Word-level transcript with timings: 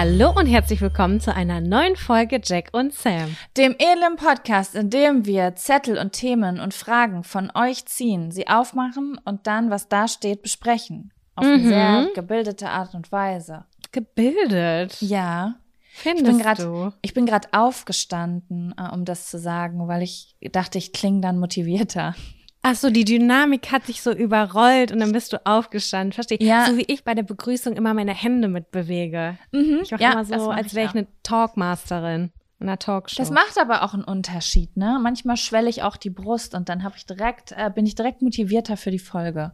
Hallo 0.00 0.30
und 0.30 0.46
herzlich 0.46 0.80
willkommen 0.80 1.18
zu 1.20 1.34
einer 1.34 1.60
neuen 1.60 1.96
Folge 1.96 2.40
Jack 2.40 2.68
und 2.70 2.94
Sam. 2.94 3.36
Dem 3.56 3.72
edlen 3.80 4.14
Podcast, 4.14 4.76
in 4.76 4.90
dem 4.90 5.26
wir 5.26 5.56
Zettel 5.56 5.98
und 5.98 6.12
Themen 6.12 6.60
und 6.60 6.72
Fragen 6.72 7.24
von 7.24 7.50
euch 7.56 7.84
ziehen, 7.86 8.30
sie 8.30 8.46
aufmachen 8.46 9.18
und 9.24 9.48
dann, 9.48 9.70
was 9.70 9.88
da 9.88 10.06
steht, 10.06 10.42
besprechen. 10.42 11.10
Auf 11.34 11.44
eine 11.46 11.58
Mhm. 11.58 11.68
sehr 11.68 12.08
gebildete 12.14 12.68
Art 12.70 12.94
und 12.94 13.10
Weise. 13.10 13.64
Gebildet. 13.90 15.02
Ja. 15.02 15.56
Findest 15.90 16.28
Ich 16.28 16.32
bin 16.32 16.42
grad- 16.44 16.58
du? 16.60 16.92
Ich 17.02 17.12
bin 17.12 17.26
gerade 17.26 17.48
aufgestanden, 17.50 18.72
äh, 18.78 18.94
um 18.94 19.04
das 19.04 19.26
zu 19.26 19.36
sagen, 19.40 19.88
weil 19.88 20.02
ich 20.04 20.36
dachte, 20.52 20.78
ich 20.78 20.92
klinge 20.92 21.22
dann 21.22 21.40
motivierter. 21.40 22.14
Ach 22.62 22.74
so, 22.74 22.90
die 22.90 23.04
Dynamik 23.04 23.70
hat 23.70 23.88
dich 23.88 24.02
so 24.02 24.12
überrollt 24.12 24.90
und 24.92 24.98
dann 24.98 25.12
bist 25.12 25.32
du 25.32 25.44
aufgestanden. 25.46 26.12
Verstehe. 26.12 26.38
Ja. 26.40 26.66
So 26.66 26.76
wie 26.76 26.84
ich 26.88 27.04
bei 27.04 27.14
der 27.14 27.22
Begrüßung 27.22 27.74
immer 27.74 27.94
meine 27.94 28.14
Hände 28.14 28.48
mitbewege. 28.48 29.38
Mhm. 29.52 29.80
Ich 29.82 29.90
mache 29.90 30.02
ja, 30.02 30.12
immer 30.12 30.24
so, 30.24 30.48
mach 30.48 30.56
als 30.56 30.74
wäre 30.74 30.86
ich 30.86 30.94
eine 30.94 31.06
Talkmasterin 31.22 32.32
in 32.60 32.68
einer 32.68 32.78
Talkshow. 32.78 33.16
Das 33.18 33.30
macht 33.30 33.56
aber 33.58 33.84
auch 33.84 33.94
einen 33.94 34.04
Unterschied, 34.04 34.76
ne? 34.76 34.98
Manchmal 35.00 35.36
schwelle 35.36 35.70
ich 35.70 35.82
auch 35.84 35.96
die 35.96 36.10
Brust 36.10 36.54
und 36.54 36.68
dann 36.68 36.82
habe 36.82 36.96
ich 36.96 37.06
direkt, 37.06 37.52
äh, 37.52 37.70
bin 37.72 37.86
ich 37.86 37.94
direkt 37.94 38.22
motivierter 38.22 38.76
für 38.76 38.90
die 38.90 38.98
Folge. 38.98 39.52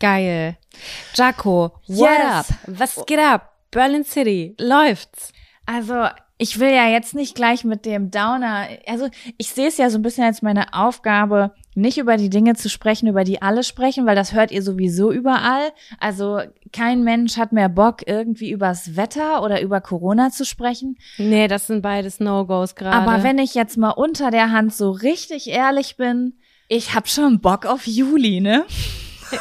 Geil. 0.00 0.56
Jaco, 1.14 1.74
what 1.86 2.18
Yes. 2.18 2.24
up? 2.26 2.46
Was 2.66 3.06
geht 3.06 3.18
ab? 3.18 3.52
Berlin 3.70 4.04
City, 4.04 4.54
läuft's? 4.58 5.32
Also, 5.66 6.06
ich 6.36 6.58
will 6.58 6.70
ja 6.70 6.88
jetzt 6.88 7.14
nicht 7.14 7.36
gleich 7.36 7.64
mit 7.64 7.86
dem 7.86 8.10
Downer, 8.10 8.66
also 8.86 9.08
ich 9.38 9.50
sehe 9.50 9.68
es 9.68 9.76
ja 9.76 9.88
so 9.88 9.98
ein 9.98 10.02
bisschen 10.02 10.24
als 10.24 10.42
meine 10.42 10.74
Aufgabe, 10.74 11.52
nicht 11.76 11.98
über 11.98 12.16
die 12.16 12.30
Dinge 12.30 12.54
zu 12.54 12.68
sprechen, 12.68 13.08
über 13.08 13.24
die 13.24 13.40
alle 13.40 13.62
sprechen, 13.62 14.04
weil 14.06 14.16
das 14.16 14.32
hört 14.32 14.50
ihr 14.50 14.62
sowieso 14.62 15.12
überall. 15.12 15.70
Also 16.00 16.40
kein 16.72 17.04
Mensch 17.04 17.36
hat 17.36 17.52
mehr 17.52 17.68
Bock, 17.68 18.06
irgendwie 18.06 18.50
übers 18.50 18.96
Wetter 18.96 19.42
oder 19.42 19.60
über 19.60 19.80
Corona 19.80 20.30
zu 20.30 20.44
sprechen. 20.44 20.96
Nee, 21.18 21.46
das 21.48 21.68
sind 21.68 21.82
beides 21.82 22.20
No-Gos 22.20 22.74
gerade. 22.74 22.96
Aber 22.96 23.22
wenn 23.22 23.38
ich 23.38 23.54
jetzt 23.54 23.76
mal 23.76 23.90
unter 23.90 24.30
der 24.30 24.50
Hand 24.50 24.74
so 24.74 24.90
richtig 24.90 25.48
ehrlich 25.48 25.96
bin, 25.96 26.34
ich 26.68 26.94
hab 26.94 27.08
schon 27.08 27.40
Bock 27.40 27.66
auf 27.66 27.86
Juli, 27.86 28.40
ne? 28.40 28.64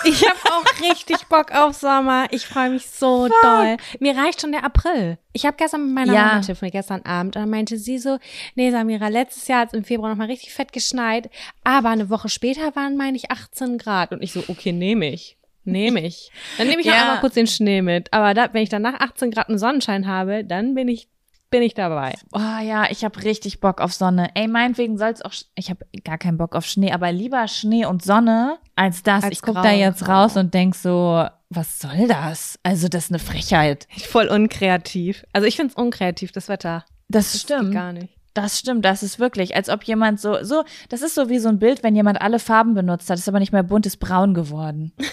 Ich 0.06 0.28
habe 0.28 0.40
auch 0.52 0.82
richtig 0.90 1.18
Bock 1.30 1.52
auf 1.52 1.76
Sommer. 1.76 2.28
Ich 2.32 2.46
freue 2.46 2.70
mich 2.72 2.88
so 2.90 3.28
doll. 3.42 3.78
Mir 4.00 4.16
reicht 4.18 4.42
schon 4.42 4.52
der 4.52 4.64
April. 4.64 5.18
Ich 5.34 5.46
habe 5.46 5.56
gestern 5.58 5.86
mit 5.86 5.94
meiner 5.96 6.14
Ja. 6.14 6.26
Mama 6.28 6.42
telefoniert, 6.42 6.74
gestern 6.74 7.02
Abend, 7.04 7.36
und 7.36 7.42
dann 7.42 7.50
meinte 7.50 7.78
sie 7.78 7.98
so, 7.98 8.18
nee, 8.56 8.70
Samira, 8.72 9.08
letztes 9.08 9.48
Jahr 9.48 9.62
hat 9.62 9.70
es 9.70 9.74
im 9.74 9.84
Februar 9.84 10.10
nochmal 10.10 10.28
richtig 10.28 10.54
fett 10.54 10.72
geschneit, 10.74 11.30
aber 11.64 11.90
eine 11.90 12.10
Woche 12.10 12.30
später 12.30 12.76
waren, 12.76 12.98
meine 12.98 13.18
ich, 13.18 13.32
18 13.32 13.78
Grad. 13.78 14.12
Und 14.12 14.22
ich 14.24 14.32
so, 14.34 14.44
okay, 14.48 14.72
nehme 14.72 15.08
ich. 15.10 15.38
Nehme 15.66 16.06
ich. 16.06 16.30
Dann 16.58 16.68
nehme 16.68 16.82
ich 16.82 16.90
auch 16.90 16.94
Ja. 16.94 17.02
einmal 17.04 17.20
kurz 17.22 17.36
den 17.36 17.48
Schnee 17.48 17.82
mit. 17.82 18.12
Aber 18.12 18.34
da, 18.34 18.50
wenn 18.54 18.64
ich 18.64 18.70
dann 18.70 18.82
nach 18.82 19.00
18 19.00 19.32
Grad 19.32 19.48
einen 19.48 19.58
Sonnenschein 19.58 20.08
habe, 20.08 20.44
dann 20.44 20.76
bin 20.76 20.90
ich, 20.90 21.08
bin 21.54 21.62
ich 21.64 21.76
dabei. 21.76 22.14
Oh 22.34 22.40
ja, 22.64 22.90
ich 22.90 23.06
hab 23.06 23.24
richtig 23.24 23.60
Bock 23.60 23.80
auf 23.80 23.94
Sonne. 23.94 24.32
Ey, 24.34 24.48
meinetwegen 24.48 24.98
soll's 24.98 25.22
auch, 25.22 25.30
sch- 25.32 25.46
ich 25.56 25.70
hab 25.70 25.78
gar 26.04 26.18
keinen 26.18 26.38
Bock 26.38 26.56
auf 26.56 26.66
Schnee, 26.66 26.92
aber 26.92 27.12
lieber 27.12 27.48
Schnee 27.48 27.86
und 27.86 28.04
Sonne 28.04 28.58
als 28.76 29.04
das. 29.04 29.24
Als 29.24 29.34
ich 29.34 29.42
guck 29.44 29.54
grau 29.56 29.62
da 29.64 29.72
jetzt 29.72 30.04
grau. 30.04 30.24
raus 30.24 30.36
und 30.36 30.54
denk 30.56 30.74
so, 30.74 31.26
was 31.50 31.80
soll 31.80 32.08
das? 32.08 32.58
Also 32.64 32.88
das 32.88 33.06
ist 33.06 33.12
eine 33.12 33.20
Frechheit. 33.20 33.88
Voll 34.10 34.28
unkreativ. 34.30 35.24
Also 35.32 35.48
ich 35.48 35.56
find's 35.56 35.76
unkreativ, 35.76 36.32
das 36.32 36.50
Wetter. 36.50 36.86
Das, 37.08 37.32
Das 37.34 37.42
stimmt. 37.42 37.72
gar 37.74 37.94
nicht. 37.94 38.10
Das 38.34 38.58
stimmt, 38.58 38.84
das 38.84 39.04
ist 39.04 39.20
wirklich, 39.20 39.56
als 39.56 39.70
ob 39.70 39.84
jemand 39.84 40.20
so, 40.20 40.44
so, 40.44 40.64
das 40.90 41.04
ist 41.04 41.14
so 41.14 41.30
wie 41.30 41.38
so 41.38 41.50
ein 41.50 41.60
Bild, 41.60 41.84
wenn 41.84 41.96
jemand 41.96 42.20
alle 42.20 42.40
Farben 42.40 42.74
benutzt 42.74 43.12
hat, 43.12 43.20
ist 43.20 43.30
aber 43.30 43.40
nicht 43.40 43.54
mehr 43.54 43.62
bunt, 43.62 43.86
ist 43.86 43.98
braun 43.98 44.34
geworden. 44.34 44.92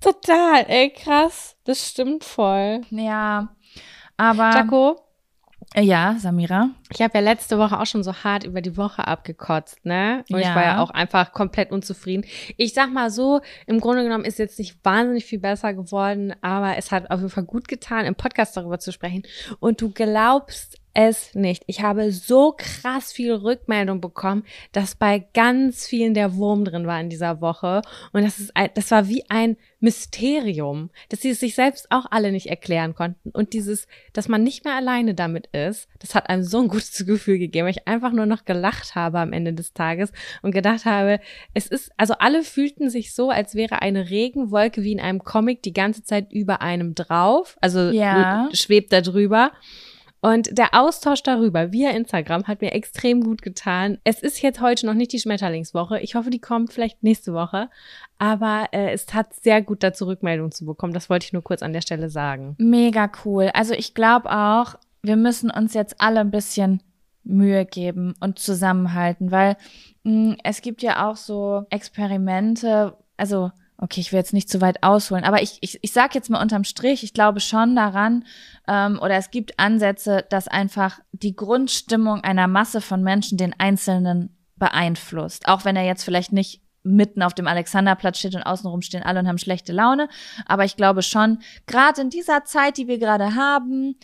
Total, 0.00 0.64
ey, 0.68 0.90
krass. 0.90 1.56
Das 1.64 1.86
stimmt 1.86 2.24
voll. 2.24 2.80
Ja, 2.90 3.48
aber, 4.18 4.50
Jaco, 4.54 5.00
ja, 5.76 6.16
Samira. 6.18 6.70
Ich 6.90 7.02
habe 7.02 7.18
ja 7.18 7.20
letzte 7.20 7.58
Woche 7.58 7.78
auch 7.78 7.84
schon 7.86 8.02
so 8.02 8.14
hart 8.24 8.44
über 8.44 8.62
die 8.62 8.76
Woche 8.76 9.06
abgekotzt, 9.06 9.84
ne? 9.84 10.24
Und 10.30 10.38
Ja. 10.38 10.48
ich 10.48 10.54
war 10.54 10.62
ja 10.62 10.80
auch 10.80 10.90
einfach 10.90 11.32
komplett 11.32 11.70
unzufrieden. 11.72 12.24
Ich 12.56 12.72
sag 12.72 12.90
mal 12.90 13.10
so, 13.10 13.40
im 13.66 13.78
Grunde 13.78 14.02
genommen 14.02 14.24
ist 14.24 14.38
jetzt 14.38 14.58
nicht 14.58 14.82
wahnsinnig 14.82 15.26
viel 15.26 15.40
besser 15.40 15.74
geworden, 15.74 16.34
aber 16.40 16.76
es 16.78 16.90
hat 16.90 17.10
auf 17.10 17.18
jeden 17.18 17.30
Fall 17.30 17.44
gut 17.44 17.68
getan, 17.68 18.06
im 18.06 18.14
Podcast 18.14 18.56
darüber 18.56 18.78
zu 18.78 18.92
sprechen. 18.92 19.24
Und 19.60 19.80
du 19.82 19.90
glaubst 19.90 20.77
es 20.94 21.34
nicht. 21.34 21.62
Ich 21.66 21.82
habe 21.82 22.10
so 22.12 22.54
krass 22.56 23.12
viel 23.12 23.32
Rückmeldung 23.32 24.00
bekommen, 24.00 24.44
dass 24.72 24.94
bei 24.94 25.24
ganz 25.34 25.86
vielen 25.86 26.14
der 26.14 26.34
Wurm 26.36 26.64
drin 26.64 26.86
war 26.86 27.00
in 27.00 27.08
dieser 27.10 27.40
Woche. 27.40 27.82
Und 28.12 28.22
das 28.22 28.38
ist 28.38 28.56
ein, 28.56 28.70
das 28.74 28.90
war 28.90 29.08
wie 29.08 29.24
ein 29.28 29.56
Mysterium, 29.80 30.90
dass 31.08 31.20
sie 31.20 31.30
es 31.30 31.40
sich 31.40 31.54
selbst 31.54 31.86
auch 31.90 32.06
alle 32.10 32.32
nicht 32.32 32.46
erklären 32.46 32.94
konnten. 32.94 33.30
Und 33.30 33.52
dieses, 33.52 33.86
dass 34.12 34.28
man 34.28 34.42
nicht 34.42 34.64
mehr 34.64 34.74
alleine 34.74 35.14
damit 35.14 35.46
ist, 35.48 35.88
das 36.00 36.14
hat 36.14 36.28
einem 36.28 36.42
so 36.42 36.60
ein 36.60 36.68
gutes 36.68 37.04
Gefühl 37.06 37.38
gegeben, 37.38 37.66
weil 37.66 37.74
ich 37.74 37.86
einfach 37.86 38.12
nur 38.12 38.26
noch 38.26 38.44
gelacht 38.44 38.94
habe 38.94 39.20
am 39.20 39.32
Ende 39.32 39.52
des 39.52 39.74
Tages 39.74 40.12
und 40.42 40.50
gedacht 40.52 40.84
habe, 40.84 41.20
es 41.54 41.66
ist, 41.66 41.92
also 41.96 42.14
alle 42.18 42.42
fühlten 42.42 42.90
sich 42.90 43.14
so, 43.14 43.30
als 43.30 43.54
wäre 43.54 43.82
eine 43.82 44.10
Regenwolke 44.10 44.82
wie 44.82 44.92
in 44.92 45.00
einem 45.00 45.22
Comic 45.22 45.62
die 45.62 45.72
ganze 45.72 46.02
Zeit 46.02 46.32
über 46.32 46.60
einem 46.60 46.94
drauf, 46.94 47.56
also 47.60 47.90
Ja. 47.90 48.48
schwebt 48.52 48.92
da 48.92 49.00
drüber. 49.00 49.52
Und 50.20 50.56
der 50.58 50.74
Austausch 50.74 51.22
darüber 51.22 51.72
via 51.72 51.90
Instagram 51.90 52.44
hat 52.44 52.60
mir 52.60 52.72
extrem 52.72 53.22
gut 53.22 53.42
getan. 53.42 53.98
Es 54.04 54.20
ist 54.20 54.42
jetzt 54.42 54.60
heute 54.60 54.86
noch 54.86 54.94
nicht 54.94 55.12
die 55.12 55.20
Schmetterlingswoche. 55.20 56.00
Ich 56.00 56.14
hoffe, 56.14 56.30
die 56.30 56.40
kommt 56.40 56.72
vielleicht 56.72 57.02
nächste 57.02 57.34
Woche. 57.34 57.70
Aber 58.18 58.68
äh, 58.72 58.90
es 58.92 59.14
hat 59.14 59.34
sehr 59.34 59.62
gut 59.62 59.82
dazu 59.82 60.06
Rückmeldung 60.06 60.50
zu 60.50 60.64
bekommen. 60.64 60.92
Das 60.92 61.08
wollte 61.08 61.26
ich 61.26 61.32
nur 61.32 61.44
kurz 61.44 61.62
an 61.62 61.72
der 61.72 61.82
Stelle 61.82 62.10
sagen. 62.10 62.56
Mega 62.58 63.10
cool. 63.24 63.50
Also 63.54 63.74
ich 63.74 63.94
glaube 63.94 64.30
auch, 64.30 64.74
wir 65.02 65.16
müssen 65.16 65.50
uns 65.50 65.74
jetzt 65.74 66.00
alle 66.00 66.20
ein 66.20 66.32
bisschen 66.32 66.82
Mühe 67.22 67.64
geben 67.64 68.14
und 68.20 68.38
zusammenhalten, 68.38 69.30
weil 69.30 69.56
mh, 70.02 70.36
es 70.42 70.62
gibt 70.62 70.82
ja 70.82 71.08
auch 71.08 71.16
so 71.16 71.64
Experimente, 71.70 72.96
also 73.16 73.52
okay, 73.78 74.00
ich 74.00 74.12
will 74.12 74.18
jetzt 74.18 74.32
nicht 74.32 74.50
zu 74.50 74.60
weit 74.60 74.82
ausholen, 74.82 75.24
aber 75.24 75.40
ich, 75.40 75.58
ich, 75.60 75.78
ich 75.82 75.92
sage 75.92 76.14
jetzt 76.14 76.30
mal 76.30 76.42
unterm 76.42 76.64
Strich, 76.64 77.04
ich 77.04 77.14
glaube 77.14 77.40
schon 77.40 77.76
daran, 77.76 78.24
ähm, 78.66 78.98
oder 79.00 79.14
es 79.14 79.30
gibt 79.30 79.58
Ansätze, 79.58 80.26
dass 80.28 80.48
einfach 80.48 80.98
die 81.12 81.36
Grundstimmung 81.36 82.22
einer 82.22 82.48
Masse 82.48 82.80
von 82.80 83.02
Menschen 83.02 83.38
den 83.38 83.54
Einzelnen 83.58 84.36
beeinflusst. 84.56 85.46
Auch 85.46 85.64
wenn 85.64 85.76
er 85.76 85.84
jetzt 85.84 86.02
vielleicht 86.02 86.32
nicht 86.32 86.62
mitten 86.82 87.22
auf 87.22 87.34
dem 87.34 87.46
Alexanderplatz 87.46 88.18
steht 88.18 88.34
und 88.34 88.42
außenrum 88.42 88.82
stehen 88.82 89.02
alle 89.02 89.20
und 89.20 89.28
haben 89.28 89.38
schlechte 89.38 89.72
Laune. 89.72 90.08
Aber 90.46 90.64
ich 90.64 90.76
glaube 90.76 91.02
schon, 91.02 91.40
gerade 91.66 92.00
in 92.00 92.10
dieser 92.10 92.44
Zeit, 92.44 92.78
die 92.78 92.88
wir 92.88 92.98
gerade 92.98 93.34
haben, 93.34 93.96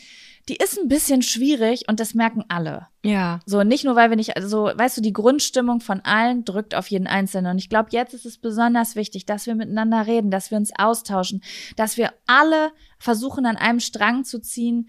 die 0.48 0.56
ist 0.56 0.78
ein 0.78 0.88
bisschen 0.88 1.22
schwierig 1.22 1.84
und 1.88 2.00
das 2.00 2.14
merken 2.14 2.44
alle. 2.48 2.88
Ja. 3.02 3.40
So, 3.46 3.62
nicht 3.62 3.84
nur, 3.84 3.96
weil 3.96 4.10
wir 4.10 4.16
nicht, 4.16 4.36
also, 4.36 4.70
weißt 4.74 4.98
du, 4.98 5.00
die 5.00 5.12
Grundstimmung 5.12 5.80
von 5.80 6.00
allen 6.00 6.44
drückt 6.44 6.74
auf 6.74 6.88
jeden 6.88 7.06
Einzelnen. 7.06 7.52
Und 7.52 7.58
ich 7.58 7.70
glaube, 7.70 7.88
jetzt 7.92 8.12
ist 8.12 8.26
es 8.26 8.38
besonders 8.38 8.94
wichtig, 8.94 9.24
dass 9.24 9.46
wir 9.46 9.54
miteinander 9.54 10.06
reden, 10.06 10.30
dass 10.30 10.50
wir 10.50 10.58
uns 10.58 10.72
austauschen, 10.76 11.42
dass 11.76 11.96
wir 11.96 12.12
alle 12.26 12.72
versuchen, 12.98 13.46
an 13.46 13.56
einem 13.56 13.80
Strang 13.80 14.24
zu 14.24 14.40
ziehen, 14.40 14.88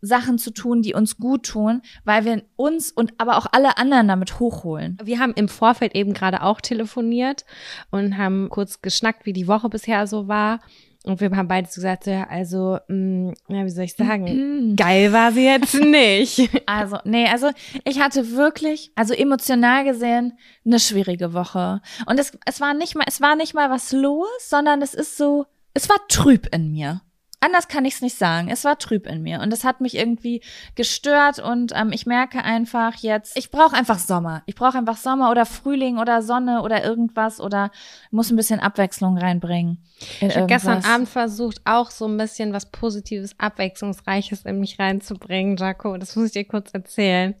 Sachen 0.00 0.38
zu 0.38 0.52
tun, 0.52 0.82
die 0.82 0.94
uns 0.94 1.16
gut 1.16 1.46
tun, 1.46 1.82
weil 2.04 2.24
wir 2.24 2.42
uns 2.56 2.90
und 2.92 3.14
aber 3.18 3.38
auch 3.38 3.46
alle 3.52 3.78
anderen 3.78 4.06
damit 4.06 4.38
hochholen. 4.38 4.98
Wir 5.02 5.18
haben 5.18 5.32
im 5.34 5.48
Vorfeld 5.48 5.94
eben 5.94 6.12
gerade 6.12 6.42
auch 6.42 6.60
telefoniert 6.60 7.44
und 7.90 8.18
haben 8.18 8.48
kurz 8.50 8.82
geschnackt, 8.82 9.24
wie 9.24 9.32
die 9.32 9.48
Woche 9.48 9.68
bisher 9.68 10.06
so 10.06 10.28
war. 10.28 10.60
Und 11.04 11.20
wir 11.20 11.30
haben 11.30 11.48
beide 11.48 11.68
gesagt, 11.68 12.06
ja, 12.06 12.26
also, 12.28 12.78
mh, 12.88 12.94
mm, 12.96 13.34
ja, 13.48 13.64
wie 13.64 13.70
soll 13.70 13.84
ich 13.84 13.94
sagen, 13.94 14.74
geil 14.74 15.12
war 15.12 15.32
sie 15.32 15.44
jetzt 15.44 15.74
nicht. 15.80 16.48
Also, 16.64 16.96
nee, 17.04 17.28
also 17.28 17.50
ich 17.84 18.00
hatte 18.00 18.32
wirklich, 18.32 18.90
also 18.94 19.12
emotional 19.12 19.84
gesehen, 19.84 20.38
eine 20.64 20.80
schwierige 20.80 21.34
Woche. 21.34 21.82
Und 22.06 22.18
es, 22.18 22.36
es 22.46 22.60
war 22.60 22.72
nicht 22.72 22.94
mal, 22.94 23.04
es 23.06 23.20
war 23.20 23.36
nicht 23.36 23.52
mal 23.52 23.70
was 23.70 23.92
los, 23.92 24.26
sondern 24.40 24.80
es 24.80 24.94
ist 24.94 25.18
so, 25.18 25.44
es 25.74 25.90
war 25.90 25.98
trüb 26.08 26.48
in 26.54 26.72
mir 26.72 27.02
anders 27.44 27.68
kann 27.68 27.84
ich 27.84 27.94
es 27.94 28.02
nicht 28.02 28.16
sagen. 28.16 28.48
Es 28.48 28.64
war 28.64 28.78
trüb 28.78 29.06
in 29.06 29.22
mir 29.22 29.40
und 29.40 29.52
es 29.52 29.64
hat 29.64 29.80
mich 29.80 29.96
irgendwie 29.96 30.40
gestört 30.74 31.38
und 31.38 31.72
ähm, 31.74 31.92
ich 31.92 32.06
merke 32.06 32.42
einfach 32.42 32.96
jetzt, 32.96 33.36
ich 33.36 33.50
brauche 33.50 33.76
einfach 33.76 33.98
Sommer. 33.98 34.42
Ich 34.46 34.54
brauche 34.54 34.78
einfach 34.78 34.96
Sommer 34.96 35.30
oder 35.30 35.46
Frühling 35.46 35.98
oder 35.98 36.22
Sonne 36.22 36.62
oder 36.62 36.84
irgendwas 36.84 37.40
oder 37.40 37.70
muss 38.10 38.30
ein 38.30 38.36
bisschen 38.36 38.60
Abwechslung 38.60 39.18
reinbringen. 39.18 39.78
Ich 40.20 40.36
habe 40.36 40.46
gestern 40.46 40.84
Abend 40.84 41.08
versucht, 41.08 41.60
auch 41.64 41.90
so 41.90 42.06
ein 42.06 42.16
bisschen 42.16 42.52
was 42.52 42.70
Positives, 42.70 43.38
Abwechslungsreiches 43.38 44.44
in 44.44 44.60
mich 44.60 44.78
reinzubringen, 44.78 45.56
Jaco. 45.56 45.96
Das 45.96 46.16
muss 46.16 46.26
ich 46.26 46.32
dir 46.32 46.44
kurz 46.44 46.70
erzählen. 46.72 47.34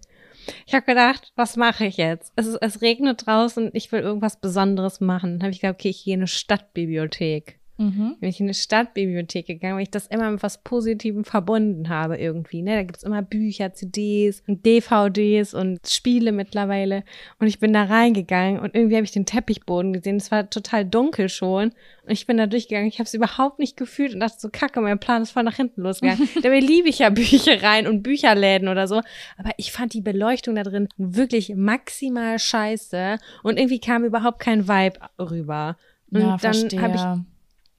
Ich 0.66 0.74
habe 0.74 0.84
gedacht, 0.84 1.32
was 1.36 1.56
mache 1.56 1.86
ich 1.86 1.96
jetzt? 1.96 2.32
Es, 2.36 2.46
ist, 2.46 2.58
es 2.60 2.82
regnet 2.82 3.26
draußen, 3.26 3.70
ich 3.72 3.90
will 3.92 4.00
irgendwas 4.00 4.36
Besonderes 4.36 5.00
machen. 5.00 5.38
Dann 5.38 5.42
habe 5.44 5.52
ich 5.52 5.60
gedacht, 5.60 5.76
okay, 5.76 5.88
ich 5.88 6.04
gehe 6.04 6.14
in 6.14 6.20
eine 6.20 6.26
Stadtbibliothek. 6.26 7.58
Mhm. 7.76 8.16
Bin 8.20 8.28
ich 8.28 8.38
in 8.38 8.46
eine 8.46 8.54
Stadtbibliothek 8.54 9.46
gegangen, 9.46 9.74
weil 9.74 9.82
ich 9.82 9.90
das 9.90 10.06
immer 10.06 10.30
mit 10.30 10.42
was 10.44 10.62
Positivem 10.62 11.24
verbunden 11.24 11.88
habe 11.88 12.16
irgendwie. 12.16 12.62
Ne? 12.62 12.76
Da 12.76 12.82
gibt's 12.84 13.02
immer 13.02 13.22
Bücher, 13.22 13.72
CDs 13.72 14.42
und 14.46 14.64
DVDs 14.64 15.54
und 15.54 15.80
Spiele 15.88 16.30
mittlerweile. 16.30 17.02
Und 17.40 17.48
ich 17.48 17.58
bin 17.58 17.72
da 17.72 17.84
reingegangen 17.84 18.60
und 18.60 18.76
irgendwie 18.76 18.94
habe 18.94 19.04
ich 19.04 19.10
den 19.10 19.26
Teppichboden 19.26 19.92
gesehen. 19.92 20.16
Es 20.16 20.30
war 20.30 20.48
total 20.48 20.84
dunkel 20.84 21.28
schon. 21.28 21.72
Und 22.04 22.12
ich 22.12 22.26
bin 22.26 22.36
da 22.36 22.46
durchgegangen. 22.46 22.86
Ich 22.86 23.00
habe 23.00 23.06
es 23.06 23.14
überhaupt 23.14 23.58
nicht 23.58 23.76
gefühlt 23.76 24.14
und 24.14 24.20
dachte 24.20 24.36
so, 24.38 24.50
kacke, 24.52 24.80
mein 24.80 25.00
Plan 25.00 25.22
ist 25.22 25.32
voll 25.32 25.42
nach 25.42 25.56
hinten 25.56 25.82
losgegangen. 25.82 26.28
Dabei 26.42 26.60
liebe 26.60 26.88
ich 26.88 27.00
ja 27.00 27.10
Büchereien 27.10 27.88
und 27.88 28.02
Bücherläden 28.02 28.68
oder 28.68 28.86
so. 28.86 29.00
Aber 29.36 29.50
ich 29.56 29.72
fand 29.72 29.94
die 29.94 30.00
Beleuchtung 30.00 30.54
da 30.54 30.62
drin 30.62 30.88
wirklich 30.96 31.52
maximal 31.56 32.38
scheiße. 32.38 33.18
Und 33.42 33.58
irgendwie 33.58 33.80
kam 33.80 34.04
überhaupt 34.04 34.38
kein 34.38 34.68
Vibe 34.68 35.00
rüber. 35.18 35.76
Und 36.12 36.20
ja, 36.20 36.36
dann 36.36 36.80
habe 36.80 36.94
ich 36.94 37.33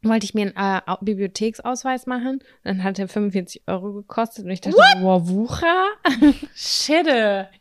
wollte 0.10 0.26
ich 0.26 0.34
mir 0.34 0.54
einen 0.56 0.82
äh, 0.88 0.96
Bibliotheksausweis 1.02 2.06
machen. 2.06 2.40
Dann 2.64 2.84
hat 2.84 3.00
er 3.00 3.08
45 3.08 3.64
Euro 3.68 3.94
gekostet 3.94 4.46
und 4.46 4.52
ich 4.52 4.62
dachte, 4.62 4.78
What? 4.78 5.02
wow, 5.02 5.28
Wucher? 5.28 5.86
Shit. 6.56 7.08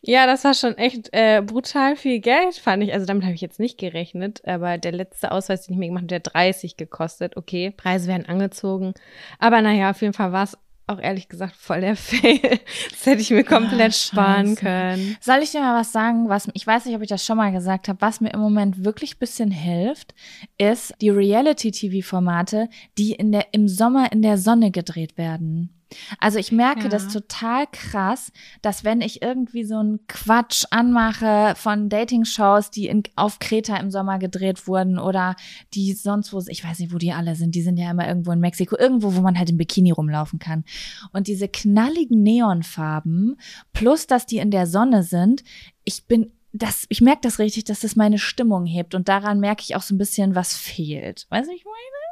Ja, 0.03 0.27
das 0.27 0.45
war 0.45 0.55
schon 0.55 0.77
echt 0.79 1.09
äh, 1.13 1.43
brutal 1.45 1.97
viel 1.97 2.21
Geld, 2.21 2.57
fand 2.57 2.83
ich. 2.83 2.93
Also 2.93 3.07
damit 3.07 3.25
habe 3.25 3.35
ich 3.35 3.41
jetzt 3.41 3.61
nicht 3.61 3.79
gerechnet. 3.79 4.43
Aber 4.47 4.79
der 4.79 4.93
letzte 4.93 5.33
Ausweis, 5.33 5.67
den 5.67 5.75
ich 5.75 5.79
mir 5.79 5.87
gemacht 5.87 6.03
habe, 6.03 6.09
der 6.09 6.21
30 6.21 6.77
gekostet. 6.77 7.37
Okay, 7.37 7.71
Preise 7.71 8.09
werden 8.09 8.27
angezogen. 8.27 8.95
Aber 9.39 9.61
naja, 9.63 9.91
auf 9.91 10.01
jeden 10.01 10.15
Fall 10.15 10.33
war 10.33 10.45
es 10.45 10.59
auch 10.87 10.99
ehrlich 10.99 11.29
gesagt 11.29 11.57
voll 11.57 11.81
der 11.81 11.97
Fail. 11.97 12.61
Das 12.91 13.07
hätte 13.07 13.23
ich 13.23 13.31
mir 13.31 13.45
komplett 13.45 13.93
Ach, 13.93 13.99
sparen 13.99 14.55
können. 14.55 15.17
Soll 15.21 15.39
ich 15.43 15.53
dir 15.53 15.61
mal 15.61 15.79
was 15.79 15.93
sagen, 15.93 16.29
was 16.29 16.49
ich 16.53 16.67
weiß 16.67 16.85
nicht, 16.87 16.95
ob 16.95 17.03
ich 17.03 17.09
das 17.09 17.25
schon 17.25 17.37
mal 17.37 17.53
gesagt 17.53 17.89
habe, 17.89 18.01
was 18.01 18.21
mir 18.21 18.33
im 18.33 18.41
Moment 18.41 18.85
wirklich 18.85 19.19
bisschen 19.19 19.51
hilft, 19.51 20.15
ist 20.59 20.95
die 21.01 21.11
Reality-TV-Formate, 21.11 22.69
die 22.99 23.13
in 23.13 23.33
der 23.33 23.47
im 23.53 23.69
Sommer 23.69 24.13
in 24.13 24.23
der 24.23 24.39
Sonne 24.39 24.71
gedreht 24.71 25.17
werden. 25.17 25.74
Also 26.19 26.39
ich 26.39 26.53
merke 26.53 26.85
ja. 26.85 26.89
das 26.89 27.09
total 27.09 27.67
krass, 27.71 28.33
dass 28.63 28.85
wenn 28.85 29.01
ich 29.01 29.23
irgendwie 29.23 29.65
so 29.65 29.77
einen 29.77 30.07
Quatsch 30.07 30.65
anmache 30.71 31.55
von 31.57 31.89
Dating-Shows, 31.89 32.71
die 32.71 32.87
in, 32.87 33.03
auf 33.17 33.39
Kreta 33.39 33.77
im 33.77 33.91
Sommer 33.91 34.19
gedreht 34.19 34.67
wurden 34.67 34.99
oder 34.99 35.37
die 35.75 35.93
sonst 35.93 36.33
wo, 36.33 36.43
ich 36.49 36.65
weiß 36.65 36.79
nicht, 36.79 36.93
wo 36.93 36.99
die 36.99 37.13
alle 37.13 37.37
sind, 37.37 37.55
die 37.55 37.63
sind 37.63 37.79
ja 37.79 37.91
immer 37.91 38.07
irgendwo 38.07 38.33
in 38.33 38.41
Mexiko, 38.41 38.77
irgendwo, 38.77 39.15
wo 39.15 39.21
man 39.21 39.39
halt 39.39 39.51
im 39.51 39.57
Bikini 39.57 39.91
rumlaufen 39.91 40.39
kann. 40.39 40.65
Und 41.13 41.27
diese 41.27 41.49
knalligen 41.49 42.23
Neonfarben, 42.23 43.37
plus 43.73 44.07
dass 44.07 44.27
die 44.27 44.39
in 44.39 44.51
der 44.51 44.67
Sonne 44.67 45.03
sind, 45.03 45.45
ich 45.85 46.07
bin 46.07 46.33
das, 46.55 46.87
ich 46.89 47.01
merke 47.01 47.23
das 47.23 47.41
richtig, 47.41 47.65
dass 47.65 47.81
das 47.81 47.97
meine 47.97 48.19
Stimmung 48.19 48.65
hebt 48.65 48.95
und 48.95 49.09
daran 49.09 49.41
merke 49.41 49.63
ich 49.63 49.75
auch 49.75 49.83
so 49.83 49.93
ein 49.93 49.99
bisschen, 49.99 50.37
was 50.37 50.57
fehlt. 50.57 51.27
Weißt 51.29 51.51
du, 51.51 51.55
ich 51.55 51.65
meine? 51.65 52.04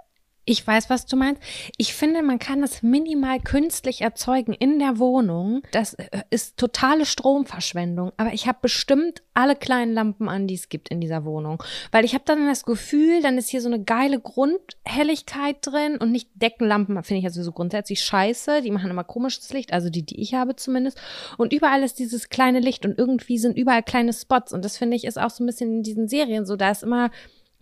Ich 0.44 0.66
weiß, 0.66 0.90
was 0.90 1.06
du 1.06 1.16
meinst. 1.16 1.40
Ich 1.76 1.94
finde, 1.94 2.20
man 2.22 2.40
kann 2.40 2.64
es 2.64 2.82
minimal 2.82 3.38
künstlich 3.38 4.00
erzeugen 4.00 4.52
in 4.52 4.80
der 4.80 4.98
Wohnung. 4.98 5.62
Das 5.70 5.94
äh, 5.94 6.22
ist 6.30 6.56
totale 6.56 7.06
Stromverschwendung. 7.06 8.10
Aber 8.16 8.32
ich 8.32 8.48
habe 8.48 8.58
bestimmt 8.60 9.22
alle 9.34 9.54
kleinen 9.54 9.94
Lampen 9.94 10.28
an, 10.28 10.48
die 10.48 10.54
es 10.54 10.68
gibt 10.68 10.88
in 10.88 11.00
dieser 11.00 11.24
Wohnung. 11.24 11.62
Weil 11.92 12.04
ich 12.04 12.14
habe 12.14 12.24
dann 12.26 12.48
das 12.48 12.64
Gefühl, 12.64 13.22
dann 13.22 13.38
ist 13.38 13.50
hier 13.50 13.60
so 13.60 13.68
eine 13.68 13.84
geile 13.84 14.18
Grundhelligkeit 14.18 15.58
drin 15.60 15.98
und 15.98 16.10
nicht 16.10 16.28
Deckenlampen, 16.34 17.00
finde 17.04 17.20
ich 17.20 17.26
also 17.26 17.40
so 17.44 17.52
grundsätzlich 17.52 18.02
scheiße. 18.02 18.62
Die 18.62 18.72
machen 18.72 18.90
immer 18.90 19.04
komisches 19.04 19.52
Licht, 19.52 19.72
also 19.72 19.90
die, 19.90 20.04
die 20.04 20.20
ich 20.20 20.34
habe 20.34 20.56
zumindest. 20.56 21.00
Und 21.38 21.52
überall 21.52 21.84
ist 21.84 22.00
dieses 22.00 22.30
kleine 22.30 22.58
Licht 22.58 22.84
und 22.84 22.98
irgendwie 22.98 23.38
sind 23.38 23.56
überall 23.56 23.84
kleine 23.84 24.12
Spots. 24.12 24.52
Und 24.52 24.64
das 24.64 24.76
finde 24.76 24.96
ich 24.96 25.04
ist 25.04 25.20
auch 25.20 25.30
so 25.30 25.44
ein 25.44 25.46
bisschen 25.46 25.72
in 25.72 25.82
diesen 25.84 26.08
Serien 26.08 26.46
so. 26.46 26.56
Da 26.56 26.72
ist 26.72 26.82
immer 26.82 27.10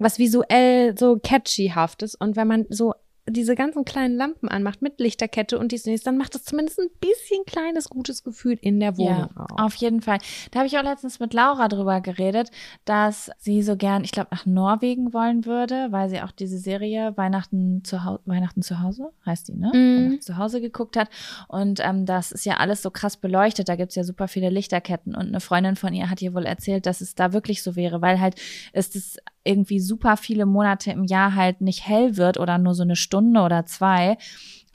was 0.00 0.19
visuell 0.19 0.99
so 0.99 1.19
catchyhaftes. 1.23 2.16
Und 2.16 2.35
wenn 2.35 2.49
man 2.49 2.66
so 2.69 2.95
diese 3.28 3.54
ganzen 3.54 3.85
kleinen 3.85 4.16
Lampen 4.16 4.49
anmacht 4.49 4.83
mit 4.83 4.99
Lichterkette 4.99 5.59
und 5.59 5.73
dies 5.73 5.87
und 5.87 5.92
dies, 5.92 6.02
dann 6.02 6.16
macht 6.16 6.35
das 6.35 6.45
zumindest 6.45 6.80
ein 6.80 6.88
bisschen 7.00 7.45
kleines, 7.47 7.88
gutes 7.88 8.25
Gefühl 8.25 8.59
in 8.61 8.80
der 8.80 8.97
Wohnung. 8.97 9.28
Ja, 9.37 9.47
auch. 9.50 9.64
auf 9.64 9.75
jeden 9.76 10.02
Fall. 10.02 10.19
Da 10.50 10.61
habe 10.61 10.66
ich 10.66 10.78
auch 10.78 10.83
letztens 10.83 11.21
mit 11.21 11.35
Laura 11.35 11.69
drüber 11.69 12.00
geredet, 12.00 12.50
dass 12.85 13.30
sie 13.38 13.62
so 13.62 13.76
gern, 13.76 14.04
ich 14.04 14.12
glaube, 14.12 14.28
nach 14.33 14.47
Norwegen 14.47 15.12
wollen 15.12 15.45
würde, 15.45 15.88
weil 15.90 16.09
sie 16.09 16.21
auch 16.21 16.33
diese 16.33 16.59
Serie 16.59 17.16
Weihnachten 17.16 17.85
zu 17.85 18.04
Hause, 18.04 18.23
Weihnachten 18.26 18.62
zu 18.62 18.80
Hause, 18.80 19.11
heißt 19.26 19.49
die, 19.49 19.54
ne? 19.54 19.71
Weihnachten 19.73 20.23
zu 20.23 20.37
Hause 20.37 20.61
geguckt 20.61 20.97
hat. 20.97 21.09
Und 21.49 21.80
ähm, 21.80 22.07
das 22.07 22.33
ist 22.33 22.47
ja 22.47 22.57
alles 22.57 22.83
so 22.83 22.90
krass 22.90 23.16
beleuchtet. 23.16 23.69
Da 23.69 23.76
gibt's 23.76 23.95
ja 23.95 24.04
super 24.04 24.28
viele 24.28 24.50
Lichterketten. 24.50 25.14
Und 25.14 25.28
eine 25.28 25.40
Freundin 25.40 25.76
von 25.76 25.92
ihr 25.95 26.11
hat 26.11 26.23
ihr 26.23 26.35
wohl 26.35 26.47
erzählt, 26.47 26.87
dass 26.87 27.00
es 27.00 27.14
da 27.14 27.33
wirklich 27.33 27.62
so 27.62 27.76
wäre, 27.76 28.00
weil 28.02 28.21
halt 28.21 28.40
ist 28.73 28.97
es 28.97 29.19
irgendwie 29.44 29.80
super 29.80 30.16
viele 30.16 30.47
Monate 30.47 30.90
im 30.90 31.04
Jahr 31.04 31.35
halt 31.35 31.61
nicht 31.61 31.87
hell 31.87 32.16
wird 32.16 32.38
oder 32.38 32.59
nur 32.59 32.75
so 32.75 32.82
eine 32.82 32.97
Stunde 32.97 33.40
oder 33.40 33.64
zwei, 33.66 34.18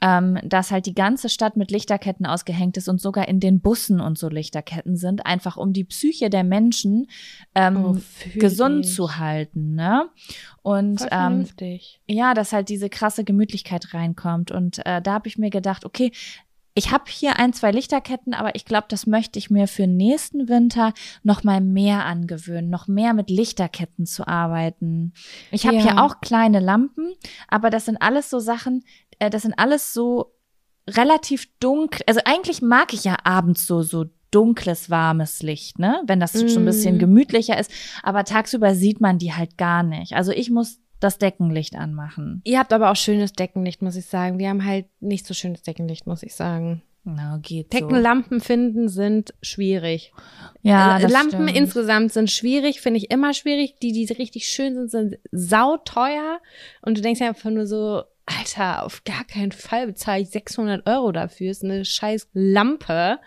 ähm, 0.00 0.38
dass 0.44 0.70
halt 0.70 0.86
die 0.86 0.94
ganze 0.94 1.28
Stadt 1.28 1.56
mit 1.56 1.70
Lichterketten 1.70 2.26
ausgehängt 2.26 2.76
ist 2.76 2.88
und 2.88 3.00
sogar 3.00 3.28
in 3.28 3.40
den 3.40 3.60
Bussen 3.60 4.00
und 4.00 4.18
so 4.18 4.28
Lichterketten 4.28 4.96
sind, 4.96 5.24
einfach 5.24 5.56
um 5.56 5.72
die 5.72 5.84
Psyche 5.84 6.28
der 6.28 6.44
Menschen 6.44 7.06
ähm, 7.54 7.76
oh, 7.84 7.96
gesund 8.34 8.84
ich. 8.84 8.94
zu 8.94 9.16
halten. 9.16 9.74
Ne? 9.74 10.08
Und 10.62 11.06
ähm, 11.10 11.46
ja, 12.06 12.34
dass 12.34 12.52
halt 12.52 12.68
diese 12.68 12.90
krasse 12.90 13.24
Gemütlichkeit 13.24 13.94
reinkommt. 13.94 14.50
Und 14.50 14.84
äh, 14.84 15.00
da 15.00 15.14
habe 15.14 15.28
ich 15.28 15.38
mir 15.38 15.50
gedacht, 15.50 15.84
okay, 15.84 16.12
ich 16.76 16.92
habe 16.92 17.04
hier 17.08 17.38
ein, 17.38 17.54
zwei 17.54 17.70
Lichterketten, 17.70 18.34
aber 18.34 18.54
ich 18.54 18.66
glaube, 18.66 18.84
das 18.90 19.06
möchte 19.06 19.38
ich 19.38 19.48
mir 19.48 19.66
für 19.66 19.86
nächsten 19.86 20.46
Winter 20.50 20.92
noch 21.22 21.42
mal 21.42 21.62
mehr 21.62 22.04
angewöhnen, 22.04 22.68
noch 22.68 22.86
mehr 22.86 23.14
mit 23.14 23.30
Lichterketten 23.30 24.04
zu 24.04 24.28
arbeiten. 24.28 25.14
Ich 25.50 25.66
habe 25.66 25.78
ja. 25.78 25.82
hier 25.82 26.02
auch 26.02 26.20
kleine 26.20 26.60
Lampen, 26.60 27.14
aber 27.48 27.70
das 27.70 27.86
sind 27.86 27.96
alles 28.02 28.28
so 28.28 28.40
Sachen, 28.40 28.84
äh, 29.18 29.30
das 29.30 29.42
sind 29.42 29.58
alles 29.58 29.94
so 29.94 30.34
relativ 30.88 31.48
dunkel. 31.60 32.02
Also 32.06 32.20
eigentlich 32.26 32.60
mag 32.60 32.92
ich 32.92 33.04
ja 33.04 33.16
abends 33.24 33.66
so, 33.66 33.82
so 33.82 34.04
dunkles, 34.30 34.90
warmes 34.90 35.42
Licht, 35.42 35.78
ne? 35.78 36.02
Wenn 36.06 36.20
das 36.20 36.32
schon 36.32 36.62
ein 36.62 36.64
bisschen 36.66 36.96
Mm. 36.96 36.98
gemütlicher 36.98 37.58
ist. 37.58 37.70
Aber 38.02 38.24
tagsüber 38.24 38.74
sieht 38.74 39.00
man 39.00 39.16
die 39.16 39.32
halt 39.32 39.56
gar 39.56 39.82
nicht. 39.82 40.12
Also 40.12 40.30
ich 40.30 40.50
muss 40.50 40.78
das 41.00 41.18
Deckenlicht 41.18 41.76
anmachen. 41.76 42.40
Ihr 42.44 42.58
habt 42.58 42.72
aber 42.72 42.90
auch 42.90 42.96
schönes 42.96 43.32
Deckenlicht, 43.32 43.82
muss 43.82 43.96
ich 43.96 44.06
sagen. 44.06 44.38
Wir 44.38 44.48
haben 44.48 44.64
halt 44.64 44.86
nicht 45.00 45.26
so 45.26 45.34
schönes 45.34 45.62
Deckenlicht, 45.62 46.06
muss 46.06 46.22
ich 46.22 46.34
sagen. 46.34 46.82
Na, 47.08 47.38
geht 47.40 47.72
Deckenlampen 47.72 48.40
finden 48.40 48.88
sind 48.88 49.32
schwierig. 49.40 50.12
so. 50.16 50.68
Ja, 50.68 50.94
Also 50.94 51.06
Lampen 51.06 51.48
stimmt. 51.48 51.56
insgesamt 51.56 52.12
sind 52.12 52.30
schwierig, 52.32 52.80
finde 52.80 52.98
ich 52.98 53.12
immer 53.12 53.32
schwierig. 53.32 53.76
Die, 53.80 53.92
die 53.92 54.12
richtig 54.12 54.48
schön 54.48 54.74
sind, 54.74 54.90
sind 54.90 55.18
sauteuer. 55.30 56.40
Und 56.82 56.98
du 56.98 57.02
denkst 57.02 57.20
ja 57.20 57.28
einfach 57.28 57.50
nur 57.50 57.66
so, 57.66 58.02
Alter, 58.26 58.84
auf 58.84 59.04
gar 59.04 59.24
keinen 59.24 59.52
Fall 59.52 59.86
bezahle 59.86 60.22
ich 60.22 60.30
600 60.30 60.88
Euro 60.88 61.12
dafür. 61.12 61.52
Ist 61.52 61.62
eine 61.62 61.84
scheiß 61.84 62.28
Lampe. 62.32 63.18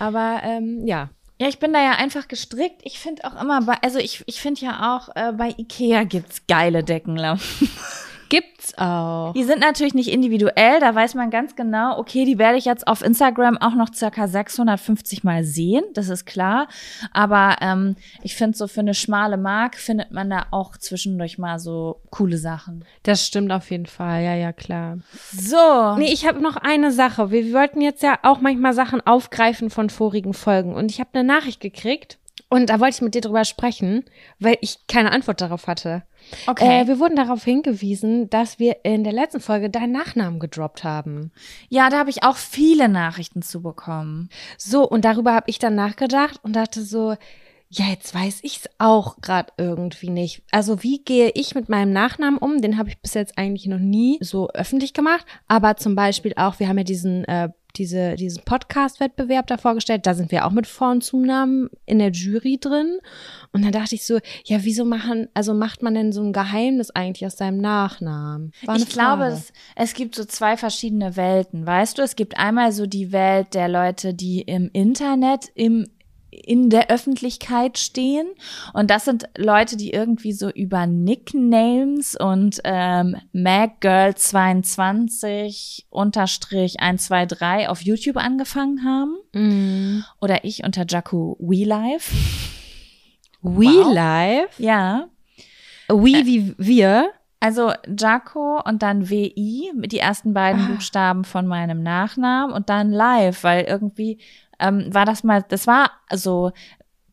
Aber 0.00 0.40
ähm, 0.42 0.84
ja. 0.84 1.10
Ja, 1.40 1.48
ich 1.48 1.58
bin 1.60 1.72
da 1.72 1.80
ja 1.80 1.92
einfach 1.92 2.26
gestrickt. 2.26 2.80
Ich 2.82 2.98
finde 2.98 3.24
auch 3.24 3.40
immer 3.40 3.62
bei, 3.62 3.74
also 3.82 3.98
ich, 3.98 4.24
ich 4.26 4.40
finde 4.40 4.60
ja 4.62 4.96
auch, 4.96 5.14
äh, 5.14 5.32
bei 5.32 5.54
Ikea 5.56 6.02
gibt's 6.04 6.42
geile 6.48 6.82
Deckenlampen. 6.82 7.44
Gibt's 8.28 8.76
auch. 8.76 9.32
Die 9.32 9.44
sind 9.44 9.60
natürlich 9.60 9.94
nicht 9.94 10.10
individuell, 10.10 10.80
da 10.80 10.94
weiß 10.94 11.14
man 11.14 11.30
ganz 11.30 11.56
genau, 11.56 11.98
okay, 11.98 12.24
die 12.24 12.38
werde 12.38 12.58
ich 12.58 12.64
jetzt 12.64 12.86
auf 12.86 13.02
Instagram 13.02 13.56
auch 13.58 13.74
noch 13.74 13.92
circa 13.94 14.28
650 14.28 15.24
Mal 15.24 15.44
sehen, 15.44 15.84
das 15.94 16.08
ist 16.08 16.26
klar. 16.26 16.68
Aber 17.12 17.56
ähm, 17.60 17.96
ich 18.22 18.36
finde, 18.36 18.56
so 18.56 18.66
für 18.68 18.80
eine 18.80 18.94
schmale 18.94 19.36
Mark 19.36 19.76
findet 19.76 20.10
man 20.10 20.30
da 20.30 20.46
auch 20.50 20.76
zwischendurch 20.76 21.38
mal 21.38 21.58
so 21.58 22.00
coole 22.10 22.38
Sachen. 22.38 22.84
Das 23.02 23.26
stimmt 23.26 23.52
auf 23.52 23.70
jeden 23.70 23.86
Fall. 23.86 24.22
Ja, 24.22 24.34
ja, 24.34 24.52
klar. 24.52 24.98
So. 25.32 25.96
Nee, 25.96 26.12
ich 26.12 26.26
habe 26.26 26.42
noch 26.42 26.56
eine 26.56 26.92
Sache. 26.92 27.30
Wir, 27.30 27.44
wir 27.44 27.54
wollten 27.54 27.80
jetzt 27.80 28.02
ja 28.02 28.18
auch 28.22 28.40
manchmal 28.40 28.74
Sachen 28.74 29.04
aufgreifen 29.06 29.70
von 29.70 29.90
vorigen 29.90 30.34
Folgen. 30.34 30.74
Und 30.74 30.90
ich 30.90 31.00
habe 31.00 31.10
eine 31.12 31.24
Nachricht 31.24 31.60
gekriegt. 31.60 32.18
Und 32.50 32.70
da 32.70 32.80
wollte 32.80 32.96
ich 32.96 33.02
mit 33.02 33.14
dir 33.14 33.20
drüber 33.20 33.44
sprechen, 33.44 34.04
weil 34.38 34.56
ich 34.62 34.86
keine 34.86 35.12
Antwort 35.12 35.40
darauf 35.40 35.66
hatte. 35.66 36.02
Okay. 36.46 36.82
Äh, 36.82 36.86
wir 36.86 36.98
wurden 36.98 37.16
darauf 37.16 37.44
hingewiesen, 37.44 38.30
dass 38.30 38.58
wir 38.58 38.84
in 38.84 39.04
der 39.04 39.12
letzten 39.12 39.40
Folge 39.40 39.68
deinen 39.68 39.92
Nachnamen 39.92 40.40
gedroppt 40.40 40.82
haben. 40.82 41.30
ja, 41.68 41.90
da 41.90 41.98
habe 41.98 42.10
ich 42.10 42.22
auch 42.22 42.36
viele 42.36 42.88
Nachrichten 42.88 43.42
zu 43.42 43.62
bekommen. 43.62 44.30
So, 44.56 44.88
und 44.88 45.04
darüber 45.04 45.34
habe 45.34 45.50
ich 45.50 45.58
dann 45.58 45.74
nachgedacht 45.74 46.40
und 46.42 46.56
dachte 46.56 46.82
so, 46.82 47.16
ja, 47.70 47.84
jetzt 47.86 48.14
weiß 48.14 48.40
ich's 48.42 48.68
auch 48.78 49.20
gerade 49.20 49.52
irgendwie 49.58 50.08
nicht. 50.08 50.42
Also 50.50 50.82
wie 50.82 51.04
gehe 51.04 51.30
ich 51.34 51.54
mit 51.54 51.68
meinem 51.68 51.92
Nachnamen 51.92 52.38
um? 52.38 52.62
Den 52.62 52.78
habe 52.78 52.88
ich 52.88 52.98
bis 52.98 53.12
jetzt 53.12 53.36
eigentlich 53.36 53.66
noch 53.66 53.78
nie 53.78 54.18
so 54.22 54.48
öffentlich 54.50 54.94
gemacht. 54.94 55.26
Aber 55.48 55.76
zum 55.76 55.94
Beispiel 55.94 56.32
auch, 56.36 56.58
wir 56.60 56.68
haben 56.68 56.78
ja 56.78 56.84
diesen, 56.84 57.24
äh, 57.24 57.50
diese, 57.78 58.14
diesen 58.16 58.44
Podcast-Wettbewerb 58.44 59.46
da 59.46 59.56
vorgestellt. 59.56 60.06
Da 60.06 60.14
sind 60.14 60.30
wir 60.30 60.46
auch 60.46 60.50
mit 60.50 60.66
Vor- 60.66 60.90
und 60.90 61.04
Zunamen 61.04 61.70
in 61.86 61.98
der 61.98 62.10
Jury 62.10 62.58
drin. 62.60 62.98
Und 63.52 63.64
dann 63.64 63.72
dachte 63.72 63.94
ich 63.94 64.04
so, 64.04 64.18
ja, 64.44 64.58
wieso 64.62 64.84
machen, 64.84 65.28
also 65.34 65.54
macht 65.54 65.82
man 65.82 65.94
denn 65.94 66.12
so 66.12 66.22
ein 66.22 66.32
Geheimnis 66.32 66.90
eigentlich 66.90 67.26
aus 67.26 67.36
seinem 67.36 67.58
Nachnamen? 67.58 68.52
Ich 68.76 68.88
glaube, 68.88 69.26
es, 69.26 69.52
es 69.76 69.94
gibt 69.94 70.14
so 70.14 70.24
zwei 70.24 70.56
verschiedene 70.56 71.16
Welten, 71.16 71.66
weißt 71.66 71.98
du? 71.98 72.02
Es 72.02 72.16
gibt 72.16 72.38
einmal 72.38 72.72
so 72.72 72.86
die 72.86 73.12
Welt 73.12 73.54
der 73.54 73.68
Leute, 73.68 74.14
die 74.14 74.42
im 74.42 74.70
Internet, 74.72 75.46
im 75.54 75.86
in 76.30 76.70
der 76.70 76.88
Öffentlichkeit 76.90 77.78
stehen. 77.78 78.26
Und 78.72 78.90
das 78.90 79.04
sind 79.04 79.28
Leute, 79.36 79.76
die 79.76 79.90
irgendwie 79.90 80.32
so 80.32 80.48
über 80.50 80.86
Nicknames 80.86 82.16
und 82.16 82.60
ähm, 82.64 83.16
MacGirl22 83.34 85.82
unterstrich 85.90 86.80
123 86.80 87.68
auf 87.68 87.82
YouTube 87.82 88.16
angefangen 88.16 88.84
haben. 88.84 89.18
Mm. 89.32 90.04
Oder 90.20 90.44
ich 90.44 90.64
unter 90.64 90.86
Jaco 90.86 91.36
WeLife. 91.40 92.14
We 93.42 93.64
Wow. 93.66 94.48
Ja. 94.58 95.08
We 95.88 96.26
wie 96.26 96.54
wir? 96.58 97.10
Also 97.40 97.72
Jaco 97.86 98.60
und 98.64 98.82
dann 98.82 99.10
WI, 99.10 99.70
mit 99.74 99.92
die 99.92 100.00
ersten 100.00 100.34
beiden 100.34 100.62
Ah. 100.62 100.66
Buchstaben 100.72 101.22
von 101.24 101.46
meinem 101.46 101.82
Nachnamen 101.84 102.52
und 102.52 102.68
dann 102.68 102.90
live, 102.90 103.44
weil 103.44 103.62
irgendwie 103.64 104.18
ähm, 104.58 104.92
war 104.92 105.04
das 105.04 105.24
mal, 105.24 105.44
das 105.48 105.66
war 105.66 105.90
so, 106.12 106.52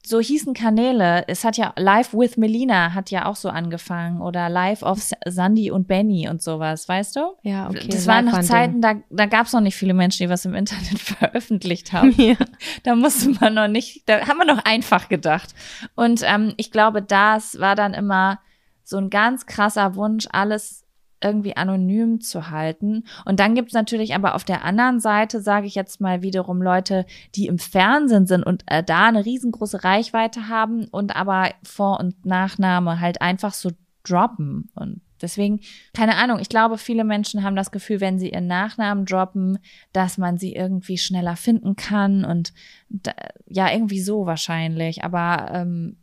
so 0.05 0.19
hießen 0.19 0.53
Kanäle. 0.53 1.25
Es 1.27 1.43
hat 1.43 1.57
ja 1.57 1.73
Live 1.77 2.13
with 2.13 2.37
Melina 2.37 2.93
hat 2.93 3.09
ja 3.11 3.25
auch 3.25 3.35
so 3.35 3.49
angefangen 3.49 4.21
oder 4.21 4.49
Live 4.49 4.83
of 4.83 4.99
Sandy 5.25 5.71
und 5.71 5.87
Benny 5.87 6.29
und 6.29 6.41
sowas, 6.41 6.87
weißt 6.87 7.15
du? 7.15 7.35
Ja, 7.41 7.67
okay. 7.67 7.87
das 7.89 8.05
waren 8.05 8.25
noch. 8.25 8.39
Zeiten, 8.41 8.81
da, 8.81 8.95
da 9.09 9.25
gab 9.25 9.47
es 9.47 9.53
noch 9.53 9.61
nicht 9.61 9.75
viele 9.75 9.93
Menschen, 9.93 10.23
die 10.23 10.29
was 10.29 10.45
im 10.45 10.53
Internet 10.53 10.99
veröffentlicht 10.99 11.93
haben. 11.93 12.13
Ja. 12.17 12.35
Da 12.83 12.95
musste 12.95 13.29
man 13.31 13.55
noch 13.55 13.67
nicht, 13.67 14.07
da 14.07 14.27
haben 14.27 14.37
wir 14.37 14.45
noch 14.45 14.63
einfach 14.63 15.09
gedacht. 15.09 15.55
Und 15.95 16.21
ähm, 16.23 16.53
ich 16.57 16.71
glaube, 16.71 17.01
das 17.01 17.59
war 17.59 17.75
dann 17.75 17.93
immer 17.93 18.39
so 18.83 18.97
ein 18.97 19.09
ganz 19.09 19.47
krasser 19.47 19.95
Wunsch, 19.95 20.27
alles 20.31 20.84
irgendwie 21.25 21.57
anonym 21.57 22.21
zu 22.21 22.51
halten. 22.51 23.03
Und 23.25 23.39
dann 23.39 23.55
gibt's 23.55 23.73
natürlich 23.73 24.13
aber 24.13 24.35
auf 24.35 24.43
der 24.43 24.63
anderen 24.63 24.99
Seite, 24.99 25.41
sage 25.41 25.65
ich 25.65 25.73
jetzt 25.73 25.99
mal 25.99 26.21
wiederum, 26.21 26.61
Leute, 26.61 27.05
die 27.33 27.47
im 27.47 27.57
Fernsehen 27.57 28.27
sind 28.27 28.45
und 28.45 28.63
äh, 28.67 28.83
da 28.83 29.07
eine 29.07 29.25
riesengroße 29.25 29.83
Reichweite 29.83 30.47
haben 30.47 30.85
und 30.85 31.15
aber 31.15 31.49
Vor- 31.63 31.99
und 31.99 32.25
Nachname 32.25 32.99
halt 32.99 33.21
einfach 33.21 33.53
so 33.53 33.71
droppen. 34.03 34.69
Und 34.75 35.01
deswegen, 35.19 35.61
keine 35.93 36.15
Ahnung, 36.15 36.39
ich 36.39 36.49
glaube, 36.49 36.77
viele 36.77 37.03
Menschen 37.03 37.43
haben 37.43 37.55
das 37.55 37.71
Gefühl, 37.71 38.01
wenn 38.01 38.19
sie 38.19 38.29
ihren 38.29 38.47
Nachnamen 38.47 39.05
droppen, 39.05 39.57
dass 39.93 40.19
man 40.19 40.37
sie 40.37 40.53
irgendwie 40.53 40.99
schneller 40.99 41.35
finden 41.35 41.75
kann 41.75 42.23
und 42.23 42.53
da, 42.89 43.13
ja, 43.47 43.71
irgendwie 43.71 44.01
so 44.01 44.27
wahrscheinlich. 44.27 45.03
Aber 45.03 45.49
ähm, 45.51 45.97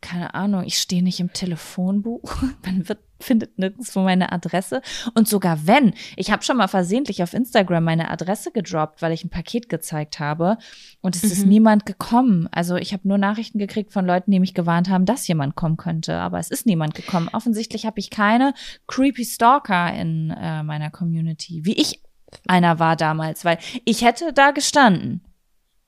keine 0.00 0.34
Ahnung, 0.34 0.64
ich 0.64 0.78
stehe 0.78 1.02
nicht 1.02 1.20
im 1.20 1.32
Telefonbuch. 1.32 2.42
Man 2.64 2.88
wird, 2.88 3.00
findet 3.20 3.58
nirgendwo 3.58 4.00
meine 4.00 4.32
Adresse. 4.32 4.82
Und 5.14 5.28
sogar 5.28 5.66
wenn, 5.66 5.94
ich 6.16 6.30
habe 6.30 6.42
schon 6.42 6.56
mal 6.56 6.68
versehentlich 6.68 7.22
auf 7.22 7.34
Instagram 7.34 7.84
meine 7.84 8.10
Adresse 8.10 8.50
gedroppt, 8.52 9.02
weil 9.02 9.12
ich 9.12 9.24
ein 9.24 9.30
Paket 9.30 9.68
gezeigt 9.68 10.20
habe 10.20 10.58
und 11.00 11.16
es 11.16 11.24
ist 11.24 11.44
Mhm. 11.44 11.48
niemand 11.48 11.86
gekommen. 11.86 12.48
Also 12.52 12.76
ich 12.76 12.92
habe 12.92 13.08
nur 13.08 13.18
Nachrichten 13.18 13.58
gekriegt 13.58 13.92
von 13.92 14.06
Leuten, 14.06 14.30
die 14.30 14.40
mich 14.40 14.54
gewarnt 14.54 14.88
haben, 14.88 15.06
dass 15.06 15.26
jemand 15.28 15.54
kommen 15.56 15.76
könnte, 15.76 16.16
aber 16.16 16.38
es 16.38 16.50
ist 16.50 16.66
niemand 16.66 16.94
gekommen. 16.94 17.28
Offensichtlich 17.32 17.86
habe 17.86 17.98
ich 18.00 18.10
keine 18.10 18.54
creepy 18.86 19.24
Stalker 19.24 19.92
in 19.94 20.30
äh, 20.30 20.62
meiner 20.62 20.90
Community, 20.90 21.60
wie 21.64 21.74
ich 21.74 22.00
einer 22.48 22.78
war 22.78 22.96
damals, 22.96 23.44
weil 23.44 23.58
ich 23.84 24.04
hätte 24.04 24.32
da 24.32 24.50
gestanden. 24.50 25.22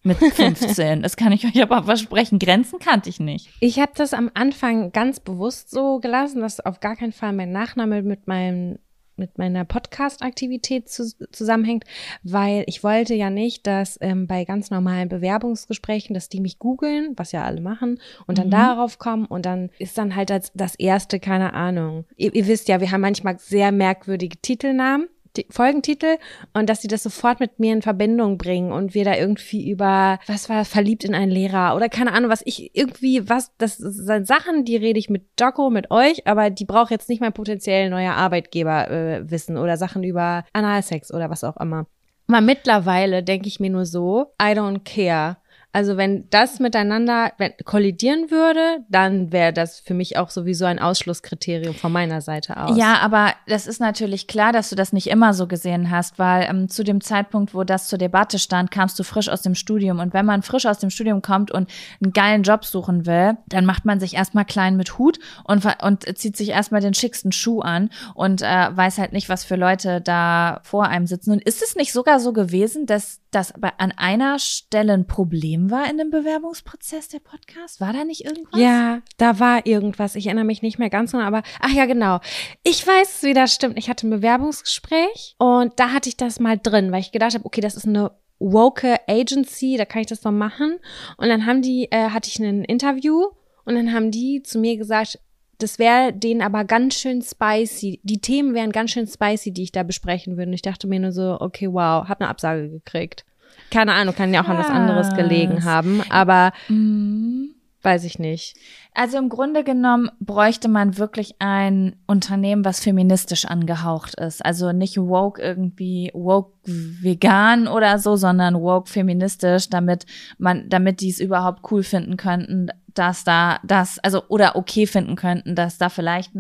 Mit 0.05 0.17
15. 0.19 1.03
Das 1.03 1.17
kann 1.17 1.33
ich 1.33 1.45
euch 1.45 1.61
aber 1.63 1.83
versprechen. 1.83 2.39
Grenzen 2.39 2.79
kannte 2.79 3.09
ich 3.11 3.19
nicht. 3.21 3.51
Ich 3.61 3.79
habe 3.81 3.93
das 3.97 4.15
am 4.15 4.31
Anfang 4.35 4.93
ganz 4.93 5.21
bewusst 5.21 5.71
so 5.71 5.99
gelassen, 5.99 6.41
dass 6.41 6.61
auf 6.61 6.81
gar 6.81 6.97
keinen 6.97 7.13
Fall 7.13 7.33
mein 7.33 7.53
Nachname 7.53 8.03
mit 8.03 8.27
meinem 8.29 8.79
mit 9.21 9.37
meiner 9.37 9.65
Podcast-Aktivität 9.65 10.89
zu, 10.89 11.11
zusammenhängt, 11.33 11.83
weil 12.23 12.63
ich 12.69 12.85
wollte 12.85 13.15
ja 13.15 13.31
nicht, 13.31 13.67
dass 13.67 13.99
ähm, 14.01 14.29
bei 14.29 14.45
ganz 14.45 14.71
normalen 14.71 15.09
Bewerbungsgesprächen, 15.09 16.15
dass 16.15 16.29
die 16.29 16.41
mich 16.41 16.61
googeln, 16.61 17.15
was 17.17 17.33
ja 17.33 17.43
alle 17.43 17.61
machen, 17.61 17.99
und 18.29 18.39
dann 18.39 18.47
Mhm. 18.47 18.53
darauf 18.53 19.01
kommen 19.01 19.27
und 19.27 19.45
dann 19.45 19.71
ist 19.81 19.99
dann 19.99 20.15
halt 20.15 20.31
als 20.31 20.53
das 20.55 20.77
erste, 20.77 21.19
keine 21.19 21.53
Ahnung. 21.55 22.05
Ihr, 22.17 22.33
ihr 22.33 22.47
wisst 22.47 22.69
ja, 22.69 22.81
wir 22.81 22.93
haben 22.93 23.01
manchmal 23.01 23.39
sehr 23.41 23.73
merkwürdige 23.73 24.37
Titelnamen. 24.41 25.09
Folgentitel 25.51 26.17
und 26.55 26.69
dass 26.69 26.83
sie 26.83 26.89
das 26.89 27.03
sofort 27.03 27.41
mit 27.41 27.59
mir 27.59 27.73
in 27.73 27.83
Verbindung 27.83 28.39
bringen 28.39 28.73
und 28.73 28.95
wir 28.95 29.05
da 29.05 29.15
irgendwie 29.15 29.71
über, 29.71 30.19
was 30.27 30.49
war, 30.49 30.65
verliebt 30.65 31.05
in 31.05 31.15
einen 31.15 31.31
Lehrer 31.31 31.77
oder 31.77 31.89
keine 31.89 32.13
Ahnung, 32.13 32.31
was 32.31 32.43
ich 32.45 32.75
irgendwie, 32.75 33.29
was, 33.29 33.53
das 33.59 33.77
sind 33.77 34.27
Sachen, 34.27 34.65
die 34.65 34.77
rede 34.77 34.99
ich 34.99 35.11
mit 35.11 35.25
Jocko, 35.39 35.71
mit 35.71 35.91
euch, 35.91 36.27
aber 36.27 36.51
die 36.51 36.65
braucht 36.65 36.91
jetzt 36.91 37.09
nicht 37.09 37.21
mein 37.21 37.33
potenziell 37.33 37.91
neuer 37.91 38.15
Arbeitgeber 38.15 38.91
äh, 38.91 39.31
wissen 39.31 39.57
oder 39.57 39.77
Sachen 39.77 40.05
über 40.05 40.45
Analsex 40.53 41.13
oder 41.13 41.31
was 41.31 41.45
auch 41.45 41.57
immer. 41.59 41.87
Aber 42.29 42.41
mittlerweile 42.43 43.23
denke 43.23 43.49
ich 43.49 43.59
mir 43.59 43.71
nur 43.71 43.87
so, 43.87 44.35
I 44.41 44.53
don't 44.53 44.85
care. 44.85 45.39
Also 45.71 45.99
wenn 45.99 46.29
das 46.31 46.61
miteinander 46.61 47.31
kollidieren 47.65 48.31
würde, 48.31 48.79
dann 48.89 49.33
wäre 49.33 49.53
das 49.53 49.81
für 49.81 49.93
mich 49.93 50.17
auch 50.17 50.31
sowieso 50.31 50.65
ein 50.65 50.79
Ausschlusskriterium 50.79 51.75
von 51.75 51.93
meiner 51.93 52.23
Seite 52.23 52.57
aus. 52.57 52.77
Ja, 52.77 52.99
aber 53.01 53.35
das 53.47 53.67
ist 53.67 53.79
natürlich 53.79 54.27
klar, 54.27 54.53
dass 54.53 54.71
du 54.71 54.77
das 54.77 54.95
nicht 54.95 55.09
immer 55.09 55.35
so 55.35 55.47
gesehen 55.47 55.91
hast, 55.91 56.19
weil 56.19 56.49
ähm, 56.49 56.71
zu 56.71 56.85
dem 56.85 57.03
Zeitpunkt, 57.03 57.55
wo 57.55 57.65
das 57.65 57.87
zur 57.89 57.99
Debatte 57.99 58.39
stand, 58.39 58.71
kamst 58.71 58.99
du 58.99 59.05
frisch 59.05 59.29
aus 59.29 59.43
dem 59.43 59.55
Studium. 59.55 59.99
Und 59.99 60.15
wenn 60.15 60.25
man 60.25 60.43
frisch 60.43 60.65
aus 60.65 60.79
dem 60.79 60.89
Studium 60.89 61.21
kommt 61.21 61.51
und 61.51 61.71
einen 62.03 62.15
geilen 62.15 62.45
Job 62.45 62.65
suchen 62.65 63.05
will, 63.05 63.37
dann 63.47 63.67
macht 63.67 63.85
man 63.85 64.01
sich 64.01 64.15
erstmal 64.15 64.47
klein 64.47 64.79
mit 64.79 64.97
Hut 64.97 65.19
und, 65.45 65.67
und 65.83 66.19
zieht 66.19 66.37
sich 66.37 66.49
erstmal 66.49 66.81
den 66.81 66.95
schicksten 66.95 67.31
Schuh 67.31 67.61
an 67.61 67.91
und 68.15 68.41
äh, 68.41 68.69
weiß 68.75 68.97
halt 68.97 69.13
nicht, 69.13 69.29
was 69.29 69.45
für 69.45 69.57
Leute 69.57 70.01
da 70.01 70.61
vor 70.63 70.87
einem 70.87 71.07
sitzen. 71.07 71.33
Und 71.33 71.43
ist 71.43 71.63
es 71.63 71.77
nicht 71.77 71.93
sogar 71.93 72.21
so 72.21 72.33
gewesen, 72.33 72.87
dass 72.87 73.21
das 73.31 73.53
an 73.79 73.93
einer 73.93 74.39
Stelle 74.39 74.95
ein 74.95 75.07
Problem 75.07 75.71
war 75.71 75.89
in 75.91 75.99
dem 75.99 76.11
Bewerbungsprozess 76.11 77.09
der 77.09 77.21
Podcast? 77.21 77.81
War 77.81 77.93
da 77.93 78.05
nicht 78.05 78.25
irgendwas? 78.25 78.61
Ja, 78.61 79.01
da 79.17 79.39
war 79.39 79.67
irgendwas. 79.67 80.15
Ich 80.15 80.27
erinnere 80.27 80.45
mich 80.45 80.63
nicht 80.63 80.79
mehr 80.79 80.91
ganz 80.91 81.13
genau, 81.13 81.25
aber 81.25 81.43
ach 81.61 81.71
ja, 81.71 81.87
genau. 81.87 82.21
Ich 82.63 82.87
weiß 82.87 83.17
es 83.17 83.23
wieder, 83.23 83.47
stimmt. 83.47 83.79
Ich 83.79 83.89
hatte 83.89 84.07
ein 84.07 84.11
Bewerbungsgespräch 84.11 85.35
und 85.39 85.79
da 85.79 85.93
hatte 85.93 86.09
ich 86.09 86.17
das 86.17 86.41
mal 86.41 86.59
drin, 86.59 86.93
weil 86.93 87.01
ich 87.01 87.13
gedacht 87.13 87.35
habe, 87.35 87.45
okay, 87.45 87.61
das 87.61 87.77
ist 87.77 87.87
eine 87.87 88.13
woke 88.39 88.97
Agency, 89.09 89.77
da 89.77 89.85
kann 89.85 90.03
ich 90.03 90.07
das 90.07 90.21
doch 90.21 90.31
machen. 90.31 90.79
Und 91.17 91.29
dann 91.29 91.47
haben 91.47 91.63
die, 91.63 91.91
äh, 91.91 92.11
hatte 92.11 92.29
ich 92.29 92.39
ein 92.39 92.65
Interview 92.65 93.27
und 93.65 93.75
dann 93.75 93.93
haben 93.93 94.11
die 94.11 94.43
zu 94.43 94.59
mir 94.59 94.77
gesagt, 94.77 95.19
das 95.59 95.79
wäre 95.79 96.13
denen 96.13 96.41
aber 96.43 96.65
ganz 96.65 96.95
schön 96.95 97.21
spicy. 97.23 98.01
Die 98.05 98.21
Themen 98.21 98.55
wären 98.55 98.73
ganz 98.73 98.93
schön 98.93 99.07
spicy, 99.07 99.53
die 99.53 99.65
ich 99.65 99.73
da 99.73 99.83
besprechen 99.83 100.37
würde. 100.37 100.49
Und 100.49 100.55
ich 100.55 100.63
dachte 100.63 100.87
mir 100.87 101.01
nur 101.01 101.13
so, 101.13 101.37
okay, 101.41 101.69
wow, 101.73 102.09
hab 102.09 102.21
eine 102.21 102.31
Absage 102.31 102.69
gekriegt. 102.71 103.25
Keine 103.71 103.93
Ahnung, 103.93 104.15
kann 104.15 104.33
ja 104.33 104.43
auch 104.43 104.49
an 104.49 104.57
was 104.59 104.71
anderes 104.71 105.13
gelegen 105.15 105.65
haben, 105.65 106.01
aber 106.11 106.53
Mhm. 106.69 107.55
weiß 107.83 108.05
ich 108.05 108.19
nicht. 108.19 108.57
Also 108.95 109.19
im 109.19 109.29
Grunde 109.29 109.63
genommen 109.65 110.11
bräuchte 110.21 110.69
man 110.69 110.97
wirklich 110.99 111.37
ein 111.39 111.97
Unternehmen, 112.07 112.65
was 112.65 112.81
feministisch 112.81 113.45
angehaucht 113.45 114.15
ist. 114.15 114.45
Also 114.45 114.73
nicht 114.73 114.97
woke 114.97 115.41
irgendwie, 115.41 116.11
woke 116.15 116.53
vegan 116.65 117.69
oder 117.69 117.99
so, 117.99 118.17
sondern 118.17 118.61
woke 118.61 118.89
feministisch, 118.89 119.69
damit 119.69 120.07
man, 120.39 120.69
damit 120.69 121.01
die 121.01 121.11
es 121.11 121.21
überhaupt 121.21 121.71
cool 121.71 121.83
finden 121.83 122.17
könnten, 122.17 122.69
dass 122.99 123.25
da 123.25 123.61
das, 123.65 123.99
also 124.01 124.23
oder 124.29 124.57
okay 124.57 124.87
finden 124.87 125.17
könnten, 125.17 125.55
dass 125.55 125.79
da 125.79 125.89
vielleicht 125.89 126.33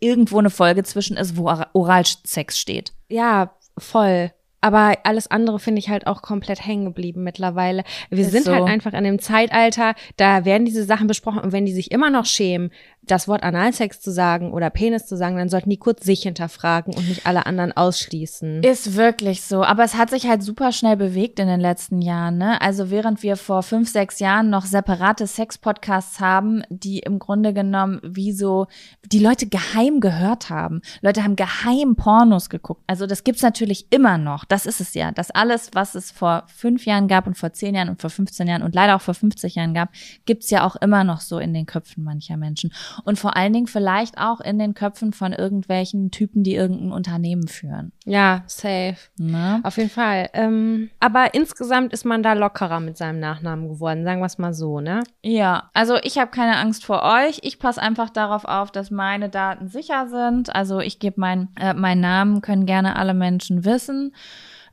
irgendwo 0.00 0.38
eine 0.38 0.50
Folge 0.50 0.82
zwischen 0.82 1.16
ist, 1.16 1.36
wo 1.36 1.44
Ora- 1.48 1.70
Oralsex 1.72 2.58
steht. 2.58 2.92
Ja, 3.08 3.54
voll. 3.78 4.32
Aber 4.62 4.94
alles 5.04 5.30
andere 5.30 5.60
finde 5.60 5.78
ich 5.78 5.90
halt 5.90 6.08
auch 6.08 6.22
komplett 6.22 6.64
hängen 6.66 6.86
geblieben 6.86 7.22
mittlerweile. 7.22 7.84
Wir 8.10 8.24
Ist 8.24 8.32
sind 8.32 8.46
so. 8.46 8.52
halt 8.54 8.64
einfach 8.64 8.94
in 8.94 9.04
dem 9.04 9.20
Zeitalter, 9.20 9.94
da 10.16 10.44
werden 10.44 10.64
diese 10.64 10.82
Sachen 10.82 11.06
besprochen 11.06 11.38
und 11.40 11.52
wenn 11.52 11.66
die 11.66 11.72
sich 11.74 11.92
immer 11.92 12.10
noch 12.10 12.24
schämen, 12.26 12.72
das 13.06 13.28
Wort 13.28 13.42
Analsex 13.42 14.00
zu 14.00 14.10
sagen 14.10 14.52
oder 14.52 14.70
Penis 14.70 15.06
zu 15.06 15.16
sagen, 15.16 15.36
dann 15.36 15.48
sollten 15.48 15.70
die 15.70 15.76
kurz 15.76 16.04
sich 16.04 16.22
hinterfragen 16.22 16.94
und 16.94 17.08
nicht 17.08 17.26
alle 17.26 17.46
anderen 17.46 17.76
ausschließen. 17.76 18.62
Ist 18.62 18.96
wirklich 18.96 19.42
so. 19.42 19.64
Aber 19.64 19.84
es 19.84 19.94
hat 19.94 20.10
sich 20.10 20.26
halt 20.26 20.42
super 20.42 20.72
schnell 20.72 20.96
bewegt 20.96 21.38
in 21.38 21.48
den 21.48 21.60
letzten 21.60 22.02
Jahren. 22.02 22.38
Ne? 22.38 22.60
Also 22.60 22.90
während 22.90 23.22
wir 23.22 23.36
vor 23.36 23.62
fünf, 23.62 23.88
sechs 23.88 24.18
Jahren 24.18 24.50
noch 24.50 24.64
separate 24.64 25.26
Sex-Podcasts 25.26 26.20
haben, 26.20 26.62
die 26.68 26.98
im 27.00 27.18
Grunde 27.18 27.52
genommen 27.52 28.00
wie 28.02 28.32
so 28.32 28.66
die 29.04 29.20
Leute 29.20 29.46
geheim 29.46 30.00
gehört 30.00 30.50
haben. 30.50 30.82
Leute 31.00 31.22
haben 31.22 31.36
geheim 31.36 31.96
Pornos 31.96 32.50
geguckt. 32.50 32.82
Also 32.86 33.06
das 33.06 33.24
gibt's 33.24 33.42
natürlich 33.42 33.86
immer 33.90 34.18
noch. 34.18 34.44
Das 34.44 34.66
ist 34.66 34.80
es 34.80 34.94
ja. 34.94 35.12
Das 35.12 35.30
alles, 35.30 35.70
was 35.74 35.94
es 35.94 36.10
vor 36.10 36.44
fünf 36.46 36.86
Jahren 36.86 37.08
gab 37.08 37.26
und 37.26 37.36
vor 37.36 37.52
zehn 37.52 37.74
Jahren 37.74 37.88
und 37.88 38.00
vor 38.00 38.10
15 38.10 38.48
Jahren 38.48 38.62
und 38.62 38.74
leider 38.74 38.96
auch 38.96 39.00
vor 39.00 39.14
50 39.14 39.54
Jahren 39.54 39.74
gab, 39.74 39.90
gibt's 40.24 40.50
ja 40.50 40.64
auch 40.64 40.76
immer 40.76 41.04
noch 41.04 41.20
so 41.20 41.38
in 41.38 41.54
den 41.54 41.66
Köpfen 41.66 42.04
mancher 42.04 42.36
Menschen. 42.36 42.72
Und 43.04 43.18
vor 43.18 43.36
allen 43.36 43.52
Dingen 43.52 43.66
vielleicht 43.66 44.18
auch 44.18 44.40
in 44.40 44.58
den 44.58 44.74
Köpfen 44.74 45.12
von 45.12 45.32
irgendwelchen 45.32 46.10
Typen, 46.10 46.42
die 46.42 46.54
irgendein 46.54 46.92
Unternehmen 46.92 47.48
führen. 47.48 47.92
Ja, 48.04 48.44
safe. 48.46 48.96
Ne? 49.18 49.60
Auf 49.62 49.76
jeden 49.76 49.90
Fall. 49.90 50.30
Ähm, 50.32 50.90
aber 51.00 51.34
insgesamt 51.34 51.92
ist 51.92 52.04
man 52.04 52.22
da 52.22 52.32
lockerer 52.32 52.80
mit 52.80 52.96
seinem 52.96 53.20
Nachnamen 53.20 53.68
geworden, 53.68 54.04
sagen 54.04 54.20
wir 54.20 54.26
es 54.26 54.38
mal 54.38 54.54
so, 54.54 54.80
ne? 54.80 55.02
Ja, 55.22 55.70
also 55.74 55.96
ich 56.02 56.18
habe 56.18 56.30
keine 56.30 56.56
Angst 56.56 56.84
vor 56.84 57.02
euch. 57.02 57.38
Ich 57.42 57.58
passe 57.58 57.82
einfach 57.82 58.10
darauf 58.10 58.44
auf, 58.44 58.70
dass 58.70 58.90
meine 58.90 59.28
Daten 59.28 59.68
sicher 59.68 60.08
sind. 60.08 60.54
Also 60.54 60.80
ich 60.80 60.98
gebe 60.98 61.20
mein, 61.20 61.48
äh, 61.58 61.74
meinen 61.74 62.00
Namen, 62.00 62.40
können 62.40 62.66
gerne 62.66 62.96
alle 62.96 63.14
Menschen 63.14 63.64
wissen. 63.64 64.14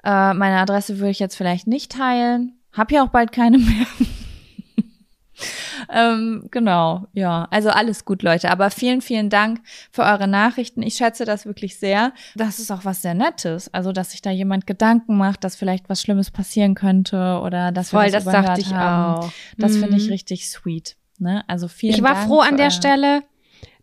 Äh, 0.04 0.34
meine 0.34 0.60
Adresse 0.60 1.00
würde 1.00 1.12
ich 1.12 1.20
jetzt 1.20 1.36
vielleicht 1.36 1.68
nicht 1.68 1.92
teilen. 1.92 2.60
Hab 2.74 2.92
ja 2.92 3.04
auch 3.04 3.10
bald 3.10 3.32
keine 3.32 3.58
mehr. 3.60 3.88
Ähm, 5.92 6.48
genau, 6.52 7.08
ja. 7.14 7.48
Also 7.52 7.70
alles 7.70 8.06
gut, 8.06 8.24
Leute. 8.24 8.50
Aber 8.52 8.70
vielen, 8.70 9.02
vielen 9.02 9.30
Dank 9.30 9.62
für 9.92 10.04
eure 10.04 10.28
Nachrichten. 10.28 10.82
Ich 10.82 10.96
schätze 10.96 11.26
das 11.26 11.46
wirklich 11.46 11.78
sehr. 11.80 12.14
Das 12.36 12.60
ist 12.60 12.72
auch 12.72 12.86
was 12.86 13.02
sehr 13.02 13.14
Nettes. 13.14 13.74
Also, 13.74 13.92
dass 13.92 14.12
sich 14.12 14.22
da 14.22 14.30
jemand 14.32 14.68
Gedanken 14.68 15.18
macht, 15.18 15.44
dass 15.44 15.56
vielleicht 15.56 15.90
was 15.90 16.02
Schlimmes 16.02 16.32
passieren 16.32 16.76
könnte 16.76 17.40
oder 17.44 17.72
dass 17.72 17.92
wir 17.94 18.00
Voll, 18.02 18.12
das, 18.12 18.26
das 18.26 18.34
dachte 18.34 18.62
ich 18.62 18.74
haben. 18.74 19.24
auch. 19.26 19.32
Das 19.58 19.78
finde 19.78 19.98
ich 19.98 20.06
Mhm. 20.06 20.12
richtig 20.14 20.50
sweet. 20.50 20.96
Ne? 21.20 21.44
Also 21.48 21.68
vielen 21.68 21.94
Ich 21.96 22.02
war 22.04 22.14
Dank 22.16 22.28
froh 22.28 22.40
an 22.40 22.58
der 22.58 22.72
Stelle, 22.72 23.22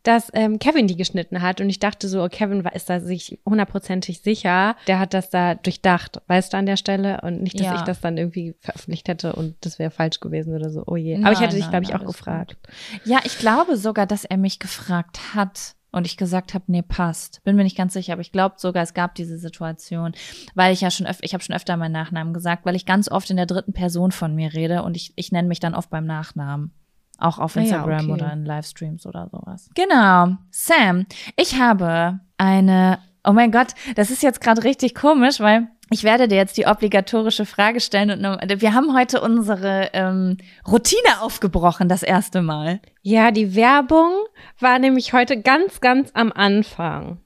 dass 0.02 0.30
ähm, 0.32 0.58
Kevin 0.58 0.86
die 0.86 0.96
geschnitten 0.96 1.42
hat 1.42 1.60
und 1.60 1.68
ich 1.68 1.78
dachte 1.78 2.08
so, 2.08 2.22
oh, 2.22 2.28
Kevin 2.28 2.64
war, 2.64 2.74
ist 2.74 2.88
da 2.88 3.00
sich 3.00 3.38
hundertprozentig 3.44 4.20
sicher, 4.22 4.76
der 4.86 4.98
hat 4.98 5.12
das 5.14 5.30
da 5.30 5.54
durchdacht, 5.54 6.22
weißt 6.26 6.52
du, 6.52 6.56
an 6.56 6.66
der 6.66 6.76
Stelle 6.76 7.20
und 7.22 7.42
nicht, 7.42 7.58
dass 7.60 7.66
Ja. 7.66 7.74
ich 7.74 7.82
das 7.82 8.00
dann 8.00 8.16
irgendwie 8.16 8.54
veröffentlicht 8.60 9.08
hätte 9.08 9.34
und 9.34 9.56
das 9.60 9.78
wäre 9.78 9.90
falsch 9.90 10.20
gewesen 10.20 10.54
oder 10.54 10.70
so, 10.70 10.84
oh 10.86 10.96
je. 10.96 11.16
Aber 11.16 11.32
ich 11.32 11.40
Nein, 11.40 11.48
hätte 11.48 11.56
dich, 11.56 11.68
glaube 11.68 11.84
ich, 11.84 11.94
auch 11.94 12.04
gefragt. 12.04 12.56
Ja, 13.04 13.18
ich 13.24 13.38
glaube 13.38 13.76
sogar, 13.76 14.06
dass 14.06 14.24
er 14.24 14.36
mich 14.36 14.58
gefragt 14.58 15.34
hat. 15.34 15.74
Und 15.92 16.06
ich 16.06 16.16
gesagt 16.16 16.54
habe, 16.54 16.66
nee, 16.68 16.82
passt. 16.82 17.42
Bin 17.42 17.56
mir 17.56 17.64
nicht 17.64 17.76
ganz 17.76 17.94
sicher, 17.94 18.12
aber 18.12 18.22
ich 18.22 18.30
glaube 18.30 18.54
sogar, 18.58 18.84
es 18.84 18.94
gab 18.94 19.16
diese 19.16 19.38
Situation, 19.38 20.12
weil 20.54 20.72
ich 20.72 20.82
ja 20.82 20.90
schon 20.92 21.04
öfter, 21.04 21.24
ich 21.24 21.34
habe 21.34 21.42
schon 21.42 21.56
öfter 21.56 21.76
meinen 21.76 21.90
Nachnamen 21.90 22.32
gesagt, 22.32 22.64
weil 22.64 22.76
ich 22.76 22.86
ganz 22.86 23.10
oft 23.10 23.28
in 23.28 23.36
der 23.36 23.46
dritten 23.46 23.72
Person 23.72 24.12
von 24.12 24.32
mir 24.32 24.54
rede 24.54 24.84
und 24.84 24.96
ich, 24.96 25.12
ich 25.16 25.32
nenne 25.32 25.48
mich 25.48 25.58
dann 25.58 25.74
oft 25.74 25.90
beim 25.90 26.06
Nachnamen. 26.06 26.70
Auch 27.20 27.38
auf 27.38 27.56
Ah 27.56 27.60
ja, 27.60 27.66
Instagram 27.66 28.10
okay. 28.10 28.12
oder 28.12 28.32
in 28.32 28.44
Livestreams 28.44 29.06
oder 29.06 29.28
sowas. 29.30 29.70
Genau. 29.74 30.36
Sam, 30.50 31.06
ich 31.36 31.60
habe 31.60 32.20
eine, 32.38 32.98
oh 33.24 33.32
mein 33.32 33.52
Gott, 33.52 33.68
das 33.94 34.10
ist 34.10 34.22
jetzt 34.22 34.40
gerade 34.40 34.64
richtig 34.64 34.94
komisch, 34.94 35.40
weil 35.40 35.68
ich 35.92 36.04
werde 36.04 36.28
dir 36.28 36.36
jetzt 36.36 36.56
die 36.56 36.66
obligatorische 36.66 37.44
Frage 37.44 37.80
stellen 37.80 38.24
und 38.24 38.62
wir 38.62 38.74
haben 38.74 38.96
heute 38.96 39.20
unsere 39.20 39.90
ähm, 39.92 40.36
Routine 40.66 41.20
aufgebrochen, 41.20 41.88
das 41.88 42.04
erste 42.04 42.42
Mal. 42.42 42.80
Ja, 43.02 43.32
die 43.32 43.56
Werbung 43.56 44.12
war 44.60 44.78
nämlich 44.78 45.12
heute 45.12 45.40
ganz, 45.40 45.80
ganz 45.80 46.10
am 46.14 46.30
Anfang. 46.30 47.18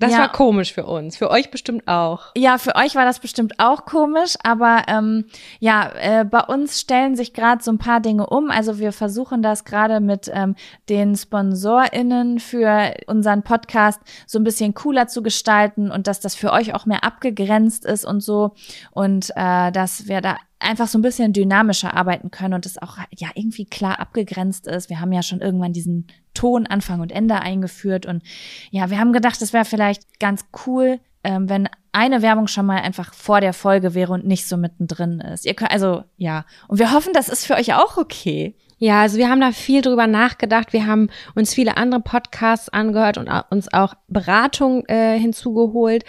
Das 0.00 0.12
Ja. 0.12 0.18
war 0.18 0.32
komisch 0.32 0.72
für 0.72 0.86
uns, 0.86 1.16
für 1.16 1.30
euch 1.30 1.50
bestimmt 1.50 1.86
auch. 1.88 2.32
Ja, 2.36 2.58
für 2.58 2.74
euch 2.76 2.94
war 2.94 3.04
das 3.04 3.20
bestimmt 3.20 3.54
auch 3.58 3.84
komisch, 3.84 4.34
aber 4.42 4.82
ähm, 4.88 5.26
ja, 5.60 5.90
äh, 5.94 6.24
bei 6.24 6.40
uns 6.40 6.80
stellen 6.80 7.16
sich 7.16 7.32
gerade 7.32 7.62
so 7.62 7.70
ein 7.70 7.78
paar 7.78 8.00
Dinge 8.00 8.26
um. 8.26 8.50
Also 8.50 8.78
wir 8.78 8.92
versuchen 8.92 9.42
das 9.42 9.64
gerade 9.64 10.00
mit 10.00 10.30
ähm, 10.32 10.56
den 10.88 11.14
SponsorInnen 11.16 12.38
für 12.40 12.94
unseren 13.06 13.42
Podcast 13.42 14.00
so 14.26 14.38
ein 14.38 14.44
bisschen 14.44 14.74
cooler 14.74 15.06
zu 15.06 15.22
gestalten 15.22 15.90
und 15.90 16.06
dass 16.06 16.20
das 16.20 16.34
für 16.34 16.52
euch 16.52 16.74
auch 16.74 16.86
mehr 16.86 17.04
abgegrenzt 17.04 17.84
ist 17.84 18.04
und 18.04 18.20
so 18.20 18.54
und 18.90 19.30
äh, 19.36 19.72
dass 19.72 20.08
wir 20.08 20.20
da 20.20 20.36
einfach 20.58 20.88
so 20.88 20.98
ein 20.98 21.02
bisschen 21.02 21.32
dynamischer 21.32 21.94
arbeiten 21.94 22.30
können 22.30 22.54
und 22.54 22.66
es 22.66 22.80
auch 22.80 22.96
ja 23.14 23.28
irgendwie 23.34 23.66
klar 23.66 24.00
abgegrenzt 24.00 24.66
ist. 24.66 24.88
Wir 24.88 25.00
haben 25.00 25.12
ja 25.12 25.22
schon 25.22 25.40
irgendwann 25.40 25.72
diesen 25.72 26.06
Ton 26.34 26.66
Anfang 26.66 27.00
und 27.00 27.12
Ende 27.12 27.40
eingeführt 27.40 28.06
und 28.06 28.22
ja, 28.70 28.90
wir 28.90 28.98
haben 28.98 29.12
gedacht, 29.12 29.40
es 29.40 29.52
wäre 29.52 29.64
vielleicht 29.64 30.20
ganz 30.20 30.44
cool, 30.66 31.00
ähm, 31.22 31.48
wenn 31.48 31.68
eine 31.92 32.22
Werbung 32.22 32.48
schon 32.48 32.66
mal 32.66 32.80
einfach 32.80 33.14
vor 33.14 33.40
der 33.40 33.52
Folge 33.52 33.94
wäre 33.94 34.12
und 34.12 34.26
nicht 34.26 34.46
so 34.46 34.56
mittendrin 34.56 35.20
ist. 35.20 35.46
Ihr 35.46 35.54
könnt, 35.54 35.70
also 35.70 36.04
ja, 36.16 36.44
und 36.68 36.78
wir 36.78 36.92
hoffen, 36.92 37.12
das 37.14 37.28
ist 37.28 37.46
für 37.46 37.54
euch 37.54 37.74
auch 37.74 37.96
okay. 37.96 38.56
Ja, 38.78 39.00
also 39.02 39.16
wir 39.16 39.30
haben 39.30 39.40
da 39.40 39.52
viel 39.52 39.80
drüber 39.80 40.06
nachgedacht. 40.06 40.72
Wir 40.72 40.86
haben 40.86 41.08
uns 41.34 41.54
viele 41.54 41.76
andere 41.76 42.00
Podcasts 42.00 42.68
angehört 42.68 43.16
und 43.16 43.30
uns 43.50 43.72
auch 43.72 43.94
Beratung 44.08 44.84
äh, 44.86 45.18
hinzugeholt. 45.18 46.04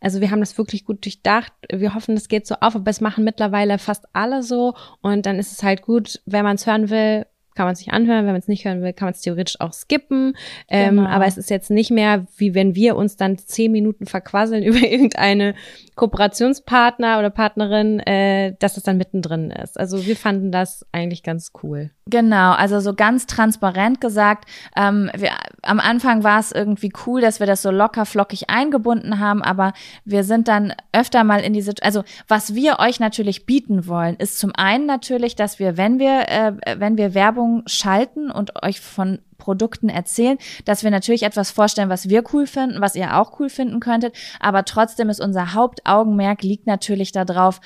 Also 0.00 0.20
wir 0.20 0.30
haben 0.30 0.40
das 0.40 0.56
wirklich 0.56 0.84
gut 0.84 1.04
durchdacht. 1.04 1.52
Wir 1.70 1.94
hoffen, 1.94 2.14
das 2.14 2.28
geht 2.28 2.46
so 2.46 2.56
auf, 2.60 2.74
aber 2.74 2.90
es 2.90 3.00
machen 3.00 3.24
mittlerweile 3.24 3.78
fast 3.78 4.04
alle 4.12 4.42
so. 4.42 4.74
Und 5.00 5.26
dann 5.26 5.38
ist 5.38 5.52
es 5.52 5.62
halt 5.62 5.82
gut, 5.82 6.20
wenn 6.26 6.44
man 6.44 6.56
es 6.56 6.66
hören 6.66 6.90
will, 6.90 7.26
kann 7.60 7.66
man 7.66 7.74
es 7.74 7.80
sich 7.80 7.92
anhören. 7.92 8.24
Wenn 8.24 8.32
man 8.32 8.40
es 8.40 8.48
nicht 8.48 8.64
hören 8.64 8.80
will, 8.80 8.94
kann 8.94 9.04
man 9.04 9.12
es 9.12 9.20
theoretisch 9.20 9.60
auch 9.60 9.74
skippen. 9.74 10.34
Ähm, 10.70 10.96
Genau. 10.96 11.10
aber 11.10 11.26
es 11.26 11.36
ist 11.36 11.50
jetzt 11.50 11.70
nicht 11.70 11.90
mehr, 11.90 12.24
wie 12.38 12.54
wenn 12.54 12.74
wir 12.74 12.96
uns 12.96 13.16
dann 13.16 13.36
zehn 13.36 13.70
Minuten 13.70 14.06
verquasseln 14.06 14.62
über 14.64 14.78
irgendeine 14.78 15.54
Kooperationspartner 16.00 17.18
oder 17.18 17.28
Partnerin, 17.28 18.00
äh, 18.00 18.54
dass 18.58 18.78
es 18.78 18.84
dann 18.84 18.96
mittendrin 18.96 19.50
ist. 19.50 19.78
Also 19.78 20.06
wir 20.06 20.16
fanden 20.16 20.50
das 20.50 20.86
eigentlich 20.92 21.22
ganz 21.22 21.52
cool. 21.62 21.90
Genau, 22.06 22.52
also 22.52 22.80
so 22.80 22.94
ganz 22.94 23.26
transparent 23.26 24.00
gesagt, 24.00 24.48
ähm, 24.78 25.10
wir, 25.14 25.32
am 25.60 25.78
Anfang 25.78 26.24
war 26.24 26.40
es 26.40 26.52
irgendwie 26.52 26.90
cool, 27.06 27.20
dass 27.20 27.38
wir 27.38 27.46
das 27.46 27.60
so 27.60 27.70
locker 27.70 28.06
flockig 28.06 28.48
eingebunden 28.48 29.18
haben, 29.20 29.42
aber 29.42 29.74
wir 30.06 30.24
sind 30.24 30.48
dann 30.48 30.72
öfter 30.92 31.22
mal 31.22 31.40
in 31.40 31.52
diese, 31.52 31.74
also 31.82 32.02
was 32.26 32.54
wir 32.54 32.78
euch 32.78 32.98
natürlich 32.98 33.44
bieten 33.44 33.86
wollen, 33.86 34.16
ist 34.16 34.38
zum 34.38 34.52
einen 34.54 34.86
natürlich, 34.86 35.36
dass 35.36 35.58
wir, 35.58 35.76
wenn 35.76 35.98
wir, 35.98 36.30
äh, 36.30 36.78
wenn 36.78 36.96
wir 36.96 37.12
Werbung 37.12 37.62
schalten 37.66 38.30
und 38.30 38.64
euch 38.64 38.80
von 38.80 39.18
Produkten 39.40 39.88
erzählen, 39.88 40.38
dass 40.64 40.84
wir 40.84 40.92
natürlich 40.92 41.24
etwas 41.24 41.50
vorstellen, 41.50 41.88
was 41.88 42.08
wir 42.08 42.22
cool 42.32 42.46
finden, 42.46 42.80
was 42.80 42.94
ihr 42.94 43.18
auch 43.18 43.40
cool 43.40 43.50
finden 43.50 43.80
könntet, 43.80 44.14
aber 44.38 44.64
trotzdem 44.64 45.10
ist 45.10 45.20
unser 45.20 45.54
Hauptaugenmerk 45.54 46.42
liegt 46.42 46.68
natürlich 46.68 47.10
darauf, 47.10 47.60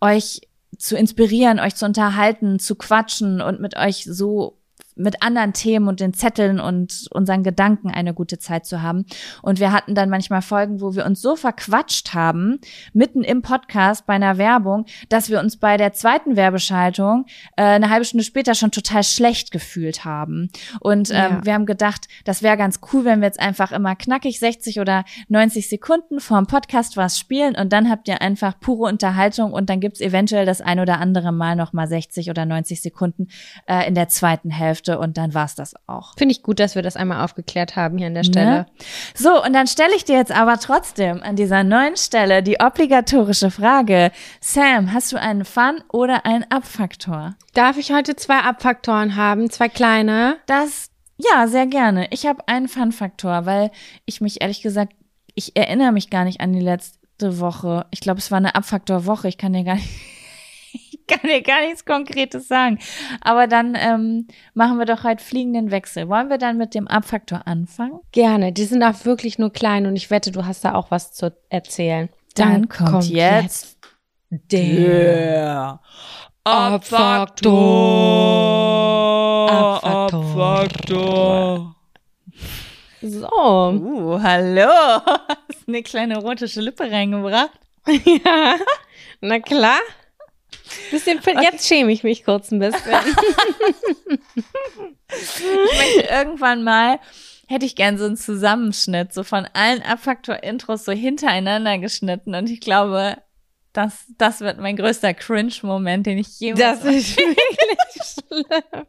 euch 0.00 0.40
zu 0.78 0.96
inspirieren, 0.96 1.60
euch 1.60 1.74
zu 1.74 1.84
unterhalten, 1.84 2.58
zu 2.58 2.76
quatschen 2.76 3.40
und 3.40 3.60
mit 3.60 3.76
euch 3.76 4.04
so 4.04 4.57
mit 4.98 5.22
anderen 5.22 5.52
Themen 5.52 5.88
und 5.88 6.00
den 6.00 6.14
Zetteln 6.14 6.60
und 6.60 7.06
unseren 7.10 7.42
Gedanken 7.42 7.90
eine 7.90 8.14
gute 8.14 8.38
Zeit 8.38 8.66
zu 8.66 8.82
haben. 8.82 9.06
Und 9.42 9.60
wir 9.60 9.72
hatten 9.72 9.94
dann 9.94 10.10
manchmal 10.10 10.42
Folgen, 10.42 10.80
wo 10.80 10.94
wir 10.94 11.06
uns 11.06 11.20
so 11.22 11.36
verquatscht 11.36 12.14
haben, 12.14 12.60
mitten 12.92 13.22
im 13.22 13.42
Podcast 13.42 14.06
bei 14.06 14.14
einer 14.14 14.38
Werbung, 14.38 14.86
dass 15.08 15.30
wir 15.30 15.40
uns 15.40 15.56
bei 15.56 15.76
der 15.76 15.92
zweiten 15.92 16.36
Werbeschaltung 16.36 17.26
äh, 17.56 17.62
eine 17.62 17.90
halbe 17.90 18.04
Stunde 18.04 18.24
später 18.24 18.54
schon 18.54 18.70
total 18.70 19.04
schlecht 19.04 19.50
gefühlt 19.50 20.04
haben. 20.04 20.50
Und 20.80 21.10
ähm, 21.10 21.16
ja. 21.16 21.44
wir 21.44 21.54
haben 21.54 21.66
gedacht, 21.66 22.08
das 22.24 22.42
wäre 22.42 22.56
ganz 22.56 22.80
cool, 22.92 23.04
wenn 23.04 23.20
wir 23.20 23.26
jetzt 23.26 23.40
einfach 23.40 23.72
immer 23.72 23.96
knackig 23.96 24.38
60 24.38 24.80
oder 24.80 25.04
90 25.28 25.68
Sekunden 25.68 26.20
vorm 26.20 26.46
Podcast 26.46 26.96
was 26.96 27.18
spielen 27.18 27.54
und 27.56 27.72
dann 27.72 27.90
habt 27.90 28.08
ihr 28.08 28.20
einfach 28.20 28.58
pure 28.58 28.88
Unterhaltung 28.88 29.52
und 29.52 29.70
dann 29.70 29.80
gibt's 29.80 30.00
eventuell 30.00 30.46
das 30.46 30.60
ein 30.60 30.80
oder 30.80 30.98
andere 30.98 31.32
Mal 31.32 31.56
nochmal 31.56 31.88
60 31.88 32.30
oder 32.30 32.46
90 32.46 32.80
Sekunden 32.80 33.28
äh, 33.66 33.86
in 33.86 33.94
der 33.94 34.08
zweiten 34.08 34.50
Hälfte 34.50 34.87
und 34.96 35.18
dann 35.18 35.34
war's 35.34 35.54
das 35.54 35.74
auch. 35.86 36.14
Finde 36.16 36.32
ich 36.32 36.42
gut, 36.42 36.60
dass 36.60 36.74
wir 36.76 36.82
das 36.82 36.96
einmal 36.96 37.24
aufgeklärt 37.24 37.76
haben 37.76 37.98
hier 37.98 38.06
an 38.06 38.14
der 38.14 38.24
Stelle. 38.24 38.50
Ne? 38.50 38.66
So, 39.14 39.44
und 39.44 39.52
dann 39.52 39.66
stelle 39.66 39.94
ich 39.96 40.04
dir 40.04 40.16
jetzt 40.16 40.32
aber 40.32 40.58
trotzdem 40.58 41.22
an 41.22 41.36
dieser 41.36 41.64
neuen 41.64 41.96
Stelle 41.96 42.42
die 42.42 42.60
obligatorische 42.60 43.50
Frage. 43.50 44.12
Sam, 44.40 44.92
hast 44.92 45.12
du 45.12 45.18
einen 45.18 45.44
Fun- 45.44 45.82
oder 45.92 46.24
einen 46.24 46.44
Abfaktor? 46.50 47.34
Darf 47.54 47.76
ich 47.76 47.92
heute 47.92 48.14
zwei 48.14 48.38
Abfaktoren 48.38 49.16
haben, 49.16 49.50
zwei 49.50 49.68
kleine? 49.68 50.36
Das, 50.46 50.90
ja, 51.16 51.48
sehr 51.48 51.66
gerne. 51.66 52.06
Ich 52.10 52.26
habe 52.26 52.46
einen 52.46 52.68
Fun-Faktor, 52.68 53.46
weil 53.46 53.72
ich 54.04 54.20
mich 54.20 54.40
ehrlich 54.40 54.62
gesagt, 54.62 54.92
ich 55.34 55.56
erinnere 55.56 55.92
mich 55.92 56.10
gar 56.10 56.24
nicht 56.24 56.40
an 56.40 56.52
die 56.52 56.60
letzte 56.60 57.40
Woche. 57.40 57.86
Ich 57.90 58.00
glaube, 58.00 58.18
es 58.18 58.30
war 58.30 58.38
eine 58.38 58.54
Abfaktor-Woche. 58.54 59.28
Ich 59.28 59.38
kann 59.38 59.52
dir 59.52 59.64
gar 59.64 59.74
nicht 59.74 59.88
kann 61.08 61.20
dir 61.24 61.42
gar 61.42 61.62
nichts 61.62 61.84
Konkretes 61.84 62.46
sagen. 62.48 62.78
Aber 63.20 63.46
dann 63.46 63.76
ähm, 63.78 64.28
machen 64.54 64.78
wir 64.78 64.84
doch 64.84 65.04
heute 65.04 65.24
fliegenden 65.24 65.70
Wechsel. 65.70 66.08
Wollen 66.08 66.30
wir 66.30 66.38
dann 66.38 66.56
mit 66.56 66.74
dem 66.74 66.86
Abfaktor 66.86 67.46
anfangen? 67.46 68.00
Gerne. 68.12 68.52
Die 68.52 68.64
sind 68.64 68.82
auch 68.82 69.04
wirklich 69.04 69.38
nur 69.38 69.52
klein 69.52 69.86
und 69.86 69.96
ich 69.96 70.10
wette, 70.10 70.30
du 70.30 70.44
hast 70.44 70.64
da 70.64 70.74
auch 70.74 70.90
was 70.90 71.12
zu 71.12 71.32
erzählen. 71.48 72.08
Dann, 72.34 72.52
dann 72.52 72.68
kommt, 72.68 72.90
kommt, 72.90 73.08
jetzt 73.08 73.78
der 74.30 75.80
Abfaktor. 76.44 77.50
Abfaktor. 79.50 80.14
Abfaktor. 80.14 81.74
So. 83.00 83.28
Uh, 83.28 84.20
hallo. 84.20 84.68
Hast 84.68 85.68
eine 85.68 85.82
kleine 85.82 86.18
rote 86.18 86.48
Schlippe 86.48 86.90
reingebracht? 86.90 87.52
ja. 87.86 88.56
Na 89.20 89.38
klar. 89.40 89.78
Bisschen. 90.90 91.20
Jetzt 91.42 91.66
schäme 91.66 91.92
ich 91.92 92.02
mich 92.02 92.24
kurz 92.24 92.50
ein 92.50 92.58
bisschen. 92.58 92.80
ich 95.08 95.42
möchte 95.78 96.08
irgendwann 96.10 96.64
mal, 96.64 96.98
hätte 97.46 97.66
ich 97.66 97.76
gern 97.76 97.98
so 97.98 98.04
einen 98.04 98.16
Zusammenschnitt, 98.16 99.12
so 99.12 99.22
von 99.24 99.46
allen 99.52 99.82
Abfaktor-Intros 99.82 100.84
so 100.84 100.92
hintereinander 100.92 101.78
geschnitten. 101.78 102.34
Und 102.34 102.50
ich 102.50 102.60
glaube, 102.60 103.18
das, 103.72 104.06
das 104.18 104.40
wird 104.40 104.58
mein 104.58 104.76
größter 104.76 105.14
Cringe-Moment, 105.14 106.06
den 106.06 106.18
ich 106.18 106.40
jemals. 106.40 106.80
Das 106.80 106.84
ist 106.84 107.16
wirklich 107.16 108.02
schlimm. 108.04 108.86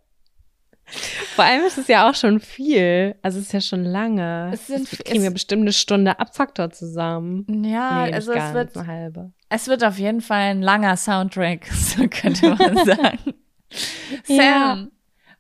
Vor 1.36 1.46
allem 1.46 1.64
ist 1.66 1.78
es 1.78 1.88
ja 1.88 2.10
auch 2.10 2.16
schon 2.16 2.40
viel. 2.40 3.16
Also 3.22 3.40
es 3.40 3.46
ist 3.46 3.54
ja 3.54 3.62
schon 3.62 3.84
lange. 3.84 4.50
Es 4.54 4.68
sind, 4.68 4.92
es 4.92 5.00
kriegen 5.00 5.24
wir 5.24 5.32
bestimmt 5.32 5.62
eine 5.62 5.74
Stunde 5.74 6.20
Abfaktor 6.20 6.72
zusammen. 6.72 7.46
Ja, 7.64 8.06
nee, 8.06 8.14
also 8.14 8.32
es 8.32 8.54
wird 8.54 8.76
eine 8.78 8.88
halbe. 8.88 9.32
Es 9.50 9.68
wird 9.68 9.84
auf 9.84 9.98
jeden 9.98 10.22
Fall 10.22 10.52
ein 10.52 10.62
langer 10.62 10.98
Soundtrack, 10.98 11.68
so 11.72 12.08
könnte 12.08 12.56
man 12.56 12.76
sagen. 12.86 13.34
Sam, 14.24 14.38
ja. 14.38 14.88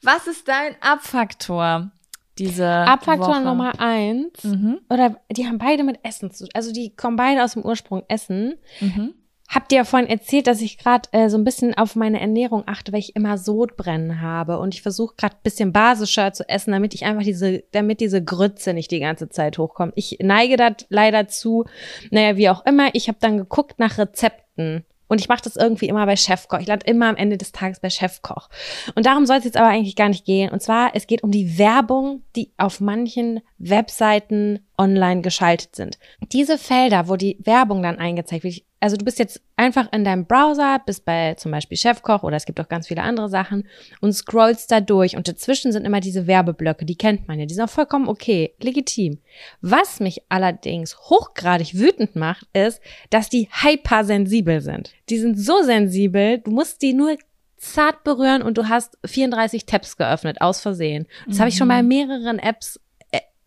was 0.01 0.27
ist 0.27 0.47
dein 0.47 0.75
Abfaktor? 0.81 1.91
Diese 2.37 2.67
Abfaktor 2.67 3.27
Woche? 3.27 3.41
Nummer 3.41 3.79
eins. 3.79 4.43
Mhm. 4.43 4.79
Oder 4.89 5.19
die 5.29 5.45
haben 5.45 5.57
beide 5.57 5.83
mit 5.83 5.99
Essen 6.03 6.31
zu 6.31 6.45
tun. 6.45 6.51
Also 6.53 6.71
die 6.71 6.95
kommen 6.95 7.17
beide 7.17 7.43
aus 7.43 7.53
dem 7.53 7.63
Ursprung 7.63 8.03
Essen. 8.07 8.55
Mhm. 8.79 9.13
Habt 9.49 9.71
ihr 9.71 9.79
ja 9.79 9.83
vorhin 9.83 10.07
erzählt, 10.07 10.45
dass 10.45 10.61
ich 10.61 10.77
gerade 10.77 11.09
äh, 11.11 11.27
so 11.27 11.37
ein 11.37 11.43
bisschen 11.43 11.75
auf 11.75 11.95
meine 11.95 12.19
Ernährung 12.19 12.63
achte, 12.67 12.93
weil 12.93 12.99
ich 12.99 13.15
immer 13.15 13.39
Sodbrennen 13.39 14.21
habe 14.21 14.59
und 14.59 14.75
ich 14.75 14.83
versuche 14.83 15.15
gerade 15.15 15.35
ein 15.35 15.43
bisschen 15.43 15.73
basischer 15.73 16.31
zu 16.33 16.47
essen, 16.47 16.71
damit 16.71 16.93
ich 16.93 17.05
einfach 17.05 17.23
diese, 17.23 17.63
damit 17.71 17.99
diese 17.99 18.23
Grütze 18.23 18.75
nicht 18.75 18.91
die 18.91 18.99
ganze 18.99 19.27
Zeit 19.29 19.57
hochkommt. 19.57 19.93
Ich 19.95 20.17
neige 20.21 20.55
da 20.55 20.69
leider 20.89 21.27
zu, 21.27 21.65
naja, 22.11 22.37
wie 22.37 22.49
auch 22.49 22.63
immer. 22.65 22.89
Ich 22.93 23.07
habe 23.07 23.17
dann 23.19 23.39
geguckt 23.39 23.79
nach 23.79 23.97
Rezepten 23.97 24.85
und 25.09 25.19
ich 25.19 25.27
mache 25.27 25.41
das 25.43 25.55
irgendwie 25.55 25.87
immer 25.87 26.05
bei 26.05 26.15
Chefkoch. 26.15 26.59
Ich 26.59 26.67
lande 26.67 26.85
immer 26.85 27.07
am 27.07 27.15
Ende 27.15 27.37
des 27.37 27.51
Tages 27.51 27.79
bei 27.79 27.89
Chefkoch. 27.89 28.47
Und 28.93 29.07
darum 29.07 29.25
soll 29.25 29.37
es 29.37 29.43
jetzt 29.43 29.57
aber 29.57 29.69
eigentlich 29.69 29.95
gar 29.95 30.09
nicht 30.09 30.23
gehen. 30.23 30.51
Und 30.51 30.61
zwar, 30.61 30.91
es 30.93 31.07
geht 31.07 31.23
um 31.23 31.31
die 31.31 31.57
Werbung, 31.57 32.21
die 32.35 32.53
auf 32.57 32.79
manchen 32.79 33.41
Webseiten 33.57 34.59
online 34.79 35.21
geschaltet 35.21 35.75
sind. 35.75 35.99
Diese 36.31 36.57
Felder, 36.57 37.07
wo 37.09 37.17
die 37.17 37.37
Werbung 37.43 37.83
dann 37.83 37.99
eingezeigt 37.99 38.43
wird, 38.43 38.63
also 38.79 38.95
du 38.95 39.03
bist 39.03 39.19
jetzt 39.19 39.41
einfach 39.57 39.91
in 39.91 40.05
deinem 40.05 40.25
Browser, 40.25 40.81
bist 40.85 41.03
bei 41.03 41.33
zum 41.33 41.51
Beispiel 41.51 41.77
Chefkoch 41.77 42.23
oder 42.23 42.37
es 42.37 42.45
gibt 42.45 42.61
auch 42.61 42.69
ganz 42.69 42.87
viele 42.87 43.03
andere 43.03 43.27
Sachen 43.27 43.67
und 43.99 44.13
scrollst 44.13 44.71
da 44.71 44.79
durch 44.79 45.17
und 45.17 45.27
dazwischen 45.27 45.73
sind 45.73 45.85
immer 45.85 45.99
diese 45.99 46.27
Werbeblöcke, 46.27 46.85
die 46.85 46.97
kennt 46.97 47.27
man 47.27 47.39
ja, 47.39 47.45
die 47.45 47.53
sind 47.53 47.65
auch 47.65 47.69
vollkommen 47.69 48.07
okay, 48.07 48.53
legitim. 48.61 49.19
Was 49.59 49.99
mich 49.99 50.21
allerdings 50.29 50.97
hochgradig 50.97 51.77
wütend 51.77 52.15
macht, 52.15 52.47
ist, 52.53 52.79
dass 53.09 53.29
die 53.29 53.49
hypersensibel 53.51 54.61
sind. 54.61 54.93
Die 55.09 55.17
sind 55.17 55.37
so 55.37 55.61
sensibel, 55.61 56.37
du 56.39 56.51
musst 56.51 56.81
die 56.81 56.93
nur 56.93 57.17
zart 57.57 58.05
berühren 58.05 58.41
und 58.41 58.57
du 58.57 58.69
hast 58.69 58.97
34 59.05 59.65
Tabs 59.65 59.97
geöffnet, 59.97 60.39
aus 60.39 60.61
Versehen. 60.61 61.05
Das 61.27 61.35
mhm. 61.35 61.39
habe 61.39 61.49
ich 61.49 61.57
schon 61.57 61.67
bei 61.67 61.83
mehreren 61.83 62.39
Apps 62.39 62.79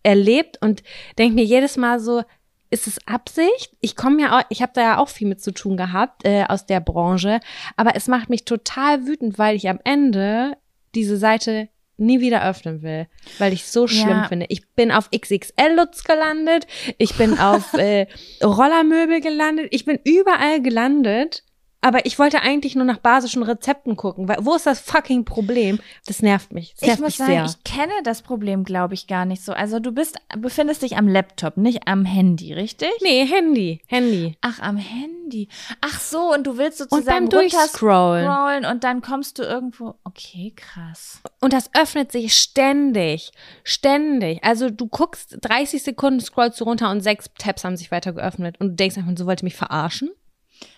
erlebt 0.02 0.58
und 0.60 0.82
denke 1.18 1.34
mir 1.34 1.44
jedes 1.44 1.76
Mal 1.76 2.00
so, 2.00 2.22
ist 2.70 2.86
es 2.86 3.06
Absicht? 3.06 3.76
Ich 3.80 3.96
komme 3.96 4.22
ja 4.22 4.38
auch, 4.38 4.42
ich 4.48 4.62
habe 4.62 4.72
da 4.74 4.80
ja 4.80 4.98
auch 4.98 5.08
viel 5.08 5.28
mit 5.28 5.42
zu 5.42 5.52
tun 5.52 5.76
gehabt 5.76 6.24
äh, 6.24 6.44
aus 6.48 6.66
der 6.66 6.80
Branche, 6.80 7.40
aber 7.76 7.94
es 7.94 8.08
macht 8.08 8.30
mich 8.30 8.44
total 8.44 9.06
wütend, 9.06 9.38
weil 9.38 9.56
ich 9.56 9.68
am 9.68 9.78
Ende 9.84 10.56
diese 10.94 11.18
Seite 11.18 11.68
nie 11.98 12.20
wieder 12.20 12.44
öffnen 12.48 12.82
will, 12.82 13.06
weil 13.38 13.52
ich 13.52 13.66
so 13.66 13.86
schlimm 13.86 14.08
ja. 14.08 14.28
finde. 14.28 14.46
Ich 14.48 14.68
bin 14.74 14.90
auf 14.90 15.10
XXL 15.10 15.74
Lutz 15.76 16.04
gelandet, 16.04 16.66
ich 16.98 17.14
bin 17.14 17.38
auf 17.38 17.74
äh, 17.74 18.06
Rollermöbel 18.42 19.20
gelandet, 19.20 19.68
ich 19.70 19.84
bin 19.84 19.98
überall 20.04 20.62
gelandet 20.62 21.44
aber 21.82 22.06
ich 22.06 22.18
wollte 22.18 22.40
eigentlich 22.40 22.76
nur 22.76 22.84
nach 22.84 22.98
basischen 22.98 23.42
Rezepten 23.42 23.96
gucken. 23.96 24.28
Weil, 24.28 24.38
wo 24.40 24.54
ist 24.54 24.66
das 24.66 24.80
fucking 24.80 25.24
Problem? 25.24 25.80
Das 26.06 26.22
nervt 26.22 26.52
mich. 26.52 26.74
Das 26.74 26.82
nervt 26.82 26.98
ich 26.98 27.04
muss 27.04 27.16
sagen, 27.16 27.32
sehr. 27.32 27.44
ich 27.44 27.64
kenne 27.64 27.92
das 28.04 28.22
Problem, 28.22 28.62
glaube 28.62 28.94
ich, 28.94 29.08
gar 29.08 29.24
nicht 29.24 29.44
so. 29.44 29.52
Also 29.52 29.80
du 29.80 29.90
bist, 29.90 30.16
befindest 30.38 30.82
dich 30.82 30.96
am 30.96 31.08
Laptop, 31.08 31.56
nicht 31.56 31.88
am 31.88 32.04
Handy, 32.04 32.54
richtig? 32.54 32.90
Nee, 33.02 33.26
Handy. 33.26 33.80
Handy. 33.86 34.36
Ach, 34.40 34.60
am 34.60 34.76
Handy. 34.76 35.48
Ach 35.80 35.98
so, 35.98 36.32
und 36.32 36.46
du 36.46 36.56
willst 36.56 36.78
sozusagen 36.78 37.24
und 37.24 37.34
runterscrollen 37.34 38.64
und 38.64 38.84
dann 38.84 39.02
kommst 39.02 39.40
du 39.40 39.42
irgendwo. 39.42 39.96
Okay, 40.04 40.52
krass. 40.54 41.20
Und 41.40 41.52
das 41.52 41.68
öffnet 41.74 42.12
sich 42.12 42.36
ständig. 42.36 43.32
Ständig. 43.64 44.44
Also 44.44 44.70
du 44.70 44.86
guckst 44.86 45.38
30 45.40 45.82
Sekunden, 45.82 46.20
scrollst 46.20 46.60
du 46.60 46.64
runter 46.64 46.90
und 46.90 47.00
sechs 47.00 47.26
Tabs 47.38 47.64
haben 47.64 47.76
sich 47.76 47.90
weiter 47.90 48.12
geöffnet. 48.12 48.60
Und 48.60 48.68
du 48.68 48.74
denkst 48.74 48.96
einfach, 48.98 49.12
so 49.16 49.26
wollte 49.26 49.44
mich 49.44 49.56
verarschen. 49.56 50.10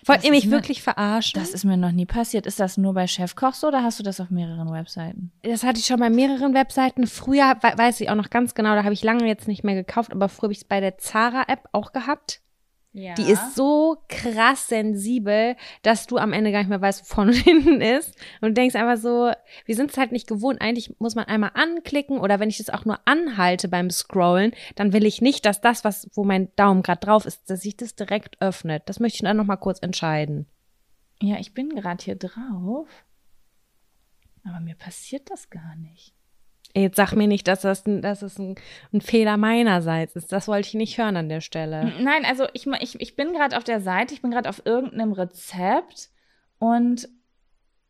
Wollt 0.05 0.23
ihr 0.23 0.31
mich 0.31 0.49
wirklich 0.51 0.81
verarschen? 0.81 1.39
Das 1.39 1.51
ist 1.51 1.63
mir 1.63 1.77
noch 1.77 1.91
nie 1.91 2.05
passiert. 2.05 2.45
Ist 2.45 2.59
das 2.59 2.77
nur 2.77 2.93
bei 2.93 3.07
Chefkoch 3.07 3.53
so 3.53 3.67
oder 3.67 3.83
hast 3.83 3.99
du 3.99 4.03
das 4.03 4.19
auf 4.19 4.29
mehreren 4.29 4.71
Webseiten? 4.71 5.31
Das 5.41 5.63
hatte 5.63 5.79
ich 5.79 5.85
schon 5.85 5.99
bei 5.99 6.09
mehreren 6.09 6.53
Webseiten. 6.53 7.07
Früher 7.07 7.55
weiß 7.61 8.01
ich 8.01 8.09
auch 8.09 8.15
noch 8.15 8.29
ganz 8.29 8.53
genau, 8.53 8.75
da 8.75 8.83
habe 8.83 8.93
ich 8.93 9.03
lange 9.03 9.27
jetzt 9.27 9.47
nicht 9.47 9.63
mehr 9.63 9.75
gekauft, 9.75 10.11
aber 10.11 10.29
früher 10.29 10.47
habe 10.47 10.53
ich 10.53 10.59
es 10.59 10.63
bei 10.63 10.79
der 10.79 10.97
Zara-App 10.97 11.69
auch 11.71 11.91
gehabt. 11.91 12.41
Ja. 12.97 13.13
Die 13.15 13.29
ist 13.29 13.55
so 13.55 13.97
krass 14.07 14.69
sensibel, 14.69 15.57
dass 15.81 16.07
du 16.07 16.17
am 16.17 16.31
Ende 16.31 16.53
gar 16.53 16.59
nicht 16.59 16.69
mehr 16.69 16.79
weißt, 16.79 17.01
wo 17.01 17.13
vorne 17.13 17.31
und 17.33 17.37
hinten 17.37 17.81
ist. 17.81 18.15
Und 18.39 18.55
denkst 18.55 18.75
einfach 18.75 18.95
so, 18.95 19.33
wir 19.65 19.75
sind 19.75 19.91
es 19.91 19.97
halt 19.97 20.13
nicht 20.13 20.27
gewohnt. 20.27 20.61
Eigentlich 20.61 20.97
muss 20.97 21.13
man 21.13 21.25
einmal 21.25 21.51
anklicken 21.55 22.19
oder 22.19 22.39
wenn 22.39 22.47
ich 22.47 22.61
es 22.61 22.69
auch 22.69 22.85
nur 22.85 22.99
anhalte 23.03 23.67
beim 23.67 23.89
Scrollen, 23.89 24.53
dann 24.75 24.93
will 24.93 25.05
ich 25.05 25.21
nicht, 25.21 25.45
dass 25.45 25.59
das, 25.59 25.83
was, 25.83 26.09
wo 26.13 26.23
mein 26.23 26.55
Daumen 26.55 26.83
gerade 26.83 27.01
drauf 27.01 27.25
ist, 27.25 27.49
dass 27.49 27.63
sich 27.63 27.75
das 27.75 27.95
direkt 27.95 28.41
öffnet. 28.41 28.83
Das 28.85 29.01
möchte 29.01 29.17
ich 29.17 29.23
dann 29.23 29.35
nochmal 29.35 29.57
kurz 29.57 29.79
entscheiden. 29.79 30.45
Ja, 31.21 31.37
ich 31.37 31.53
bin 31.53 31.75
gerade 31.75 32.01
hier 32.01 32.15
drauf. 32.15 32.87
Aber 34.45 34.61
mir 34.61 34.75
passiert 34.75 35.29
das 35.29 35.49
gar 35.49 35.75
nicht. 35.75 36.14
Jetzt 36.75 36.97
sag 36.97 37.13
mir 37.13 37.27
nicht, 37.27 37.47
dass 37.47 37.61
das, 37.61 37.85
ein, 37.85 38.01
dass 38.01 38.19
das 38.19 38.37
ein, 38.37 38.55
ein, 38.91 38.99
Fehler 38.99 39.37
meinerseits 39.37 40.15
ist. 40.17 40.31
Das 40.33 40.49
wollte 40.49 40.67
ich 40.67 40.73
nicht 40.73 40.97
hören 40.97 41.15
an 41.15 41.29
der 41.29 41.39
Stelle. 41.39 41.93
Nein, 42.01 42.25
also 42.25 42.47
ich, 42.51 42.67
ich, 42.67 42.99
ich 42.99 43.15
bin 43.15 43.31
gerade 43.31 43.55
auf 43.55 43.63
der 43.63 43.79
Seite, 43.79 44.13
ich 44.13 44.21
bin 44.21 44.31
gerade 44.31 44.49
auf 44.49 44.65
irgendeinem 44.65 45.13
Rezept 45.13 46.09
und 46.59 47.07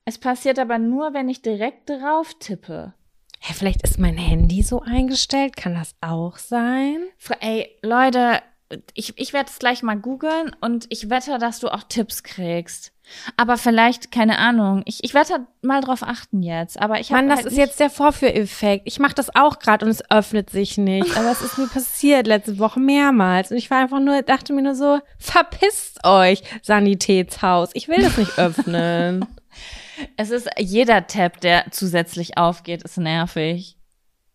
es 0.06 0.20
passiert 0.20 0.60
aber 0.60 0.78
nur, 0.78 1.16
wenn 1.16 1.30
ich 1.30 1.42
direkt 1.42 1.90
drauf 1.90 2.36
tippe. 2.40 2.94
Hä, 3.40 3.54
vielleicht 3.54 3.82
ist 3.82 4.00
mein 4.00 4.18
Handy 4.18 4.62
so 4.62 4.82
eingestellt. 4.82 5.58
Kann 5.58 5.74
das 5.74 5.96
auch 6.02 6.38
sein? 6.38 7.08
Ey, 7.40 7.78
Leute, 7.82 8.42
ich, 8.94 9.14
ich 9.18 9.34
werde 9.34 9.50
es 9.50 9.60
gleich 9.60 9.84
mal 9.84 9.96
googeln 9.96 10.56
und 10.62 10.88
ich 10.90 11.10
wette, 11.10 11.38
dass 11.38 11.60
du 11.60 11.70
auch 11.70 11.84
Tipps 11.84 12.24
kriegst. 12.24 12.92
Aber 13.38 13.58
vielleicht, 13.58 14.12
keine 14.12 14.40
Ahnung, 14.40 14.82
ich, 14.86 15.04
ich 15.04 15.14
werde 15.14 15.46
mal 15.62 15.82
drauf 15.82 16.02
achten 16.02 16.42
jetzt. 16.42 16.82
Aber 16.82 17.00
ich 17.00 17.12
Mann, 17.12 17.30
das 17.30 17.38
halt 17.40 17.48
ist 17.48 17.58
jetzt 17.58 17.80
der 17.80 17.92
Vorführeffekt. 17.92 18.88
Ich 18.88 18.98
mache 18.98 19.14
das 19.14 19.36
auch 19.36 19.60
gerade 19.60 19.86
und 19.86 19.92
es 19.92 20.10
öffnet 20.10 20.50
sich 20.50 20.80
nicht. 20.80 21.16
Aber 21.16 21.32
es 21.32 21.42
ist 21.42 21.60
mir 21.60 21.68
passiert 21.68 22.26
letzte 22.26 22.58
Woche 22.58 22.80
mehrmals. 22.80 23.52
Und 23.52 23.58
ich 23.58 23.70
war 23.70 23.80
einfach 23.80 24.00
nur, 24.00 24.24
dachte 24.24 24.54
mir 24.54 24.64
nur 24.64 24.76
so, 24.76 25.00
verpisst 25.20 26.04
euch, 26.04 26.42
Sanitätshaus. 26.64 27.70
Ich 27.74 27.88
will 27.88 28.02
das 28.02 28.18
nicht 28.18 28.36
öffnen. 28.40 29.26
Es 30.18 30.32
ist 30.32 30.50
jeder 30.58 31.06
Tab, 31.08 31.40
der 31.42 31.66
zusätzlich 31.72 32.38
aufgeht, 32.38 32.84
ist 32.84 32.98
nervig. 32.98 33.75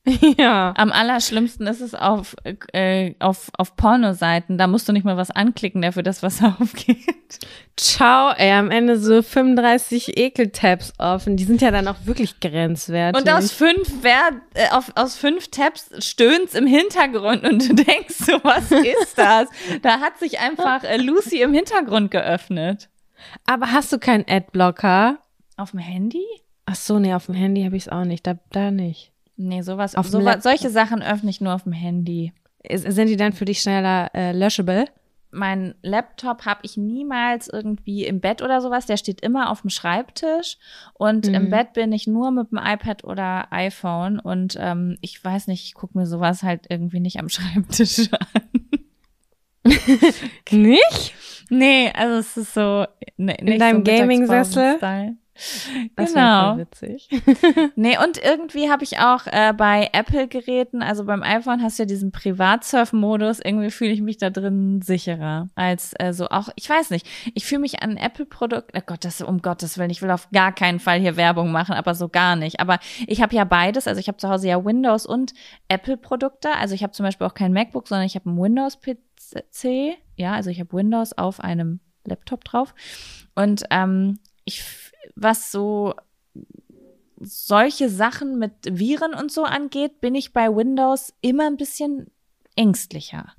ja. 0.39 0.73
Am 0.77 0.93
allerschlimmsten 0.93 1.67
ist 1.67 1.81
es 1.81 1.95
auf, 1.95 2.35
äh, 2.73 3.15
auf, 3.19 3.51
auf 3.59 3.77
Pornoseiten. 3.77 4.57
Da 4.57 4.67
musst 4.67 4.89
du 4.89 4.93
nicht 4.93 5.05
mal 5.05 5.19
was 5.19 5.31
anklicken 5.31 5.83
dafür, 5.83 6.03
dass 6.03 6.23
was 6.23 6.43
aufgeht. 6.61 7.39
Ciao, 7.77 8.33
ey, 8.37 8.53
am 8.53 8.71
Ende 8.71 8.99
so 8.99 9.23
35 9.23 10.17
Ekel-Tabs 10.17 10.95
offen. 10.99 11.37
Die 11.37 11.45
sind 11.45 11.61
ja 11.61 11.71
dann 11.71 11.87
auch 11.87 11.97
wirklich 12.05 12.41
grenzwertig. 12.41 13.21
Und 13.21 13.31
aus 13.31 13.53
fünf, 13.53 13.93
wer, 14.03 14.31
äh, 14.55 14.71
auf, 14.71 14.91
aus 14.95 15.17
fünf 15.17 15.49
Tabs 15.49 15.91
stöhnt's 15.99 16.55
im 16.55 16.67
Hintergrund 16.67 17.45
und 17.45 17.69
du 17.69 17.75
denkst 17.75 18.17
so, 18.17 18.33
was 18.43 18.71
ist 18.73 19.17
das? 19.17 19.49
da 19.83 20.01
hat 20.01 20.19
sich 20.19 20.41
einfach 20.41 20.83
äh, 20.83 20.97
Lucy 20.97 21.43
im 21.43 21.53
Hintergrund 21.53 22.11
geöffnet. 22.11 22.89
Aber 23.45 23.71
hast 23.73 23.93
du 23.93 23.99
keinen 23.99 24.25
Adblocker? 24.27 25.19
Auf 25.59 25.73
dem 25.73 25.81
Handy? 25.81 26.25
Ach 26.65 26.75
so, 26.75 26.99
nee, 26.99 27.13
auf 27.13 27.27
dem 27.27 27.35
Handy 27.35 27.65
habe 27.65 27.77
ich 27.77 27.85
es 27.85 27.89
auch 27.89 28.05
nicht. 28.05 28.27
Da, 28.27 28.39
da 28.51 28.71
nicht. 28.71 29.10
Nee, 29.43 29.63
sowas, 29.63 29.95
Auf 29.95 30.07
sowas 30.07 30.43
solche 30.43 30.69
Sachen 30.69 31.03
öffne 31.03 31.31
ich 31.31 31.41
nur 31.41 31.55
auf 31.55 31.63
dem 31.65 31.73
Handy. 31.73 32.33
Sind 32.75 33.07
die 33.09 33.17
dann 33.17 33.33
für 33.33 33.47
dich 33.47 33.63
schneller 33.63 34.11
äh, 34.15 34.33
löschable? 34.33 34.85
Mein 35.33 35.75
Laptop 35.83 36.45
habe 36.45 36.61
ich 36.65 36.77
niemals 36.77 37.49
irgendwie 37.49 38.05
im 38.05 38.21
Bett 38.21 38.43
oder 38.43 38.61
sowas. 38.61 38.85
Der 38.87 38.97
steht 38.99 39.21
immer 39.23 39.49
auf 39.51 39.63
dem 39.63 39.71
Schreibtisch. 39.71 40.59
Und 40.93 41.27
Mhm. 41.29 41.35
im 41.35 41.51
Bett 41.51 41.73
bin 41.73 41.93
ich 41.93 42.07
nur 42.07 42.31
mit 42.33 42.51
dem 42.51 42.59
iPad 42.59 43.05
oder 43.05 43.47
iPhone. 43.51 44.19
Und 44.19 44.57
ähm, 44.61 44.99
ich 45.01 45.25
weiß 45.25 45.47
nicht, 45.47 45.65
ich 45.65 45.75
gucke 45.75 45.97
mir 45.97 46.07
sowas 46.07 46.43
halt 46.43 46.67
irgendwie 46.69 47.01
nicht 47.01 47.19
am 47.19 47.29
Schreibtisch 47.31 48.11
an. 48.13 48.51
Nicht? 50.51 51.15
Nee, 51.49 51.91
also 51.95 52.15
es 52.19 52.37
ist 52.37 52.55
so. 52.55 52.87
Ne, 53.17 53.37
nicht 53.43 53.61
deinem 53.61 53.85
Gaming-Sessel? 53.85 54.79
Das 55.97 56.13
Genau. 56.13 56.57
witzig. 56.57 57.09
Nee, 57.77 57.97
und 58.03 58.19
irgendwie 58.23 58.71
habe 58.71 58.85
ich 58.85 58.99
auch 58.99 59.27
äh, 59.27 59.53
bei 59.57 59.89
Apple-Geräten, 59.93 60.83
also 60.83 61.05
beim 61.05 61.23
iPhone 61.23 61.63
hast 61.63 61.79
du 61.79 61.83
ja 61.83 61.87
diesen 61.87 62.13
Privatsurf-Modus, 62.13 63.41
irgendwie 63.41 63.71
fühle 63.71 63.91
ich 63.93 64.03
mich 64.03 64.19
da 64.19 64.31
drin 64.31 64.83
sicherer 64.83 65.49
als 65.55 65.93
äh, 65.99 66.13
so 66.13 66.29
auch, 66.29 66.49
ich 66.57 66.69
weiß 66.69 66.91
nicht, 66.91 67.07
ich 67.35 67.45
fühle 67.47 67.61
mich 67.61 67.83
an 67.83 67.97
Apple-Produkten, 67.97 68.77
oh 68.77 68.83
Gott, 68.85 69.05
das 69.05 69.21
um 69.21 69.43
Gottes 69.43 69.79
Willen, 69.79 69.91
ich 69.91 70.03
will 70.03 70.11
auf 70.11 70.29
gar 70.31 70.53
keinen 70.53 70.81
Fall 70.81 71.01
hier 71.01 71.17
Werbung 71.17 71.53
machen, 71.53 71.75
aber 71.75 71.95
so 71.95 72.09
gar 72.09 72.37
nicht. 72.37 72.61
Aber 72.61 72.79
ich 73.07 73.23
habe 73.23 73.35
ja 73.35 73.45
beides, 73.45 73.87
also 73.87 74.01
ich 74.01 74.09
habe 74.09 74.19
zu 74.19 74.29
Hause 74.29 74.49
ja 74.49 74.65
Windows 74.65 75.07
und 75.07 75.33
Apple-Produkte, 75.69 76.51
also 76.57 76.75
ich 76.75 76.83
habe 76.83 76.93
zum 76.93 77.05
Beispiel 77.05 77.27
auch 77.27 77.35
kein 77.35 77.53
MacBook, 77.53 77.89
sondern 77.89 78.07
ich 78.07 78.15
habe 78.15 78.29
einen 78.29 78.41
Windows-PC, 78.41 79.97
ja, 80.17 80.33
also 80.33 80.51
ich 80.51 80.61
habe 80.61 80.73
Windows 80.73 81.17
auf 81.17 81.41
einem 81.41 81.81
Laptop 82.05 82.45
drauf 82.45 82.75
und 83.35 83.65
ähm, 83.71 84.19
ich, 84.45 84.65
was 85.21 85.53
so 85.53 85.95
solche 87.21 87.89
Sachen 87.91 88.39
mit 88.39 88.53
Viren 88.65 89.15
und 89.15 89.31
so 89.31 89.45
angeht, 89.45 90.01
bin 90.01 90.15
ich 90.15 90.33
bei 90.33 90.55
Windows 90.55 91.13
immer 91.21 91.47
ein 91.47 91.57
bisschen 91.57 92.11
ängstlicher. 92.57 93.35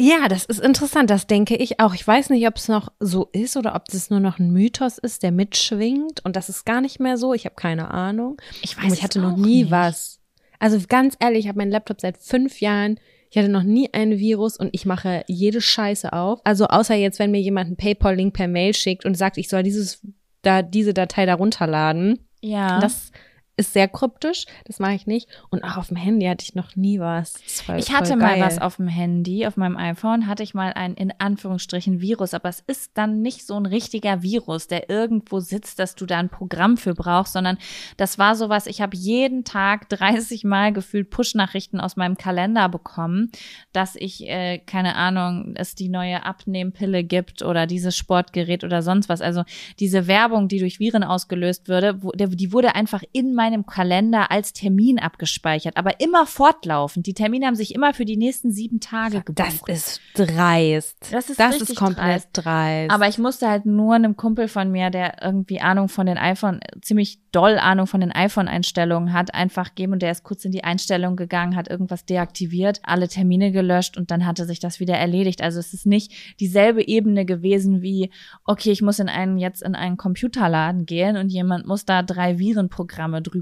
Ja, 0.00 0.28
das 0.28 0.44
ist 0.44 0.60
interessant, 0.60 1.10
das 1.10 1.26
denke 1.26 1.56
ich 1.56 1.80
auch. 1.80 1.92
Ich 1.92 2.06
weiß 2.06 2.30
nicht, 2.30 2.46
ob 2.46 2.56
es 2.56 2.68
noch 2.68 2.92
so 3.00 3.28
ist 3.32 3.56
oder 3.56 3.74
ob 3.74 3.86
das 3.86 4.10
nur 4.10 4.20
noch 4.20 4.38
ein 4.38 4.52
Mythos 4.52 4.98
ist, 4.98 5.24
der 5.24 5.32
mitschwingt 5.32 6.24
und 6.24 6.36
das 6.36 6.48
ist 6.48 6.64
gar 6.64 6.80
nicht 6.80 7.00
mehr 7.00 7.16
so. 7.16 7.34
Ich 7.34 7.46
habe 7.46 7.56
keine 7.56 7.90
Ahnung. 7.90 8.40
Ich 8.62 8.76
Aber 8.76 8.92
ich 8.92 9.02
hatte 9.02 9.20
noch 9.20 9.36
nie 9.36 9.70
was. 9.70 10.20
Also 10.60 10.78
ganz 10.88 11.16
ehrlich, 11.18 11.40
ich 11.40 11.48
habe 11.48 11.58
meinen 11.58 11.72
Laptop 11.72 12.00
seit 12.00 12.18
fünf 12.18 12.60
Jahren. 12.60 13.00
Ich 13.30 13.38
hatte 13.38 13.48
noch 13.48 13.64
nie 13.64 13.92
ein 13.92 14.18
Virus 14.18 14.56
und 14.56 14.70
ich 14.72 14.86
mache 14.86 15.24
jede 15.26 15.60
Scheiße 15.60 16.12
auf. 16.12 16.40
Also 16.44 16.66
außer 16.66 16.94
jetzt, 16.94 17.18
wenn 17.18 17.32
mir 17.32 17.40
jemand 17.40 17.66
einen 17.66 17.76
PayPal-Link 17.76 18.34
per 18.34 18.48
Mail 18.48 18.74
schickt 18.74 19.04
und 19.04 19.16
sagt, 19.16 19.36
ich 19.36 19.48
soll 19.48 19.64
dieses 19.64 20.00
da 20.48 20.62
diese 20.62 20.94
Datei 20.94 21.26
da 21.26 21.34
runterladen. 21.34 22.18
Ja. 22.40 22.80
Das 22.80 23.12
ist 23.58 23.72
sehr 23.72 23.88
kryptisch, 23.88 24.46
das 24.64 24.78
mache 24.78 24.94
ich 24.94 25.06
nicht. 25.06 25.28
Und 25.50 25.64
auch 25.64 25.76
auf 25.76 25.88
dem 25.88 25.96
Handy 25.96 26.26
hatte 26.26 26.44
ich 26.44 26.54
noch 26.54 26.76
nie 26.76 27.00
was. 27.00 27.34
War 27.66 27.76
ich 27.76 27.86
voll 27.86 27.96
hatte 27.96 28.16
mal 28.16 28.40
was 28.40 28.58
auf 28.58 28.76
dem 28.76 28.88
Handy, 28.88 29.46
auf 29.46 29.56
meinem 29.56 29.76
iPhone 29.76 30.26
hatte 30.26 30.42
ich 30.42 30.54
mal 30.54 30.72
ein 30.72 30.94
in 30.94 31.12
Anführungsstrichen 31.18 32.00
Virus, 32.00 32.34
aber 32.34 32.48
es 32.48 32.60
ist 32.60 32.92
dann 32.94 33.20
nicht 33.20 33.46
so 33.46 33.58
ein 33.58 33.66
richtiger 33.66 34.22
Virus, 34.22 34.68
der 34.68 34.88
irgendwo 34.88 35.40
sitzt, 35.40 35.78
dass 35.78 35.96
du 35.96 36.06
da 36.06 36.18
ein 36.18 36.28
Programm 36.28 36.76
für 36.76 36.94
brauchst, 36.94 37.32
sondern 37.32 37.58
das 37.96 38.18
war 38.18 38.36
sowas, 38.36 38.66
ich 38.66 38.80
habe 38.80 38.96
jeden 38.96 39.44
Tag 39.44 39.88
30 39.88 40.44
Mal 40.44 40.72
gefühlt 40.72 41.10
Push-Nachrichten 41.10 41.80
aus 41.80 41.96
meinem 41.96 42.16
Kalender 42.16 42.68
bekommen, 42.68 43.30
dass 43.72 43.96
ich, 43.96 44.28
äh, 44.28 44.58
keine 44.58 44.94
Ahnung, 44.94 45.54
es 45.56 45.74
die 45.74 45.88
neue 45.88 46.24
Abnehmpille 46.24 47.02
gibt 47.02 47.42
oder 47.42 47.66
dieses 47.66 47.96
Sportgerät 47.96 48.62
oder 48.62 48.82
sonst 48.82 49.08
was. 49.08 49.20
Also 49.20 49.42
diese 49.80 50.06
Werbung, 50.06 50.46
die 50.48 50.60
durch 50.60 50.78
Viren 50.78 51.02
ausgelöst 51.02 51.68
würde, 51.68 52.02
wo, 52.02 52.12
der, 52.12 52.28
die 52.28 52.52
wurde 52.52 52.74
einfach 52.74 53.02
in 53.12 53.34
meinem 53.48 53.66
Kalender 53.66 54.30
als 54.30 54.52
Termin 54.52 54.98
abgespeichert, 54.98 55.76
aber 55.76 56.00
immer 56.00 56.26
fortlaufend. 56.26 57.06
Die 57.06 57.14
Termine 57.14 57.46
haben 57.46 57.54
sich 57.54 57.74
immer 57.74 57.94
für 57.94 58.04
die 58.04 58.16
nächsten 58.16 58.52
sieben 58.52 58.80
Tage 58.80 59.22
gebucht. 59.22 59.62
Das 59.66 59.78
ist 59.78 60.00
dreist. 60.14 60.96
Das 61.10 61.30
ist 61.30 61.40
das 61.40 61.60
ist 61.60 61.76
komplett 61.76 62.24
dreist. 62.32 62.90
aber 62.90 63.08
ich 63.08 63.18
musste 63.18 63.48
halt 63.48 63.66
nur 63.66 63.94
einem 63.94 64.16
Kumpel 64.16 64.48
von 64.48 64.70
mir, 64.70 64.90
der 64.90 65.22
irgendwie 65.22 65.60
Ahnung 65.60 65.88
von 65.88 66.06
den 66.06 66.18
iPhone, 66.18 66.60
ziemlich 66.82 67.20
doll 67.32 67.58
Ahnung 67.58 67.86
von 67.86 68.00
den 68.00 68.12
iPhone-Einstellungen 68.12 69.12
hat, 69.12 69.34
einfach 69.34 69.74
geben 69.74 69.94
und 69.94 70.02
der 70.02 70.12
ist 70.12 70.24
kurz 70.24 70.44
in 70.44 70.52
die 70.52 70.64
Einstellung 70.64 71.16
gegangen, 71.16 71.56
hat 71.56 71.68
irgendwas 71.68 72.04
deaktiviert, 72.04 72.80
alle 72.82 73.08
Termine 73.08 73.52
gelöscht 73.52 73.96
und 73.96 74.10
dann 74.10 74.26
hatte 74.26 74.44
sich 74.44 74.60
das 74.60 74.80
wieder 74.80 74.96
erledigt. 74.96 75.42
Also 75.42 75.58
es 75.58 75.72
ist 75.72 75.86
nicht 75.86 76.12
dieselbe 76.40 76.86
Ebene 76.86 77.24
gewesen 77.24 77.82
wie, 77.82 78.10
okay, 78.44 78.70
ich 78.70 78.82
muss 78.82 78.98
in 78.98 79.08
einen, 79.08 79.38
jetzt 79.38 79.62
in 79.62 79.74
einen 79.74 79.96
Computerladen 79.96 80.86
gehen 80.86 81.16
und 81.16 81.28
jemand 81.28 81.66
muss 81.66 81.84
da 81.84 82.02
drei 82.02 82.38
Virenprogramme 82.38 83.22
drüber 83.22 83.37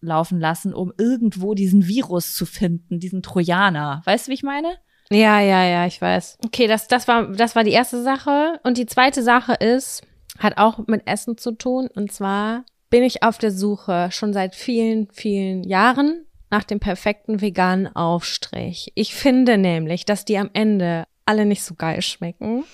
laufen 0.00 0.38
lassen, 0.40 0.74
um 0.74 0.92
irgendwo 0.98 1.54
diesen 1.54 1.86
Virus 1.86 2.34
zu 2.34 2.46
finden, 2.46 3.00
diesen 3.00 3.22
Trojaner. 3.22 4.02
Weißt 4.04 4.26
du, 4.26 4.30
wie 4.30 4.34
ich 4.34 4.42
meine? 4.42 4.76
Ja, 5.10 5.40
ja, 5.40 5.64
ja, 5.64 5.86
ich 5.86 6.00
weiß. 6.00 6.38
Okay, 6.44 6.66
das, 6.66 6.88
das 6.88 7.06
war, 7.08 7.28
das 7.32 7.54
war 7.56 7.64
die 7.64 7.70
erste 7.72 8.02
Sache. 8.02 8.58
Und 8.64 8.76
die 8.78 8.86
zweite 8.86 9.22
Sache 9.22 9.54
ist, 9.54 10.02
hat 10.38 10.58
auch 10.58 10.86
mit 10.86 11.06
Essen 11.06 11.38
zu 11.38 11.52
tun. 11.52 11.88
Und 11.94 12.12
zwar 12.12 12.64
bin 12.90 13.02
ich 13.02 13.22
auf 13.22 13.38
der 13.38 13.52
Suche 13.52 14.08
schon 14.12 14.32
seit 14.32 14.54
vielen, 14.54 15.08
vielen 15.12 15.62
Jahren 15.64 16.24
nach 16.50 16.64
dem 16.64 16.78
perfekten 16.80 17.40
veganen 17.40 17.94
Aufstrich. 17.94 18.92
Ich 18.94 19.14
finde 19.14 19.58
nämlich, 19.58 20.04
dass 20.04 20.24
die 20.24 20.38
am 20.38 20.50
Ende 20.52 21.04
alle 21.24 21.46
nicht 21.46 21.62
so 21.64 21.74
geil 21.74 22.02
schmecken. 22.02 22.64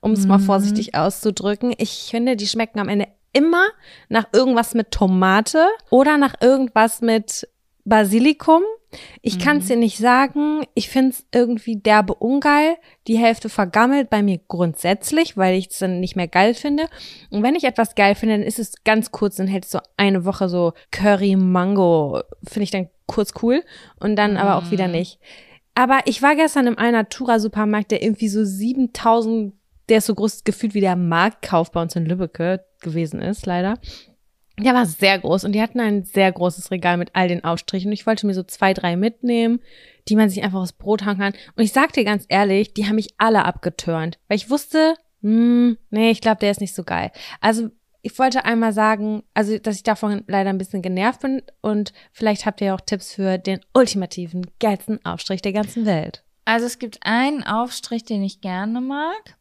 Um 0.00 0.12
es 0.12 0.26
mal 0.26 0.38
Mhm. 0.38 0.42
vorsichtig 0.42 0.94
auszudrücken. 0.94 1.74
Ich 1.78 2.08
finde, 2.10 2.36
die 2.36 2.46
schmecken 2.46 2.78
am 2.78 2.88
Ende 2.88 3.08
immer 3.36 3.66
nach 4.08 4.28
irgendwas 4.32 4.74
mit 4.74 4.90
Tomate 4.90 5.66
oder 5.90 6.16
nach 6.16 6.34
irgendwas 6.40 7.02
mit 7.02 7.46
Basilikum. 7.84 8.62
Ich 9.20 9.38
kann 9.38 9.58
es 9.58 9.66
dir 9.66 9.76
nicht 9.76 9.98
sagen. 9.98 10.64
Ich 10.74 10.88
finde 10.88 11.10
es 11.10 11.26
irgendwie 11.32 11.76
derbe 11.76 12.14
ungeil. 12.14 12.76
Die 13.06 13.18
Hälfte 13.18 13.48
vergammelt 13.48 14.08
bei 14.08 14.22
mir 14.22 14.40
grundsätzlich, 14.48 15.36
weil 15.36 15.56
ich 15.56 15.68
es 15.70 15.78
dann 15.78 16.00
nicht 16.00 16.16
mehr 16.16 16.28
geil 16.28 16.54
finde. 16.54 16.88
Und 17.30 17.42
wenn 17.42 17.54
ich 17.54 17.64
etwas 17.64 17.94
geil 17.94 18.14
finde, 18.14 18.38
dann 18.38 18.46
ist 18.46 18.58
es 18.58 18.84
ganz 18.84 19.10
kurz, 19.10 19.36
dann 19.36 19.48
hält 19.48 19.64
es 19.64 19.72
so 19.72 19.80
eine 19.98 20.24
Woche 20.24 20.48
so 20.48 20.72
Curry 20.90 21.36
Mango, 21.36 22.22
finde 22.44 22.64
ich 22.64 22.70
dann 22.70 22.88
kurz 23.06 23.34
cool 23.42 23.62
und 24.00 24.16
dann 24.16 24.36
aber 24.36 24.56
auch 24.56 24.70
wieder 24.70 24.88
nicht. 24.88 25.18
Aber 25.74 26.00
ich 26.06 26.22
war 26.22 26.34
gestern 26.34 26.66
im 26.66 26.78
Alnatura 26.78 27.38
Supermarkt, 27.38 27.90
der 27.90 28.02
irgendwie 28.02 28.28
so 28.28 28.42
7000, 28.44 29.52
der 29.88 29.98
ist 29.98 30.06
so 30.06 30.14
groß 30.14 30.44
gefühlt 30.44 30.74
wie 30.74 30.80
der 30.80 30.96
Marktkauf 30.96 31.70
bei 31.70 31.82
uns 31.82 31.96
in 31.96 32.06
Lübbecke 32.06 32.64
gewesen 32.80 33.20
ist, 33.20 33.46
leider. 33.46 33.78
Der 34.58 34.72
war 34.72 34.86
sehr 34.86 35.18
groß 35.18 35.44
und 35.44 35.52
die 35.52 35.60
hatten 35.60 35.80
ein 35.80 36.04
sehr 36.04 36.32
großes 36.32 36.70
Regal 36.70 36.96
mit 36.96 37.10
all 37.12 37.28
den 37.28 37.44
Aufstrichen. 37.44 37.88
Und 37.88 37.92
ich 37.92 38.06
wollte 38.06 38.26
mir 38.26 38.34
so 38.34 38.42
zwei, 38.42 38.72
drei 38.72 38.96
mitnehmen, 38.96 39.60
die 40.08 40.16
man 40.16 40.30
sich 40.30 40.42
einfach 40.42 40.60
aufs 40.60 40.72
Brot 40.72 41.04
hauen 41.04 41.18
kann. 41.18 41.34
Und 41.56 41.62
ich 41.62 41.72
sag 41.72 41.92
dir 41.92 42.04
ganz 42.04 42.24
ehrlich, 42.28 42.72
die 42.72 42.86
haben 42.86 42.94
mich 42.94 43.14
alle 43.18 43.44
abgeturnt, 43.44 44.18
weil 44.28 44.36
ich 44.36 44.48
wusste, 44.48 44.94
hm, 45.20 45.76
nee, 45.90 46.10
ich 46.10 46.22
glaube, 46.22 46.38
der 46.40 46.50
ist 46.50 46.60
nicht 46.60 46.74
so 46.74 46.84
geil. 46.84 47.10
Also 47.40 47.68
ich 48.00 48.18
wollte 48.18 48.44
einmal 48.44 48.72
sagen, 48.72 49.24
also 49.34 49.58
dass 49.58 49.76
ich 49.76 49.82
davon 49.82 50.22
leider 50.28 50.50
ein 50.50 50.58
bisschen 50.58 50.80
genervt 50.80 51.22
bin 51.22 51.42
und 51.60 51.92
vielleicht 52.12 52.46
habt 52.46 52.60
ihr 52.60 52.68
ja 52.68 52.74
auch 52.74 52.80
Tipps 52.80 53.12
für 53.12 53.36
den 53.36 53.60
ultimativen, 53.74 54.46
geilsten 54.60 55.04
Aufstrich 55.04 55.42
der 55.42 55.52
ganzen 55.52 55.86
Welt. 55.86 56.22
Also 56.44 56.66
es 56.66 56.78
gibt 56.78 57.00
einen 57.02 57.42
Aufstrich, 57.42 58.04
den 58.04 58.22
ich 58.22 58.40
gerne 58.40 58.80
mag, 58.80 59.35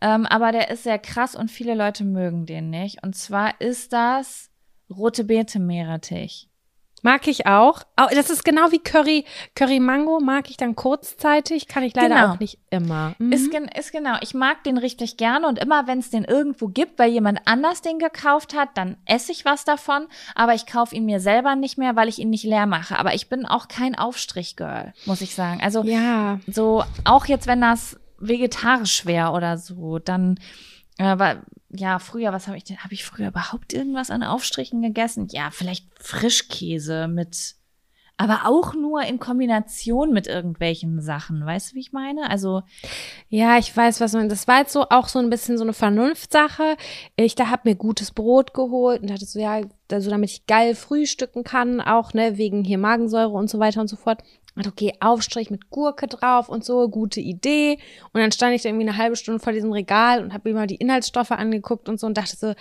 ähm, 0.00 0.26
aber 0.26 0.52
der 0.52 0.70
ist 0.70 0.82
sehr 0.84 0.98
krass 0.98 1.34
und 1.36 1.50
viele 1.50 1.74
Leute 1.74 2.04
mögen 2.04 2.46
den 2.46 2.70
nicht. 2.70 3.02
Und 3.02 3.14
zwar 3.16 3.60
ist 3.60 3.92
das 3.92 4.50
rote 4.94 5.24
Beete 5.24 5.58
Meerrettich. 5.58 6.48
Mag 7.02 7.28
ich 7.28 7.46
auch. 7.46 7.82
Au- 7.94 8.08
Das 8.12 8.30
ist 8.30 8.42
genau 8.44 8.72
wie 8.72 8.78
Curry. 8.80 9.26
Curry 9.54 9.78
Mango 9.80 10.18
mag 10.18 10.50
ich 10.50 10.56
dann 10.56 10.74
kurzzeitig, 10.74 11.68
kann 11.68 11.84
ich 11.84 11.94
leider 11.94 12.16
Genau. 12.16 12.32
auch 12.32 12.40
nicht 12.40 12.58
immer. 12.70 13.14
Mhm. 13.18 13.32
Ist, 13.32 13.50
gen- 13.52 13.68
ist 13.68 13.92
genau, 13.92 14.16
ich 14.22 14.34
mag 14.34 14.64
den 14.64 14.76
richtig 14.78 15.16
gerne 15.16 15.46
und 15.46 15.58
immer 15.58 15.86
wenn 15.86 15.98
es 16.00 16.10
den 16.10 16.24
irgendwo 16.24 16.66
gibt, 16.68 16.98
weil 16.98 17.10
jemand 17.10 17.40
anders 17.44 17.80
den 17.82 17.98
gekauft 18.00 18.56
hat, 18.56 18.70
dann 18.74 18.96
esse 19.04 19.30
ich 19.30 19.44
was 19.44 19.64
davon, 19.64 20.06
aber 20.34 20.54
ich 20.54 20.66
kaufe 20.66 20.96
ihn 20.96 21.04
mir 21.04 21.20
selber 21.20 21.54
nicht 21.54 21.78
mehr, 21.78 21.94
weil 21.94 22.08
ich 22.08 22.18
ihn 22.18 22.30
nicht 22.30 22.44
leer 22.44 22.66
mache. 22.66 22.98
Aber 22.98 23.14
ich 23.14 23.28
bin 23.28 23.44
auch 23.46 23.68
kein 23.68 23.94
Aufstrich-Girl, 23.94 24.92
muss 25.04 25.20
ich 25.20 25.34
sagen. 25.34 25.60
Also 25.62 25.84
ja. 25.84 26.40
so, 26.48 26.82
auch 27.04 27.26
jetzt, 27.26 27.46
wenn 27.46 27.60
das 27.60 28.00
vegetarisch 28.18 29.06
wäre 29.06 29.30
oder 29.32 29.58
so, 29.58 29.98
dann, 29.98 30.38
äh, 30.98 31.18
weil, 31.18 31.42
ja, 31.70 31.98
früher, 31.98 32.32
was 32.32 32.46
habe 32.46 32.56
ich 32.56 32.64
denn, 32.64 32.78
habe 32.82 32.94
ich 32.94 33.04
früher 33.04 33.28
überhaupt 33.28 33.72
irgendwas 33.72 34.10
an 34.10 34.22
Aufstrichen 34.22 34.82
gegessen? 34.82 35.28
Ja, 35.30 35.50
vielleicht 35.50 35.86
Frischkäse 36.02 37.08
mit, 37.08 37.56
aber 38.16 38.42
auch 38.46 38.72
nur 38.74 39.02
in 39.02 39.18
Kombination 39.18 40.12
mit 40.12 40.26
irgendwelchen 40.26 41.02
Sachen, 41.02 41.44
weißt 41.44 41.70
du, 41.72 41.74
wie 41.74 41.80
ich 41.80 41.92
meine? 41.92 42.30
Also, 42.30 42.62
Ja, 43.28 43.58
ich 43.58 43.76
weiß, 43.76 44.00
was 44.00 44.12
man. 44.12 44.28
Das 44.28 44.48
war 44.48 44.60
jetzt 44.60 44.72
so 44.72 44.86
auch 44.90 45.08
so 45.08 45.18
ein 45.18 45.30
bisschen 45.30 45.58
so 45.58 45.64
eine 45.64 45.72
Vernunftssache. 45.72 46.76
Ich 47.16 47.34
da 47.34 47.50
hab 47.50 47.64
mir 47.64 47.74
gutes 47.74 48.10
Brot 48.12 48.54
geholt 48.54 49.02
und 49.02 49.10
dachte 49.10 49.24
so, 49.26 49.38
ja, 49.40 49.60
da- 49.88 50.00
so 50.00 50.10
damit 50.10 50.30
ich 50.30 50.46
geil 50.46 50.74
frühstücken 50.74 51.44
kann, 51.44 51.80
auch 51.80 52.14
ne 52.14 52.38
wegen 52.38 52.64
hier 52.64 52.78
Magensäure 52.78 53.30
und 53.30 53.50
so 53.50 53.58
weiter 53.58 53.80
und 53.80 53.88
so 53.88 53.96
fort. 53.96 54.22
Und 54.56 54.66
okay, 54.66 54.94
Aufstrich 55.00 55.50
mit 55.50 55.70
Gurke 55.70 56.06
drauf 56.06 56.48
und 56.48 56.64
so, 56.64 56.88
gute 56.88 57.20
Idee. 57.20 57.78
Und 58.12 58.20
dann 58.20 58.32
stand 58.32 58.54
ich 58.54 58.62
da 58.62 58.70
irgendwie 58.70 58.88
eine 58.88 58.96
halbe 58.96 59.14
Stunde 59.14 59.38
vor 59.38 59.52
diesem 59.52 59.70
Regal 59.70 60.22
und 60.22 60.32
habe 60.32 60.48
mir 60.48 60.54
mal 60.54 60.66
die 60.66 60.76
Inhaltsstoffe 60.76 61.30
angeguckt 61.30 61.88
und 61.88 62.00
so 62.00 62.06
und 62.06 62.16
dachte 62.16 62.36
so, 62.36 62.54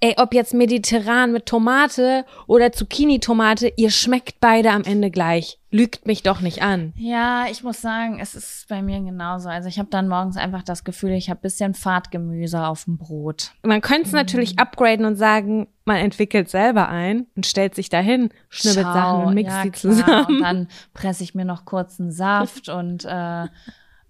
ey, 0.00 0.14
ob 0.18 0.32
jetzt 0.32 0.54
mediterran 0.54 1.32
mit 1.32 1.46
Tomate 1.46 2.24
oder 2.46 2.72
Zucchini-Tomate, 2.72 3.72
ihr 3.76 3.90
schmeckt 3.90 4.40
beide 4.40 4.70
am 4.70 4.84
Ende 4.84 5.10
gleich. 5.10 5.58
Lügt 5.70 6.06
mich 6.06 6.22
doch 6.22 6.40
nicht 6.40 6.62
an. 6.62 6.94
Ja, 6.96 7.46
ich 7.50 7.62
muss 7.62 7.80
sagen, 7.80 8.20
es 8.20 8.34
ist 8.34 8.66
bei 8.68 8.80
mir 8.80 9.00
genauso. 9.00 9.48
Also 9.48 9.68
ich 9.68 9.78
habe 9.78 9.90
dann 9.90 10.08
morgens 10.08 10.36
einfach 10.36 10.62
das 10.62 10.84
Gefühl, 10.84 11.10
ich 11.12 11.28
habe 11.28 11.40
bisschen 11.40 11.74
Fahrtgemüse 11.74 12.64
auf 12.64 12.84
dem 12.84 12.96
Brot. 12.96 13.52
Man 13.62 13.80
könnte 13.80 14.06
es 14.06 14.12
natürlich 14.12 14.58
upgraden 14.58 15.04
und 15.04 15.16
sagen, 15.16 15.68
man 15.84 15.96
entwickelt 15.96 16.48
selber 16.48 16.88
ein 16.88 17.26
und 17.36 17.44
stellt 17.44 17.74
sich 17.74 17.90
dahin, 17.90 18.30
schnibbelt 18.48 18.86
Schau, 18.86 18.92
Sachen 18.92 19.24
und 19.26 19.34
mixt 19.34 19.56
ja, 19.56 19.62
die 19.64 19.70
klar. 19.70 19.94
zusammen. 19.94 20.26
Und 20.26 20.40
dann 20.40 20.68
presse 20.94 21.22
ich 21.24 21.34
mir 21.34 21.44
noch 21.44 21.64
kurz 21.64 22.00
einen 22.00 22.12
Saft 22.12 22.68
und 22.70 23.04
äh, 23.04 23.46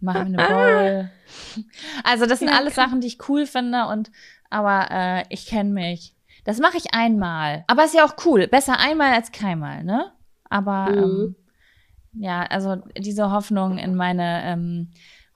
mache 0.01 0.24
mir 0.24 0.27
eine 0.27 0.37
Bowl. 0.37 1.11
Also 2.05 2.27
das 2.27 2.38
sind 2.38 2.48
Ja, 2.48 2.57
alles 2.57 2.74
Sachen, 2.77 3.01
die 3.01 3.09
ich 3.09 3.29
cool 3.29 3.46
finde 3.46 3.87
und 3.87 4.11
aber 4.50 4.88
äh, 4.90 5.24
ich 5.30 5.46
kenne 5.46 5.70
mich. 5.70 6.14
Das 6.44 6.58
mache 6.61 6.76
ich 6.78 6.94
einmal. 6.94 7.64
Aber 7.66 7.84
ist 7.84 7.94
ja 7.94 8.04
auch 8.04 8.14
cool. 8.24 8.46
Besser 8.48 8.78
einmal 8.78 9.12
als 9.12 9.32
keinmal, 9.32 9.84
ne? 9.84 10.12
Aber 10.48 10.87
Mhm. 10.92 11.37
ähm, 12.14 12.22
ja, 12.22 12.42
also 12.44 12.76
diese 12.96 13.30
Hoffnung 13.30 13.78
in 13.78 13.94
meine 13.94 14.42
ähm, 14.44 14.90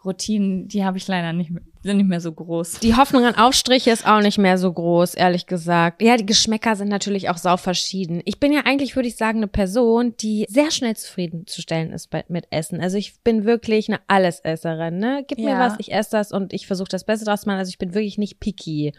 Routinen, 0.04 0.68
die 0.68 0.84
habe 0.84 0.98
ich 0.98 1.06
leider 1.08 1.32
nicht 1.32 1.50
mehr, 1.50 1.62
sind 1.82 1.96
nicht 1.96 2.08
mehr 2.08 2.20
so 2.20 2.32
groß. 2.32 2.80
Die 2.80 2.94
Hoffnung 2.96 3.24
an 3.24 3.34
Aufstriche 3.34 3.90
ist 3.90 4.06
auch 4.06 4.20
nicht 4.20 4.38
mehr 4.38 4.56
so 4.58 4.72
groß, 4.72 5.14
ehrlich 5.14 5.46
gesagt. 5.46 6.00
Ja, 6.02 6.16
die 6.16 6.26
Geschmäcker 6.26 6.76
sind 6.76 6.88
natürlich 6.88 7.28
auch 7.28 7.36
sau 7.38 7.56
verschieden. 7.56 8.22
Ich 8.24 8.38
bin 8.38 8.52
ja 8.52 8.60
eigentlich, 8.64 8.94
würde 8.94 9.08
ich 9.08 9.16
sagen, 9.16 9.38
eine 9.38 9.48
Person, 9.48 10.14
die 10.18 10.46
sehr 10.48 10.70
schnell 10.70 10.96
zufriedenzustellen 10.96 11.92
ist 11.92 12.10
bei, 12.10 12.24
mit 12.28 12.46
Essen. 12.50 12.80
Also 12.80 12.96
ich 12.98 13.18
bin 13.22 13.44
wirklich 13.44 13.88
eine 13.88 14.00
Allesesserin, 14.06 14.98
ne? 14.98 15.24
Gib 15.26 15.38
mir 15.38 15.50
Ja. 15.50 15.58
was, 15.58 15.74
ich 15.78 15.92
esse 15.92 16.10
das 16.12 16.30
und 16.32 16.52
ich 16.52 16.66
versuche 16.66 16.88
das 16.88 17.04
Beste 17.04 17.24
draus 17.24 17.42
zu 17.42 17.48
machen. 17.48 17.58
Also 17.58 17.70
ich 17.70 17.78
bin 17.78 17.94
wirklich 17.94 18.18
nicht 18.18 18.38
picky. 18.40 18.92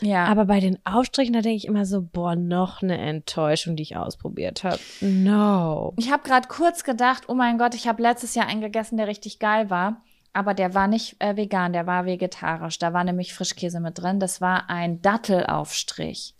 Ja. 0.00 0.26
Aber 0.26 0.44
bei 0.44 0.60
den 0.60 0.78
Aufstrichen, 0.84 1.32
da 1.34 1.40
denke 1.40 1.56
ich 1.56 1.66
immer 1.66 1.84
so, 1.86 2.02
boah, 2.02 2.36
noch 2.36 2.82
eine 2.82 2.98
Enttäuschung, 2.98 3.74
die 3.74 3.82
ich 3.82 3.96
ausprobiert 3.96 4.62
habe. 4.62 4.78
No. 5.00 5.92
Ich 5.96 6.10
habe 6.12 6.22
gerade 6.22 6.46
kurz 6.48 6.84
gedacht, 6.84 7.24
oh 7.28 7.34
mein 7.34 7.58
Gott, 7.58 7.74
ich 7.74 7.88
habe 7.88 8.02
letztes 8.02 8.34
Jahr 8.34 8.46
einen 8.46 8.60
gegessen, 8.60 8.96
der 8.96 9.08
richtig 9.08 9.38
geil 9.38 9.70
war. 9.70 10.02
Aber 10.32 10.54
der 10.54 10.74
war 10.74 10.86
nicht 10.88 11.16
äh, 11.20 11.36
vegan, 11.36 11.72
der 11.72 11.86
war 11.86 12.04
vegetarisch. 12.04 12.78
Da 12.78 12.92
war 12.92 13.04
nämlich 13.04 13.34
Frischkäse 13.34 13.80
mit 13.80 13.98
drin. 13.98 14.20
Das 14.20 14.40
war 14.40 14.68
ein 14.70 15.00
Dattelaufstrich. 15.02 16.34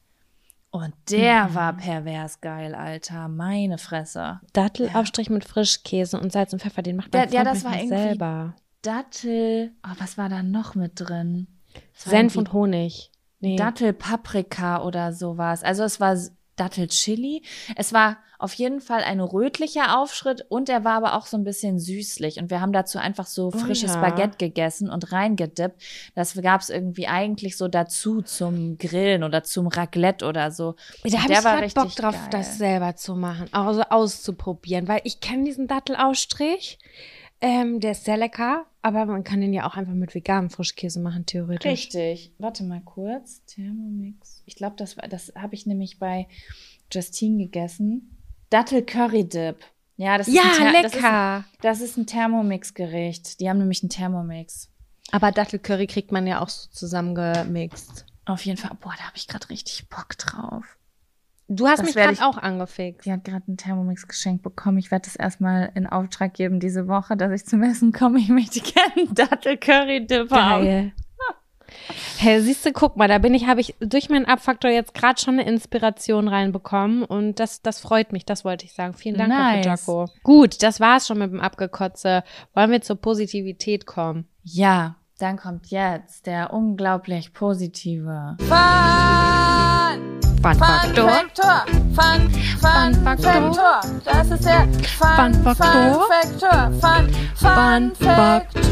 Und 0.71 0.93
der 1.11 1.55
war 1.55 1.73
pervers 1.73 2.41
geil, 2.41 2.75
Alter. 2.75 3.29
Meine 3.29 3.79
Fresse. 3.79 4.41
Dattelaufstrich 4.53 5.31
mit 5.31 5.45
Frischkäse 5.45 6.21
und 6.21 6.31
Salz 6.31 6.53
und 6.53 6.61
Pfeffer, 6.61 6.83
den 6.83 6.97
macht 6.97 7.13
man 7.13 7.29
ja, 7.31 7.43
das 7.43 7.65
war 7.65 7.73
irgendwie- 7.73 7.89
selber. 7.89 8.55
Dattel. 8.83 9.73
Oh, 9.85 9.95
was 9.99 10.19
war 10.19 10.29
da 10.29 10.43
noch 10.43 10.75
mit 10.75 10.93
drin? 10.97 11.49
Senf 11.95 12.37
und 12.37 12.53
Honig. 12.53 13.11
Nee. 13.41 13.57
Dattelpaprika 13.57 14.83
oder 14.83 15.13
sowas. 15.13 15.63
Also 15.65 15.85
es 15.85 16.01
war 16.01 16.17
Dattelchili. 16.59 17.43
Es 17.77 17.93
war 17.93 18.19
auf 18.39 18.55
jeden 18.55 18.81
Fall 18.81 19.03
ein 19.03 19.21
rötlicher 19.21 19.99
Aufschritt 19.99 20.47
und 20.49 20.69
er 20.69 20.85
war 20.85 20.95
aber 20.95 21.15
auch 21.15 21.27
so 21.27 21.37
ein 21.37 21.43
bisschen 21.43 21.81
süßlich. 21.81 22.39
Und 22.39 22.51
wir 22.51 22.61
haben 22.61 22.73
dazu 22.73 22.99
einfach 22.99 23.27
so 23.27 23.51
frisches 23.51 23.95
ja. 23.95 24.01
Baguette 24.01 24.39
gegessen 24.39 24.89
und 24.91 25.11
reingedippt. 25.11 25.83
Das 26.15 26.41
gab 26.41 26.61
es 26.61 26.71
irgendwie 26.71 27.09
eigentlich 27.09 27.57
so 27.57 27.67
dazu 27.67 28.23
zum 28.23 28.79
Grillen 28.79 29.25
oder 29.25 29.43
zum 29.43 29.67
Raclette 29.67 30.25
oder 30.25 30.53
so. 30.53 30.77
Da 31.03 31.23
habe 31.23 31.33
ich 31.33 31.45
richtig 31.45 31.75
Bock 31.75 31.95
drauf, 31.97 32.15
geil. 32.15 32.29
das 32.31 32.59
selber 32.59 32.95
zu 32.95 33.17
machen, 33.17 33.49
also 33.51 33.83
auszuprobieren, 33.83 34.87
weil 34.87 35.01
ich 35.03 35.21
kenne 35.21 35.45
diesen 35.45 35.67
Dattelausstrich. 35.67 36.79
Ähm, 37.41 37.79
der 37.81 37.93
ist 37.93 38.05
sehr 38.05 38.17
lecker, 38.17 38.67
aber 38.83 39.07
man 39.07 39.23
kann 39.23 39.41
den 39.41 39.53
ja 39.53 39.67
auch 39.69 39.77
einfach 39.77 39.93
mit 39.93 40.15
veganem 40.15 40.51
Frischkäse 40.51 40.99
machen, 41.01 41.25
theoretisch. 41.27 41.71
Richtig. 41.71 42.33
Warte 42.39 42.65
mal 42.65 42.81
kurz. 42.81 43.45
Thermomix. 43.47 44.43
Ich 44.47 44.57
glaube, 44.57 44.75
das 44.77 44.97
war, 44.97 45.07
das 45.09 45.33
habe 45.37 45.55
ich 45.55 45.65
nämlich 45.67 45.99
bei 45.99 46.27
Justine 46.93 47.45
gegessen. 47.45 48.17
Dattel 48.51 48.83
Curry 48.85 49.29
Dip. 49.29 49.57
Ja, 49.97 50.17
das 50.19 50.29
ist 50.29 50.35
Ja, 50.35 50.43
ein 50.43 50.73
Ther- 50.73 50.83
lecker. 50.83 51.45
das 51.61 51.81
ist 51.81 51.97
ein 51.97 52.07
Thermomix-Gericht. 52.07 53.41
Die 53.41 53.49
haben 53.49 53.59
nämlich 53.59 53.83
einen 53.83 53.91
Thermomix. 53.91 54.71
Aber 55.11 55.33
Dattelcurry 55.33 55.87
kriegt 55.87 56.13
man 56.13 56.27
ja 56.27 56.41
auch 56.41 56.49
so 56.49 56.69
zusammengemixt. 56.71 58.05
Auf 58.27 58.45
jeden 58.45 58.59
Fall. 58.59 58.77
Boah, 58.81 58.95
da 58.97 59.05
habe 59.05 59.17
ich 59.17 59.27
gerade 59.27 59.49
richtig 59.51 59.89
Bock 59.89 60.17
drauf. 60.19 60.78
Du 61.49 61.67
hast 61.67 61.79
Das 61.79 61.87
mich 61.87 61.95
gerade 61.95 62.23
auch 62.27 62.37
angefixt. 62.37 63.05
Sie 63.05 63.13
hat 63.13 63.25
gerade 63.25 63.43
einen 63.49 63.57
Thermomix 63.57 64.07
geschenkt 64.07 64.43
bekommen. 64.43 64.77
Ich 64.77 64.91
werde 64.91 65.07
das 65.07 65.17
erstmal 65.17 65.73
in 65.75 65.87
Auftrag 65.87 66.35
geben 66.35 66.61
diese 66.61 66.89
Woche, 66.89 67.17
dass 67.17 67.33
ich 67.33 67.47
zum 67.47 67.63
Essen 67.63 67.93
komme. 67.93 68.19
Ich 68.19 68.29
möchte 68.29 68.61
gerne 68.61 68.93
einen 68.97 69.15
Dattel-Curry-Dip 69.15 70.31
haben. 70.31 70.93
Hey, 72.17 72.41
siehst 72.41 72.65
du, 72.65 72.73
guck 72.73 72.97
mal, 72.97 73.09
da 73.09 73.19
bin 73.19 73.35
ich, 73.35 73.47
habe 73.47 73.61
ich 73.61 73.75
durch 73.79 74.09
meinen 74.09 74.25
Abfaktor 74.25 74.71
jetzt 74.71 74.95
gerade 74.95 75.21
schon 75.21 75.35
eine 75.35 75.47
Inspiration 75.47 76.27
reinbekommen 76.27 77.05
und 77.05 77.39
das, 77.39 77.61
das 77.61 77.79
freut 77.79 78.11
mich, 78.11 78.25
das 78.25 78.43
wollte 78.43 78.65
ich 78.65 78.73
sagen. 78.73 78.95
Vielen 78.95 79.19
Dank 79.19 79.29
Nice. 79.29 79.67
Jaco. 79.67 80.07
Gut, 80.23 80.63
das 80.63 80.81
war's 80.81 81.07
schon 81.07 81.19
mit 81.19 81.31
dem 81.31 81.41
Abgekotze. 81.41 82.25
Wollen 82.55 82.71
wir 82.71 82.81
zur 82.81 82.97
Positivität 82.97 83.85
kommen? 83.85 84.27
Ja, 84.43 84.97
dann 85.19 85.37
kommt 85.37 85.67
jetzt 85.67 86.27
der 86.27 86.55
unglaublich 86.55 87.35
positive. 87.35 88.39
Fun-Faktor. 90.43 91.09
Faktor. 91.11 91.65
Fun, 91.95 92.31
Fun, 92.61 92.95
Faktor. 93.05 93.33
Faktor. 93.53 93.81
Das 94.05 94.31
ist 94.31 94.45
der 94.45 94.69
Fun, 94.97 95.35
Fun 95.35 95.57
Faktor. 95.57 96.07
Faktor. 96.09 96.71
Fun, 96.81 97.09
Fun, 97.35 97.35
Fun 97.35 97.93
Faktor. 97.97 98.67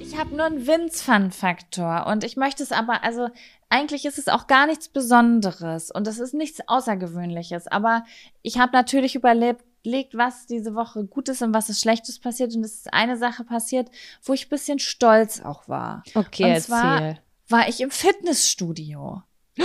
Ich 0.00 0.16
habe 0.16 0.34
nur 0.36 0.46
einen 0.46 0.64
Vince-Fun-Faktor 0.66 2.06
und 2.06 2.22
ich 2.24 2.36
möchte 2.36 2.62
es 2.62 2.70
aber, 2.72 3.02
also 3.02 3.28
eigentlich 3.70 4.04
ist 4.04 4.18
es 4.18 4.28
auch 4.28 4.46
gar 4.46 4.66
nichts 4.66 4.88
Besonderes 4.88 5.90
und 5.90 6.06
es 6.06 6.18
ist 6.20 6.32
nichts 6.34 6.60
Außergewöhnliches, 6.66 7.66
aber 7.66 8.04
ich 8.42 8.58
habe 8.58 8.72
natürlich 8.72 9.14
überlebt, 9.16 9.64
überlegt, 9.84 10.16
was 10.16 10.46
diese 10.46 10.74
Woche 10.74 11.04
Gutes 11.04 11.42
und 11.42 11.52
was 11.54 11.68
ist 11.70 11.80
Schlechtes 11.80 12.18
passiert 12.20 12.54
und 12.54 12.64
es 12.64 12.74
ist 12.74 12.92
eine 12.94 13.16
Sache 13.16 13.42
passiert, 13.44 13.90
wo 14.24 14.32
ich 14.32 14.46
ein 14.46 14.50
bisschen 14.50 14.78
stolz 14.78 15.40
auch 15.40 15.68
war. 15.68 16.02
Okay, 16.14 16.54
Und 16.54 16.60
zwar- 16.62 17.00
erzähl. 17.02 17.18
War 17.48 17.68
ich 17.68 17.80
im 17.80 17.90
Fitnessstudio. 17.90 19.22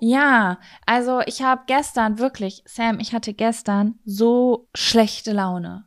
Ja, 0.00 0.58
also 0.86 1.20
ich 1.26 1.42
habe 1.42 1.62
gestern 1.66 2.18
wirklich, 2.18 2.62
Sam, 2.66 3.00
ich 3.00 3.12
hatte 3.12 3.34
gestern 3.34 3.98
so 4.04 4.68
schlechte 4.74 5.32
Laune. 5.32 5.84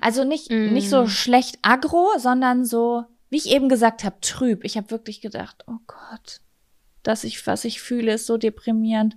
Also 0.00 0.24
nicht 0.24 0.50
Mm. 0.50 0.72
nicht 0.72 0.90
so 0.90 1.06
schlecht 1.08 1.58
aggro, 1.62 2.08
sondern 2.18 2.64
so, 2.64 3.04
wie 3.30 3.38
ich 3.38 3.50
eben 3.50 3.68
gesagt 3.68 4.04
habe, 4.04 4.20
trüb. 4.20 4.64
Ich 4.64 4.76
habe 4.76 4.90
wirklich 4.90 5.20
gedacht, 5.20 5.64
oh 5.66 5.78
Gott, 5.86 6.40
dass 7.02 7.24
ich 7.24 7.46
was 7.46 7.64
ich 7.64 7.80
fühle, 7.80 8.12
ist 8.12 8.26
so 8.26 8.36
deprimierend. 8.36 9.16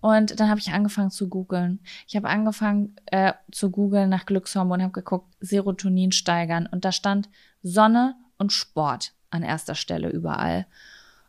Und 0.00 0.38
dann 0.38 0.48
habe 0.48 0.60
ich 0.60 0.70
angefangen 0.70 1.10
zu 1.10 1.28
googeln. 1.28 1.80
Ich 2.06 2.14
habe 2.14 2.28
angefangen 2.28 2.94
äh, 3.06 3.32
zu 3.50 3.70
googeln 3.72 4.08
nach 4.08 4.26
Glückshormon, 4.26 4.80
habe 4.80 4.92
geguckt, 4.92 5.34
Serotonin 5.40 6.12
steigern 6.12 6.68
und 6.70 6.84
da 6.84 6.92
stand 6.92 7.28
Sonne 7.64 8.14
und 8.36 8.52
Sport 8.52 9.12
an 9.30 9.42
erster 9.42 9.74
Stelle 9.74 10.10
überall. 10.10 10.66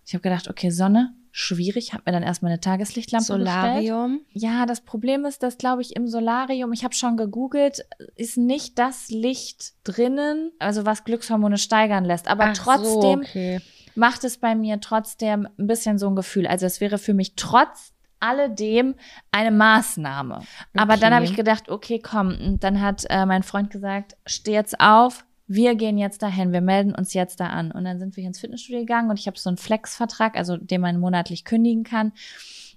Ich 0.06 0.13
habe 0.13 0.22
gedacht, 0.22 0.48
okay, 0.48 0.69
Sonne, 0.69 1.15
schwierig, 1.32 1.94
habe 1.94 2.04
mir 2.06 2.12
dann 2.12 2.24
erstmal 2.24 2.52
eine 2.52 2.60
Tageslichtlampe 2.62 3.34
bestellt. 3.38 3.48
Solarium. 3.48 4.22
Ja, 4.32 4.65
das 4.65 4.82
Problem 4.82 5.26
ist, 5.26 5.44
dass, 5.44 5.58
glaube 5.58 5.82
ich, 5.82 5.96
im 5.96 6.08
Solarium, 6.08 6.74
ich 6.74 6.84
habe 6.84 6.94
schon 6.94 7.18
gegoogelt, 7.18 7.86
ist 8.15 8.38
nicht 8.38 8.80
das 8.80 9.10
Licht 9.10 9.74
drinnen, 9.84 10.52
also 10.60 10.86
was 10.86 11.04
Glückshormone 11.04 11.58
steigern 11.58 12.06
lässt. 12.06 12.28
Aber 12.28 12.46
Ach 12.46 12.54
trotzdem 12.58 12.84
So, 13.24 13.30
okay. 13.30 13.62
macht 13.96 14.24
es 14.24 14.38
bei 14.38 14.56
mir 14.56 14.80
trotzdem 14.80 15.48
ein 15.58 15.68
bisschen 15.68 15.98
so 15.98 16.08
ein 16.08 16.15
Gefühl. 16.15 16.48
Also 16.48 16.65
es 16.65 16.82
wäre 16.82 16.98
für 16.98 17.13
mich 17.13 17.36
trotz 17.36 17.94
alledem 18.22 18.96
eine 19.32 19.52
Maßnahme. 19.52 20.42
Aber 20.76 20.98
dann 20.98 21.13
Okay. 21.13 21.15
habe 21.15 21.26
ich 21.26 21.36
gedacht, 21.36 21.70
okay, 21.70 22.00
komm. 22.00 22.38
Und 22.38 22.63
dann 22.63 22.82
hat 22.82 23.06
äh, 23.10 23.25
mein 23.25 23.44
Freund 23.44 23.69
gesagt, 23.69 24.17
steh 24.25 24.52
jetzt 24.54 24.80
auf, 24.80 25.23
wir 25.50 25.73
gehen 25.73 25.97
jetzt 25.97 26.21
dahin, 26.21 26.54
wir 26.54 26.62
melden 26.62 26.93
uns 26.93 27.13
jetzt 27.13 27.39
da 27.39 27.47
an. 27.47 27.71
Und 27.71 27.83
dann 27.83 27.97
sind 27.97 28.15
wir 28.15 28.23
ins 28.23 28.39
Fitnessstudio 28.39 28.81
gegangen 28.81 29.10
und 29.10 29.19
ich 29.19 29.25
habe 29.25 29.37
so 29.37 29.50
einen 29.50 29.58
Flex-Vertrag, 29.58 30.37
also 30.37 30.58
den 30.58 30.79
man 30.79 31.00
monatlich 31.00 31.43
kündigen 31.43 31.83
kann. 31.83 32.13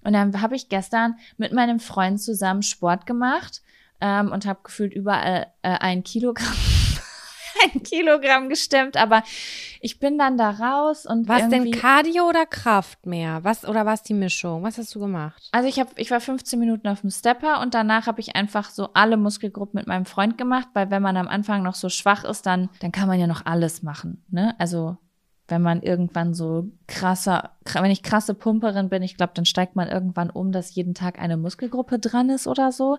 Und 0.03 0.15
dann 0.15 0.41
habe 0.41 0.57
ich 0.57 0.71
gestern 0.71 1.17
mit 1.37 1.53
meinem 1.53 1.79
Freund 1.79 2.21
zusammen 2.21 2.63
Sport 2.63 3.05
gemacht 3.07 3.61
ähm, 4.01 4.33
und 4.33 4.47
habe 4.47 4.61
gefühlt 4.65 4.95
überall 4.95 5.49
äh, 5.61 5.79
ein 5.79 6.03
Kilogramm, 6.03 6.57
ein 7.75 7.83
Kilogramm 7.83 8.49
gestemmt. 8.49 8.97
Aber 8.97 9.23
ich 9.81 9.99
bin 9.99 10.19
dann 10.19 10.37
da 10.39 10.51
raus 10.51 11.07
und 11.07 11.29
Was 11.29 11.49
denn 11.49 11.71
Cardio 11.71 12.29
oder 12.29 12.47
Kraft 12.47 13.07
mehr? 13.07 13.43
Was 13.45 13.65
oder 13.65 13.87
was 13.87 14.03
die 14.03 14.15
Mischung? 14.15 14.63
Was 14.63 14.79
hast 14.79 14.95
du 14.95 15.01
gemacht? 15.01 15.49
Also 15.53 15.69
ich 15.69 15.79
habe, 15.81 15.91
ich 15.97 16.11
war 16.11 16.21
15 16.21 16.59
Minuten 16.59 16.89
auf 16.89 17.01
dem 17.03 17.11
Stepper 17.11 17.61
und 17.61 17.75
danach 17.75 18.07
habe 18.07 18.21
ich 18.21 18.37
einfach 18.37 18.71
so 18.71 18.91
alle 18.95 19.17
Muskelgruppen 19.17 19.79
mit 19.79 19.87
meinem 19.87 20.05
Freund 20.07 20.39
gemacht, 20.39 20.69
weil 20.75 20.91
wenn 20.91 21.03
man 21.03 21.17
am 21.17 21.29
Anfang 21.29 21.63
noch 21.63 21.75
so 21.75 21.89
schwach 21.89 22.25
ist, 22.25 22.47
dann, 22.47 22.69
dann 22.81 22.93
kann 22.93 23.09
man 23.09 23.19
ja 23.21 23.27
noch 23.27 23.47
alles 23.47 23.83
machen. 23.83 24.25
Ne? 24.31 24.55
Also 24.59 24.97
wenn 25.49 25.61
man 25.61 25.83
irgendwann 25.83 26.33
so 26.33 26.71
krasser, 26.87 27.51
kr- 27.67 27.83
wenn 27.83 27.91
ich 27.91 28.03
krasse 28.03 28.33
Pumperin 28.33 28.89
bin, 28.89 29.03
ich 29.03 29.17
glaube, 29.17 29.33
dann 29.35 29.45
steigt 29.45 29.77
man 29.77 29.89
irgendwann 29.89 30.31
um, 30.31 30.51
dass 30.53 30.75
jeden 30.75 30.95
Tag 30.95 31.19
eine 31.19 31.37
Muskelgruppe 31.37 31.99
dran 31.99 32.31
ist 32.31 32.47
oder 32.47 32.73
so. 32.73 32.97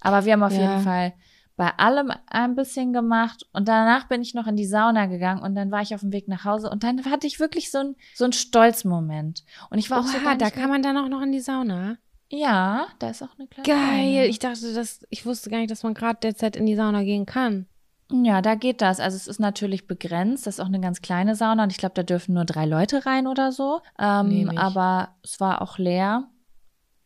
Aber 0.00 0.24
wir 0.26 0.32
haben 0.34 0.42
auf 0.42 0.52
Ja. 0.52 0.58
jeden 0.72 0.82
Fall 0.82 1.12
bei 1.58 1.70
allem 1.76 2.10
ein 2.28 2.54
bisschen 2.54 2.94
gemacht 2.94 3.44
und 3.52 3.68
danach 3.68 4.08
bin 4.08 4.22
ich 4.22 4.32
noch 4.32 4.46
in 4.46 4.56
die 4.56 4.64
Sauna 4.64 5.04
gegangen 5.06 5.42
und 5.42 5.54
dann 5.54 5.70
war 5.70 5.82
ich 5.82 5.94
auf 5.94 6.00
dem 6.00 6.12
Weg 6.12 6.26
nach 6.28 6.44
Hause 6.46 6.70
und 6.70 6.82
dann 6.84 7.04
hatte 7.04 7.26
ich 7.26 7.40
wirklich 7.40 7.70
so 7.70 7.78
ein 7.78 7.96
so 8.14 8.24
ein 8.24 8.32
Stolzmoment 8.32 9.44
und 9.68 9.78
ich 9.78 9.90
war 9.90 10.00
auch 10.00 10.06
so 10.06 10.16
Oha, 10.18 10.36
da 10.36 10.48
kann 10.50 10.70
man 10.70 10.82
dann 10.82 10.96
auch 10.96 11.08
noch 11.08 11.20
in 11.20 11.32
die 11.32 11.40
Sauna. 11.40 11.98
ja, 12.30 12.86
da 12.98 13.10
ist 13.10 13.22
auch 13.22 13.38
eine 13.38 13.48
kleine 13.48 13.66
Geil. 13.66 14.14
Sauna. 14.14 14.24
Ich 14.26 14.38
dachte, 14.38 14.72
dass 14.72 15.04
ich 15.10 15.26
wusste 15.26 15.50
gar 15.50 15.58
nicht, 15.58 15.70
dass 15.70 15.82
man 15.82 15.94
gerade 15.94 16.20
derzeit 16.22 16.56
in 16.56 16.64
die 16.64 16.76
Sauna 16.76 17.02
gehen 17.02 17.26
kann. 17.26 17.66
Ja, 18.10 18.40
da 18.40 18.54
geht 18.54 18.80
das. 18.80 19.00
Also 19.00 19.16
es 19.16 19.26
ist 19.26 19.38
natürlich 19.40 19.86
begrenzt. 19.86 20.46
Das 20.46 20.54
ist 20.54 20.60
auch 20.60 20.66
eine 20.66 20.80
ganz 20.80 21.02
kleine 21.02 21.34
Sauna 21.34 21.64
und 21.64 21.72
ich 21.72 21.76
glaube, 21.78 21.94
da 21.94 22.02
dürfen 22.02 22.34
nur 22.34 22.46
drei 22.46 22.64
Leute 22.64 23.04
rein 23.04 23.26
oder 23.26 23.52
so. 23.52 23.80
Ähm, 23.98 24.50
aber 24.56 25.16
es 25.22 25.40
war 25.40 25.60
auch 25.60 25.76
leer. 25.76 26.28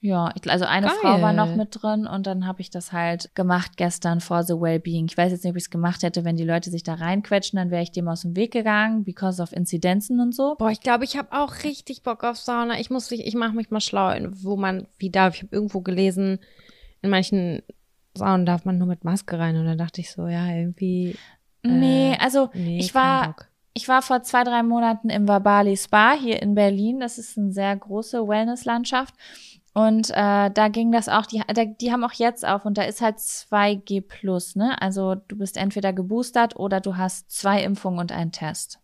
Ja, 0.05 0.33
ich, 0.35 0.51
also 0.51 0.65
eine 0.65 0.89
Geil. 0.89 0.97
Frau 1.01 1.23
war 1.23 1.33
noch 1.33 1.55
mit 1.55 1.81
drin 1.81 2.09
und 2.09 2.27
dann 2.27 2.45
habe 2.45 2.61
ich 2.61 2.71
das 2.71 2.91
halt 2.91 3.33
gemacht 3.37 3.77
gestern 3.77 4.21
for 4.21 4.43
the 4.43 4.55
Wellbeing. 4.55 5.07
Ich 5.07 5.17
weiß 5.17 5.31
jetzt 5.31 5.45
nicht, 5.45 5.53
ob 5.53 5.57
ich 5.57 5.63
es 5.63 5.71
gemacht 5.71 6.03
hätte, 6.03 6.25
wenn 6.25 6.35
die 6.35 6.43
Leute 6.43 6.71
sich 6.71 6.83
da 6.83 6.95
reinquetschen, 6.95 7.57
dann 7.57 7.71
wäre 7.71 7.85
ich 7.85 7.93
dem 7.93 8.09
aus 8.09 8.23
dem 8.23 8.35
Weg 8.35 8.53
gegangen, 8.53 9.05
because 9.05 9.41
of 9.41 9.53
Inzidenzen 9.53 10.19
und 10.19 10.35
so. 10.35 10.57
Boah, 10.59 10.73
ich 10.73 10.81
glaube, 10.81 11.05
ich 11.05 11.17
habe 11.17 11.29
auch 11.31 11.63
richtig 11.63 12.03
Bock 12.03 12.25
auf 12.25 12.37
Sauna. 12.37 12.81
Ich 12.81 12.91
muss 12.91 13.13
mich, 13.13 13.25
ich 13.25 13.37
mache 13.37 13.53
mich 13.55 13.71
mal 13.71 13.81
schlau, 13.81 14.13
wo 14.33 14.57
man 14.57 14.89
wie 14.99 15.11
darf. 15.11 15.37
Ich 15.37 15.45
habe 15.45 15.55
irgendwo 15.55 15.83
gelesen, 15.83 16.41
in 17.01 17.09
manchen 17.11 17.63
Saunen 18.15 18.45
darf 18.45 18.65
man 18.65 18.79
nur 18.79 18.89
mit 18.89 19.05
Maske 19.05 19.39
rein. 19.39 19.57
Und 19.57 19.67
dann 19.67 19.79
dachte 19.79 20.01
ich 20.01 20.11
so, 20.11 20.27
ja, 20.27 20.49
irgendwie. 20.49 21.15
Nee, 21.63 22.15
Äh, 22.15 22.19
also 22.19 22.51
Nee, 22.55 22.79
ich 22.81 22.93
war. 22.93 23.37
Ich 23.75 23.89
war 23.89 24.03
vor 24.03 24.23
zwei, 24.23 24.45
drei 24.45 24.63
Monaten 24.63 25.09
im 25.09 25.27
Vabali 25.27 25.79
Spa 25.79 26.13
hier 26.13 26.43
in 26.43 26.55
Berlin. 26.55 27.01
Das 27.01 27.17
ist 27.17 27.39
eine 27.39 27.53
sehr 27.53 27.75
große 27.75 28.29
Wellnesslandschaft. 28.29 29.15
Und 29.75 30.11
äh, 30.11 30.51
da 30.51 30.69
ging 30.69 30.93
das 30.93 31.09
auch, 31.09 31.25
die, 31.25 31.43
die 31.81 31.93
haben 31.93 32.05
auch 32.05 32.13
jetzt 32.13 32.47
auf 32.47 32.65
und 32.67 32.77
da 32.77 32.83
ist 32.83 33.01
halt 33.01 33.17
2G 33.19 34.03
plus, 34.03 34.55
ne? 34.55 34.81
Also 34.83 35.15
du 35.15 35.37
bist 35.39 35.57
entweder 35.57 35.93
geboostert 35.95 36.57
oder 36.57 36.81
du 36.81 36.97
hast 36.99 37.31
zwei 37.31 37.63
Impfungen 37.63 37.99
und 37.99 38.13
einen 38.13 38.33
Test. 38.33 38.81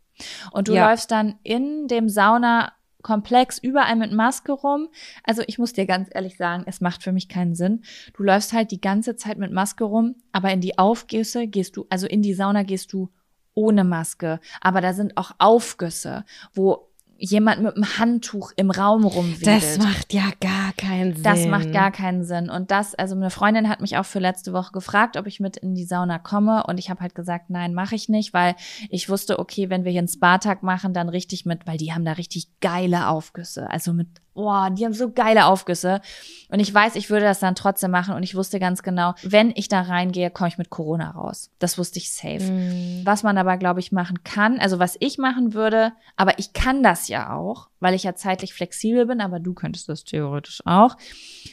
Und 0.50 0.68
du 0.68 0.72
Ja. 0.74 0.88
läufst 0.88 1.10
dann 1.10 1.38
in 1.42 1.88
dem 1.88 2.08
Saunakomplex 2.08 3.58
überall 3.58 3.96
mit 3.96 4.12
Maske 4.12 4.52
rum. 4.52 4.88
Also 5.24 5.42
ich 5.46 5.58
muss 5.58 5.72
dir 5.74 5.86
ganz 5.86 6.08
ehrlich 6.12 6.36
sagen, 6.36 6.64
es 6.66 6.80
macht 6.80 7.02
für 7.02 7.12
mich 7.12 7.28
keinen 7.28 7.54
Sinn. 7.54 7.82
Du 8.14 8.22
läufst 8.22 8.52
halt 8.52 8.70
die 8.70 8.80
ganze 8.80 9.14
Zeit 9.16 9.38
mit 9.38 9.52
Maske 9.52 9.84
rum, 9.84 10.16
aber 10.32 10.50
in 10.52 10.60
die 10.60 10.78
Aufgüsse 10.78 11.46
gehst 11.46 11.76
du, 11.76 11.86
also 11.90 12.06
in 12.06 12.22
die 12.22 12.34
Sauna 12.34 12.62
gehst 12.62 12.92
du 12.92 13.10
ohne 13.54 13.84
Maske. 13.84 14.40
Aber 14.60 14.80
da 14.80 14.92
sind 14.92 15.16
auch 15.16 15.32
Aufgüsse, 15.38 16.24
wo 16.54 16.87
jemand 17.18 17.62
mit 17.62 17.74
einem 17.74 17.98
Handtuch 17.98 18.52
im 18.56 18.70
Raum 18.70 19.04
rumwedelt. 19.04 19.62
Das 19.62 19.78
macht 19.78 20.12
ja 20.12 20.30
gar 20.40 20.72
keinen 20.76 21.14
Sinn. 21.14 21.22
Das 21.24 21.46
macht 21.46 21.72
gar 21.72 21.90
keinen 21.90 22.24
Sinn. 22.24 22.48
Und 22.48 22.70
das, 22.70 22.94
also 22.94 23.16
eine 23.16 23.30
Freundin 23.30 23.68
hat 23.68 23.80
mich 23.80 23.96
auch 23.96 24.06
für 24.06 24.20
letzte 24.20 24.52
Woche 24.52 24.72
gefragt, 24.72 25.16
ob 25.16 25.26
ich 25.26 25.40
mit 25.40 25.56
in 25.56 25.74
die 25.74 25.84
Sauna 25.84 26.18
komme. 26.18 26.64
Und 26.68 26.78
ich 26.78 26.90
habe 26.90 27.00
halt 27.00 27.16
gesagt, 27.16 27.50
nein, 27.50 27.74
mache 27.74 27.96
ich 27.96 28.08
nicht, 28.08 28.32
weil 28.32 28.54
ich 28.88 29.08
wusste, 29.08 29.40
okay, 29.40 29.68
wenn 29.68 29.84
wir 29.84 29.90
hier 29.90 30.00
einen 30.00 30.08
Spa-Tag 30.08 30.62
machen, 30.62 30.94
dann 30.94 31.08
richtig 31.08 31.44
mit, 31.44 31.66
weil 31.66 31.76
die 31.76 31.92
haben 31.92 32.04
da 32.04 32.12
richtig 32.12 32.60
geile 32.60 33.08
Aufgüsse. 33.08 33.68
Also 33.68 33.92
mit, 33.92 34.08
boah, 34.38 34.70
die 34.70 34.84
haben 34.84 34.92
so 34.92 35.10
geile 35.10 35.46
Aufgüsse. 35.46 36.00
Und 36.48 36.60
ich 36.60 36.72
weiß, 36.72 36.94
ich 36.94 37.10
würde 37.10 37.24
das 37.24 37.40
dann 37.40 37.56
trotzdem 37.56 37.90
machen. 37.90 38.14
Und 38.14 38.22
ich 38.22 38.36
wusste 38.36 38.60
ganz 38.60 38.84
genau, 38.84 39.14
wenn 39.24 39.52
ich 39.56 39.68
da 39.68 39.80
reingehe, 39.80 40.30
komme 40.30 40.46
ich 40.46 40.58
mit 40.58 40.70
Corona 40.70 41.10
raus. 41.10 41.50
Das 41.58 41.76
wusste 41.76 41.98
ich 41.98 42.12
safe. 42.12 42.44
Mm. 42.44 43.02
Was 43.04 43.24
man 43.24 43.36
aber, 43.36 43.56
glaube 43.56 43.80
ich, 43.80 43.90
machen 43.90 44.22
kann, 44.22 44.60
also 44.60 44.78
was 44.78 44.96
ich 45.00 45.18
machen 45.18 45.54
würde, 45.54 45.92
aber 46.14 46.38
ich 46.38 46.52
kann 46.52 46.84
das 46.84 47.08
ja 47.08 47.34
auch, 47.34 47.68
weil 47.80 47.94
ich 47.94 48.04
ja 48.04 48.14
zeitlich 48.14 48.54
flexibel 48.54 49.06
bin, 49.06 49.20
aber 49.20 49.40
du 49.40 49.54
könntest 49.54 49.88
das 49.88 50.04
theoretisch 50.04 50.62
auch, 50.64 50.96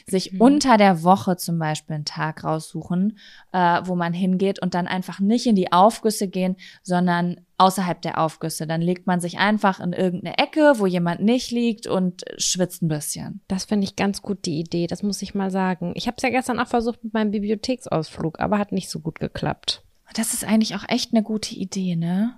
sich 0.06 0.32
Mhm. 0.32 0.40
unter 0.40 0.76
der 0.76 1.02
Woche 1.02 1.36
zum 1.36 1.58
Beispiel 1.58 1.96
einen 1.96 2.04
Tag 2.04 2.44
raussuchen, 2.44 3.18
äh, 3.50 3.80
wo 3.82 3.96
man 3.96 4.12
hingeht 4.12 4.62
und 4.62 4.74
dann 4.74 4.86
einfach 4.86 5.18
nicht 5.18 5.46
in 5.46 5.56
die 5.56 5.72
Aufgüsse 5.72 6.28
gehen, 6.28 6.54
sondern 6.84 7.40
außerhalb 7.58 8.00
der 8.02 8.18
Aufgüsse. 8.18 8.66
Dann 8.66 8.80
legt 8.80 9.06
man 9.06 9.20
sich 9.20 9.38
einfach 9.38 9.80
in 9.80 9.92
irgendeine 9.92 10.38
Ecke, 10.38 10.74
wo 10.76 10.86
jemand 10.86 11.20
nicht 11.20 11.50
liegt 11.50 11.86
und 11.86 12.24
schwitzt 12.38 12.82
ein 12.82 12.88
bisschen. 12.88 13.40
Das 13.48 13.64
finde 13.64 13.84
ich 13.84 13.96
ganz 13.96 14.22
gut, 14.22 14.44
die 14.44 14.58
Idee. 14.58 14.86
Das 14.86 15.02
muss 15.02 15.22
ich 15.22 15.34
mal 15.34 15.50
sagen. 15.50 15.92
Ich 15.94 16.06
habe 16.06 16.16
es 16.16 16.22
ja 16.22 16.30
gestern 16.30 16.60
auch 16.60 16.68
versucht 16.68 17.02
mit 17.02 17.14
meinem 17.14 17.30
Bibliotheksausflug, 17.30 18.40
aber 18.40 18.58
hat 18.58 18.72
nicht 18.72 18.90
so 18.90 19.00
gut 19.00 19.18
geklappt. 19.18 19.82
Das 20.14 20.34
ist 20.34 20.44
eigentlich 20.44 20.74
auch 20.76 20.88
echt 20.88 21.12
eine 21.12 21.22
gute 21.22 21.54
Idee, 21.54 21.96
ne? 21.96 22.36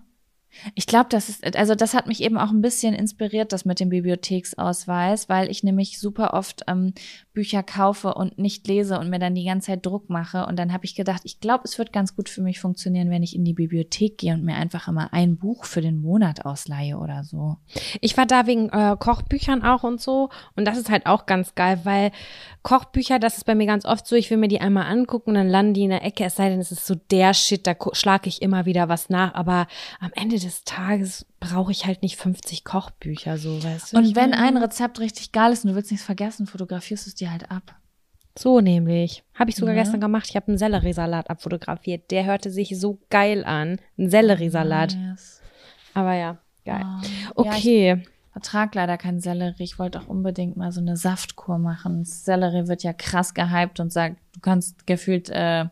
Ich 0.74 0.86
glaube, 0.86 1.06
das 1.10 1.28
ist, 1.28 1.56
also 1.56 1.74
das 1.74 1.94
hat 1.94 2.06
mich 2.06 2.22
eben 2.22 2.38
auch 2.38 2.50
ein 2.50 2.62
bisschen 2.62 2.94
inspiriert, 2.94 3.52
das 3.52 3.64
mit 3.64 3.80
dem 3.80 3.90
Bibliotheksausweis, 3.90 5.28
weil 5.28 5.50
ich 5.50 5.62
nämlich 5.62 6.00
super 6.00 6.34
oft 6.34 6.62
ähm, 6.66 6.94
Bücher 7.32 7.62
kaufe 7.62 8.14
und 8.14 8.38
nicht 8.38 8.66
lese 8.66 8.98
und 8.98 9.10
mir 9.10 9.18
dann 9.18 9.34
die 9.34 9.44
ganze 9.44 9.68
Zeit 9.68 9.86
Druck 9.86 10.10
mache. 10.10 10.46
Und 10.46 10.58
dann 10.58 10.72
habe 10.72 10.84
ich 10.84 10.94
gedacht, 10.94 11.22
ich 11.24 11.40
glaube, 11.40 11.62
es 11.64 11.78
wird 11.78 11.92
ganz 11.92 12.16
gut 12.16 12.28
für 12.28 12.42
mich 12.42 12.58
funktionieren, 12.58 13.10
wenn 13.10 13.22
ich 13.22 13.36
in 13.36 13.44
die 13.44 13.52
Bibliothek 13.52 14.18
gehe 14.18 14.34
und 14.34 14.44
mir 14.44 14.56
einfach 14.56 14.88
immer 14.88 15.12
ein 15.12 15.36
Buch 15.36 15.64
für 15.64 15.80
den 15.80 16.00
Monat 16.00 16.44
ausleihe 16.44 16.98
oder 16.98 17.22
so. 17.22 17.56
Ich 18.00 18.16
war 18.16 18.26
da 18.26 18.46
wegen 18.46 18.70
äh, 18.70 18.96
Kochbüchern 18.98 19.62
auch 19.62 19.84
und 19.84 20.00
so. 20.00 20.30
Und 20.56 20.66
das 20.66 20.78
ist 20.78 20.90
halt 20.90 21.06
auch 21.06 21.26
ganz 21.26 21.54
geil, 21.54 21.80
weil 21.84 22.10
Kochbücher, 22.62 23.18
das 23.18 23.36
ist 23.36 23.44
bei 23.44 23.54
mir 23.54 23.66
ganz 23.66 23.84
oft 23.84 24.06
so, 24.06 24.16
ich 24.16 24.30
will 24.30 24.38
mir 24.38 24.48
die 24.48 24.60
einmal 24.60 24.86
angucken 24.86 25.34
dann 25.34 25.48
landen 25.48 25.74
die 25.74 25.84
in 25.84 25.90
der 25.90 26.04
Ecke, 26.04 26.24
es 26.24 26.36
sei 26.36 26.48
denn, 26.48 26.58
es 26.58 26.72
ist 26.72 26.86
so 26.86 26.94
der 26.94 27.34
Shit, 27.34 27.66
da 27.66 27.76
schlage 27.92 28.28
ich 28.28 28.42
immer 28.42 28.66
wieder 28.66 28.88
was 28.88 29.08
nach. 29.10 29.34
Aber 29.34 29.68
am 30.00 30.10
Ende 30.14 30.37
des 30.40 30.64
Tages 30.64 31.26
brauche 31.40 31.72
ich 31.72 31.86
halt 31.86 32.02
nicht 32.02 32.16
50 32.16 32.64
Kochbücher, 32.64 33.38
so, 33.38 33.62
weißt 33.62 33.92
du? 33.92 33.96
Und 33.98 34.16
wenn 34.16 34.34
ein 34.34 34.56
Rezept 34.56 35.00
richtig 35.00 35.32
geil 35.32 35.52
ist 35.52 35.64
und 35.64 35.70
du 35.70 35.76
willst 35.76 35.90
nichts 35.90 36.04
vergessen, 36.06 36.46
fotografierst 36.46 37.06
du 37.06 37.10
es 37.10 37.14
dir 37.14 37.30
halt 37.30 37.50
ab. 37.50 37.76
So 38.38 38.60
nämlich. 38.60 39.24
Habe 39.34 39.50
ich 39.50 39.56
sogar 39.56 39.74
Ja. 39.74 39.82
gestern 39.82 40.00
gemacht. 40.00 40.26
Ich 40.28 40.36
habe 40.36 40.48
einen 40.48 40.58
Selleriesalat 40.58 41.28
abfotografiert. 41.28 42.10
Der 42.12 42.24
hörte 42.24 42.50
sich 42.50 42.78
so 42.78 42.98
geil 43.10 43.44
an. 43.44 43.80
Ein 43.98 44.10
Selleriesalat. 44.10 44.94
Nice. 44.96 45.40
Aber 45.94 46.14
ja, 46.14 46.38
geil. 46.64 46.82
Ah. 46.84 47.00
Ja, 47.02 47.10
ich 47.42 47.58
Okay. 47.58 48.02
vertrag 48.32 48.74
leider 48.76 48.96
keinen 48.96 49.20
Sellerie. 49.20 49.64
Ich 49.64 49.78
wollte 49.80 49.98
auch 50.00 50.06
unbedingt 50.06 50.56
mal 50.56 50.70
so 50.70 50.80
eine 50.80 50.96
Saftkur 50.96 51.58
machen. 51.58 52.04
Sellerie 52.04 52.68
wird 52.68 52.84
ja 52.84 52.92
krass 52.92 53.34
gehypt 53.34 53.80
und 53.80 53.92
sagt, 53.92 54.18
du 54.34 54.40
kannst 54.40 54.86
gefühlt 54.86 55.30
äh, 55.30 55.64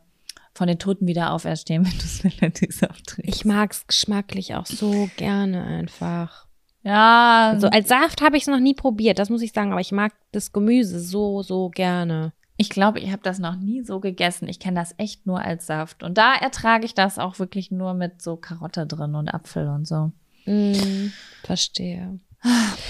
von 0.56 0.68
den 0.68 0.78
Toten 0.78 1.06
wieder 1.06 1.32
auferstehen, 1.32 1.84
wenn 1.86 1.98
du 1.98 2.06
Selleriesaft 2.06 3.06
trinkst. 3.06 3.34
Ich 3.34 3.44
mag's 3.44 3.86
geschmacklich 3.86 4.54
auch 4.54 4.66
so 4.66 5.08
gerne 5.16 5.64
einfach. 5.64 6.46
ja, 6.82 7.50
Also 7.50 7.68
als 7.68 7.88
Saft 7.88 8.22
habe 8.22 8.36
ich 8.36 8.44
es 8.44 8.48
noch 8.48 8.60
nie 8.60 8.74
probiert, 8.74 9.18
das 9.18 9.30
muss 9.30 9.42
ich 9.42 9.52
sagen, 9.52 9.72
aber 9.72 9.80
ich 9.80 9.92
mag 9.92 10.12
das 10.32 10.52
Gemüse 10.52 11.00
so, 11.00 11.42
so 11.42 11.68
gerne. 11.70 12.32
ich 12.56 12.70
glaube, 12.70 13.00
ich 13.00 13.10
habe 13.12 13.22
das 13.22 13.38
noch 13.38 13.56
nie 13.56 13.82
so 13.82 14.00
gegessen. 14.00 14.48
Ich 14.48 14.58
kenne 14.60 14.80
das 14.80 14.94
echt 14.96 15.26
nur 15.26 15.40
als 15.42 15.66
Saft. 15.66 16.02
Und 16.02 16.16
da 16.16 16.34
ertrage 16.34 16.86
ich 16.86 16.94
das 16.94 17.18
auch 17.18 17.38
wirklich 17.38 17.70
nur 17.70 17.92
mit 17.92 18.22
so 18.22 18.36
Karotte 18.36 18.86
drin 18.86 19.14
und 19.14 19.28
Apfel 19.28 19.68
und 19.68 19.86
so. 19.86 20.12
Mm, 20.46 21.12
verstehe. 21.42 22.18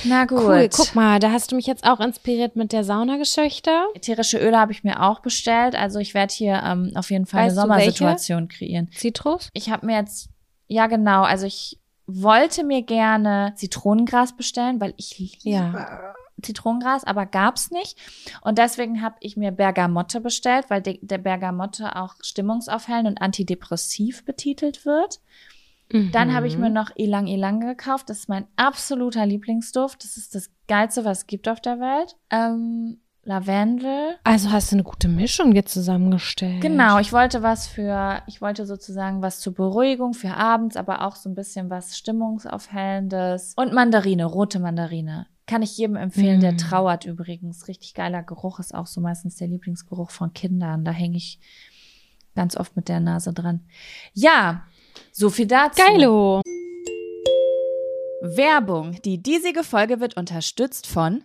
Na 0.04 0.24
gut. 0.24 0.40
Cool, 0.40 0.68
guck 0.70 0.94
mal, 0.94 1.18
da 1.18 1.30
hast 1.30 1.52
du 1.52 1.56
mich 1.56 1.66
jetzt 1.66 1.84
auch 1.84 2.00
inspiriert 2.00 2.56
mit 2.56 2.72
der 2.72 2.84
Saunageschichte. 2.84 3.70
Ätherische 3.94 4.38
Öle 4.38 4.58
habe 4.58 4.72
ich 4.72 4.84
mir 4.84 5.02
auch 5.02 5.20
bestellt. 5.20 5.74
Also 5.74 5.98
ich 5.98 6.14
werde 6.14 6.32
hier 6.32 6.62
ähm, 6.64 6.92
auf 6.94 7.10
jeden 7.10 7.26
Fall 7.26 7.46
Weißt 7.46 7.58
eine 7.58 7.68
Sommersituation 7.68 8.48
kreieren. 8.48 8.90
Zitrus? 8.92 9.50
Ich 9.52 9.70
habe 9.70 9.86
mir 9.86 9.98
jetzt, 9.98 10.28
ja 10.68 10.86
genau, 10.86 11.22
also 11.22 11.46
ich 11.46 11.78
wollte 12.06 12.64
mir 12.64 12.82
gerne 12.82 13.52
Zitronengras 13.56 14.36
bestellen, 14.36 14.80
weil 14.80 14.94
ich 14.96 15.18
liebe 15.18 15.36
Ja. 15.42 16.14
Zitronengras, 16.42 17.04
aber 17.04 17.24
gab's 17.24 17.70
nicht. 17.70 17.96
Und 18.42 18.58
deswegen 18.58 19.00
habe 19.02 19.16
ich 19.20 19.36
mir 19.36 19.52
Bergamotte 19.52 20.20
bestellt, 20.20 20.66
weil 20.68 20.82
de, 20.82 20.98
der 21.00 21.18
Bergamotte 21.18 21.96
auch 21.96 22.14
stimmungsaufhellend 22.20 23.08
und 23.08 23.22
antidepressiv 23.22 24.24
betitelt 24.24 24.84
wird. 24.84 25.20
Dann 25.90 26.34
habe 26.34 26.46
ich 26.48 26.58
mir 26.58 26.68
noch 26.70 26.90
Ilang 26.96 27.26
Ilang 27.28 27.60
gekauft. 27.60 28.10
Das 28.10 28.18
ist 28.18 28.28
mein 28.28 28.46
absoluter 28.56 29.24
Lieblingsduft. 29.24 30.02
Das 30.02 30.16
ist 30.16 30.34
das 30.34 30.50
Geilste, 30.68 31.04
was 31.04 31.18
es 31.18 31.26
gibt 31.26 31.48
auf 31.48 31.60
der 31.60 31.78
Welt. 31.78 32.16
Ähm, 32.30 32.98
Lavendel. 33.22 34.16
Also 34.24 34.50
hast 34.52 34.70
du 34.70 34.76
eine 34.76 34.82
gute 34.84 35.08
Mischung 35.08 35.52
jetzt 35.54 35.72
zusammengestellt. 35.72 36.60
Genau, 36.60 36.98
ich 36.98 37.12
wollte 37.12 37.42
was 37.42 37.66
für, 37.66 38.22
ich 38.26 38.40
wollte 38.40 38.66
sozusagen 38.66 39.20
was 39.22 39.40
zur 39.40 39.52
Beruhigung 39.54 40.14
für 40.14 40.34
abends, 40.34 40.76
aber 40.76 41.02
auch 41.04 41.16
so 41.16 41.28
ein 41.28 41.34
bisschen 41.34 41.68
was 41.70 41.96
Stimmungsaufhellendes. 41.96 43.54
Und 43.56 43.72
Mandarine, 43.72 44.24
rote 44.24 44.58
Mandarine. 44.58 45.26
Kann 45.46 45.62
ich 45.62 45.76
jedem 45.76 45.96
empfehlen, 45.96 46.40
der 46.40 46.52
Mm. 46.52 46.58
trauert 46.58 47.04
übrigens. 47.04 47.68
Richtig 47.68 47.94
geiler 47.94 48.22
Geruch 48.22 48.58
ist 48.58 48.74
auch 48.74 48.86
so 48.86 49.00
meistens 49.00 49.36
der 49.36 49.46
Lieblingsgeruch 49.48 50.10
von 50.10 50.32
Kindern. 50.32 50.84
Da 50.84 50.90
hänge 50.90 51.16
ich 51.16 51.38
ganz 52.34 52.56
oft 52.56 52.74
mit 52.76 52.88
der 52.88 53.00
Nase 53.00 53.32
dran. 53.32 53.60
Ja, 54.12 54.62
so 55.16 55.30
viel 55.30 55.46
dazu. 55.46 55.82
Geilo. 55.82 56.42
Werbung. 58.20 59.00
Die 59.04 59.22
diesige 59.22 59.64
Folge 59.64 60.00
wird 60.00 60.16
unterstützt 60.16 60.86
von 60.86 61.24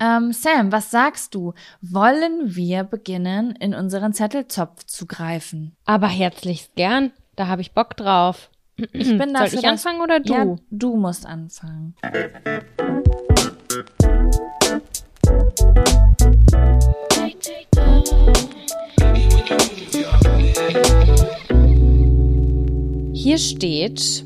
Ähm, 0.00 0.32
Sam, 0.32 0.72
was 0.72 0.90
sagst 0.90 1.34
du? 1.34 1.54
Wollen 1.80 2.54
wir 2.54 2.84
beginnen, 2.84 3.52
in 3.56 3.74
unseren 3.74 4.12
Zettelzopf 4.12 4.84
zu 4.84 5.06
greifen? 5.06 5.74
Aber 5.86 6.08
herzlichst 6.08 6.74
gern, 6.74 7.12
da 7.36 7.46
habe 7.46 7.62
ich 7.62 7.72
Bock 7.72 7.96
drauf. 7.96 8.50
Ich 8.76 9.08
bin 9.08 9.18
Soll 9.18 9.32
dafür, 9.32 9.46
ich 9.46 9.62
dass- 9.62 9.64
anfangen 9.86 10.00
oder 10.02 10.20
du? 10.20 10.32
Ja, 10.34 10.56
du 10.70 10.96
musst 10.96 11.24
anfangen. 11.24 11.94
Hier 23.12 23.38
steht 23.38 24.24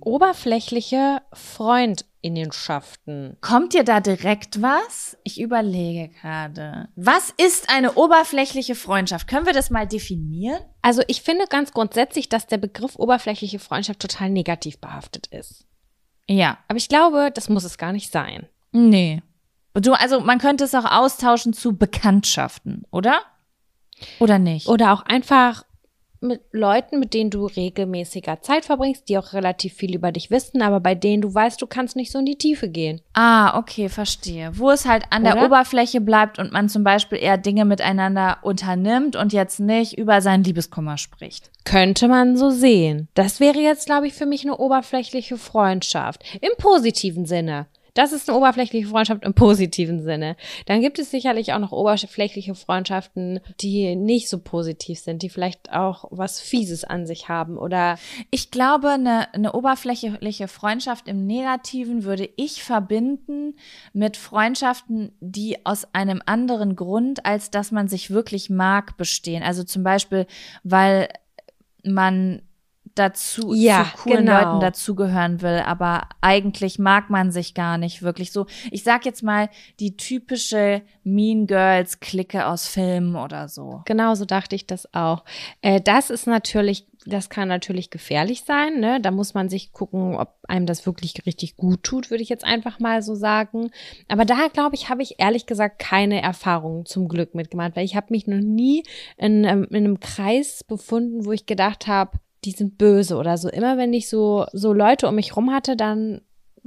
oberflächliche 0.00 1.22
Freundinnenschaften. 2.22 3.36
Kommt 3.40 3.74
dir 3.74 3.84
da 3.84 4.00
direkt 4.00 4.62
was? 4.62 5.16
Ich 5.24 5.40
überlege 5.40 6.08
gerade. 6.08 6.88
Was 6.94 7.34
ist 7.36 7.68
eine 7.68 7.94
oberflächliche 7.94 8.74
Freundschaft? 8.74 9.26
Können 9.26 9.46
wir 9.46 9.52
das 9.52 9.70
mal 9.70 9.86
definieren? 9.86 10.60
Also 10.82 11.02
ich 11.08 11.22
finde 11.22 11.46
ganz 11.48 11.72
grundsätzlich, 11.72 12.28
dass 12.28 12.46
der 12.46 12.58
Begriff 12.58 12.96
oberflächliche 12.96 13.58
Freundschaft 13.58 14.00
total 14.00 14.30
negativ 14.30 14.78
behaftet 14.78 15.26
ist. 15.28 15.66
Ja. 16.28 16.58
Aber 16.68 16.76
ich 16.76 16.88
glaube, 16.88 17.30
das 17.34 17.48
muss 17.48 17.64
es 17.64 17.76
gar 17.76 17.92
nicht 17.92 18.12
sein. 18.12 18.48
Nee. 18.70 19.22
Du, 19.74 19.92
also 19.92 20.20
man 20.20 20.38
könnte 20.38 20.64
es 20.64 20.74
auch 20.74 20.84
austauschen 20.84 21.52
zu 21.52 21.76
Bekanntschaften, 21.76 22.84
oder? 22.90 23.22
Oder 24.20 24.38
nicht? 24.38 24.68
Oder 24.68 24.92
auch 24.92 25.02
einfach 25.02 25.64
mit 26.22 26.40
Leuten, 26.52 26.98
mit 26.98 27.14
denen 27.14 27.30
du 27.30 27.46
regelmäßiger 27.46 28.42
Zeit 28.42 28.64
verbringst, 28.64 29.08
die 29.08 29.18
auch 29.18 29.32
relativ 29.32 29.74
viel 29.74 29.94
über 29.94 30.12
dich 30.12 30.30
wissen, 30.30 30.62
aber 30.62 30.80
bei 30.80 30.94
denen 30.94 31.22
du 31.22 31.34
weißt, 31.34 31.60
du 31.60 31.66
kannst 31.66 31.96
nicht 31.96 32.12
so 32.12 32.18
in 32.18 32.26
die 32.26 32.38
Tiefe 32.38 32.68
gehen. 32.68 33.00
Ah, 33.14 33.58
okay, 33.58 33.88
verstehe. 33.88 34.50
Wo 34.54 34.70
es 34.70 34.86
halt 34.86 35.04
an 35.10 35.24
der 35.24 35.36
Oder? 35.36 35.46
Oberfläche 35.46 36.00
bleibt 36.00 36.38
und 36.38 36.52
man 36.52 36.68
zum 36.68 36.84
Beispiel 36.84 37.18
eher 37.18 37.38
Dinge 37.38 37.64
miteinander 37.64 38.38
unternimmt 38.42 39.16
und 39.16 39.32
jetzt 39.32 39.60
nicht 39.60 39.98
über 39.98 40.20
seinen 40.20 40.44
Liebeskummer 40.44 40.98
spricht. 40.98 41.50
Könnte 41.64 42.08
man 42.08 42.36
so 42.36 42.50
sehen. 42.50 43.08
Das 43.14 43.40
wäre 43.40 43.58
jetzt, 43.58 43.86
glaube 43.86 44.06
ich, 44.06 44.14
für 44.14 44.26
mich 44.26 44.44
eine 44.44 44.56
oberflächliche 44.56 45.36
Freundschaft. 45.36 46.22
Im 46.40 46.50
positiven 46.58 47.26
Sinne. 47.26 47.66
Das 47.94 48.12
ist 48.12 48.28
eine 48.28 48.38
oberflächliche 48.38 48.86
Freundschaft 48.86 49.22
im 49.22 49.34
positiven 49.34 50.02
Sinne. 50.02 50.36
Dann 50.66 50.80
gibt 50.80 50.98
es 50.98 51.10
sicherlich 51.10 51.52
auch 51.52 51.58
noch 51.58 51.72
oberflächliche 51.72 52.54
Freundschaften, 52.54 53.40
die 53.60 53.96
nicht 53.96 54.28
so 54.28 54.38
positiv 54.38 54.98
sind, 54.98 55.22
die 55.22 55.28
vielleicht 55.28 55.72
auch 55.72 56.06
was 56.10 56.40
Fieses 56.40 56.84
an 56.84 57.06
sich 57.06 57.28
haben 57.28 57.58
oder 57.58 57.98
Ich 58.30 58.50
glaube, 58.50 58.90
eine, 58.90 59.32
eine 59.34 59.52
oberflächliche 59.52 60.48
Freundschaft 60.48 61.06
im 61.06 61.26
Negativen 61.26 62.04
würde 62.04 62.28
ich 62.36 62.62
verbinden 62.62 63.56
mit 63.92 64.16
Freundschaften, 64.16 65.12
die 65.20 65.64
aus 65.66 65.86
einem 65.92 66.22
anderen 66.24 66.76
Grund, 66.76 67.26
als 67.26 67.50
dass 67.50 67.72
man 67.72 67.88
sich 67.88 68.10
wirklich 68.10 68.48
mag, 68.48 68.96
bestehen. 68.96 69.42
Also 69.42 69.64
zum 69.64 69.82
Beispiel, 69.82 70.26
weil 70.62 71.08
man 71.84 72.42
dazu 72.94 73.52
Ja, 73.54 73.86
zu 73.94 74.02
coolen 74.02 74.26
genau. 74.26 74.40
Leuten 74.40 74.60
dazugehören 74.60 75.42
will, 75.42 75.62
aber 75.64 76.08
eigentlich 76.20 76.78
mag 76.78 77.10
man 77.10 77.30
sich 77.30 77.54
gar 77.54 77.78
nicht 77.78 78.02
wirklich 78.02 78.32
so. 78.32 78.46
Ich 78.70 78.82
sag 78.84 79.04
jetzt 79.04 79.22
mal 79.22 79.48
die 79.80 79.96
typische 79.96 80.82
Mean 81.04 81.46
Girls 81.46 82.00
Clique 82.00 82.46
aus 82.46 82.68
Filmen 82.68 83.16
oder 83.16 83.48
so. 83.48 83.82
Genau 83.86 84.14
so 84.14 84.24
dachte 84.24 84.56
ich 84.56 84.66
das 84.66 84.92
auch. 84.94 85.24
Äh, 85.60 85.80
das 85.80 86.10
ist 86.10 86.26
natürlich, 86.26 86.86
das 87.06 87.30
kann 87.30 87.48
natürlich 87.48 87.90
gefährlich 87.90 88.42
sein. 88.42 88.80
Ne? 88.80 89.00
Da 89.00 89.10
muss 89.10 89.34
man 89.34 89.48
sich 89.48 89.72
gucken, 89.72 90.16
ob 90.16 90.34
einem 90.48 90.66
das 90.66 90.86
wirklich 90.86 91.14
richtig 91.26 91.56
gut 91.56 91.82
tut, 91.82 92.10
würde 92.10 92.22
ich 92.22 92.28
jetzt 92.28 92.44
einfach 92.44 92.78
mal 92.78 93.02
so 93.02 93.14
sagen. 93.14 93.70
Aber 94.08 94.24
da, 94.24 94.48
glaube 94.52 94.76
ich, 94.76 94.88
habe 94.88 95.02
ich 95.02 95.18
ehrlich 95.18 95.46
gesagt 95.46 95.78
keine 95.78 96.22
Erfahrungen 96.22 96.86
zum 96.86 97.08
Glück 97.08 97.34
mitgemacht, 97.34 97.76
weil 97.76 97.84
ich 97.84 97.96
habe 97.96 98.06
mich 98.10 98.26
noch 98.26 98.40
nie 98.40 98.84
in, 99.16 99.44
ähm, 99.44 99.66
in 99.70 99.84
einem 99.84 100.00
Kreis 100.00 100.64
befunden, 100.64 101.24
wo 101.24 101.32
ich 101.32 101.46
gedacht 101.46 101.86
habe, 101.86 102.18
die 102.44 102.52
sind 102.52 102.78
böse 102.78 103.16
oder 103.16 103.36
so. 103.38 103.48
Immer 103.48 103.76
wenn 103.76 103.92
ich 103.92 104.08
so, 104.08 104.46
so 104.52 104.72
Leute 104.72 105.08
um 105.08 105.14
mich 105.14 105.36
rum 105.36 105.52
hatte, 105.52 105.76
dann 105.76 106.22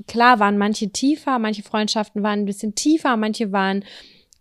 klar 0.08 0.40
waren 0.40 0.58
manche 0.58 0.90
tiefer, 0.90 1.40
manche 1.40 1.64
Freundschaften 1.64 2.24
waren 2.24 2.40
ein 2.40 2.46
bisschen 2.46 2.76
tiefer, 2.76 3.18
manche 3.18 3.52
waren 3.52 3.84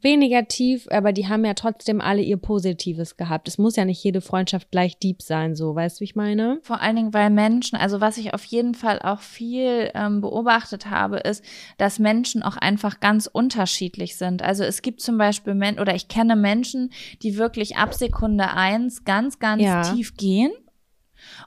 weniger 0.04 0.46
tief, 0.46 0.86
aber 0.90 1.12
die 1.12 1.28
haben 1.28 1.44
ja 1.44 1.54
trotzdem 1.54 2.00
alle 2.00 2.20
ihr 2.20 2.36
Positives 2.36 3.16
gehabt. 3.16 3.48
Es 3.48 3.56
muss 3.56 3.74
ja 3.74 3.84
nicht 3.86 4.04
jede 4.04 4.20
Freundschaft 4.20 4.70
gleich 4.70 4.98
deep 4.98 5.22
sein, 5.22 5.56
so, 5.56 5.74
weißt 5.74 5.96
du, 5.96 6.00
wie 6.00 6.04
ich 6.04 6.14
meine? 6.14 6.58
Vor 6.62 6.80
allen 6.82 6.94
Dingen, 6.94 7.14
weil 7.14 7.30
Menschen, 7.30 7.76
also 7.76 8.02
was 8.02 8.18
ich 8.18 8.34
auf 8.34 8.44
jeden 8.44 8.74
Fall 8.74 9.00
auch 9.00 9.20
viel 9.20 9.90
ähm, 9.94 10.20
beobachtet 10.20 10.90
habe, 10.90 11.16
ist, 11.18 11.42
dass 11.78 11.98
Menschen 11.98 12.42
auch 12.42 12.58
einfach 12.58 13.00
ganz 13.00 13.26
unterschiedlich 13.26 14.16
sind. 14.16 14.42
Also 14.42 14.62
es 14.62 14.82
gibt 14.82 15.00
zum 15.00 15.16
Beispiel 15.16 15.54
Men 15.54 15.80
oder 15.80 15.94
ich 15.94 16.06
kenne 16.06 16.36
Menschen, 16.36 16.92
die 17.22 17.38
wirklich 17.38 17.76
ab 17.78 17.94
Sekunde 17.94 18.50
eins 18.50 19.04
ganz, 19.04 19.38
ganz 19.38 19.62
Ja. 19.62 19.82
tief 19.94 20.16
gehen. 20.16 20.52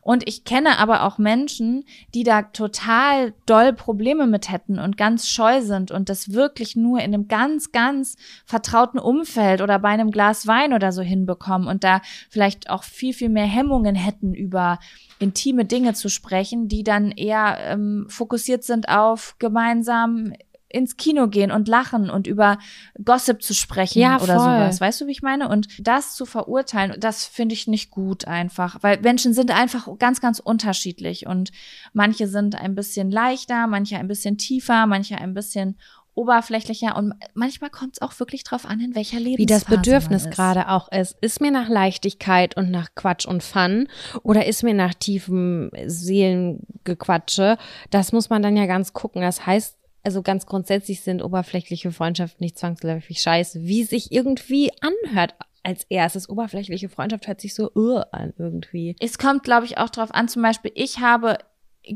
Und 0.01 0.27
ich 0.27 0.43
kenne 0.43 0.79
aber 0.79 1.03
auch 1.03 1.17
Menschen, 1.17 1.85
die 2.13 2.23
da 2.23 2.43
total 2.43 3.33
doll 3.45 3.73
Probleme 3.73 4.27
mit 4.27 4.51
hätten 4.51 4.79
und 4.79 4.97
ganz 4.97 5.27
scheu 5.27 5.61
sind 5.61 5.91
und 5.91 6.09
das 6.09 6.33
wirklich 6.33 6.75
nur 6.75 6.99
in 6.99 7.13
einem 7.13 7.27
ganz, 7.27 7.71
ganz 7.71 8.15
vertrauten 8.45 8.99
Umfeld 8.99 9.61
oder 9.61 9.79
bei 9.79 9.89
einem 9.89 10.11
Glas 10.11 10.47
Wein 10.47 10.73
oder 10.73 10.91
so 10.91 11.01
hinbekommen 11.01 11.67
und 11.67 11.83
da 11.83 12.01
vielleicht 12.29 12.69
auch 12.69 12.83
viel, 12.83 13.13
viel 13.13 13.29
mehr 13.29 13.45
Hemmungen 13.45 13.95
hätten, 13.95 14.33
über 14.33 14.79
intime 15.19 15.65
Dinge 15.65 15.93
zu 15.93 16.09
sprechen, 16.09 16.67
die 16.67 16.83
dann 16.83 17.11
eher 17.11 17.57
ähm, 17.59 18.05
fokussiert 18.09 18.63
sind 18.63 18.89
auf 18.89 19.35
gemeinsam 19.39 20.33
ins 20.69 20.97
Kino 20.97 21.27
gehen 21.27 21.51
und 21.51 21.67
lachen 21.67 22.09
und 22.09 22.27
über 22.27 22.57
Gossip 23.03 23.41
zu 23.41 23.53
sprechen 23.53 23.99
Ja, 23.99 24.15
oder 24.17 24.35
voll. 24.35 24.39
sowas. 24.39 24.81
Weißt 24.81 25.01
du, 25.01 25.07
wie 25.07 25.11
ich 25.11 25.21
meine? 25.21 25.47
Und 25.49 25.67
das 25.79 26.15
zu 26.15 26.25
verurteilen, 26.25 26.99
das 26.99 27.25
finde 27.25 27.53
ich 27.53 27.67
nicht 27.67 27.89
gut 27.91 28.25
einfach, 28.27 28.77
weil 28.81 28.99
Menschen 29.01 29.33
sind 29.33 29.51
einfach 29.51 29.87
ganz, 29.97 30.19
ganz 30.21 30.39
unterschiedlich 30.39 31.25
und 31.25 31.51
manche 31.93 32.27
sind 32.27 32.55
ein 32.55 32.75
bisschen 32.75 33.11
leichter, 33.11 33.67
manche 33.67 33.97
ein 33.97 34.07
bisschen 34.07 34.37
tiefer, 34.37 34.85
manche 34.87 35.17
ein 35.17 35.33
bisschen 35.33 35.77
oberflächlicher 36.13 36.95
und 36.95 37.13
manchmal 37.35 37.69
kommt 37.69 37.93
es 37.93 38.01
auch 38.01 38.19
wirklich 38.19 38.43
drauf 38.43 38.65
an, 38.65 38.79
in 38.79 38.95
welcher 38.95 39.19
Lebensphase 39.19 39.37
wie 39.37 39.45
das 39.45 39.65
Bedürfnis 39.65 40.29
gerade 40.31 40.67
auch 40.69 40.91
ist. 40.91 41.15
Ist 41.21 41.41
mir 41.41 41.51
nach 41.51 41.69
Leichtigkeit 41.69 42.57
und 42.57 42.71
nach 42.71 42.89
Quatsch 42.95 43.27
und 43.27 43.43
Fun 43.43 43.87
oder 44.23 44.47
ist 44.47 44.63
mir 44.63 44.73
nach 44.73 44.95
tiefem 44.95 45.69
Seelengequatsche? 45.85 47.57
Das 47.91 48.11
muss 48.11 48.29
man 48.29 48.41
dann 48.41 48.57
ja 48.57 48.65
ganz 48.65 48.93
gucken. 48.93 49.21
Das 49.21 49.45
heißt, 49.45 49.77
also 50.07 50.21
ganz 50.21 50.45
grundsätzlich 50.45 51.01
sind 51.01 51.21
oberflächliche 51.21 51.91
Freundschaften 51.91 52.41
nicht 52.41 52.57
zwangsläufig 52.57 53.19
scheiße, 53.19 53.61
wie 53.63 53.83
sich 53.83 54.09
irgendwie 54.13 54.71
anhört 54.79 55.35
als 55.63 55.83
erstes. 55.89 56.29
Oberflächliche 56.29 56.87
Freundschaft 56.87 57.27
hört 57.27 57.41
sich 57.41 57.53
so 57.53 57.69
uh, 57.75 57.97
an 58.13 58.31
irgendwie. 58.37 58.95
Es 59.01 59.17
kommt, 59.17 59.43
glaube 59.43 59.65
ich, 59.65 59.77
auch 59.77 59.89
drauf 59.89 60.13
an. 60.13 60.29
Zum 60.29 60.41
Beispiel, 60.43 60.71
ich 60.75 60.99
habe, 60.99 61.39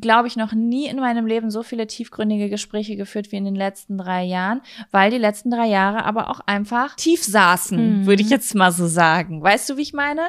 glaube 0.02 0.28
ich, 0.28 0.36
noch 0.36 0.52
nie 0.52 0.88
in 0.88 0.98
meinem 0.98 1.26
Leben 1.26 1.52
so 1.52 1.64
viele 1.64 1.88
tiefgründige 1.88 2.50
Gespräche 2.50 2.98
geführt 2.98 3.32
wie 3.32 3.38
in 3.38 3.46
den 3.46 3.56
letzten 3.56 3.98
drei 3.98 4.26
Jahren, 4.26 4.60
weil 4.92 5.10
die 5.10 5.18
letzten 5.18 5.50
drei 5.50 5.68
Jahre 5.68 6.04
aber 6.04 6.30
auch 6.30 6.42
einfach 6.42 6.98
tief 6.98 7.24
saßen, 7.24 8.02
Mhm. 8.02 8.06
würde 8.08 8.24
ich 8.24 8.30
jetzt 8.30 8.56
mal 8.56 8.74
so 8.74 8.88
sagen. 8.88 9.42
Weißt 9.42 9.70
du, 9.70 9.78
wie 9.78 9.84
ich 9.84 9.94
meine? 9.94 10.24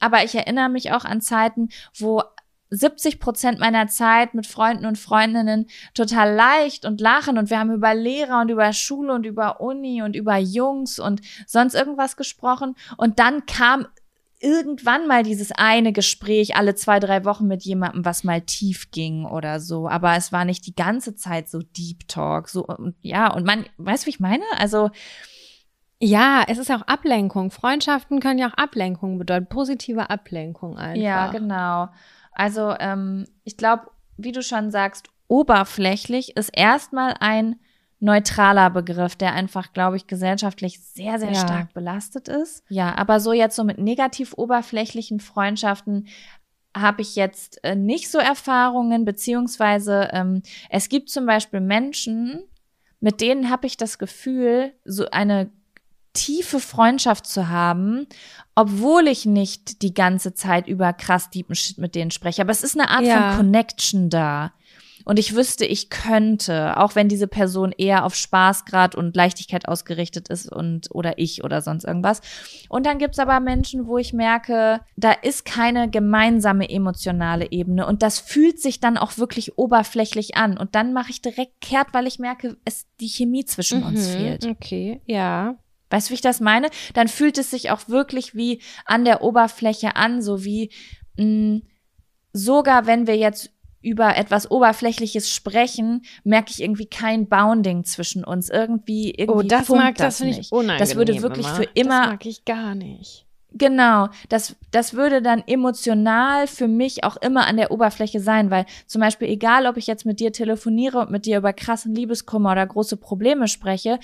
Aber 0.00 0.24
ich 0.24 0.34
erinnere 0.34 0.68
mich 0.68 0.90
auch 0.90 1.04
an 1.04 1.20
Zeiten, 1.20 1.68
wo 1.96 2.24
70 2.70 3.20
Prozent 3.20 3.58
meiner 3.58 3.88
Zeit 3.88 4.34
mit 4.34 4.46
Freunden 4.46 4.86
und 4.86 4.98
Freundinnen 4.98 5.66
total 5.94 6.34
leicht 6.34 6.84
und 6.84 7.00
lachen 7.00 7.38
und 7.38 7.50
wir 7.50 7.58
haben 7.58 7.72
über 7.72 7.94
Lehrer 7.94 8.40
und 8.40 8.50
über 8.50 8.72
Schule 8.72 9.12
und 9.12 9.26
über 9.26 9.60
Uni 9.60 10.02
und 10.02 10.16
über 10.16 10.36
Jungs 10.36 10.98
und 10.98 11.20
sonst 11.46 11.74
irgendwas 11.74 12.16
gesprochen 12.16 12.76
und 12.96 13.18
dann 13.18 13.46
kam 13.46 13.86
irgendwann 14.40 15.06
mal 15.06 15.22
dieses 15.22 15.52
eine 15.52 15.92
Gespräch 15.92 16.56
alle 16.56 16.74
zwei, 16.74 16.98
drei 16.98 17.24
Wochen 17.24 17.46
mit 17.46 17.62
jemandem, 17.62 18.04
was 18.04 18.24
mal 18.24 18.40
tief 18.40 18.90
ging 18.90 19.26
oder 19.26 19.60
so. 19.60 19.86
Aber 19.86 20.16
es 20.16 20.32
war 20.32 20.46
nicht 20.46 20.66
die 20.66 20.74
ganze 20.74 21.14
Zeit 21.14 21.48
so 21.48 21.60
Deep 21.60 22.08
Talk. 22.08 22.48
So, 22.48 22.64
und 22.64 22.94
ja, 23.02 23.32
und 23.32 23.44
man, 23.44 23.66
weißt 23.76 24.04
du, 24.04 24.06
wie 24.06 24.10
ich 24.10 24.20
meine? 24.20 24.44
Also, 24.58 24.90
Ja, 26.02 26.42
es 26.48 26.56
ist 26.56 26.70
auch 26.70 26.80
Ablenkung. 26.82 27.50
Freundschaften 27.50 28.20
können 28.20 28.38
ja 28.38 28.48
auch 28.48 28.54
Ablenkung 28.54 29.18
bedeuten. 29.18 29.46
Positive 29.46 30.08
Ablenkung 30.08 30.78
einfach. 30.78 31.02
ja, 31.02 31.30
genau. 31.30 31.88
Also, 32.40 32.74
ähm, 32.80 33.26
ich 33.44 33.58
glaube, 33.58 33.90
wie 34.16 34.32
du 34.32 34.42
schon 34.42 34.70
sagst, 34.70 35.10
oberflächlich 35.28 36.38
ist 36.38 36.48
erstmal 36.56 37.14
ein 37.20 37.56
neutraler 37.98 38.70
Begriff, 38.70 39.14
der 39.14 39.34
einfach, 39.34 39.74
glaube 39.74 39.98
ich, 39.98 40.06
gesellschaftlich 40.06 40.80
sehr, 40.80 41.18
sehr 41.18 41.32
Ja. 41.34 41.40
stark 41.40 41.74
belastet 41.74 42.28
ist. 42.28 42.64
Ja, 42.70 42.96
aber 42.96 43.20
so 43.20 43.34
jetzt 43.34 43.56
so 43.56 43.62
mit 43.62 43.76
negativ 43.76 44.32
oberflächlichen 44.38 45.20
Freundschaften 45.20 46.08
habe 46.74 47.02
ich 47.02 47.14
jetzt 47.14 47.62
äh, 47.62 47.76
nicht 47.76 48.10
so 48.10 48.16
Erfahrungen, 48.18 49.04
beziehungsweise 49.04 50.08
ähm, 50.14 50.42
es 50.70 50.88
gibt 50.88 51.10
zum 51.10 51.26
Beispiel 51.26 51.60
Menschen, 51.60 52.44
mit 53.00 53.20
denen 53.20 53.50
habe 53.50 53.66
ich 53.66 53.76
das 53.76 53.98
Gefühl, 53.98 54.72
so 54.86 55.10
eine 55.10 55.50
tiefe 56.12 56.60
Freundschaft 56.60 57.26
zu 57.26 57.48
haben, 57.48 58.06
obwohl 58.54 59.08
ich 59.08 59.26
nicht 59.26 59.82
die 59.82 59.94
ganze 59.94 60.34
Zeit 60.34 60.66
über 60.66 60.92
krass 60.92 61.30
deepen 61.30 61.54
Shit 61.54 61.78
mit 61.78 61.94
denen 61.94 62.10
spreche. 62.10 62.42
Aber 62.42 62.50
es 62.52 62.62
ist 62.62 62.78
eine 62.78 62.90
Art 62.90 63.02
Ja. 63.04 63.30
von 63.30 63.36
Connection 63.38 64.10
da. 64.10 64.52
Und 65.06 65.18
ich 65.18 65.34
wüsste, 65.34 65.64
ich 65.64 65.88
könnte, 65.88 66.76
auch 66.76 66.94
wenn 66.94 67.08
diese 67.08 67.26
Person 67.26 67.72
eher 67.76 68.04
auf 68.04 68.14
Spaßgrad 68.14 68.94
und 68.94 69.16
Leichtigkeit 69.16 69.66
ausgerichtet 69.66 70.28
ist 70.28 70.52
und 70.52 70.88
oder 70.90 71.18
ich 71.18 71.42
oder 71.42 71.62
sonst 71.62 71.84
irgendwas. 71.84 72.20
Und 72.68 72.84
dann 72.84 72.98
gibt's 72.98 73.18
aber 73.18 73.40
Menschen, 73.40 73.86
wo 73.86 73.96
ich 73.96 74.12
merke, 74.12 74.80
da 74.96 75.12
ist 75.12 75.46
keine 75.46 75.88
gemeinsame 75.88 76.68
emotionale 76.68 77.50
Ebene 77.50 77.86
und 77.86 78.02
das 78.02 78.18
fühlt 78.18 78.60
sich 78.60 78.78
dann 78.78 78.98
auch 78.98 79.16
wirklich 79.16 79.56
oberflächlich 79.56 80.36
an. 80.36 80.58
Und 80.58 80.74
dann 80.74 80.92
mache 80.92 81.10
ich 81.10 81.22
direkt 81.22 81.62
kehrt, 81.62 81.88
weil 81.92 82.06
ich 82.06 82.18
merke, 82.18 82.58
es 82.66 82.86
die 83.00 83.08
Chemie 83.08 83.46
zwischen 83.46 83.82
uns 83.82 84.06
Mhm, 84.10 84.12
fehlt. 84.12 84.44
Okay, 84.46 85.00
ja. 85.06 85.56
Weißt 85.90 86.08
du, 86.08 86.10
wie 86.10 86.14
ich 86.14 86.20
das 86.20 86.40
meine? 86.40 86.68
Dann 86.94 87.08
fühlt 87.08 87.36
es 87.38 87.50
sich 87.50 87.70
auch 87.70 87.88
wirklich 87.88 88.34
wie 88.34 88.62
an 88.86 89.04
der 89.04 89.22
Oberfläche 89.22 89.96
an, 89.96 90.22
so 90.22 90.44
wie 90.44 90.70
mh, 91.16 91.60
sogar 92.32 92.86
wenn 92.86 93.06
wir 93.06 93.16
jetzt 93.16 93.50
über 93.82 94.16
etwas 94.16 94.50
Oberflächliches 94.50 95.30
sprechen, 95.32 96.02
merke 96.22 96.50
ich 96.50 96.62
irgendwie 96.62 96.86
kein 96.86 97.28
Bounding 97.28 97.84
zwischen 97.84 98.24
uns. 98.24 98.50
Irgendwie, 98.50 99.10
irgendwie 99.10 99.46
Oh, 99.46 99.48
das 99.48 99.68
mag 99.70 99.96
das, 99.96 100.18
finde 100.18 100.32
ich 100.32 100.38
nicht. 100.38 100.52
unangenehm. 100.52 100.78
Das 100.78 100.96
würde 100.96 101.22
wirklich 101.22 101.46
immer. 101.46 101.56
für 101.56 101.64
immer 101.74 102.00
Das 102.02 102.10
mag 102.10 102.26
ich 102.26 102.44
gar 102.44 102.74
nicht. 102.74 103.26
Genau, 103.52 104.08
das, 104.28 104.54
das 104.70 104.94
würde 104.94 105.22
dann 105.22 105.42
emotional 105.46 106.46
für 106.46 106.68
mich 106.68 107.02
auch 107.02 107.16
immer 107.16 107.48
an 107.48 107.56
der 107.56 107.72
Oberfläche 107.72 108.20
sein, 108.20 108.48
weil 108.50 108.64
zum 108.86 109.00
Beispiel 109.00 109.28
egal, 109.28 109.66
ob 109.66 109.76
ich 109.76 109.88
jetzt 109.88 110.06
mit 110.06 110.20
dir 110.20 110.32
telefoniere 110.32 111.00
und 111.00 111.10
mit 111.10 111.26
dir 111.26 111.38
über 111.38 111.52
krassen 111.52 111.92
Liebeskummer 111.92 112.52
oder 112.52 112.64
große 112.64 112.96
Probleme 112.96 113.48
spreche, 113.48 113.98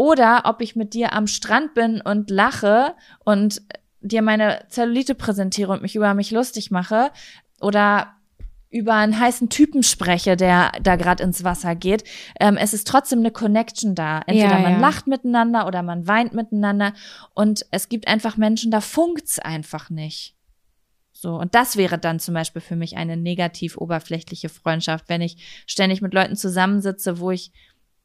oder 0.00 0.44
ob 0.46 0.62
ich 0.62 0.76
mit 0.76 0.94
dir 0.94 1.12
am 1.12 1.26
Strand 1.26 1.74
bin 1.74 2.00
und 2.00 2.30
lache 2.30 2.94
und 3.22 3.60
dir 4.00 4.22
meine 4.22 4.64
Zellulite 4.70 5.14
präsentiere 5.14 5.70
und 5.70 5.82
mich 5.82 5.94
über 5.94 6.14
mich 6.14 6.30
lustig 6.30 6.70
mache, 6.70 7.10
oder 7.60 8.14
über 8.70 8.94
einen 8.94 9.20
heißen 9.20 9.50
Typen 9.50 9.82
spreche, 9.82 10.38
der 10.38 10.72
da 10.82 10.96
gerade 10.96 11.22
ins 11.22 11.44
Wasser 11.44 11.74
geht, 11.74 12.04
ähm, 12.40 12.56
es 12.56 12.72
ist 12.72 12.86
trotzdem 12.86 13.18
eine 13.18 13.30
Connection 13.30 13.94
da. 13.94 14.22
Entweder 14.26 14.56
Ja, 14.56 14.60
man 14.60 14.72
ja. 14.72 14.78
lacht 14.78 15.06
miteinander 15.06 15.66
oder 15.66 15.82
man 15.82 16.06
weint 16.06 16.32
miteinander 16.32 16.94
und 17.34 17.66
es 17.70 17.90
gibt 17.90 18.08
einfach 18.08 18.38
Menschen, 18.38 18.70
da 18.70 18.80
funkt's 18.80 19.38
einfach 19.38 19.90
nicht. 19.90 20.34
So, 21.12 21.34
und 21.34 21.54
das 21.54 21.76
wäre 21.76 21.98
dann 21.98 22.20
zum 22.20 22.32
Beispiel 22.32 22.62
für 22.62 22.76
mich 22.76 22.96
eine 22.96 23.18
negativ 23.18 23.76
oberflächliche 23.76 24.48
Freundschaft, 24.48 25.10
wenn 25.10 25.20
ich 25.20 25.64
ständig 25.66 26.00
mit 26.00 26.14
Leuten 26.14 26.36
zusammensitze, 26.36 27.18
wo 27.18 27.30
ich 27.30 27.52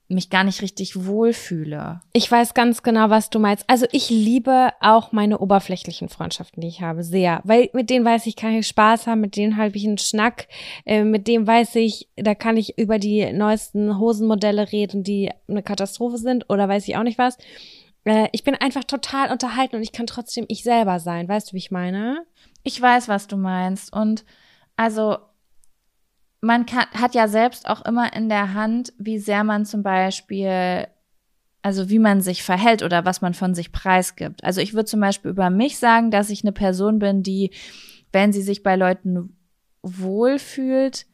mich 0.08 0.30
gar 0.30 0.43
nicht 0.43 0.62
richtig 0.62 1.06
wohlfühle. 1.06 2.01
Ich 2.14 2.32
weiß 2.32 2.53
ganz 2.53 2.84
genau, 2.84 3.10
was 3.10 3.30
du 3.30 3.39
meinst. 3.39 3.66
Also 3.68 3.88
ich 3.91 4.10
liebe 4.10 4.70
auch 4.80 5.12
meine 5.12 5.39
oberflächlichen 5.39 6.10
Freundschaften, 6.10 6.62
die 6.62 6.68
ich 6.68 6.82
habe, 6.82 7.03
sehr. 7.03 7.41
Weil 7.43 7.70
mit 7.74 7.89
denen 7.89 8.06
weiß 8.06 8.28
ich, 8.28 8.36
kann 8.36 8.53
ich 8.53 8.68
Spaß 8.68 9.08
haben, 9.08 9.22
mit 9.22 9.36
denen 9.36 9.58
habe 9.58 9.76
ich 9.76 9.86
einen 9.86 9.97
Schnack, 9.97 10.47
äh, 10.86 11.03
mit 11.03 11.28
dem 11.28 11.47
weiß 11.47 11.76
ich, 11.76 12.08
da 12.16 12.36
kann 12.36 12.58
ich 12.58 12.78
über 12.78 12.99
die 12.99 13.34
neuesten 13.34 13.97
Hosenmodelle 13.97 14.72
reden, 14.72 15.03
die 15.03 15.32
eine 15.47 15.64
Katastrophe 15.64 16.18
sind 16.18 16.49
oder 16.49 16.70
weiß 16.70 16.88
ich 16.88 16.97
auch 16.97 17.03
nicht 17.03 17.18
was. 17.18 17.38
Äh, 18.03 18.30
ich 18.32 18.43
bin 18.43 18.56
einfach 18.56 18.84
total 18.84 19.32
unterhalten 19.32 19.76
und 19.76 19.82
ich 19.82 19.91
kann 19.91 20.08
trotzdem 20.08 20.45
ich 20.47 20.64
selber 20.64 20.99
sein. 20.99 21.28
Weißt 21.28 21.49
du, 21.49 21.53
wie 21.53 21.60
ich 21.60 21.72
meine? 21.72 22.26
Ich 22.64 22.80
weiß, 22.80 23.08
was 23.08 23.28
du 23.28 23.38
meinst. 23.38 23.91
Und 23.91 24.24
also 24.76 25.18
man 26.46 26.68
kann, 26.68 26.86
hat 26.91 27.16
ja 27.16 27.28
selbst 27.28 27.68
auch 27.68 27.84
immer 27.86 28.14
in 28.14 28.30
der 28.30 28.54
Hand, 28.54 28.93
wie 29.00 29.18
sehr 29.18 29.43
man 29.43 29.66
zum 29.66 29.82
Beispiel, 29.82 30.88
also 31.64 31.89
wie 31.89 31.98
man 31.98 32.22
sich 32.22 32.43
verhält 32.43 32.84
oder 32.84 33.04
was 33.04 33.22
man 33.22 33.34
von 33.34 33.56
sich 33.56 33.72
preisgibt. 33.72 34.43
Also 34.43 34.62
ich 34.62 34.76
würde 34.76 34.86
zum 34.86 35.00
Beispiel 35.00 35.32
über 35.32 35.50
mich 35.50 35.80
sagen, 35.80 36.12
dass 36.12 36.30
ich 36.30 36.43
eine 36.43 36.52
Person 36.52 37.00
bin, 37.00 37.24
die, 37.24 37.50
wenn 38.12 38.32
sie 38.32 38.43
sich 38.43 38.62
bei 38.62 38.76
Leuten 38.76 39.36
wohlfühlt, 39.82 41.08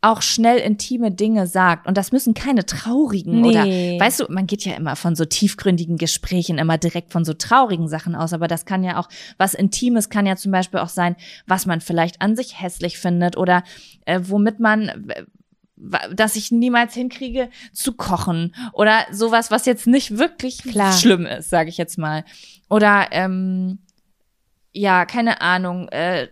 auch 0.00 0.22
schnell 0.22 0.58
intime 0.58 1.10
Dinge 1.10 1.46
sagt. 1.46 1.86
Und 1.88 1.96
das 1.96 2.12
müssen 2.12 2.32
keine 2.34 2.64
traurigen 2.64 3.40
Nee. 3.40 3.48
oder, 3.48 3.64
weißt 3.64 4.20
du, 4.20 4.26
man 4.28 4.46
geht 4.46 4.64
ja 4.64 4.74
immer 4.74 4.94
von 4.94 5.16
so 5.16 5.24
tiefgründigen 5.24 5.96
Gesprächen 5.96 6.58
immer 6.58 6.78
direkt 6.78 7.12
von 7.12 7.24
so 7.24 7.34
traurigen 7.34 7.88
Sachen 7.88 8.14
aus, 8.14 8.32
aber 8.32 8.46
das 8.46 8.64
kann 8.64 8.84
ja 8.84 9.00
auch, 9.00 9.08
was 9.38 9.54
Intimes 9.54 10.08
kann 10.08 10.26
ja 10.26 10.36
zum 10.36 10.52
Beispiel 10.52 10.78
auch 10.80 10.88
sein, 10.88 11.16
was 11.46 11.66
man 11.66 11.80
vielleicht 11.80 12.22
an 12.22 12.36
sich 12.36 12.60
hässlich 12.60 12.98
findet 12.98 13.36
oder 13.36 13.64
äh, 14.06 14.20
womit 14.22 14.60
man, 14.60 14.88
äh, 15.08 15.24
dass 16.14 16.36
ich 16.36 16.52
niemals 16.52 16.94
hinkriege 16.94 17.50
zu 17.72 17.92
kochen 17.92 18.54
oder 18.72 19.00
sowas, 19.10 19.50
was 19.50 19.66
jetzt 19.66 19.86
nicht 19.88 20.16
wirklich 20.16 20.58
Klar. 20.58 20.92
schlimm 20.92 21.26
ist, 21.26 21.50
sage 21.50 21.70
ich 21.70 21.76
jetzt 21.76 21.98
mal. 21.98 22.24
Oder 22.68 23.08
ähm, 23.10 23.80
ja, 24.72 25.06
keine 25.06 25.40
Ahnung, 25.40 25.88
äh, 25.88 26.28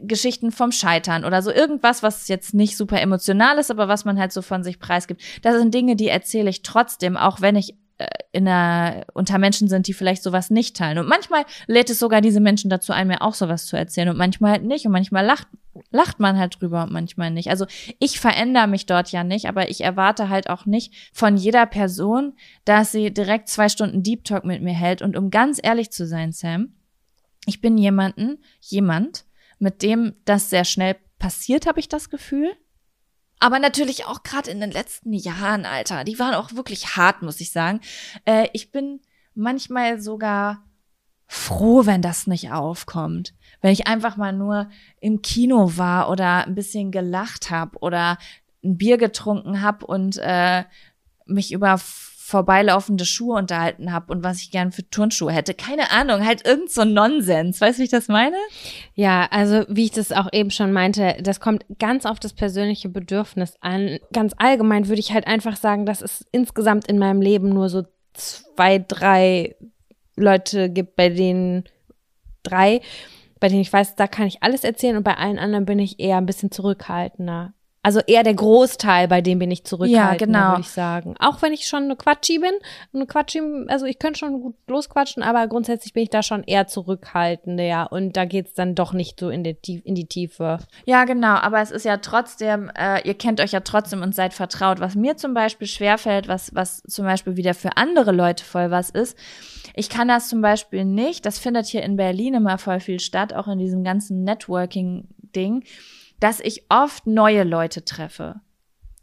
Geschichten 0.00 0.52
vom 0.52 0.72
Scheitern 0.72 1.24
oder 1.24 1.42
so 1.42 1.50
irgendwas, 1.50 2.02
was 2.02 2.28
jetzt 2.28 2.54
nicht 2.54 2.76
super 2.76 3.00
emotional 3.00 3.58
ist, 3.58 3.70
aber 3.70 3.88
was 3.88 4.04
man 4.04 4.18
halt 4.18 4.32
so 4.32 4.42
von 4.42 4.62
sich 4.64 4.78
preisgibt. 4.78 5.22
Das 5.42 5.56
sind 5.56 5.74
Dinge, 5.74 5.96
die 5.96 6.08
erzähle 6.08 6.50
ich 6.50 6.62
trotzdem, 6.62 7.16
auch 7.16 7.40
wenn 7.40 7.56
ich 7.56 7.74
äh, 7.98 8.08
in 8.32 8.48
einer, 8.48 9.04
unter 9.12 9.38
Menschen 9.38 9.68
sind, 9.68 9.86
die 9.86 9.92
vielleicht 9.92 10.22
sowas 10.22 10.50
nicht 10.50 10.76
teilen. 10.76 10.98
Und 10.98 11.08
manchmal 11.08 11.44
lädt 11.66 11.90
es 11.90 11.98
sogar 11.98 12.20
diese 12.20 12.40
Menschen 12.40 12.70
dazu 12.70 12.92
ein, 12.92 13.06
mir 13.06 13.20
auch 13.20 13.34
sowas 13.34 13.66
zu 13.66 13.76
erzählen 13.76 14.08
und 14.08 14.16
manchmal 14.16 14.52
halt 14.52 14.64
nicht 14.64 14.86
und 14.86 14.92
manchmal 14.92 15.24
lacht, 15.24 15.48
lacht 15.90 16.18
man 16.18 16.38
halt 16.38 16.60
drüber 16.60 16.84
und 16.84 16.92
manchmal 16.92 17.30
nicht. 17.30 17.50
Also 17.50 17.66
ich 17.98 18.18
verändere 18.18 18.66
mich 18.66 18.86
dort 18.86 19.12
ja 19.12 19.22
nicht, 19.22 19.46
aber 19.48 19.68
ich 19.68 19.82
erwarte 19.82 20.30
halt 20.30 20.48
auch 20.48 20.64
nicht 20.64 21.10
von 21.12 21.36
jeder 21.36 21.66
Person, 21.66 22.32
dass 22.64 22.92
sie 22.92 23.12
direkt 23.12 23.48
zwei 23.48 23.68
Stunden 23.68 24.02
Deep 24.02 24.24
Talk 24.24 24.44
mit 24.44 24.62
mir 24.62 24.74
hält. 24.74 25.02
Und 25.02 25.16
um 25.16 25.30
ganz 25.30 25.60
ehrlich 25.62 25.90
zu 25.90 26.06
sein, 26.06 26.32
Sam, 26.32 26.74
ich 27.44 27.60
bin 27.60 27.76
jemanden, 27.76 28.38
jemand, 28.60 29.24
mit 29.62 29.82
dem 29.82 30.14
das 30.24 30.50
sehr 30.50 30.64
schnell 30.64 30.96
passiert, 31.20 31.66
habe 31.66 31.78
ich 31.78 31.88
das 31.88 32.10
Gefühl. 32.10 32.52
Aber 33.38 33.60
natürlich 33.60 34.06
auch 34.06 34.24
gerade 34.24 34.50
in 34.50 34.60
den 34.60 34.72
letzten 34.72 35.12
Jahren, 35.12 35.66
Alter. 35.66 36.02
Die 36.02 36.18
waren 36.18 36.34
auch 36.34 36.52
wirklich 36.52 36.96
hart, 36.96 37.22
muss 37.22 37.40
ich 37.40 37.52
sagen. 37.52 37.80
Äh, 38.24 38.48
ich 38.52 38.72
bin 38.72 39.00
manchmal 39.34 40.00
sogar 40.00 40.64
froh, 41.28 41.86
wenn 41.86 42.02
das 42.02 42.26
nicht 42.26 42.50
aufkommt. 42.50 43.34
Wenn 43.60 43.72
ich 43.72 43.86
einfach 43.86 44.16
mal 44.16 44.32
nur 44.32 44.68
im 45.00 45.22
Kino 45.22 45.76
war 45.76 46.10
oder 46.10 46.44
ein 46.44 46.56
bisschen 46.56 46.90
gelacht 46.90 47.50
habe 47.50 47.78
oder 47.78 48.18
ein 48.64 48.76
Bier 48.78 48.98
getrunken 48.98 49.62
habe 49.62 49.86
und 49.86 50.18
äh, 50.18 50.64
mich 51.24 51.52
über 51.52 51.78
vorbeilaufende 52.32 53.04
Schuhe 53.04 53.36
unterhalten 53.36 53.92
habe 53.92 54.10
und 54.10 54.24
was 54.24 54.40
ich 54.40 54.50
gern 54.50 54.72
für 54.72 54.88
Turnschuhe 54.88 55.30
hätte. 55.30 55.52
Keine 55.52 55.90
Ahnung, 55.90 56.24
halt 56.24 56.46
irgend 56.46 56.70
so 56.70 56.82
Nonsens. 56.82 57.60
Weißt 57.60 57.76
du, 57.76 57.80
wie 57.80 57.84
ich 57.84 57.90
das 57.90 58.08
meine? 58.08 58.36
Ja, 58.94 59.28
also 59.30 59.64
wie 59.68 59.84
ich 59.84 59.90
das 59.90 60.12
auch 60.12 60.28
eben 60.32 60.50
schon 60.50 60.72
meinte, 60.72 61.18
das 61.20 61.40
kommt 61.40 61.66
ganz 61.78 62.06
auf 62.06 62.18
das 62.18 62.32
persönliche 62.32 62.88
Bedürfnis 62.88 63.54
an. 63.60 63.98
Ganz 64.14 64.32
allgemein 64.38 64.88
würde 64.88 65.00
ich 65.00 65.12
halt 65.12 65.26
einfach 65.26 65.56
sagen, 65.56 65.84
dass 65.84 66.00
es 66.00 66.24
insgesamt 66.32 66.88
in 66.88 66.98
meinem 66.98 67.20
Leben 67.20 67.50
nur 67.50 67.68
so 67.68 67.84
zwei, 68.14 68.78
drei 68.78 69.54
Leute 70.16 70.70
gibt, 70.70 70.96
bei 70.96 71.10
denen 71.10 71.64
drei, 72.42 72.80
bei 73.40 73.48
denen 73.48 73.60
ich 73.60 73.72
weiß, 73.72 73.94
da 73.96 74.06
kann 74.06 74.26
ich 74.26 74.42
alles 74.42 74.64
erzählen 74.64 74.96
und 74.96 75.04
bei 75.04 75.18
allen 75.18 75.38
anderen 75.38 75.66
bin 75.66 75.78
ich 75.78 76.00
eher 76.00 76.16
ein 76.16 76.26
bisschen 76.26 76.50
zurückhaltender. 76.50 77.52
Also 77.84 77.98
eher 78.06 78.22
der 78.22 78.34
Großteil, 78.34 79.08
bei 79.08 79.20
dem 79.20 79.40
bin 79.40 79.50
ich 79.50 79.64
zurückhaltender, 79.64 80.12
Ja, 80.12 80.16
genau. 80.42 80.50
würde 80.52 80.60
ich 80.60 80.70
sagen. 80.70 81.16
Auch 81.18 81.42
wenn 81.42 81.52
ich 81.52 81.66
schon 81.66 81.82
eine 81.82 81.96
Quatschi 81.96 82.38
bin, 82.38 82.52
eine 82.94 83.06
Quatschi, 83.06 83.40
also 83.66 83.86
ich 83.86 83.98
könnte 83.98 84.20
schon 84.20 84.40
gut 84.40 84.54
losquatschen, 84.68 85.24
aber 85.24 85.48
grundsätzlich 85.48 85.92
bin 85.92 86.04
ich 86.04 86.10
da 86.10 86.22
schon 86.22 86.44
eher 86.44 86.68
zurückhaltender 86.68 87.64
ja. 87.64 87.82
und 87.82 88.16
da 88.16 88.24
geht's 88.24 88.54
dann 88.54 88.76
doch 88.76 88.92
nicht 88.92 89.18
so 89.18 89.30
in, 89.30 89.42
die 89.42 89.82
in 89.84 89.96
die 89.96 90.06
Tiefe. 90.06 90.58
Ja, 90.84 91.04
genau, 91.04 91.34
aber 91.34 91.60
es 91.60 91.72
ist 91.72 91.84
ja 91.84 91.96
trotzdem, 91.96 92.70
äh, 92.78 93.00
ihr 93.06 93.14
kennt 93.14 93.40
euch 93.40 93.50
ja 93.50 93.60
trotzdem 93.60 94.02
und 94.02 94.14
seid 94.14 94.32
vertraut. 94.32 94.78
Was 94.78 94.94
mir 94.94 95.16
zum 95.16 95.34
Beispiel 95.34 95.66
schwerfällt, 95.66 96.28
was, 96.28 96.54
was 96.54 96.84
zum 96.86 97.04
Beispiel 97.04 97.36
wieder 97.36 97.54
für 97.54 97.76
andere 97.76 98.12
Leute 98.12 98.44
voll 98.44 98.70
was 98.70 98.90
ist, 98.90 99.18
ich 99.74 99.88
kann 99.88 100.06
das 100.06 100.28
zum 100.28 100.40
Beispiel 100.40 100.84
nicht, 100.84 101.26
das 101.26 101.40
findet 101.40 101.66
hier 101.66 101.82
in 101.82 101.96
Berlin 101.96 102.34
immer 102.34 102.58
voll 102.58 102.78
viel 102.78 103.00
statt, 103.00 103.34
auch 103.34 103.48
in 103.48 103.58
diesem 103.58 103.82
ganzen 103.82 104.22
Networking-Ding, 104.22 105.64
dass 106.22 106.40
ich 106.40 106.64
oft 106.68 107.06
neue 107.06 107.42
Leute 107.44 107.84
treffe. 107.84 108.40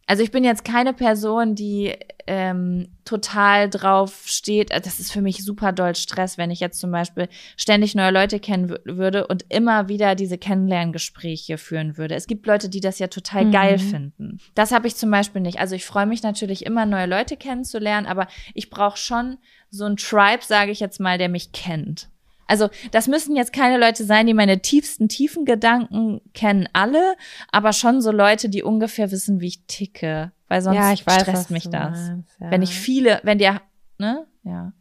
Also 0.08 0.24
ich 0.24 0.32
bin 0.32 0.44
jetzt 0.44 0.66
keine 0.66 0.94
Person, 0.94 1.54
die 1.54 1.96
ähm, 2.26 2.88
total 3.06 3.70
drauf 3.70 4.24
steht. 4.26 4.72
Also 4.72 4.84
Das 4.86 5.00
ist 5.00 5.12
für 5.12 5.22
mich 5.22 5.44
super 5.44 5.72
doll 5.72 5.94
Stress, 5.96 6.38
wenn 6.40 6.50
ich 6.50 6.60
jetzt 6.60 6.80
zum 6.80 6.92
Beispiel 6.92 7.28
ständig 7.58 7.94
neue 7.94 8.10
Leute 8.12 8.40
kennen 8.40 8.72
wür- 8.72 8.98
würde 8.98 9.28
und 9.28 9.46
immer 9.50 9.88
wieder 9.88 10.16
diese 10.16 10.40
Kennenlerngespräche 10.40 11.60
führen 11.60 11.98
würde. 11.98 12.16
Es 12.16 12.26
gibt 12.26 12.48
Leute, 12.48 12.70
die 12.70 12.80
das 12.80 12.98
ja 12.98 13.08
total 13.08 13.46
Mhm. 13.46 13.52
geil 13.52 13.78
finden. 13.78 14.40
Das 14.56 14.72
habe 14.72 14.88
ich 14.88 14.96
zum 14.96 15.12
Beispiel 15.12 15.42
nicht. 15.42 15.60
Also 15.60 15.76
ich 15.76 15.86
freue 15.86 16.08
mich 16.08 16.24
natürlich 16.24 16.66
immer, 16.66 16.86
neue 16.88 17.06
Leute 17.06 17.38
kennenzulernen, 17.38 18.08
aber 18.08 18.28
ich 18.56 18.70
brauche 18.72 18.98
schon 18.98 19.38
so 19.70 19.86
ein 19.86 19.98
Tribe, 19.98 20.42
sage 20.44 20.72
ich 20.72 20.80
jetzt 20.80 21.00
mal, 21.00 21.18
der 21.20 21.30
mich 21.30 21.52
kennt. 21.52 22.10
Also 22.50 22.70
das 22.92 23.08
müssen 23.08 23.36
jetzt 23.36 23.54
keine 23.54 23.78
Leute 23.78 24.04
sein, 24.04 24.28
die 24.28 24.34
meine 24.34 24.62
tiefsten, 24.62 25.08
tiefen 25.08 25.46
Gedanken 25.46 26.22
kennen 26.34 26.68
alle, 26.74 27.16
aber 27.52 27.74
schon 27.74 28.02
so 28.02 28.12
Leute, 28.12 28.50
die 28.50 28.64
ungefähr 28.64 29.12
wissen, 29.12 29.40
wie 29.40 29.48
ich 29.48 29.66
ticke. 29.68 30.32
Weil 30.48 30.62
sonst 30.62 30.78
ja, 30.78 30.90
weiß, 31.06 31.22
stresst 31.22 31.52
mich 31.52 31.70
das. 31.70 31.98
meinst, 31.98 32.30
ja. 32.40 32.52
Wenn 32.52 32.62
ich 32.62 32.74
viele, 32.74 33.20
wenn 33.24 33.38
der, 33.38 33.62
ne? 34.00 34.26
Ja. 34.44 34.74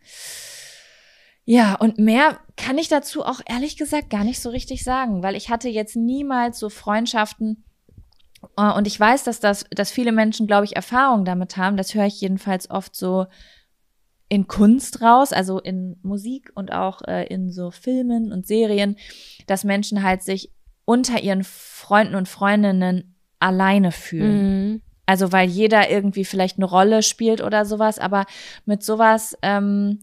Ja, 1.45 1.75
und 1.77 1.99
mehr 1.99 2.39
kann 2.57 2.79
ich 2.79 2.89
dazu 2.89 3.25
auch 3.25 3.41
ehrlich 3.47 3.77
gesagt 3.77 4.11
gar 4.11 4.25
nicht 4.25 4.41
so 4.41 4.51
richtig 4.51 4.85
sagen, 4.85 5.23
weil 5.23 5.35
ich 5.35 5.51
hatte 5.51 5.69
jetzt 5.69 5.97
niemals 5.97 6.59
so 6.59 6.69
Freundschaften, 6.71 7.65
äh, 8.57 8.73
und 8.73 8.87
ich 8.87 8.99
weiß, 8.99 9.25
dass 9.25 9.41
das, 9.41 9.65
dass 9.71 9.91
viele 9.91 10.13
Menschen, 10.13 10.47
glaube 10.47 10.65
ich, 10.65 10.77
Erfahrung 10.77 11.25
damit 11.25 11.57
haben. 11.57 11.77
Das 11.77 11.95
höre 11.95 12.07
ich 12.07 12.21
jedenfalls 12.21 12.71
oft 12.71 12.95
so 12.95 13.27
in 14.29 14.47
Kunst 14.47 15.01
raus, 15.01 15.33
also 15.33 15.59
in 15.59 15.97
Musik 16.03 16.51
und 16.55 16.73
auch 16.73 17.03
äh, 17.07 17.27
in 17.27 17.51
so 17.51 17.71
Filmen 17.71 18.33
und 18.33 18.47
Serien, 18.47 18.97
dass 19.47 19.65
Menschen 19.65 20.03
halt 20.03 20.23
sich 20.23 20.53
unter 20.85 21.23
ihren 21.23 21.45
Freunden 21.45 22.15
und 22.15 22.29
Freundinnen 22.29 23.15
alleine 23.39 23.93
fühlen. 23.93 24.73
Mhm. 24.73 24.83
Also 25.07 25.33
weil 25.33 25.49
jeder 25.49 25.91
irgendwie 25.91 26.27
vielleicht 26.27 26.59
eine 26.59 26.67
Rolle 26.67 27.03
spielt 27.03 27.43
oder 27.43 27.65
sowas, 27.65 27.99
aber 27.99 28.27
mit 28.67 28.83
sowas 28.83 29.37
ähm, 29.41 30.01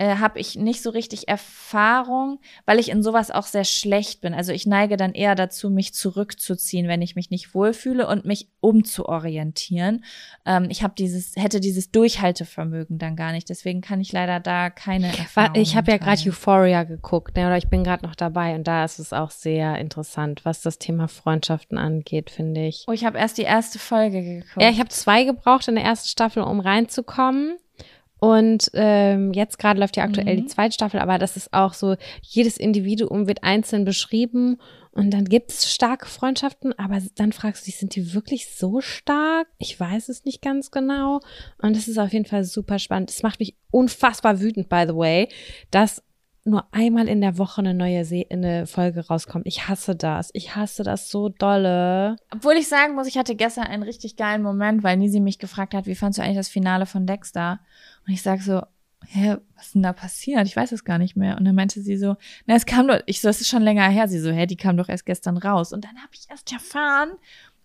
äh, 0.00 0.16
habe 0.16 0.40
ich 0.40 0.56
nicht 0.56 0.82
so 0.82 0.88
richtig 0.88 1.28
Erfahrung, 1.28 2.40
weil 2.64 2.78
ich 2.78 2.88
in 2.88 3.02
sowas 3.02 3.30
auch 3.30 3.44
sehr 3.44 3.64
schlecht 3.64 4.22
bin. 4.22 4.32
Also 4.32 4.50
ich 4.50 4.66
neige 4.66 4.96
dann 4.96 5.12
eher 5.12 5.34
dazu, 5.34 5.68
mich 5.68 5.92
zurückzuziehen, 5.92 6.88
wenn 6.88 7.02
ich 7.02 7.16
mich 7.16 7.28
nicht 7.28 7.54
wohlfühle 7.54 8.08
und 8.08 8.24
mich 8.24 8.48
umzuorientieren. 8.60 10.02
Ähm, 10.46 10.68
ich 10.70 10.82
habe 10.82 10.94
dieses, 10.96 11.36
hätte 11.36 11.60
dieses 11.60 11.90
Durchhaltevermögen 11.90 12.96
dann 12.96 13.14
gar 13.14 13.32
nicht. 13.32 13.50
Deswegen 13.50 13.82
kann 13.82 14.00
ich 14.00 14.10
leider 14.10 14.40
da 14.40 14.70
keine 14.70 15.08
Erfahrung. 15.18 15.56
Ich 15.56 15.76
habe 15.76 15.90
ja 15.90 15.98
gerade. 15.98 16.20
Euphoria 16.26 16.84
geguckt, 16.84 17.36
ne, 17.36 17.46
oder 17.46 17.58
ich 17.58 17.68
bin 17.68 17.84
gerade 17.84 18.06
noch 18.06 18.14
dabei 18.14 18.54
und 18.54 18.66
da 18.66 18.86
ist 18.86 19.00
es 19.00 19.12
auch 19.12 19.30
sehr 19.30 19.76
interessant, 19.78 20.46
was 20.46 20.62
das 20.62 20.78
Thema 20.78 21.08
Freundschaften 21.08 21.76
angeht, 21.76 22.30
finde 22.30 22.66
ich. 22.66 22.84
Oh, 22.88 22.92
ich 22.92 23.04
habe 23.04 23.18
erst 23.18 23.36
die 23.36 23.42
erste 23.42 23.78
Folge 23.78 24.22
geguckt. 24.22 24.62
Ja, 24.62 24.70
ich 24.70 24.78
habe 24.78 24.88
zwei 24.88 25.24
gebraucht 25.24 25.68
in 25.68 25.74
der 25.74 25.84
ersten 25.84 26.08
Staffel, 26.08 26.42
um 26.42 26.60
reinzukommen. 26.60 27.58
Und 28.20 28.70
ähm, 28.74 29.32
jetzt 29.32 29.58
gerade 29.58 29.80
läuft 29.80 29.96
ja 29.96 30.04
aktuell 30.04 30.36
Mhm. 30.36 30.40
die 30.42 30.46
zweite 30.46 30.74
Staffel, 30.74 31.00
aber 31.00 31.18
das 31.18 31.36
ist 31.36 31.52
auch 31.52 31.72
so, 31.72 31.96
jedes 32.22 32.58
Individuum 32.58 33.26
wird 33.26 33.42
einzeln 33.42 33.84
beschrieben 33.84 34.58
und 34.92 35.10
dann 35.12 35.24
gibt 35.24 35.50
es 35.50 35.72
starke 35.72 36.06
Freundschaften, 36.06 36.76
aber 36.78 36.98
dann 37.14 37.32
fragst 37.32 37.62
du 37.62 37.66
dich, 37.66 37.78
sind 37.78 37.94
die 37.94 38.12
wirklich 38.12 38.48
so 38.54 38.80
stark? 38.80 39.46
Ich 39.58 39.78
weiß 39.78 40.08
es 40.08 40.24
nicht 40.24 40.42
ganz 40.42 40.70
genau. 40.72 41.20
Und 41.62 41.76
es 41.76 41.86
ist 41.86 41.98
auf 41.98 42.12
jeden 42.12 42.24
Fall 42.26 42.44
super 42.44 42.78
spannend. 42.78 43.10
Es 43.10 43.22
macht 43.22 43.38
mich 43.38 43.54
unfassbar 43.70 44.40
wütend, 44.40 44.68
by 44.68 44.84
the 44.88 44.96
way, 44.96 45.28
dass 45.70 46.02
nur 46.44 46.66
einmal 46.72 47.08
in 47.08 47.20
der 47.20 47.38
Woche 47.38 47.60
eine 47.60 47.74
neue 47.74 48.04
Se 48.04 48.24
eine 48.30 48.66
Folge 48.66 49.06
rauskommt. 49.06 49.46
Ich 49.46 49.68
hasse 49.68 49.94
das. 49.94 50.30
Ich 50.32 50.56
hasse 50.56 50.82
das 50.82 51.10
so 51.10 51.28
dolle. 51.28 52.16
Obwohl 52.32 52.54
ich 52.54 52.68
sagen 52.68 52.94
muss, 52.94 53.06
ich 53.06 53.18
hatte 53.18 53.36
gestern 53.36 53.64
einen 53.64 53.82
richtig 53.82 54.16
geilen 54.16 54.42
Moment, 54.42 54.82
weil 54.82 54.96
Nisi 54.96 55.20
mich 55.20 55.38
gefragt 55.38 55.74
hat, 55.74 55.86
wie 55.86 55.94
fandst 55.94 56.18
du 56.18 56.22
eigentlich 56.22 56.36
das 56.36 56.48
Finale 56.48 56.86
von 56.86 57.06
Dexter? 57.06 57.60
Und 58.06 58.14
ich 58.14 58.22
sag 58.22 58.40
so, 58.40 58.62
hä, 59.06 59.36
was 59.54 59.66
ist 59.66 59.74
denn 59.74 59.82
da 59.82 59.92
passiert? 59.92 60.46
Ich 60.46 60.56
weiß 60.56 60.72
es 60.72 60.84
gar 60.84 60.98
nicht 60.98 61.16
mehr. 61.16 61.36
Und 61.36 61.44
dann 61.44 61.54
meinte 61.54 61.80
sie 61.82 61.96
so, 61.96 62.16
na, 62.46 62.54
es 62.54 62.66
kam 62.66 62.88
doch, 62.88 63.00
ich 63.06 63.20
so, 63.20 63.28
es 63.28 63.40
ist 63.40 63.48
schon 63.48 63.62
länger 63.62 63.88
her. 63.88 64.08
Sie 64.08 64.18
so, 64.18 64.30
hä, 64.30 64.46
die 64.46 64.56
kam 64.56 64.76
doch 64.76 64.88
erst 64.88 65.06
gestern 65.06 65.36
raus. 65.36 65.72
Und 65.72 65.84
dann 65.84 65.96
habe 65.96 66.12
ich 66.14 66.30
erst 66.30 66.50
erfahren, 66.52 67.10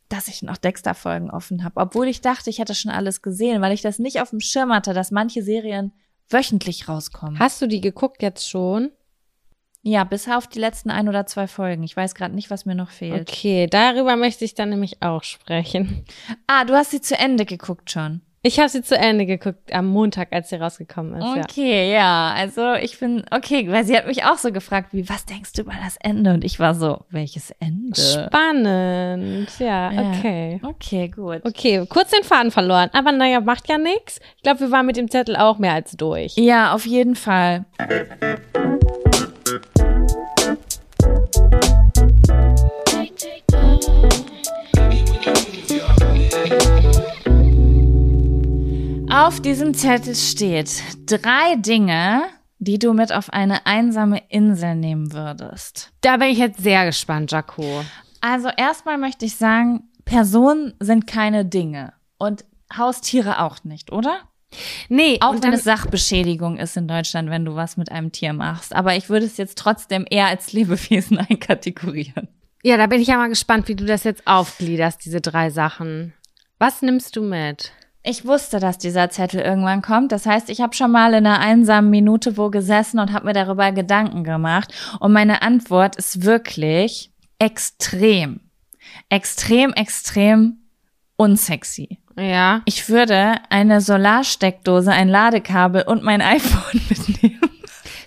dass 0.10 0.28
ich 0.28 0.44
noch 0.44 0.58
Dexter-Folgen 0.58 1.32
offen 1.32 1.64
habe. 1.64 1.80
Obwohl 1.80 2.08
ich 2.08 2.22
dachte, 2.22 2.50
ich 2.50 2.60
hätte 2.60 2.76
schon 2.76 2.92
alles 2.92 3.22
gesehen, 3.22 3.62
weil 3.62 3.74
ich 3.74 3.82
das 3.82 4.00
nicht 4.00 4.22
auf 4.22 4.30
dem 4.30 4.40
Schirm 4.40 4.72
hatte, 4.72 4.94
dass 4.94 5.12
manche 5.12 5.44
Serien 5.44 5.94
wöchentlich 6.30 6.88
rauskommen. 6.88 7.40
Hast 7.40 7.62
du 7.62 7.68
die 7.68 7.82
geguckt 7.82 8.22
jetzt 8.22 8.50
schon? 8.50 8.92
ja, 9.88 10.04
bis 10.04 10.28
auf 10.28 10.48
die 10.48 10.58
letzten 10.58 10.90
ein 10.90 11.08
oder 11.08 11.28
zwei 11.28 11.46
Folgen. 11.46 11.84
Ich 11.84 11.96
weiß 11.96 12.16
gerade 12.16 12.34
nicht, 12.34 12.50
was 12.50 12.66
mir 12.66 12.74
noch 12.74 12.90
fehlt. 12.90 13.30
Okay, 13.30 13.68
darüber 13.68 14.16
möchte 14.16 14.44
ich 14.44 14.56
dann 14.56 14.70
nämlich 14.70 15.04
auch 15.04 15.24
sprechen. 15.24 16.04
Ah, 16.48 16.66
du 16.66 16.74
hast 16.74 16.90
sie 16.90 17.02
zu 17.02 17.16
Ende 17.16 17.46
geguckt 17.46 17.92
schon. 17.92 18.22
Ich 18.46 18.60
habe 18.60 18.70
sie 18.70 18.84
zu 18.84 18.96
Ende 18.96 19.26
geguckt 19.26 19.74
am 19.74 19.88
Montag, 19.88 20.28
als 20.32 20.50
sie 20.50 20.58
rausgekommen 20.58 21.16
ist. 21.16 21.24
Ja. 21.36 21.42
Okay, 21.50 21.92
ja. 21.92 22.32
Also 22.38 22.74
ich 22.76 23.00
bin, 23.00 23.24
okay, 23.32 23.68
weil 23.72 23.84
sie 23.86 23.98
hat 23.98 24.06
mich 24.06 24.24
auch 24.24 24.38
so 24.38 24.52
gefragt, 24.52 24.90
wie, 24.92 25.10
was 25.10 25.26
denkst 25.26 25.54
du 25.54 25.64
über 25.64 25.74
das 25.84 25.98
Ende? 26.00 26.32
Und 26.32 26.44
ich 26.44 26.60
war 26.60 26.76
so, 26.76 27.00
welches 27.10 27.50
Ende? 27.60 28.00
Spannend, 28.00 29.50
ja, 29.58 29.92
Ja. 29.92 30.12
okay. 30.12 30.60
Okay, 30.62 31.08
gut. 31.08 31.42
Okay, 31.44 31.88
kurz 31.90 32.12
den 32.12 32.24
Faden 32.24 32.52
verloren, 32.52 32.92
aber 32.94 33.12
naja, 33.12 33.42
macht 33.42 33.68
ja 33.68 33.80
nix. 33.80 34.20
Ich 34.38 34.44
glaube, 34.44 34.60
wir 34.60 34.70
waren 34.70 34.86
mit 34.86 34.98
dem 34.98 35.10
Zettel 35.10 35.36
auch 35.36 35.58
mehr 35.58 35.74
als 35.74 35.94
durch. 35.94 36.36
Ja, 36.38 36.74
auf 36.76 36.86
jeden 36.86 37.16
Fall. 37.16 37.66
Auf 49.16 49.40
diesem 49.40 49.74
Zettel 49.74 50.14
steht 50.14 50.84
drei 51.06 51.56
Dinge, 51.56 52.24
die 52.60 52.78
du 52.80 52.92
mit 52.92 53.14
auf 53.14 53.32
eine 53.32 53.66
einsame 53.66 54.22
Insel 54.28 54.76
nehmen 54.76 55.14
würdest. 55.14 55.94
Da 56.02 56.18
bin 56.18 56.28
ich 56.28 56.38
jetzt 56.38 56.62
sehr 56.62 56.86
gespannt, 56.86 57.32
Jaco. 57.32 57.86
Also 58.20 58.50
erstmal 58.58 58.98
möchte 58.98 59.24
ich 59.24 59.38
sagen, 59.38 59.84
Personen 60.04 60.74
sind 60.82 61.08
keine 61.08 61.46
Dinge 61.46 61.94
und 62.18 62.44
Haustiere 62.76 63.42
auch 63.42 63.64
nicht, 63.64 63.94
oder? 63.94 64.20
Nee, 64.90 65.20
Auch 65.22 65.42
wenn 65.42 65.54
es 65.54 65.64
Sachbeschädigung 65.64 66.58
ist 66.58 66.76
in 66.76 66.90
Deutschland, 66.90 67.30
wenn 67.30 67.46
du 67.46 67.56
was 67.56 67.78
mit 67.78 67.94
einem 67.94 68.12
Tier 68.12 68.34
machst. 68.34 68.76
Aber 68.76 68.98
ich 68.98 69.08
würde 69.08 69.28
es 69.28 69.38
jetzt 69.38 69.58
trotzdem 69.58 70.06
eher 70.10 70.28
als 70.28 70.52
Lebewesen 70.52 71.18
einkategorieren. 71.30 72.28
Ja, 72.64 72.76
da 72.76 72.88
bin 72.88 73.00
ich 73.00 73.08
ja 73.08 73.16
mal 73.16 73.30
gespannt, 73.30 73.70
wie 73.70 73.76
du 73.76 73.86
das 73.86 74.04
jetzt 74.04 74.28
aufgliederst, 74.28 75.06
diese 75.06 75.22
drei 75.22 75.52
Sachen. 75.52 76.14
Was 76.60 76.82
nimmst 76.82 77.16
du 77.16 77.22
mit? 77.22 77.72
Ich 78.08 78.24
wusste, 78.24 78.60
dass 78.60 78.78
dieser 78.78 79.10
Zettel 79.10 79.42
irgendwann 79.42 79.82
kommt. 79.82 80.12
Das 80.12 80.28
heißt, 80.28 80.52
ich 80.52 80.62
habe 80.62 80.76
schon 80.76 80.92
mal 80.92 81.16
in 81.16 81.26
einer 81.26 81.40
einsamen 81.40 81.90
Minute 81.90 82.38
wo 82.38 82.52
gesessen 82.52 83.00
und 83.00 83.12
habe 83.12 83.26
mir 83.26 83.34
darüber 83.34 83.72
Gedanken 83.72 84.24
gemacht. 84.24 84.72
Und 85.00 85.12
meine 85.12 85.42
Antwort 85.42 85.96
ist 85.96 86.24
wirklich 86.24 87.12
extrem, 87.40 88.42
extrem, 89.10 89.74
extrem 89.74 90.58
unsexy. 91.16 91.98
Ja. 92.16 92.62
Ich 92.66 92.90
würde 92.90 93.38
eine 93.50 93.82
Solarsteckdose, 93.82 94.92
ein 94.92 95.10
Ladekabel 95.10 95.82
und 95.82 96.04
mein 96.04 96.22
iPhone 96.22 96.82
mitnehmen. 96.88 97.35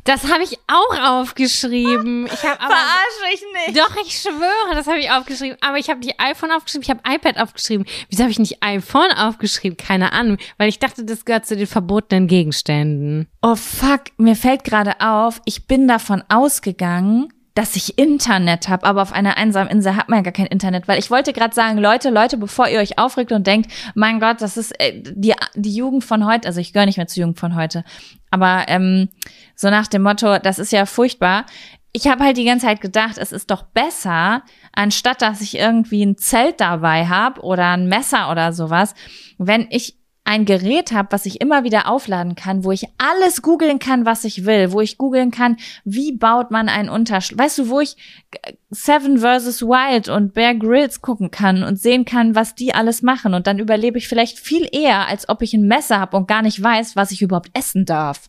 Das 0.09 0.25
habe 0.33 0.43
ich 0.43 0.59
auch 0.69 1.21
aufgeschrieben. 1.21 2.25
Ich 2.33 2.43
habe 2.43 2.59
aber 2.59 2.75
Verarsche 2.75 3.35
ich 3.35 3.43
nicht. 3.67 3.79
Doch, 3.79 3.95
ich 4.03 4.19
schwöre, 4.19 4.75
das 4.75 4.87
habe 4.87 4.99
ich 5.01 5.11
aufgeschrieben. 5.11 5.59
Aber 5.61 5.77
ich 5.77 5.91
habe 5.91 6.01
nicht 6.01 6.19
iPhone 6.19 6.51
aufgeschrieben, 6.51 6.83
ich 6.83 6.89
habe 6.89 7.01
iPad 7.15 7.37
aufgeschrieben. 7.37 7.85
Wieso 8.09 8.23
habe 8.23 8.31
ich 8.31 8.39
nicht 8.39 8.63
iPhone 8.63 9.13
aufgeschrieben? 9.13 9.77
Keine 9.77 10.15
Ahnung. 10.15 10.39
Weil 10.57 10.71
ich 10.71 10.79
dachte, 10.79 11.05
das 11.05 11.27
gehört 11.27 11.45
zu 11.45 11.57
den 11.57 11.67
verbotenen 11.67 12.27
Gegenständen. 12.27 13.29
Oh 13.43 13.55
fuck, 13.55 14.05
mir 14.17 14.35
fällt 14.35 14.65
gerade 14.65 14.99
auf, 15.01 15.43
ich 15.45 15.67
bin 15.67 15.87
davon 15.87 16.25
ausgegangen, 16.31 17.29
dass 17.59 17.75
ich 17.75 17.99
Internet 17.99 18.69
habe, 18.69 18.87
aber 18.87 19.03
auf 19.03 19.13
einer 19.13 19.37
einsamen 19.37 19.69
Insel 19.69 19.97
hat 19.97 20.09
man 20.09 20.19
ja 20.19 20.23
gar 20.23 20.33
kein 20.33 20.47
Internet, 20.47 20.87
weil 20.87 21.01
ich 21.01 21.11
wollte 21.11 21.33
gerade 21.33 21.53
sagen, 21.53 21.79
Leute, 21.79 22.09
Leute, 22.11 22.37
bevor 22.37 22.69
ihr 22.69 22.79
euch 22.79 23.01
aufregt 23.01 23.33
und 23.33 23.49
denkt, 23.49 23.69
mein 23.97 24.21
Gott, 24.21 24.41
das 24.41 24.57
ist 24.57 24.81
äh, 24.81 25.03
die, 25.03 25.35
die 25.57 25.75
Jugend 25.75 26.05
von 26.05 26.25
heute, 26.25 26.47
also 26.47 26.61
ich 26.61 26.73
gehöre 26.73 26.87
nicht 26.87 26.99
mehr 26.99 27.09
zur 27.09 27.23
Jugend 27.23 27.41
von 27.41 27.57
heute, 27.57 27.83
aber 28.31 28.67
ähm, 28.69 29.09
so 29.57 29.71
nach 29.71 29.89
dem 29.89 30.03
Motto, 30.03 30.39
das 30.39 30.61
ist 30.61 30.71
ja 30.71 30.87
furchtbar. 30.87 31.47
Ich 31.91 32.07
habe 32.07 32.23
halt 32.23 32.37
die 32.37 32.45
ganze 32.45 32.67
Zeit 32.67 32.81
gedacht, 32.81 33.19
es 33.19 33.33
ist 33.33 33.51
doch 33.51 33.65
besser, 33.65 34.45
anstatt 34.73 35.21
dass 35.21 35.41
ich 35.41 35.59
irgendwie 35.59 36.05
ein 36.05 36.17
Zelt 36.17 36.61
dabei 36.61 37.09
habe 37.09 37.41
oder 37.41 37.73
ein 37.73 37.89
Messer 37.89 38.31
oder 38.31 38.53
sowas, 38.53 38.95
wenn 39.39 39.67
ich 39.71 39.98
ein 40.29 40.45
Gerät 40.45 40.93
habe, 40.93 41.09
was 41.11 41.25
ich 41.25 41.41
immer 41.41 41.65
wieder 41.65 41.89
aufladen 41.89 42.35
kann, 42.35 42.63
wo 42.63 42.71
ich 42.71 42.85
alles 42.99 43.41
googeln 43.41 43.79
kann, 43.79 44.05
was 44.05 44.25
ich 44.25 44.45
will, 44.45 44.73
wo 44.73 44.83
ich 44.83 44.99
googeln 44.99 45.31
kann, 45.31 45.57
wie 45.85 46.13
baut 46.13 46.51
man 46.51 46.69
einen 46.69 46.91
Unterschlupf, 46.91 47.41
weißt 47.41 47.59
du, 47.59 47.69
wo 47.71 47.81
ich 47.81 47.97
äh, 48.43 48.53
Seven 48.69 49.21
vs. 49.21 49.63
Wild 49.63 50.11
und 50.11 50.35
Bear 50.35 50.55
Grylls 50.55 51.01
gucken 51.01 51.31
kann 51.31 51.63
und 51.63 51.81
sehen 51.81 52.05
kann, 52.05 52.35
was 52.35 52.55
die 52.55 52.75
alles 52.75 53.01
machen 53.01 53.33
und 53.33 53.47
dann 53.47 53.59
überlebe 53.59 53.97
ich 53.97 54.07
vielleicht 54.07 54.39
viel 54.39 54.69
eher, 54.71 55.09
als 55.09 55.31
ob 55.31 55.41
ich 55.41 55.55
ein 55.55 55.67
Messer 55.67 55.99
habe 55.99 56.19
und 56.19 56.29
gar 56.29 56.43
nicht 56.43 56.63
weiß, 56.63 56.95
was 56.95 57.11
ich 57.11 57.23
überhaupt 57.23 57.49
essen 57.55 57.87
darf. 57.87 58.29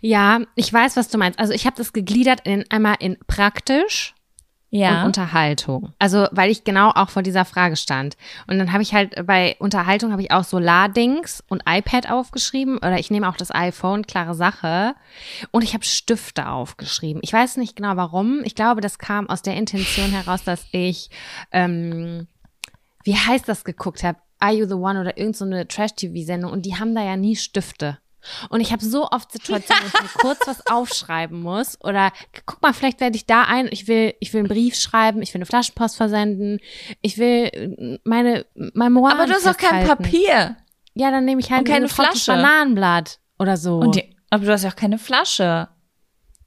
Ja, 0.00 0.40
ich 0.56 0.72
weiß, 0.72 0.96
was 0.96 1.08
du 1.08 1.18
meinst. 1.18 1.38
Also 1.38 1.52
ich 1.52 1.66
habe 1.66 1.76
das 1.76 1.92
gegliedert 1.92 2.40
in 2.42 2.64
einmal 2.68 2.96
in 2.98 3.16
praktisch 3.28 4.15
Ja. 4.70 5.00
und 5.00 5.06
Unterhaltung. 5.06 5.92
Also, 5.98 6.26
weil 6.32 6.50
ich 6.50 6.64
genau 6.64 6.90
auch 6.90 7.08
vor 7.08 7.22
dieser 7.22 7.44
Frage 7.44 7.76
stand. 7.76 8.16
Und 8.46 8.58
dann 8.58 8.72
habe 8.72 8.82
ich 8.82 8.92
halt 8.94 9.26
bei 9.26 9.56
Unterhaltung 9.58 10.12
habe 10.12 10.22
ich 10.22 10.32
auch 10.32 10.44
Solardings 10.44 11.42
und 11.48 11.62
iPad 11.68 12.10
aufgeschrieben 12.10 12.78
oder 12.78 12.98
ich 12.98 13.10
nehme 13.10 13.28
auch 13.28 13.36
das 13.36 13.54
iPhone, 13.54 14.06
klare 14.06 14.34
Sache. 14.34 14.94
Und 15.52 15.62
ich 15.62 15.74
habe 15.74 15.84
Stifte 15.84 16.48
aufgeschrieben. 16.48 17.20
Ich 17.24 17.32
weiß 17.32 17.56
nicht 17.58 17.76
genau 17.76 17.96
warum. 17.96 18.42
Ich 18.44 18.54
glaube, 18.54 18.80
das 18.80 18.98
kam 18.98 19.28
aus 19.28 19.42
der 19.42 19.54
Intention 19.54 20.10
heraus, 20.10 20.42
dass 20.42 20.66
ich, 20.72 21.10
ähm, 21.52 22.26
wie 23.04 23.16
heißt 23.16 23.48
das 23.48 23.64
geguckt 23.64 24.02
habe? 24.02 24.18
Are 24.38 24.52
You 24.52 24.66
the 24.66 24.74
One 24.74 25.00
oder 25.00 25.16
irgendeine 25.16 25.62
so 25.62 25.64
Trash-TV-Sendung 25.64 26.50
und 26.50 26.66
die 26.66 26.76
haben 26.76 26.94
da 26.94 27.02
ja 27.02 27.16
nie 27.16 27.36
Stifte. 27.36 27.98
Und 28.50 28.60
ich 28.60 28.72
habe 28.72 28.84
so 28.84 29.08
oft 29.10 29.32
Situationen, 29.32 29.82
wo 29.84 29.86
ich 29.86 30.02
mir 30.02 30.08
kurz 30.20 30.40
was 30.46 30.66
aufschreiben 30.66 31.40
muss. 31.40 31.78
Oder 31.82 32.12
guck 32.44 32.62
mal, 32.62 32.72
vielleicht 32.72 33.00
werde 33.00 33.16
ich 33.16 33.26
da 33.26 33.42
ein. 33.42 33.68
Ich 33.70 33.88
will, 33.88 34.14
ich 34.20 34.32
will 34.32 34.40
einen 34.40 34.48
Brief 34.48 34.74
schreiben, 34.74 35.22
ich 35.22 35.32
will 35.34 35.38
eine 35.38 35.46
Flaschenpost 35.46 35.96
versenden, 35.96 36.58
ich 37.02 37.18
will 37.18 37.50
äh, 37.52 37.98
meine 38.04 38.46
Memoiren 38.54 39.12
Aber 39.12 39.26
du 39.26 39.32
hast 39.34 39.46
doch 39.46 39.56
kein. 39.56 39.86
Papier. 39.86 40.56
Ja, 40.94 41.10
dann 41.10 41.24
nehme 41.24 41.40
ich 41.40 41.50
halt 41.50 41.60
Und 41.60 41.68
keine 41.68 41.84
ein 41.84 41.88
getrocknetes 41.88 42.24
Flasche. 42.24 42.40
Bananenblatt 42.42 43.18
oder 43.38 43.56
so. 43.56 43.78
Und 43.78 43.96
die, 43.96 44.16
aber 44.30 44.44
du 44.44 44.52
hast 44.52 44.64
ja 44.64 44.70
auch 44.70 44.76
keine 44.76 44.98
Flasche. 44.98 45.68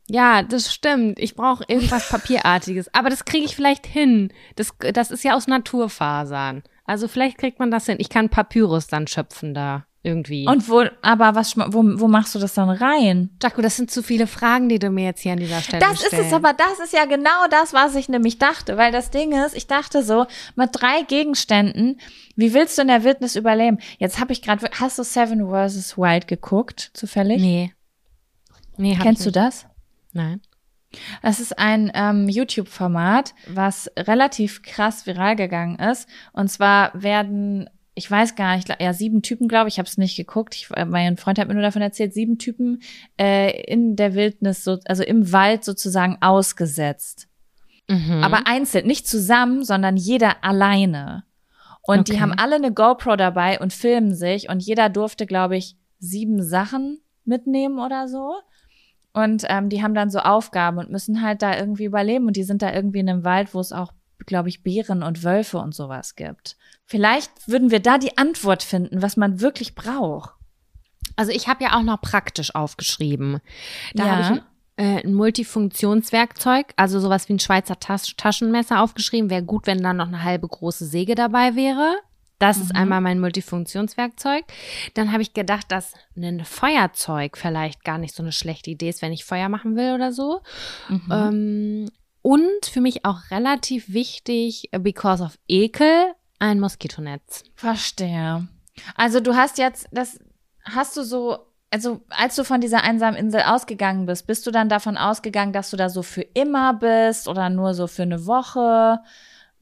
ja, 0.08 0.42
das 0.42 0.74
stimmt. 0.74 1.20
Ich 1.20 1.36
brauche 1.36 1.64
irgendwas 1.68 2.10
Papierartiges. 2.10 2.94
Aber 2.94 3.10
das 3.10 3.26
kriege 3.26 3.46
ich 3.46 3.56
vielleicht 3.56 3.86
hin. 3.86 4.34
Das, 4.56 4.74
das 4.94 5.12
ist 5.12 5.24
ja 5.24 5.36
aus 5.36 5.48
Naturfasern. 5.48 6.64
Also 6.86 7.08
vielleicht 7.08 7.38
kriegt 7.38 7.60
man 7.60 7.70
das 7.70 7.86
hin. 7.86 7.98
Ich 8.00 8.10
kann 8.10 8.30
Papyrus 8.30 8.88
dann 8.88 9.06
schöpfen 9.06 9.54
da 9.54 9.86
irgendwie. 10.02 10.48
Und 10.48 10.70
wo, 10.70 10.86
aber 11.02 11.36
was, 11.36 11.58
wo, 11.58 11.84
wo 12.00 12.08
machst 12.08 12.34
du 12.34 12.40
das 12.40 12.54
dann 12.54 12.70
rein? 12.70 13.32
Jaco, 13.42 13.62
das 13.62 13.76
sind 13.76 13.92
zu 13.92 14.02
viele 14.02 14.28
Fragen, 14.28 14.70
die 14.70 14.80
du 14.80 14.90
mir 14.90 15.06
jetzt 15.06 15.22
hier 15.22 15.34
an 15.34 15.40
dieser 15.40 15.62
Stelle 15.62 15.80
Das 15.82 16.00
ist 16.02 16.08
stellst. 16.08 16.28
es, 16.28 16.34
aber 16.34 16.54
das 16.54 16.80
ist 16.84 16.94
ja 16.94 17.06
genau 17.06 17.48
das, 17.50 17.74
was 17.74 17.96
ich 17.96 18.08
nämlich 18.08 18.38
dachte. 18.38 18.78
Weil 18.78 18.92
das 18.92 19.12
Ding 19.12 19.34
ist, 19.34 19.56
ich 19.56 19.68
dachte 19.68 20.04
so, 20.04 20.26
mit 20.56 20.70
drei 20.74 21.02
Gegenständen, 21.04 22.00
wie 22.36 22.54
willst 22.54 22.78
du 22.78 22.82
in 22.84 22.88
der 22.88 23.04
Wildnis 23.04 23.36
überleben? 23.36 23.80
Jetzt 23.98 24.20
habe 24.20 24.32
ich 24.32 24.42
gerade, 24.42 24.70
hast 24.80 24.98
du 25.00 25.04
Seven 25.04 25.50
vs. 25.50 25.98
Wild 25.98 26.28
geguckt, 26.28 26.92
zufällig? 26.94 27.42
Nee. 27.42 27.74
Nee, 28.78 28.96
hab 28.96 29.04
Kennst 29.04 29.26
ich 29.28 29.34
du 29.34 29.40
nicht. 29.40 29.48
das? 29.48 29.66
Nein. 30.14 30.42
Das 31.22 31.40
ist 31.40 31.60
ein 31.60 31.92
ähm, 31.94 32.30
YouTube-Format, 32.30 33.36
was 33.48 33.92
relativ 33.98 34.64
krass 34.64 35.06
viral 35.06 35.36
gegangen 35.36 35.78
ist. 35.78 36.08
Und 36.34 36.48
zwar 36.50 36.92
werden, 37.00 37.70
ich 38.00 38.10
weiß 38.10 38.36
gar 38.36 38.56
nicht, 38.56 38.70
ja, 38.80 38.94
sieben 38.94 39.22
Typen, 39.22 39.50
glaube 39.50 39.68
ich, 39.68 39.76
ich 39.76 39.78
habe 39.80 39.88
es 39.88 39.98
nicht 39.98 40.16
geguckt. 40.16 40.56
Ich, 40.56 40.70
äh, 40.74 40.86
mein 40.86 41.18
Freund 41.18 41.38
hat 41.38 41.50
mir 41.50 41.54
nur 41.54 41.64
davon 41.64 41.82
erzählt, 41.82 42.14
sieben 42.14 42.38
Typen 42.38 42.82
äh, 43.20 43.62
in 43.64 43.98
der 43.98 44.16
Wildnis, 44.16 44.64
so, 44.64 44.80
also 44.86 45.04
im 45.04 45.34
Wald 45.34 45.66
sozusagen 45.66 46.18
ausgesetzt. 46.22 47.28
Mhm. 47.90 48.24
Aber 48.24 48.48
einzeln, 48.48 48.88
nicht 48.88 49.06
zusammen, 49.06 49.66
sondern 49.66 49.98
jeder 49.98 50.44
alleine. 50.46 51.26
Und 51.82 52.08
die 52.08 52.14
Okay. 52.14 52.22
haben 52.22 52.32
alle 52.32 52.56
eine 52.56 52.72
GoPro 52.72 53.18
dabei 53.18 53.60
und 53.60 53.74
filmen 53.74 54.16
sich 54.16 54.48
und 54.50 54.62
jeder 54.62 54.90
durfte, 54.90 55.26
glaube 55.26 55.58
ich, 55.58 55.76
sieben 56.00 56.42
Sachen 56.42 57.00
mitnehmen 57.26 57.80
oder 57.80 58.08
so. 58.08 58.36
Und 59.12 59.44
ähm, 59.50 59.68
die 59.70 59.84
haben 59.84 59.94
dann 59.96 60.10
so 60.10 60.20
Aufgaben 60.20 60.78
und 60.78 60.90
müssen 60.92 61.22
halt 61.22 61.42
da 61.42 61.58
irgendwie 61.58 61.86
überleben. 61.86 62.28
Und 62.28 62.38
die 62.38 62.44
sind 62.44 62.62
da 62.62 62.72
irgendwie 62.72 63.00
in 63.00 63.10
einem 63.10 63.24
Wald, 63.26 63.54
wo 63.54 63.60
es 63.60 63.74
auch, 63.74 63.92
glaube 64.26 64.50
ich, 64.50 64.64
Bären 64.64 65.04
und 65.04 65.24
Wölfe 65.24 65.58
und 65.60 65.74
sowas 65.76 66.16
gibt. 66.16 66.58
Vielleicht 66.86 67.32
würden 67.48 67.72
wir 67.72 67.80
da 67.80 67.98
die 67.98 68.18
Antwort 68.18 68.64
finden, 68.64 69.02
was 69.02 69.18
man 69.18 69.42
wirklich 69.42 69.76
braucht. 69.76 70.32
Also 71.16 71.32
ich 71.32 71.48
habe 71.48 71.64
ja 71.64 71.78
auch 71.78 71.84
noch 71.84 72.02
praktisch 72.02 72.56
aufgeschrieben. 72.56 73.40
Da 73.94 74.06
Ja. 74.06 74.12
habe 74.12 74.22
ich 74.22 74.28
ein, 74.28 74.42
äh, 74.78 75.04
ein 75.06 75.14
Multifunktionswerkzeug, 75.14 76.68
also 76.78 77.00
sowas 77.00 77.28
wie 77.30 77.34
ein 77.34 77.40
Schweizer 77.40 77.80
Tas 77.80 78.16
Taschenmesser 78.16 78.82
aufgeschrieben. 78.82 79.30
Wäre 79.30 79.44
gut, 79.44 79.68
wenn 79.68 79.82
da 79.84 79.94
noch 79.94 80.08
eine 80.08 80.24
halbe 80.24 80.48
große 80.48 80.86
Säge 80.86 81.16
dabei 81.16 81.56
wäre. 81.56 81.96
Das 82.40 82.56
ist 82.58 82.74
einmal 82.74 83.02
mein 83.02 83.20
Multifunktionswerkzeug. 83.20 84.46
Dann 84.94 85.12
habe 85.12 85.22
ich 85.22 85.34
gedacht, 85.34 85.66
dass 85.74 85.92
ein 86.16 86.46
Feuerzeug 86.46 87.38
vielleicht 87.38 87.84
gar 87.84 87.98
nicht 87.98 88.16
so 88.16 88.24
eine 88.24 88.32
schlechte 88.32 88.70
Idee 88.72 88.88
ist, 88.88 89.02
wenn 89.02 89.12
ich 89.12 89.26
Feuer 89.26 89.50
machen 89.50 89.76
will 89.76 89.94
oder 89.94 90.14
so. 90.14 90.42
Ähm, 91.12 91.90
und 92.30 92.68
für 92.68 92.80
mich 92.80 93.06
auch 93.06 93.32
relativ 93.32 93.92
wichtig, 93.92 94.70
because 94.72 95.24
of 95.24 95.40
Ekel, 95.48 96.14
ein 96.38 96.60
Moskitonetz. 96.60 97.44
Verstehe. 97.56 98.48
Also 98.96 99.20
du 99.20 99.36
hast 99.36 99.58
jetzt, 99.58 99.88
das 99.92 100.20
hast 100.64 100.96
du 100.96 101.02
so, 101.02 101.40
also 101.72 102.02
als 102.10 102.36
du 102.36 102.44
von 102.44 102.62
dieser 102.62 102.84
einsamen 102.84 103.18
Insel 103.18 103.42
ausgegangen 103.42 104.06
bist, 104.06 104.28
bist 104.28 104.46
du 104.46 104.52
dann 104.52 104.70
davon 104.70 104.96
ausgegangen, 104.96 105.54
dass 105.54 105.72
du 105.72 105.78
da 105.78 105.90
so 105.90 106.04
für 106.04 106.22
immer 106.22 106.76
bist 106.76 107.28
oder 107.28 107.50
nur 107.50 107.74
so 107.74 107.88
für 107.88 108.04
eine 108.04 108.28
Woche? 108.28 109.00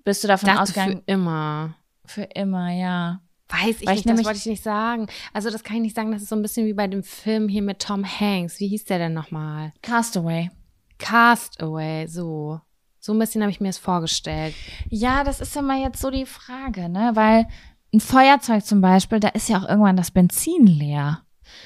Bist 0.04 0.26
du 0.26 0.28
davon 0.28 0.50
ausgegangen? 0.50 0.98
für 0.98 1.04
immer. 1.14 1.76
Für, 2.06 2.24
immer, 2.24 2.70
ja. 2.70 3.22
Weiß 3.48 3.80
ich 3.80 3.88
Weil 3.88 3.98
ich 3.98 4.04
nicht, 4.04 4.20
das 4.20 4.26
wollte 4.26 4.40
ich 4.40 4.46
nicht 4.46 4.64
sagen. 4.64 5.08
Also 5.32 5.50
das 5.50 5.64
kann 5.64 5.78
ich 5.78 5.84
nicht 5.84 5.96
sagen, 5.96 6.12
das 6.12 6.22
ist 6.22 6.28
so 6.28 6.36
ein 6.36 6.42
bisschen 6.42 6.66
wie 6.66 6.74
bei 6.74 6.88
dem 6.88 7.04
Film 7.04 7.48
hier 7.48 7.62
mit 7.62 7.80
Tom 7.80 8.04
Hanks. 8.04 8.60
Wie 8.60 8.68
hieß 8.68 8.84
der 8.84 8.98
denn 8.98 9.14
nochmal? 9.14 9.72
Castaway. 9.82 10.50
Castaway, 10.98 12.08
so. 12.08 12.62
So 13.00 13.14
ein 13.14 13.20
bisschen 13.20 13.42
habe 13.42 13.52
ich 13.52 13.62
mir 13.62 13.70
es 13.70 13.78
vorgestellt. 13.78 14.54
Ja, 14.90 15.24
das 15.24 15.40
ist 15.40 15.56
immer 15.56 15.82
jetzt 15.82 16.02
so 16.02 16.12
die 16.12 16.26
Frage, 16.26 16.90
ne? 16.90 17.12
Weil 17.14 17.48
ein 17.94 18.02
Feuerzeug 18.02 18.66
zum 18.66 18.82
Beispiel, 18.82 19.20
da 19.20 19.30
ist 19.30 19.48
ja 19.48 19.60
auch 19.60 19.70
irgendwann 19.70 19.96
das 19.96 20.12
Benzin 20.12 20.68
leer. 20.68 21.22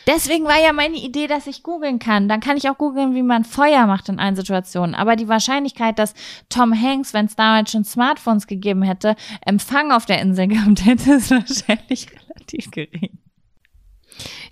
Deswegen 0.08 0.46
war 0.46 0.60
ja 0.62 0.74
meine 0.74 0.98
Idee, 0.98 1.28
dass 1.28 1.48
ich 1.48 1.64
googeln 1.64 2.00
kann. 2.00 2.28
Dann 2.28 2.40
kann 2.40 2.58
ich 2.58 2.70
auch 2.70 2.78
googeln, 2.78 3.16
wie 3.16 3.24
man 3.24 3.44
Feuer 3.44 3.88
macht 3.88 4.10
in 4.10 4.20
allen 4.20 4.36
Situationen. 4.36 4.96
Aber 4.96 5.16
die 5.16 5.28
Wahrscheinlichkeit, 5.28 6.00
dass 6.00 6.14
Tom 6.50 6.80
Hanks, 6.80 7.14
wenn 7.14 7.26
es 7.26 7.36
damals 7.36 7.72
schon 7.72 7.84
Smartphones 7.84 8.48
gegeben 8.48 8.84
hätte, 8.84 9.16
Empfang 9.46 9.92
auf 9.92 10.06
der 10.06 10.22
Insel 10.22 10.48
gehabt 10.50 10.86
hätte, 10.86 11.14
ist 11.14 11.32
wahrscheinlich 11.32 12.08
relativ 12.12 12.72
gering. 12.72 13.18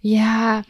Ja, 0.02 0.64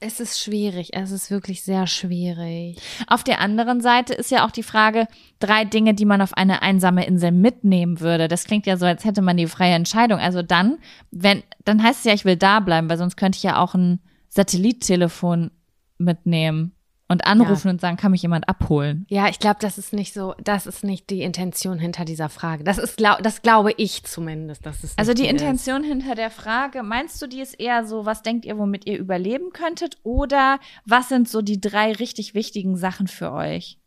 es 0.00 0.20
ist 0.20 0.40
schwierig. 0.40 0.90
Es 0.92 1.10
ist 1.10 1.30
wirklich 1.30 1.62
sehr 1.62 1.86
schwierig. 1.86 2.78
Auf 3.06 3.24
der 3.24 3.40
anderen 3.40 3.80
Seite 3.80 4.14
ist 4.14 4.30
ja 4.30 4.46
auch 4.46 4.50
die 4.50 4.62
Frage, 4.62 5.08
drei 5.40 5.64
Dinge, 5.64 5.94
die 5.94 6.04
man 6.04 6.22
auf 6.22 6.34
eine 6.34 6.62
einsame 6.62 7.06
Insel 7.06 7.32
mitnehmen 7.32 8.00
würde. 8.00 8.28
Das 8.28 8.44
klingt 8.44 8.66
ja 8.66 8.76
so, 8.76 8.86
als 8.86 9.04
hätte 9.04 9.22
man 9.22 9.36
die 9.36 9.46
freie 9.46 9.74
Entscheidung. 9.74 10.20
Also 10.20 10.42
dann, 10.42 10.78
wenn, 11.10 11.42
dann 11.64 11.82
heißt 11.82 12.00
es 12.00 12.04
ja, 12.04 12.14
ich 12.14 12.24
will 12.24 12.36
da 12.36 12.60
bleiben, 12.60 12.88
weil 12.88 12.98
sonst 12.98 13.16
könnte 13.16 13.36
ich 13.36 13.42
ja 13.42 13.58
auch 13.58 13.74
ein 13.74 14.00
Satellittelefon 14.28 15.50
mitnehmen 15.98 16.77
und 17.08 17.26
anrufen 17.26 17.70
und 17.70 17.80
sagen, 17.80 17.96
kann 17.96 18.10
mich 18.12 18.22
jemand 18.22 18.48
abholen. 18.48 19.06
Ja, 19.08 19.28
ich 19.28 19.38
glaube, 19.38 19.56
das 19.60 19.78
ist 19.78 19.92
nicht 19.94 20.12
so, 20.12 20.34
das 20.42 20.66
ist 20.66 20.84
nicht 20.84 21.08
die 21.08 21.22
Intention 21.22 21.78
hinter 21.78 22.04
dieser 22.04 22.28
Frage. 22.28 22.64
Das 22.64 22.76
ist, 22.76 22.98
glaub, 22.98 23.22
das 23.22 23.40
glaube 23.40 23.72
ich 23.78 24.04
zumindest. 24.04 24.66
Das 24.66 24.84
ist 24.84 24.98
Also 24.98 25.14
die 25.14 25.24
ist. 25.24 25.30
Intention 25.30 25.82
hinter 25.82 26.14
der 26.14 26.30
Frage, 26.30 26.82
meinst 26.82 27.20
du, 27.22 27.26
die 27.26 27.40
ist 27.40 27.58
eher 27.58 27.86
so, 27.86 28.04
was 28.04 28.22
denkt 28.22 28.44
ihr, 28.44 28.58
womit 28.58 28.86
ihr 28.86 28.98
überleben 28.98 29.50
könntet? 29.52 29.96
Oder 30.02 30.60
was 30.84 31.08
sind 31.08 31.28
so 31.28 31.40
die 31.40 31.60
drei 31.60 31.92
richtig 31.92 32.34
wichtigen 32.34 32.76
Sachen 32.76 33.08
für 33.08 33.32
euch? 33.32 33.78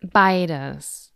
Beides. 0.00 1.07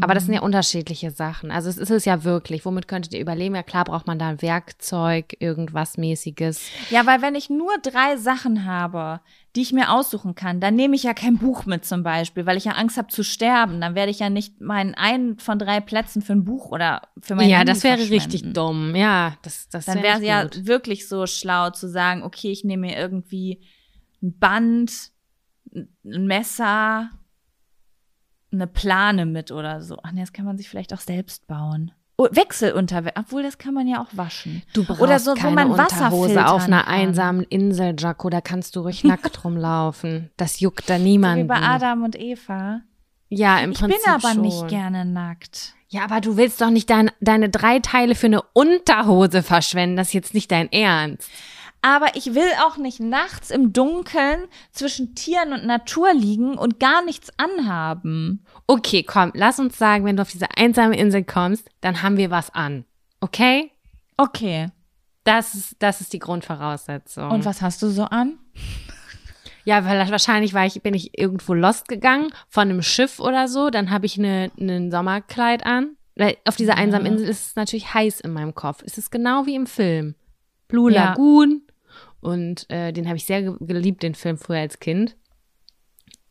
Aber 0.00 0.14
das 0.14 0.24
sind 0.24 0.34
ja 0.34 0.40
unterschiedliche 0.40 1.12
Sachen. 1.12 1.52
Also 1.52 1.68
es 1.68 1.78
ist 1.78 1.90
es 1.90 2.04
ja 2.04 2.24
wirklich. 2.24 2.64
Womit 2.64 2.88
könntet 2.88 3.14
ihr 3.14 3.20
überleben? 3.20 3.54
Ja 3.54 3.62
klar 3.62 3.84
braucht 3.84 4.08
man 4.08 4.18
da 4.18 4.28
ein 4.28 4.42
Werkzeug, 4.42 5.36
irgendwas 5.38 5.96
mäßiges. 5.96 6.60
Ja, 6.90 7.06
weil 7.06 7.22
wenn 7.22 7.36
ich 7.36 7.50
nur 7.50 7.78
drei 7.78 8.16
Sachen 8.16 8.64
habe, 8.64 9.20
die 9.54 9.62
ich 9.62 9.72
mir 9.72 9.92
aussuchen 9.92 10.34
kann, 10.34 10.58
dann 10.58 10.74
nehme 10.74 10.96
ich 10.96 11.04
ja 11.04 11.14
kein 11.14 11.38
Buch 11.38 11.66
mit 11.66 11.84
zum 11.84 12.02
Beispiel, 12.02 12.46
weil 12.46 12.56
ich 12.56 12.64
ja 12.64 12.72
Angst 12.72 12.96
habe 12.96 13.08
zu 13.08 13.22
sterben. 13.22 13.80
Dann 13.80 13.94
werde 13.94 14.10
ich 14.10 14.18
ja 14.18 14.28
nicht 14.28 14.60
meinen 14.60 14.94
einen 14.94 15.38
von 15.38 15.58
drei 15.58 15.80
Plätzen 15.80 16.20
für 16.20 16.32
ein 16.32 16.44
Buch 16.44 16.72
oder 16.72 17.02
für 17.20 17.36
mein 17.36 17.48
ja, 17.48 17.58
Handy 17.58 17.72
das 17.72 17.84
wäre 17.84 18.10
richtig 18.10 18.52
dumm. 18.52 18.96
Ja, 18.96 19.36
das, 19.42 19.68
das 19.68 19.84
Dann 19.84 20.02
wäre 20.02 20.20
wäre 20.20 20.48
es 20.48 20.56
ja 20.56 20.66
wirklich 20.66 21.06
so 21.06 21.26
schlau 21.28 21.70
zu 21.70 21.88
sagen, 21.88 22.24
okay, 22.24 22.50
ich 22.50 22.64
nehme 22.64 22.88
mir 22.88 22.96
irgendwie 22.96 23.60
ein 24.20 24.36
Band, 24.36 25.12
ein 25.72 26.26
Messer, 26.26 27.10
eine 28.56 28.66
Plane 28.66 29.26
mit 29.26 29.50
oder 29.52 29.80
so. 29.82 29.98
Ach 30.02 30.12
nee, 30.12 30.20
das 30.20 30.32
kann 30.32 30.44
man 30.44 30.56
sich 30.58 30.68
vielleicht 30.68 30.92
auch 30.92 31.00
selbst 31.00 31.46
bauen. 31.46 31.92
Oh, 32.18 32.28
Wechselunterwäsche, 32.30 33.14
obwohl 33.18 33.42
das 33.42 33.58
kann 33.58 33.74
man 33.74 33.86
ja 33.86 34.00
auch 34.00 34.08
waschen. 34.12 34.62
Du 34.72 34.84
brauchst 34.84 35.02
Oder 35.02 35.18
so, 35.18 35.32
wo 35.32 35.34
keine 35.34 35.54
man 35.54 35.76
Wasser 35.76 36.06
Unterhose 36.06 36.46
auf 36.46 36.64
einer 36.64 36.82
kann. 36.84 36.94
einsamen 36.94 37.42
Insel, 37.44 37.94
Jaco. 37.98 38.30
Da 38.30 38.40
kannst 38.40 38.74
du 38.74 38.80
ruhig 38.80 39.04
nackt 39.04 39.44
rumlaufen. 39.44 40.30
Das 40.38 40.60
juckt 40.60 40.88
da 40.88 40.96
So 40.96 41.00
wie 41.04 41.08
niemanden. 41.08 41.46
bei 41.46 41.60
Adam 41.60 42.04
und 42.04 42.18
Eva. 42.18 42.80
ja, 43.28 43.58
im 43.58 43.72
ich 43.72 43.78
Prinzip 43.78 44.02
bin 44.02 44.12
aber 44.14 44.32
schon. 44.32 44.40
nicht 44.40 44.66
gerne 44.68 45.04
nackt. 45.04 45.74
Ja, 45.88 46.04
aber 46.04 46.20
du 46.22 46.36
willst 46.38 46.60
doch 46.62 46.70
nicht 46.70 46.88
dein, 46.90 47.10
deine 47.20 47.48
drei 47.50 47.78
Teile 47.80 48.14
für 48.14 48.26
eine 48.26 48.42
Unterhose 48.54 49.42
verschwenden. 49.42 49.96
Das 49.96 50.08
ist 50.08 50.14
jetzt 50.14 50.34
nicht 50.34 50.50
dein 50.50 50.72
Ernst. 50.72 51.30
Aber 51.86 52.16
ich 52.16 52.34
will 52.34 52.50
auch 52.66 52.78
nicht 52.78 52.98
nachts 52.98 53.52
im 53.52 53.72
Dunkeln 53.72 54.48
zwischen 54.72 55.14
Tieren 55.14 55.52
und 55.52 55.66
Natur 55.66 56.12
liegen 56.12 56.58
und 56.58 56.80
gar 56.80 57.04
nichts 57.04 57.30
anhaben. 57.36 58.44
Okay, 58.66 59.04
komm, 59.04 59.30
lass 59.34 59.60
uns 59.60 59.78
sagen, 59.78 60.04
wenn 60.04 60.16
du 60.16 60.22
auf 60.22 60.32
diese 60.32 60.48
einsame 60.56 60.96
Insel 60.96 61.22
kommst, 61.22 61.68
dann 61.82 62.02
haben 62.02 62.16
wir 62.16 62.32
was 62.32 62.52
an. 62.52 62.86
Okay? 63.20 63.70
Okay. 64.16 64.66
Das 65.22 65.54
ist, 65.54 65.76
das 65.78 66.00
ist 66.00 66.12
die 66.12 66.18
Grundvoraussetzung. 66.18 67.30
Und 67.30 67.44
was 67.44 67.62
hast 67.62 67.80
du 67.82 67.88
so 67.88 68.02
an? 68.02 68.36
Ja, 69.64 69.84
weil 69.84 70.10
wahrscheinlich 70.10 70.54
war 70.54 70.66
ich, 70.66 70.82
bin 70.82 70.94
ich 70.94 71.16
irgendwo 71.16 71.54
lost 71.54 71.86
gegangen 71.86 72.32
von 72.48 72.68
einem 72.68 72.82
Schiff 72.82 73.20
oder 73.20 73.46
so. 73.46 73.70
Dann 73.70 73.90
habe 73.90 74.06
ich 74.06 74.18
eine, 74.18 74.50
ein 74.58 74.90
Sommerkleid 74.90 75.64
an. 75.64 75.96
Weil 76.16 76.36
auf 76.46 76.56
dieser 76.56 76.76
einsamen 76.76 77.06
Insel 77.06 77.28
ist 77.28 77.50
es 77.50 77.56
natürlich 77.56 77.94
heiß 77.94 78.22
in 78.22 78.32
meinem 78.32 78.56
Kopf. 78.56 78.82
Es 78.84 78.98
ist 78.98 79.12
genau 79.12 79.46
wie 79.46 79.54
im 79.54 79.68
Film. 79.68 80.16
Blue. 80.66 80.90
Lagoon. 80.90 81.62
Und 82.26 82.68
äh, 82.70 82.90
den 82.90 83.06
habe 83.06 83.18
ich 83.18 83.24
sehr 83.24 83.40
ge 83.40 83.54
geliebt, 83.60 84.02
den 84.02 84.16
Film 84.16 84.36
früher 84.36 84.58
als 84.58 84.80
Kind. 84.80 85.14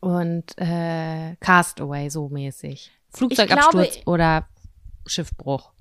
Und 0.00 0.52
äh, 0.58 1.36
Castaway, 1.40 2.10
so 2.10 2.28
mäßig. 2.28 2.90
Flugzeugabsturz 3.08 3.94
glaube- 3.94 4.10
oder 4.10 4.46
Schiffbruch. 5.06 5.72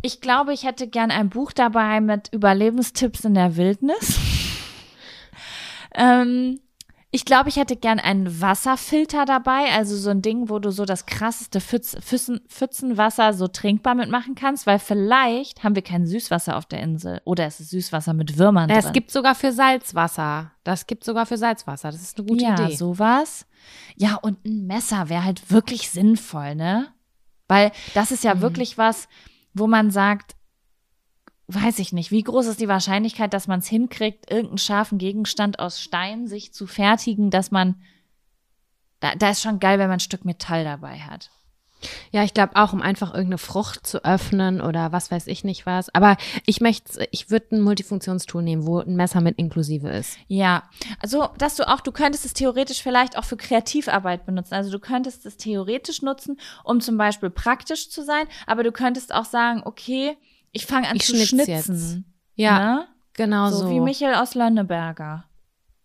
Ich 0.00 0.20
glaube, 0.20 0.52
ich 0.52 0.62
hätte 0.62 0.86
gern 0.86 1.10
ein 1.10 1.28
Buch 1.28 1.50
dabei 1.50 2.00
mit 2.00 2.32
Überlebenstipps 2.32 3.24
in 3.24 3.34
der 3.34 3.56
Wildnis. 3.56 4.20
ähm, 5.96 6.60
ich 7.14 7.24
glaube, 7.24 7.48
ich 7.48 7.54
hätte 7.56 7.76
gern 7.76 8.00
einen 8.00 8.40
Wasserfilter 8.40 9.24
dabei, 9.24 9.72
also 9.72 9.96
so 9.96 10.10
ein 10.10 10.20
Ding, 10.20 10.48
wo 10.48 10.58
du 10.58 10.72
so 10.72 10.84
das 10.84 11.06
krasseste 11.06 11.60
Pfütz, 11.60 11.96
Pfützen, 12.00 12.40
Pfützenwasser 12.48 13.32
so 13.34 13.46
trinkbar 13.46 13.94
mitmachen 13.94 14.34
kannst, 14.34 14.66
weil 14.66 14.80
vielleicht 14.80 15.62
haben 15.62 15.76
wir 15.76 15.82
kein 15.82 16.06
Süßwasser 16.06 16.56
auf 16.56 16.66
der 16.66 16.80
Insel 16.80 17.20
oder 17.24 17.46
es 17.46 17.60
ist 17.60 17.70
Süßwasser 17.70 18.14
mit 18.14 18.36
Würmern 18.36 18.68
Es 18.68 18.84
drin. 18.86 18.92
gibt 18.94 19.12
sogar 19.12 19.36
für 19.36 19.52
Salzwasser. 19.52 20.50
Das 20.64 20.88
gibt 20.88 21.04
sogar 21.04 21.24
für 21.26 21.38
Salzwasser. 21.38 21.92
Das 21.92 22.02
ist 22.02 22.18
eine 22.18 22.26
gute 22.26 22.42
ja, 22.44 22.54
Idee. 22.54 22.74
sowas. 22.74 23.46
Ja, 23.96 24.16
und 24.16 24.44
ein 24.44 24.66
Messer 24.66 25.08
wäre 25.08 25.22
halt 25.24 25.50
wirklich 25.52 25.90
sinnvoll, 25.90 26.56
ne? 26.56 26.88
Weil 27.46 27.70
das 27.94 28.10
ist 28.10 28.24
Mhm. 28.24 28.28
ja 28.30 28.40
wirklich 28.40 28.76
was, 28.76 29.06
wo 29.52 29.68
man 29.68 29.92
sagt, 29.92 30.34
weiß 31.48 31.78
ich 31.78 31.92
nicht, 31.92 32.10
wie 32.10 32.22
groß 32.22 32.46
ist 32.46 32.60
die 32.60 32.68
Wahrscheinlichkeit, 32.68 33.34
dass 33.34 33.46
man 33.46 33.60
es 33.60 33.68
hinkriegt, 33.68 34.30
irgendeinen 34.30 34.58
scharfen 34.58 34.98
Gegenstand 34.98 35.58
aus 35.58 35.80
Stein 35.80 36.26
sich 36.26 36.52
zu 36.52 36.66
fertigen, 36.66 37.30
dass 37.30 37.50
man, 37.50 37.76
da, 39.00 39.14
da 39.14 39.30
ist 39.30 39.42
schon 39.42 39.60
geil, 39.60 39.78
wenn 39.78 39.88
man 39.88 39.96
ein 39.96 40.00
Stück 40.00 40.24
Metall 40.24 40.64
dabei 40.64 40.98
hat. 41.00 41.30
Ja, 42.10 42.24
ich 42.24 42.34
glaube 42.34 42.56
auch, 42.56 42.72
um 42.72 42.80
einfach 42.80 43.12
irgendeine 43.12 43.38
Frucht 43.38 43.86
zu 43.86 44.04
öffnen 44.04 44.60
oder 44.60 44.92
was 44.92 45.10
weiß 45.10 45.26
ich 45.26 45.44
nicht 45.44 45.66
was. 45.66 45.94
Aber 45.94 46.16
ich 46.46 46.62
möchte, 46.62 47.06
ich 47.10 47.30
würde 47.30 47.56
ein 47.56 47.60
Multifunktionstool 47.60 48.42
nehmen, 48.42 48.66
wo 48.66 48.78
ein 48.78 48.96
Messer 48.96 49.20
mit 49.20 49.38
inklusive 49.38 49.88
ist. 49.88 50.16
Ja, 50.26 50.64
also 51.00 51.28
dass 51.38 51.56
du 51.56 51.68
auch, 51.68 51.80
du 51.80 51.92
könntest 51.92 52.24
es 52.24 52.32
theoretisch 52.32 52.82
vielleicht 52.82 53.18
auch 53.18 53.24
für 53.24 53.36
Kreativarbeit 53.36 54.26
benutzen. 54.26 54.54
Also 54.54 54.70
du 54.70 54.78
könntest 54.78 55.26
es 55.26 55.36
theoretisch 55.36 56.02
nutzen, 56.02 56.38
um 56.62 56.80
zum 56.80 56.96
Beispiel 56.96 57.30
praktisch 57.30 57.90
zu 57.90 58.02
sein, 58.02 58.26
aber 58.46 58.62
du 58.62 58.72
könntest 58.72 59.14
auch 59.14 59.26
sagen, 59.26 59.62
okay, 59.64 60.16
ich 60.54 60.64
fange 60.66 60.88
an 60.88 60.96
Ich 60.96 61.04
zu 61.04 61.14
schnitz 61.14 61.28
schnitzen. 61.46 61.74
jetzt. 61.74 61.98
Ja, 62.36 62.58
ne? 62.58 62.88
genau 63.12 63.50
so. 63.50 63.58
so, 63.58 63.70
wie 63.70 63.80
Michael 63.80 64.14
aus 64.14 64.34
Lönneberger. 64.34 65.24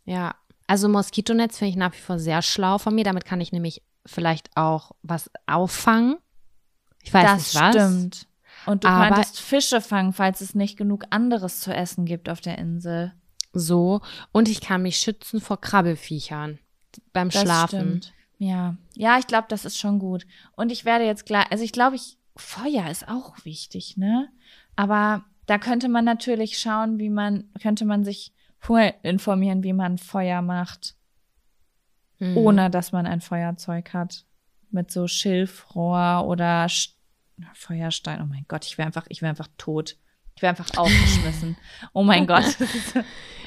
Ja. 0.05 0.35
Also 0.67 0.87
Moskitonetz 0.87 1.57
finde 1.57 1.71
ich 1.71 1.75
nach 1.77 1.93
wie 1.93 1.99
vor 1.99 2.17
sehr 2.19 2.41
schlau 2.41 2.77
von 2.77 2.95
mir. 2.95 3.03
Damit 3.03 3.25
kann 3.25 3.41
ich 3.41 3.51
nämlich 3.51 3.81
vielleicht 4.05 4.55
auch 4.55 4.91
was 5.01 5.29
auffangen. 5.47 6.17
Ich 7.03 7.13
weiß 7.13 7.25
das 7.25 7.53
nicht 7.53 7.61
was. 7.63 7.75
stimmt. 7.75 8.27
Und 8.65 8.83
du 8.83 8.87
Aber- 8.87 9.07
könntest 9.15 9.39
Fische 9.39 9.81
fangen, 9.81 10.13
falls 10.13 10.41
es 10.41 10.53
nicht 10.55 10.77
genug 10.77 11.05
anderes 11.09 11.61
zu 11.61 11.73
essen 11.73 12.05
gibt 12.05 12.29
auf 12.29 12.41
der 12.41 12.57
Insel. 12.57 13.13
So. 13.53 14.01
Und 14.31 14.47
ich 14.47 14.61
kann 14.61 14.83
mich 14.83 14.97
schützen 14.97 15.41
vor 15.41 15.59
Krabbelfiechern 15.59 16.59
beim 17.13 17.29
Das 17.29 17.41
Schlafen. 17.41 17.79
stimmt. 17.79 18.13
Ja, 18.37 18.77
ja, 18.95 19.17
ich 19.17 19.27
glaube, 19.27 19.47
das 19.49 19.65
ist 19.65 19.77
schon 19.77 19.97
gut. 19.99 20.25
Und 20.55 20.71
ich 20.71 20.85
werde 20.85 21.03
jetzt 21.05 21.25
gleich, 21.25 21.51
also 21.51 21.63
ich 21.63 21.71
glaube, 21.73 21.95
ich 21.95 22.17
Feuer 22.39 22.89
ist 22.89 23.07
auch 23.07 23.43
wichtig, 23.45 23.97
ne? 23.97 24.29
Aber 24.75 25.25
da 25.45 25.57
könnte 25.57 25.89
man 25.89 26.05
natürlich 26.05 26.57
schauen, 26.59 26.99
wie 26.99 27.09
man 27.09 27.49
könnte 27.61 27.85
man 27.85 28.03
sich 28.03 28.33
vorher 28.59 28.95
informieren, 29.03 29.63
wie 29.63 29.73
man 29.73 29.97
Feuer 29.97 30.41
macht, 30.41 30.95
Mhm. 32.19 32.37
ohne 32.37 32.69
dass 32.69 32.91
man 32.91 33.05
ein 33.07 33.21
Feuerzeug 33.21 33.93
hat 33.93 34.25
mit 34.71 34.91
so 34.91 35.07
Schilfrohr 35.07 36.25
oder 36.27 36.67
Sch 36.69 36.95
Feuerstein. 37.53 38.21
Oh 38.21 38.25
mein 38.25 38.43
Gott, 38.49 38.65
ich 38.65 38.77
wäre 38.77 38.85
einfach, 38.87 39.05
ich 39.07 39.21
wäre 39.21 39.29
einfach 39.29 39.47
tot. 39.57 39.95
Ich 40.35 40.41
wäre 40.41 40.49
einfach 40.51 40.77
aufgeschmissen. 40.77 41.55
Oh 41.93 42.03
mein 42.03 42.27
Gott. 42.27 42.57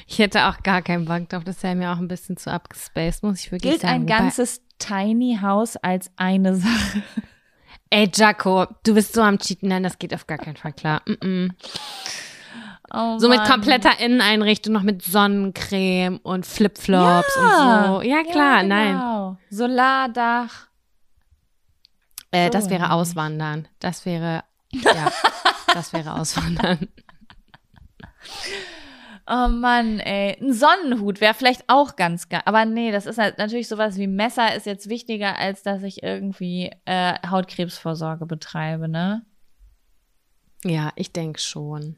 Ich 0.05 0.19
hätte 0.19 0.47
auch 0.47 0.61
gar 0.63 0.81
keinen 0.81 1.05
Bock 1.05 1.29
drauf. 1.29 1.45
Das 1.45 1.63
wäre 1.63 1.75
mir 1.75 1.89
auch 1.93 1.97
ein 1.97 2.09
bisschen 2.09 2.35
zu 2.35 2.51
abgespaced, 2.51 3.23
muss 3.23 3.39
ich 3.39 3.51
wirklich 3.53 3.71
Gilt 3.71 3.81
sagen. 3.83 3.93
ein 3.93 4.01
Wobei- 4.03 4.17
ganzes 4.17 4.61
Tiny 4.77 5.39
House 5.41 5.77
als 5.77 6.11
eine 6.17 6.55
Sache? 6.57 7.01
Ey, 7.93 8.09
Jaco, 8.11 8.65
du 8.83 8.95
bist 8.95 9.13
so 9.13 9.21
am 9.21 9.37
Cheaten. 9.37 9.69
Nein, 9.69 9.83
das 9.83 9.99
geht 9.99 10.15
auf 10.15 10.25
gar 10.25 10.39
keinen 10.39 10.57
Fall 10.57 10.73
klar. 10.73 11.03
Mm 11.05 11.11
-mm. 11.11 11.51
Oh 12.91 13.19
So 13.19 13.29
mit 13.29 13.43
kompletter 13.43 13.99
Inneneinrichtung, 13.99 14.73
noch 14.73 14.81
mit 14.81 15.03
Sonnencreme 15.03 16.17
und 16.23 16.43
Flipflops 16.47 17.37
und 17.37 17.49
so. 17.51 18.01
Ja, 18.01 18.23
klar, 18.23 18.61
ja, 18.61 18.63
nein. 18.63 18.93
genau. 18.93 19.37
Solardach. 19.51 20.69
Äh, 22.31 22.47
So 22.47 22.53
das 22.53 22.71
wäre. 22.71 22.91
Auswandern. 22.91 23.67
Das 23.77 24.07
wäre, 24.07 24.43
ja, 24.71 25.11
das 25.71 25.93
wäre 25.93 26.15
Auswandern. 26.15 26.87
Oh 29.25 29.47
Mann, 29.47 29.99
ey. 29.99 30.37
Ein 30.41 30.53
Sonnenhut 30.53 31.21
wäre 31.21 31.33
vielleicht 31.33 31.63
auch 31.67 31.95
ganz 31.95 32.27
geil. 32.27 32.41
Aber 32.45 32.65
nee, 32.65 32.91
das 32.91 33.05
ist 33.05 33.17
halt 33.17 33.37
natürlich 33.37 33.69
sowas 33.69 33.97
wie 33.97 34.07
Messer 34.07 34.53
ist 34.55 34.65
jetzt 34.65 34.89
wichtiger, 34.89 35.37
als 35.37 35.63
dass 35.63 35.81
ich 35.83 36.03
irgendwie 36.03 36.71
äh, 36.85 37.15
Hautkrebsvorsorge 37.27 38.25
betreibe, 38.25 38.89
ne? 38.89 39.25
Ja, 40.65 40.91
ich 40.95 41.13
denke 41.13 41.39
schon. 41.39 41.97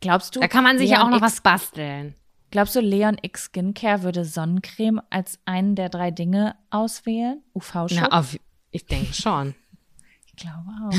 Glaubst 0.00 0.34
du? 0.34 0.40
Da 0.40 0.48
kann 0.48 0.64
man 0.64 0.78
sich 0.78 0.90
ja 0.90 0.98
Leon 0.98 1.06
auch 1.06 1.10
noch 1.10 1.18
X, 1.18 1.26
was 1.26 1.40
basteln. 1.40 2.14
Glaubst 2.50 2.74
du, 2.76 2.80
Leon 2.80 3.16
X 3.22 3.46
Skincare 3.46 4.02
würde 4.02 4.24
Sonnencreme 4.24 5.00
als 5.10 5.38
einen 5.44 5.76
der 5.76 5.88
drei 5.88 6.10
Dinge 6.10 6.56
auswählen? 6.70 7.42
UV-Schutz? 7.54 8.00
Na, 8.00 8.08
auf, 8.08 8.36
ich 8.70 8.86
denke 8.86 9.14
schon. 9.14 9.54
Ich 10.36 10.42
glaube 10.42 10.68
auch. 10.82 10.92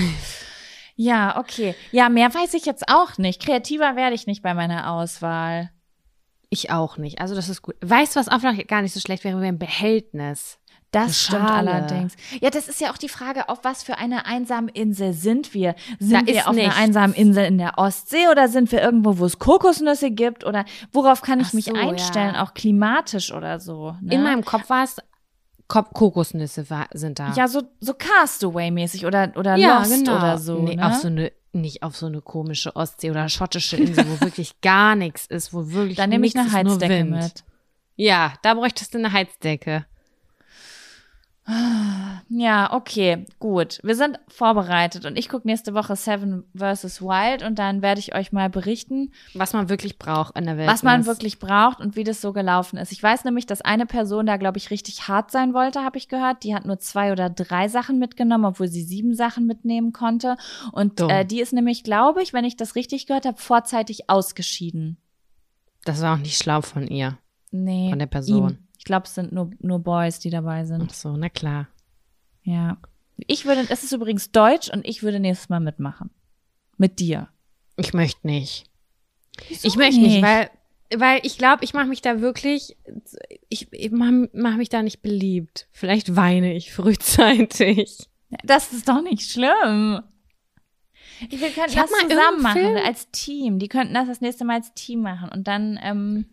Ja, 0.95 1.37
okay. 1.37 1.75
Ja, 1.91 2.09
mehr 2.09 2.33
weiß 2.33 2.53
ich 2.53 2.65
jetzt 2.65 2.87
auch 2.89 3.17
nicht. 3.17 3.41
Kreativer 3.41 3.95
werde 3.95 4.15
ich 4.15 4.27
nicht 4.27 4.41
bei 4.41 4.53
meiner 4.53 4.91
Auswahl. 4.91 5.69
Ich 6.49 6.71
auch 6.71 6.97
nicht. 6.97 7.19
Also 7.19 7.35
das 7.35 7.49
ist 7.49 7.61
gut. 7.61 7.75
Weißt 7.81 8.15
du, 8.15 8.19
was 8.19 8.29
auch 8.29 8.41
noch 8.41 8.55
gar 8.67 8.81
nicht 8.81 8.93
so 8.93 8.99
schlecht 8.99 9.23
wäre, 9.23 9.37
wäre 9.39 9.47
ein 9.49 9.59
Behältnis. 9.59 10.59
Das 10.91 11.03
Eine 11.03 11.13
stimmt 11.13 11.49
allerdings. 11.51 12.15
Ja, 12.39 12.49
das 12.49 12.69
ist 12.69 12.79
ja 12.79 12.89
auch 12.91 12.97
die 12.97 13.09
Frage, 13.09 13.49
auf 13.49 13.59
was 13.63 13.83
für 13.83 13.97
einer 13.97 14.25
einsamen 14.27 14.69
Insel 14.69 15.11
sind 15.11 15.53
wir? 15.53 15.75
Sind 15.99 16.13
Da 16.13 16.33
wir 16.33 16.47
auf 16.47 16.55
nichts. 16.55 16.73
einer 16.73 16.81
einsamen 16.81 17.13
Insel 17.13 17.43
in 17.45 17.57
der 17.57 17.77
Ostsee 17.77 18.29
oder 18.31 18.47
sind 18.47 18.71
wir 18.71 18.81
irgendwo, 18.81 19.17
wo 19.17 19.25
es 19.25 19.37
Kokosnüsse 19.37 20.11
gibt? 20.11 20.45
Oder 20.45 20.63
worauf 20.93 21.21
kann 21.21 21.41
ich 21.41 21.47
Ach 21.49 21.53
mich 21.53 21.65
so, 21.65 21.73
einstellen, 21.73 22.35
ja. 22.35 22.43
auch 22.43 22.53
klimatisch 22.53 23.33
oder 23.33 23.59
so? 23.59 23.97
Ne? 24.01 24.13
In 24.15 24.23
meinem 24.23 24.45
Kopf 24.45 24.69
war 24.69 24.85
es, 24.85 24.97
Kokosnüsse 25.67 26.65
sind 26.93 27.19
da. 27.19 27.33
ja, 27.33 27.47
so, 27.47 27.63
so 27.79 27.93
Castaway-mäßig 27.93 29.05
oder, 29.05 29.33
oder 29.35 29.55
Ja, 29.55 29.79
Lost 29.79 29.91
genau. 29.91 30.17
oder 30.17 30.37
so. 30.37 30.59
Nee, 30.59 30.75
ne? 30.75 30.85
auf 30.85 30.95
so 30.95 31.07
eine, 31.07 31.31
nicht 31.53 31.83
auf 31.83 31.95
so 31.95 32.05
eine 32.05 32.21
komische 32.21 32.75
Ostsee 32.75 33.09
oder 33.09 33.27
schottische 33.29 33.77
Insel, 33.77 34.05
wo 34.07 34.21
wirklich 34.23 34.59
gar 34.61 34.95
nichts 34.95 35.25
ist, 35.25 35.53
wo 35.53 35.71
wirklich 35.71 35.97
Dann 35.97 36.09
nehme 36.09 36.27
ich 36.27 36.35
eine 36.35 36.51
Heizdecke 36.51 37.03
mit. 37.05 37.43
Ja, 37.95 38.33
da 38.43 38.53
bräuchtest 38.53 38.93
du 38.93 38.99
eine 38.99 39.11
Heizdecke. 39.11 39.85
Ja, 42.27 42.73
okay, 42.73 43.25
gut. 43.39 43.79
Wir 43.83 43.95
sind 43.95 44.19
vorbereitet 44.27 45.05
und 45.05 45.15
ich 45.15 45.29
gucke 45.29 45.47
nächste 45.47 45.75
Woche 45.75 45.95
Seven 45.95 46.43
vs. 46.55 47.01
Wild 47.01 47.43
und 47.43 47.59
dann 47.59 47.83
werde 47.83 47.99
ich 47.99 48.15
euch 48.15 48.31
mal 48.31 48.49
berichten, 48.49 49.11
Was 49.35 49.53
man 49.53 49.69
wirklich 49.69 49.99
braucht 49.99 50.35
in 50.35 50.45
der 50.45 50.57
Welt. 50.57 50.67
was 50.67 50.81
man 50.81 51.05
wirklich 51.05 51.37
braucht 51.37 51.79
und 51.81 51.95
wie 51.95 52.03
das 52.03 52.21
so 52.21 52.33
gelaufen 52.33 52.77
ist. 52.77 52.91
Ich 52.91 53.01
weiß 53.01 53.25
nämlich, 53.25 53.45
dass 53.45 53.61
eine 53.61 53.85
Person 53.85 54.25
da, 54.25 54.37
glaube 54.37 54.57
ich, 54.57 54.71
richtig 54.71 55.07
hart 55.07 55.29
sein 55.29 55.53
wollte, 55.53 55.83
habe 55.83 55.99
ich 55.99 56.07
gehört. 56.07 56.43
Die 56.43 56.55
hat 56.55 56.65
nur 56.65 56.79
zwei 56.79 57.11
oder 57.11 57.29
drei 57.29 57.67
Sachen 57.67 57.99
mitgenommen, 57.99 58.45
obwohl 58.45 58.67
sie 58.67 58.83
sieben 58.83 59.13
Sachen 59.13 59.45
mitnehmen 59.45 59.93
konnte. 59.93 60.37
Und 60.71 60.99
äh, 61.01 61.25
die 61.25 61.41
ist 61.41 61.53
nämlich, 61.53 61.83
glaube 61.83 62.23
ich, 62.23 62.33
wenn 62.33 62.45
ich 62.45 62.57
das 62.57 62.75
richtig 62.75 63.05
gehört 63.05 63.25
habe, 63.27 63.37
vorzeitig 63.37 64.09
ausgeschieden. 64.09 64.97
Das 65.83 66.01
war 66.01 66.15
auch 66.15 66.19
nicht 66.19 66.37
schlau 66.41 66.61
von 66.61 66.87
ihr. 66.87 67.19
Nee. 67.51 67.89
Von 67.91 67.99
der 67.99 68.07
Person. 68.07 68.49
ihm. 68.49 68.64
Ich 68.85 68.87
glaube, 68.87 69.07
es 69.07 69.15
sind 69.15 69.31
nur, 69.31 69.49
nur 69.61 69.79
Boys, 69.79 70.19
die 70.19 70.29
dabei 70.29 70.63
sind. 70.63 70.89
Ach 70.91 70.93
so, 70.93 71.17
na 71.17 71.27
klar. 71.27 71.67
Ja. 72.43 72.77
Ich 73.25 73.47
würde, 73.47 73.65
es 73.67 73.83
ist 73.83 73.93
übrigens 73.93 74.31
Deutsch 74.31 74.69
und 74.69 74.85
ich 74.85 75.01
würde 75.01 75.19
nächstes 75.19 75.49
Mal 75.49 75.59
mitmachen. 75.59 76.11
Mit 76.77 76.99
dir. 76.99 77.27
Ich 77.77 77.95
möchte 77.95 78.27
nicht. 78.27 78.69
Wieso 79.47 79.67
ich 79.67 79.75
möchte 79.75 79.99
nicht, 79.99 80.21
weil, 80.21 80.51
weil 80.95 81.19
ich 81.23 81.39
glaube, 81.39 81.63
ich 81.63 81.73
mache 81.73 81.87
mich 81.87 82.03
da 82.03 82.21
wirklich, 82.21 82.77
ich, 83.49 83.73
ich 83.73 83.89
mache 83.89 84.29
mach 84.33 84.55
mich 84.55 84.69
da 84.69 84.83
nicht 84.83 85.01
beliebt. 85.01 85.67
Vielleicht 85.71 86.15
weine 86.15 86.53
ich 86.53 86.71
frühzeitig. 86.71 88.07
Das 88.43 88.71
ist 88.71 88.87
doch 88.87 89.01
nicht 89.01 89.31
schlimm. 89.31 90.03
Wir 91.27 91.49
könnten 91.49 91.75
das 91.75 91.89
mal 91.89 92.07
zusammen 92.07 92.41
machen, 92.43 92.61
Film- 92.61 92.85
als 92.85 93.09
Team. 93.09 93.57
Die 93.57 93.67
könnten 93.67 93.95
das 93.95 94.07
das 94.07 94.21
nächste 94.21 94.45
Mal 94.45 94.57
als 94.57 94.75
Team 94.75 95.01
machen. 95.01 95.29
Und 95.29 95.47
dann, 95.47 95.79
ähm, 95.81 96.25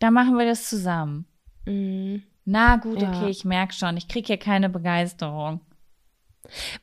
dann 0.00 0.12
machen 0.12 0.36
wir 0.36 0.44
das 0.44 0.68
zusammen. 0.68 1.24
Mhm. 1.66 2.22
Na 2.44 2.76
gut, 2.76 3.02
Ja. 3.02 3.10
okay, 3.10 3.28
ich 3.28 3.44
merke 3.44 3.74
schon. 3.74 3.96
Ich 3.96 4.08
kriege 4.08 4.26
hier 4.28 4.36
keine 4.38 4.68
Begeisterung. 4.68 5.60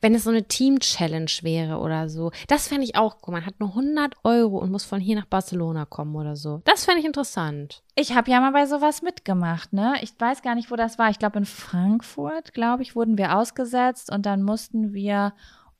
Wenn 0.02 0.14
es 0.14 0.24
so 0.24 0.30
eine 0.30 0.44
Team-Challenge 0.46 1.30
wäre 1.40 1.78
oder 1.78 2.10
so, 2.10 2.32
das 2.48 2.68
fände 2.68 2.84
ich 2.84 2.96
auch 2.96 3.16
cool. 3.26 3.32
Man 3.32 3.46
hat 3.46 3.60
nur 3.60 3.70
100 3.70 4.14
Euro 4.22 4.58
und 4.58 4.70
muss 4.70 4.84
von 4.84 5.00
hier 5.00 5.16
nach 5.16 5.24
Barcelona 5.24 5.86
kommen 5.86 6.14
oder 6.16 6.36
so. 6.36 6.60
Das 6.66 6.84
fände 6.84 7.00
ich 7.00 7.06
interessant. 7.06 7.82
Ich 7.94 8.14
habe 8.14 8.30
ja 8.30 8.40
mal 8.40 8.52
bei 8.52 8.66
sowas 8.66 9.00
mitgemacht, 9.00 9.72
ne? 9.72 9.94
Ich 10.02 10.12
weiß 10.18 10.42
gar 10.42 10.54
nicht, 10.54 10.70
wo 10.70 10.76
das 10.76 10.98
war. 10.98 11.08
Ich 11.08 11.18
glaube, 11.18 11.38
in 11.38 11.46
Frankfurt, 11.46 12.52
glaube 12.52 12.82
ich, 12.82 12.94
wurden 12.94 13.16
wir 13.16 13.38
ausgesetzt 13.38 14.12
und 14.12 14.26
dann 14.26 14.42
mussten 14.42 14.92
wir 14.92 15.32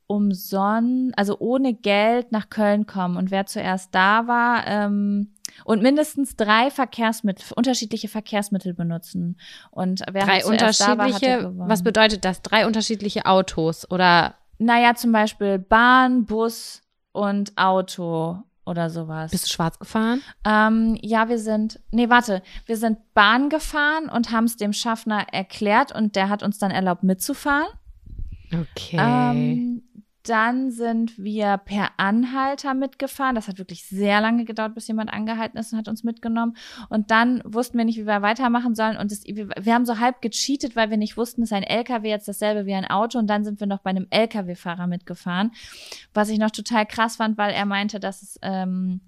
umsonst, 0.07 1.19
also 1.19 1.39
ohne 1.39 1.75
Geld 1.75 2.33
nach 2.33 2.49
Köln 2.49 2.87
kommen. 2.87 3.19
Und 3.19 3.31
wer 3.31 3.45
zuerst 3.45 3.95
da 3.95 4.27
war, 4.27 4.67
ähm, 4.67 5.34
und 5.65 5.83
mindestens 5.83 6.37
drei 6.37 6.71
Verkehrsmittel, 6.71 7.45
unterschiedliche 7.57 8.09
Verkehrsmittel 8.09 8.75
benutzen. 8.75 9.39
Und 9.71 10.03
wer 10.11 10.25
Drei 10.25 10.43
war, 10.43 10.51
unterschiedliche, 10.51 11.39
gewonnen. 11.39 11.69
was 11.69 11.83
bedeutet 11.83 12.25
das? 12.25 12.43
Drei 12.43 12.67
unterschiedliche 12.67 13.27
Autos 13.27 13.91
oder 13.91 14.35
Naja, 14.59 14.95
zum 14.95 15.13
Beispiel 15.13 15.59
Bahn, 15.59 16.27
Bus 16.27 16.83
und 17.13 17.57
Auto 17.57 18.39
oder 18.67 18.89
sowas. 18.91 19.31
bist 19.31 19.45
du 19.49 19.53
schwarz 19.53 19.79
gefahren? 19.79 20.23
Ähm, 20.45 20.97
ja, 21.03 21.29
wir 21.29 21.39
sind, 21.39 21.81
nee, 21.91 22.09
warte, 22.09 22.43
wir 22.67 22.77
sind 22.77 22.99
Bahn 23.13 23.51
gefahren 23.51 24.09
und 24.09 24.31
haben 24.31 24.45
es 24.45 24.57
dem 24.57 24.73
Schaffner 24.73 25.27
erklärt 25.33 25.95
und 25.95 26.17
der 26.17 26.29
hat 26.31 26.43
uns 26.43 26.59
dann 26.59 26.71
erlaubt 26.71 27.03
mitzufahren. 27.03 27.69
Okay. 28.53 28.97
Ähm, 28.99 29.83
dann 30.25 30.71
sind 30.71 31.19
wir 31.19 31.59
per 31.59 31.91
Anhalter 31.99 32.73
mitgefahren. 32.73 33.35
Das 33.35 33.47
hat 33.47 33.59
wirklich 33.59 33.85
sehr 33.85 34.23
lange 34.23 34.47
gedauert, 34.47 34.75
bis 34.75 34.89
jemand 34.89 35.13
angehalten 35.13 35.59
ist 35.59 35.73
und 35.73 35.79
hat 35.79 35.89
uns 35.89 36.03
mitgenommen. 36.03 36.57
Und 36.89 37.11
dann 37.11 37.43
wussten 37.45 37.77
wir 37.77 37.85
nicht, 37.85 37.99
wie 37.99 38.07
wir 38.07 38.23
weitermachen 38.23 38.75
sollen. 38.75 38.97
Und 38.97 39.13
das, 39.13 39.25
wir, 39.25 39.75
haben 39.75 39.85
so 39.85 39.99
halb 39.99 40.23
gecheatet, 40.23 40.77
weil 40.77 40.89
wir 40.89 40.97
nicht 40.97 41.19
wussten, 41.19 41.43
ist 41.43 41.53
ein 41.53 41.63
LKW 41.63 42.09
jetzt 42.09 42.27
dasselbe 42.27 42.65
wie 42.65 42.73
ein 42.73 42.87
Auto. 42.87 43.19
Und 43.19 43.27
dann 43.29 43.45
sind 43.45 43.61
wir 43.61 43.67
noch 43.67 43.81
bei 43.81 43.91
einem 43.91 44.07
LKW-Fahrer 44.09 44.87
mitgefahren. 44.87 45.53
Was 46.15 46.31
ich 46.31 46.39
noch 46.39 46.51
total 46.51 46.87
krass 46.87 47.17
fand, 47.17 47.37
weil 47.37 47.53
er 47.53 47.67
meinte, 47.67 48.01
dass 48.01 48.23
es, 48.23 48.39
ähm, 48.41 49.03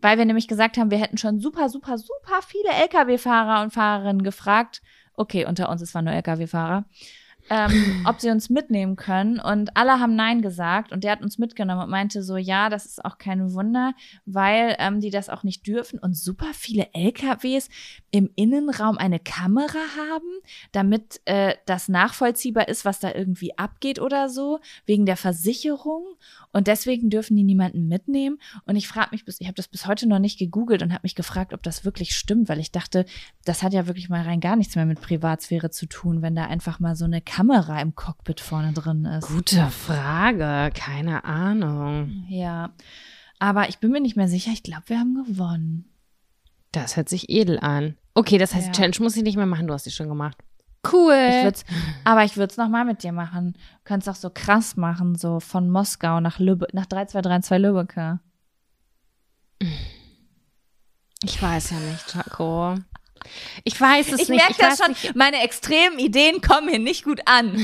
weil 0.00 0.16
wir 0.16 0.26
nämlich 0.26 0.46
gesagt 0.46 0.76
haben, 0.76 0.92
wir 0.92 0.98
hätten 0.98 1.18
schon 1.18 1.40
super, 1.40 1.68
super, 1.68 1.98
super 1.98 2.40
viele 2.46 2.70
LKW-Fahrer 2.70 3.62
und 3.64 3.72
Fahrerinnen 3.72 4.22
gefragt. 4.22 4.80
Okay, 5.14 5.44
unter 5.44 5.70
uns, 5.70 5.82
es 5.82 5.92
waren 5.92 6.04
nur 6.04 6.14
LKW-Fahrer 6.14 6.84
ähm, 7.48 8.04
ob 8.06 8.20
sie 8.20 8.30
uns 8.30 8.50
mitnehmen 8.50 8.96
können. 8.96 9.38
Und 9.38 9.76
alle 9.76 10.00
haben 10.00 10.16
Nein 10.16 10.42
gesagt. 10.42 10.92
Und 10.92 11.04
der 11.04 11.12
hat 11.12 11.22
uns 11.22 11.38
mitgenommen 11.38 11.82
und 11.82 11.90
meinte 11.90 12.22
so, 12.22 12.36
ja, 12.36 12.68
das 12.68 12.86
ist 12.86 13.04
auch 13.04 13.18
kein 13.18 13.52
Wunder, 13.52 13.94
weil 14.24 14.76
ähm, 14.78 15.00
die 15.00 15.10
das 15.10 15.28
auch 15.28 15.42
nicht 15.42 15.66
dürfen. 15.66 15.98
Und 15.98 16.16
super 16.16 16.50
viele 16.52 16.88
LKWs 16.92 17.68
im 18.10 18.30
Innenraum 18.34 18.98
eine 18.98 19.20
Kamera 19.20 19.78
haben, 19.96 20.40
damit 20.72 21.20
äh, 21.26 21.54
das 21.66 21.88
nachvollziehbar 21.88 22.68
ist, 22.68 22.84
was 22.84 22.98
da 22.98 23.14
irgendwie 23.14 23.56
abgeht 23.58 24.00
oder 24.00 24.28
so, 24.28 24.58
wegen 24.84 25.06
der 25.06 25.16
Versicherung. 25.16 26.04
Und 26.52 26.66
deswegen 26.66 27.10
dürfen 27.10 27.36
die 27.36 27.44
niemanden 27.44 27.86
mitnehmen. 27.86 28.38
Und 28.64 28.76
ich 28.76 28.88
frage 28.88 29.10
mich, 29.12 29.24
bis, 29.24 29.40
ich 29.40 29.46
habe 29.46 29.56
das 29.56 29.68
bis 29.68 29.86
heute 29.86 30.08
noch 30.08 30.18
nicht 30.18 30.38
gegoogelt 30.38 30.82
und 30.82 30.92
habe 30.92 31.02
mich 31.04 31.14
gefragt, 31.14 31.52
ob 31.52 31.62
das 31.62 31.84
wirklich 31.84 32.16
stimmt, 32.16 32.48
weil 32.48 32.58
ich 32.58 32.72
dachte, 32.72 33.04
das 33.44 33.62
hat 33.62 33.72
ja 33.72 33.86
wirklich 33.86 34.08
mal 34.08 34.22
rein 34.22 34.40
gar 34.40 34.56
nichts 34.56 34.74
mehr 34.74 34.86
mit 34.86 35.00
Privatsphäre 35.00 35.70
zu 35.70 35.86
tun, 35.86 36.22
wenn 36.22 36.34
da 36.34 36.46
einfach 36.46 36.80
mal 36.80 36.96
so 36.96 37.04
eine 37.04 37.20
Kamera 37.20 37.35
im 37.38 37.94
Cockpit 37.94 38.40
vorne 38.40 38.72
drin 38.72 39.04
ist. 39.04 39.28
Gute 39.28 39.66
Frage. 39.70 40.70
Keine 40.74 41.24
Ahnung. 41.24 42.24
Ja. 42.28 42.70
Aber 43.38 43.68
ich 43.68 43.78
bin 43.78 43.90
mir 43.90 44.00
nicht 44.00 44.16
mehr 44.16 44.28
sicher. 44.28 44.50
Ich 44.52 44.62
glaube, 44.62 44.84
wir 44.86 44.98
haben 44.98 45.14
gewonnen. 45.14 45.84
Das 46.72 46.96
hört 46.96 47.08
sich 47.08 47.28
edel 47.30 47.58
an. 47.60 47.96
Okay, 48.14 48.38
das 48.38 48.54
heißt, 48.54 48.68
Ja. 48.68 48.72
Challenge 48.72 48.96
muss 49.00 49.16
ich 49.16 49.22
nicht 49.22 49.36
mehr 49.36 49.46
machen. 49.46 49.66
Du 49.66 49.74
hast 49.74 49.84
sie 49.84 49.90
schon 49.90 50.08
gemacht. 50.08 50.36
Cool. 50.92 51.14
Ich 51.48 51.64
aber 52.04 52.24
ich 52.24 52.36
würde 52.36 52.50
es 52.50 52.56
nochmal 52.56 52.84
mit 52.84 53.02
dir 53.02 53.12
machen. 53.12 53.52
Du 53.54 53.80
kannst 53.84 54.08
auch 54.08 54.14
so 54.14 54.30
krass 54.32 54.76
machen, 54.76 55.16
so 55.16 55.40
von 55.40 55.68
Moskau 55.70 56.20
nach 56.20 56.38
Lübeck, 56.38 56.72
nach 56.74 56.86
3232 56.86 57.58
Lübbecke. 57.58 58.20
ich 61.22 61.42
weiß 61.42 61.70
ja 61.70 61.78
nicht, 61.78 62.14
Jaco. 62.14 62.76
Ich 63.64 63.80
weiß 63.80 64.12
es 64.12 64.20
Ich 64.22 64.28
nicht. 64.28 64.38
merke 64.40 64.54
das 64.58 64.78
schon. 64.78 64.88
Nicht, 64.90 65.16
Meine 65.16 65.40
extremen 65.42 65.98
Ideen 65.98 66.40
kommen 66.40 66.68
hier 66.68 66.78
nicht 66.78 67.04
gut 67.04 67.20
an. 67.26 67.56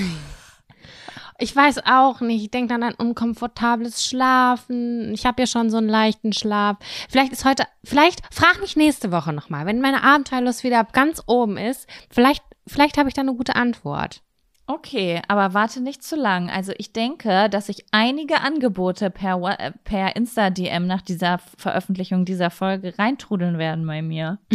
ich 1.38 1.54
weiß 1.54 1.86
auch 1.86 2.20
nicht. 2.20 2.42
Ich 2.42 2.50
denke 2.50 2.72
dann 2.72 2.82
an 2.82 2.94
unkomfortables 2.94 4.06
Schlafen. 4.06 5.12
Ich 5.14 5.26
habe 5.26 5.42
ja 5.42 5.46
schon 5.46 5.70
so 5.70 5.76
einen 5.78 5.88
leichten 5.88 6.32
Schlaf. 6.32 6.76
Vielleicht 7.08 7.32
ist 7.32 7.44
heute, 7.44 7.64
vielleicht 7.84 8.20
frag 8.32 8.60
mich 8.60 8.76
nächste 8.76 9.10
Woche 9.12 9.32
nochmal, 9.32 9.66
wenn 9.66 9.80
meine 9.80 10.02
Abenteuerlust 10.04 10.62
wieder 10.64 10.84
ganz 10.84 11.22
oben 11.26 11.56
ist. 11.56 11.88
Vielleicht, 12.10 12.42
vielleicht 12.66 12.96
habe 12.98 13.08
ich 13.08 13.14
da 13.14 13.22
eine 13.22 13.34
gute 13.34 13.56
Antwort. 13.56 14.22
Okay, 14.68 15.20
aber 15.26 15.54
warte 15.54 15.80
nicht 15.82 16.04
zu 16.04 16.14
lang. 16.14 16.48
Also 16.48 16.72
ich 16.78 16.92
denke, 16.92 17.50
dass 17.50 17.66
sich 17.66 17.84
einige 17.90 18.40
Angebote 18.40 19.10
per, 19.10 19.36
äh, 19.58 19.72
per 19.82 20.14
Insta-DM 20.14 20.86
nach 20.86 21.02
dieser 21.02 21.40
Veröffentlichung 21.58 22.24
dieser 22.24 22.48
Folge 22.50 22.94
reintrudeln 22.96 23.58
werden 23.58 23.84
bei 23.84 24.00
mir. 24.02 24.38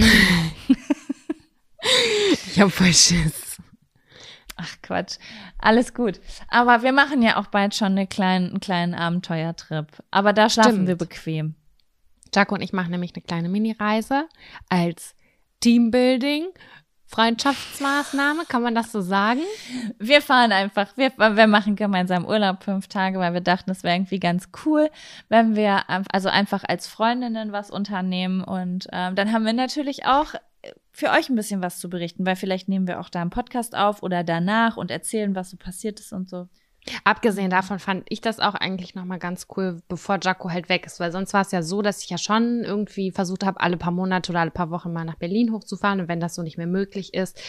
Ich 2.51 2.61
habe 2.61 2.71
voll 2.71 2.93
Schiss. 2.93 3.57
Ach 4.55 4.75
Quatsch, 4.81 5.17
alles 5.59 5.93
gut. 5.93 6.19
Aber 6.47 6.81
wir 6.81 6.91
machen 6.91 7.21
ja 7.21 7.37
auch 7.37 7.47
bald 7.47 7.75
schon 7.75 7.91
eine 7.91 8.07
kleinen, 8.07 8.49
einen 8.49 8.59
kleinen 8.59 8.95
Abenteuertrip. 8.95 9.87
Aber 10.09 10.33
da 10.33 10.49
schlafen 10.49 10.71
Stimmt. 10.71 10.87
wir 10.87 10.95
bequem. 10.95 11.55
Jaco 12.33 12.55
und 12.55 12.61
ich 12.61 12.73
machen 12.73 12.91
nämlich 12.91 13.13
eine 13.15 13.21
kleine 13.21 13.49
Mini-Reise 13.49 14.27
als 14.69 15.15
Teambuilding. 15.59 16.47
Freundschaftsmaßnahme, 17.09 18.43
kann 18.49 18.61
man 18.61 18.75
das 18.75 18.91
so 18.91 18.99
sagen? 18.99 19.39
Wir 19.97 20.21
fahren 20.21 20.51
einfach, 20.51 20.97
wir, 20.97 21.13
wir 21.17 21.47
machen 21.47 21.77
gemeinsam 21.77 22.25
Urlaub 22.25 22.63
fünf 22.63 22.89
Tage, 22.89 23.17
weil 23.17 23.33
wir 23.33 23.41
dachten, 23.41 23.71
es 23.71 23.83
wäre 23.83 23.95
irgendwie 23.95 24.19
ganz 24.19 24.49
cool, 24.65 24.89
wenn 25.29 25.55
wir 25.55 25.83
also 26.11 26.27
einfach 26.27 26.65
als 26.67 26.85
Freundinnen 26.87 27.53
was 27.53 27.71
unternehmen. 27.71 28.43
Und 28.43 28.87
ähm, 28.91 29.15
dann 29.15 29.31
haben 29.31 29.45
wir 29.45 29.53
natürlich 29.53 30.05
auch 30.05 30.33
für 30.91 31.09
euch 31.11 31.29
ein 31.29 31.35
bisschen 31.35 31.61
was 31.61 31.79
zu 31.79 31.89
berichten, 31.89 32.25
weil 32.25 32.35
vielleicht 32.35 32.69
nehmen 32.69 32.87
wir 32.87 32.99
auch 32.99 33.09
da 33.09 33.21
einen 33.21 33.29
Podcast 33.29 33.75
auf 33.75 34.03
oder 34.03 34.23
danach 34.23 34.77
und 34.77 34.91
erzählen, 34.91 35.35
was 35.35 35.51
so 35.51 35.57
passiert 35.57 35.99
ist 35.99 36.13
und 36.13 36.29
so. 36.29 36.47
Abgesehen 37.03 37.49
davon 37.49 37.79
fand 37.79 38.05
ich 38.09 38.21
das 38.21 38.39
auch 38.39 38.55
eigentlich 38.55 38.95
nochmal 38.95 39.19
ganz 39.19 39.47
cool, 39.55 39.81
bevor 39.87 40.19
Jaco 40.21 40.49
halt 40.49 40.69
weg 40.69 40.85
ist, 40.85 40.99
weil 40.99 41.11
sonst 41.11 41.33
war 41.33 41.41
es 41.41 41.51
ja 41.51 41.61
so, 41.61 41.81
dass 41.81 42.03
ich 42.03 42.09
ja 42.09 42.17
schon 42.17 42.63
irgendwie 42.63 43.11
versucht 43.11 43.45
habe, 43.45 43.59
alle 43.59 43.77
paar 43.77 43.91
Monate 43.91 44.31
oder 44.31 44.41
alle 44.41 44.51
paar 44.51 44.69
Wochen 44.69 44.93
mal 44.93 45.05
nach 45.05 45.15
Berlin 45.15 45.51
hochzufahren 45.51 45.99
und 45.99 46.07
wenn 46.07 46.19
das 46.19 46.35
so 46.35 46.43
nicht 46.43 46.57
mehr 46.57 46.67
möglich 46.67 47.13
ist, 47.13 47.39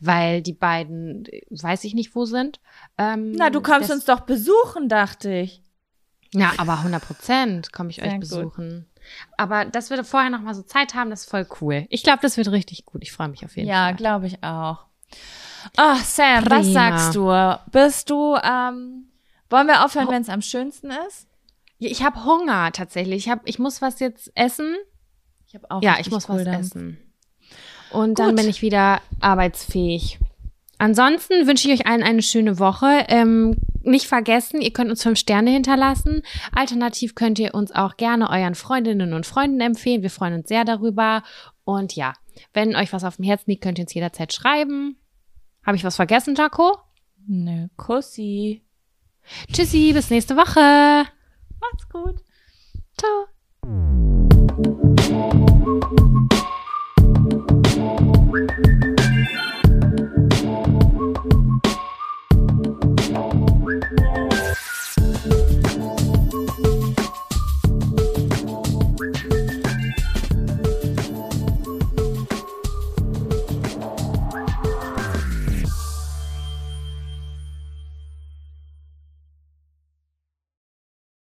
weil 0.00 0.42
die 0.42 0.52
beiden, 0.52 1.24
weiß 1.50 1.84
ich 1.84 1.94
nicht, 1.94 2.14
wo 2.14 2.24
sind. 2.24 2.60
Ähm, 2.98 3.32
Na, 3.32 3.50
du 3.50 3.60
kommst 3.60 3.90
uns 3.90 4.04
doch 4.04 4.20
besuchen, 4.20 4.88
dachte 4.88 5.30
ich. 5.32 5.62
Ja, 6.32 6.52
aber 6.58 6.78
100 6.78 7.02
Prozent 7.02 7.72
komme 7.72 7.90
ich 7.90 7.96
Sehr 7.96 8.06
euch 8.06 8.20
gut. 8.20 8.52
Aber 9.36 9.64
dass 9.64 9.90
wir 9.90 10.02
vorher 10.04 10.30
noch 10.30 10.40
mal 10.40 10.54
so 10.54 10.62
Zeit 10.62 10.94
haben, 10.94 11.10
das 11.10 11.22
ist 11.22 11.30
voll 11.30 11.46
cool. 11.60 11.86
Ich 11.90 12.02
glaube, 12.02 12.18
das 12.22 12.36
wird 12.36 12.50
richtig 12.50 12.84
gut. 12.86 13.02
Ich 13.02 13.12
freue 13.12 13.28
mich 13.28 13.44
auf 13.44 13.56
jeden 13.56 13.68
Ja, 13.68 13.84
Fall. 13.86 13.94
glaube 13.96 14.26
ich 14.26 14.42
auch. 14.42 14.84
Ach, 15.76 16.02
Sam, 16.04 16.44
was 16.48 16.66
Prima. 16.66 16.72
sagst 16.72 17.14
du? 17.16 17.70
Bist 17.72 18.10
du, 18.10 18.36
ähm, 18.36 19.08
wollen 19.50 19.66
wir 19.66 19.84
aufhören, 19.84 20.08
wenn 20.08 20.22
es 20.22 20.28
am 20.28 20.42
schönsten 20.42 20.90
ist? 21.08 21.26
Ja, 21.78 21.90
Ich 21.90 22.02
habe 22.04 22.24
Hunger 22.24 22.70
tatsächlich. 22.72 23.26
Ich, 23.26 23.28
hab, 23.30 23.40
ich 23.44 23.58
muss 23.58 23.82
was 23.82 23.98
jetzt 24.00 24.30
essen. 24.34 24.74
Ich 25.46 25.54
habe 25.54 25.70
auch 25.70 25.82
ja, 25.82 25.96
ich 25.98 26.10
muss 26.10 26.28
was 26.28 26.36
Kohldampf. 26.38 26.66
essen. 26.66 26.98
Und 27.90 28.18
dann 28.18 28.30
Gut. 28.30 28.36
bin 28.36 28.48
ich 28.48 28.62
wieder 28.62 29.00
arbeitsfähig. 29.20 30.18
Ansonsten 30.78 31.46
wünsche 31.46 31.68
ich 31.68 31.80
euch 31.80 31.86
allen 31.86 32.02
eine 32.02 32.22
schöne 32.22 32.58
Woche. 32.58 33.04
Ähm, 33.08 33.56
nicht 33.82 34.06
vergessen, 34.06 34.60
ihr 34.60 34.72
könnt 34.72 34.90
uns 34.90 35.02
fünf 35.02 35.18
Sterne 35.18 35.50
hinterlassen. 35.50 36.22
Alternativ 36.52 37.14
könnt 37.14 37.38
ihr 37.38 37.54
uns 37.54 37.72
auch 37.72 37.96
gerne 37.96 38.30
euren 38.30 38.54
Freundinnen 38.54 39.12
und 39.12 39.26
Freunden 39.26 39.60
empfehlen. 39.60 40.02
Wir 40.02 40.10
freuen 40.10 40.34
uns 40.34 40.48
sehr 40.48 40.64
darüber. 40.64 41.22
Und 41.64 41.94
ja, 41.94 42.12
wenn 42.52 42.76
euch 42.76 42.92
was 42.92 43.04
auf 43.04 43.16
dem 43.16 43.24
Herzen 43.24 43.50
liegt, 43.50 43.62
könnt 43.62 43.78
ihr 43.78 43.84
uns 43.84 43.94
jederzeit 43.94 44.32
schreiben. 44.32 44.96
Habe 45.64 45.76
ich 45.76 45.84
was 45.84 45.96
vergessen, 45.96 46.34
Jaco? 46.34 46.78
Nö, 47.26 47.68
Kussi. 47.76 48.62
Tschüssi, 49.52 49.92
bis 49.92 50.10
nächste 50.10 50.36
Woche. 50.36 51.08
Macht's 51.60 51.88
gut. 51.88 52.22
Ciao. 52.96 54.15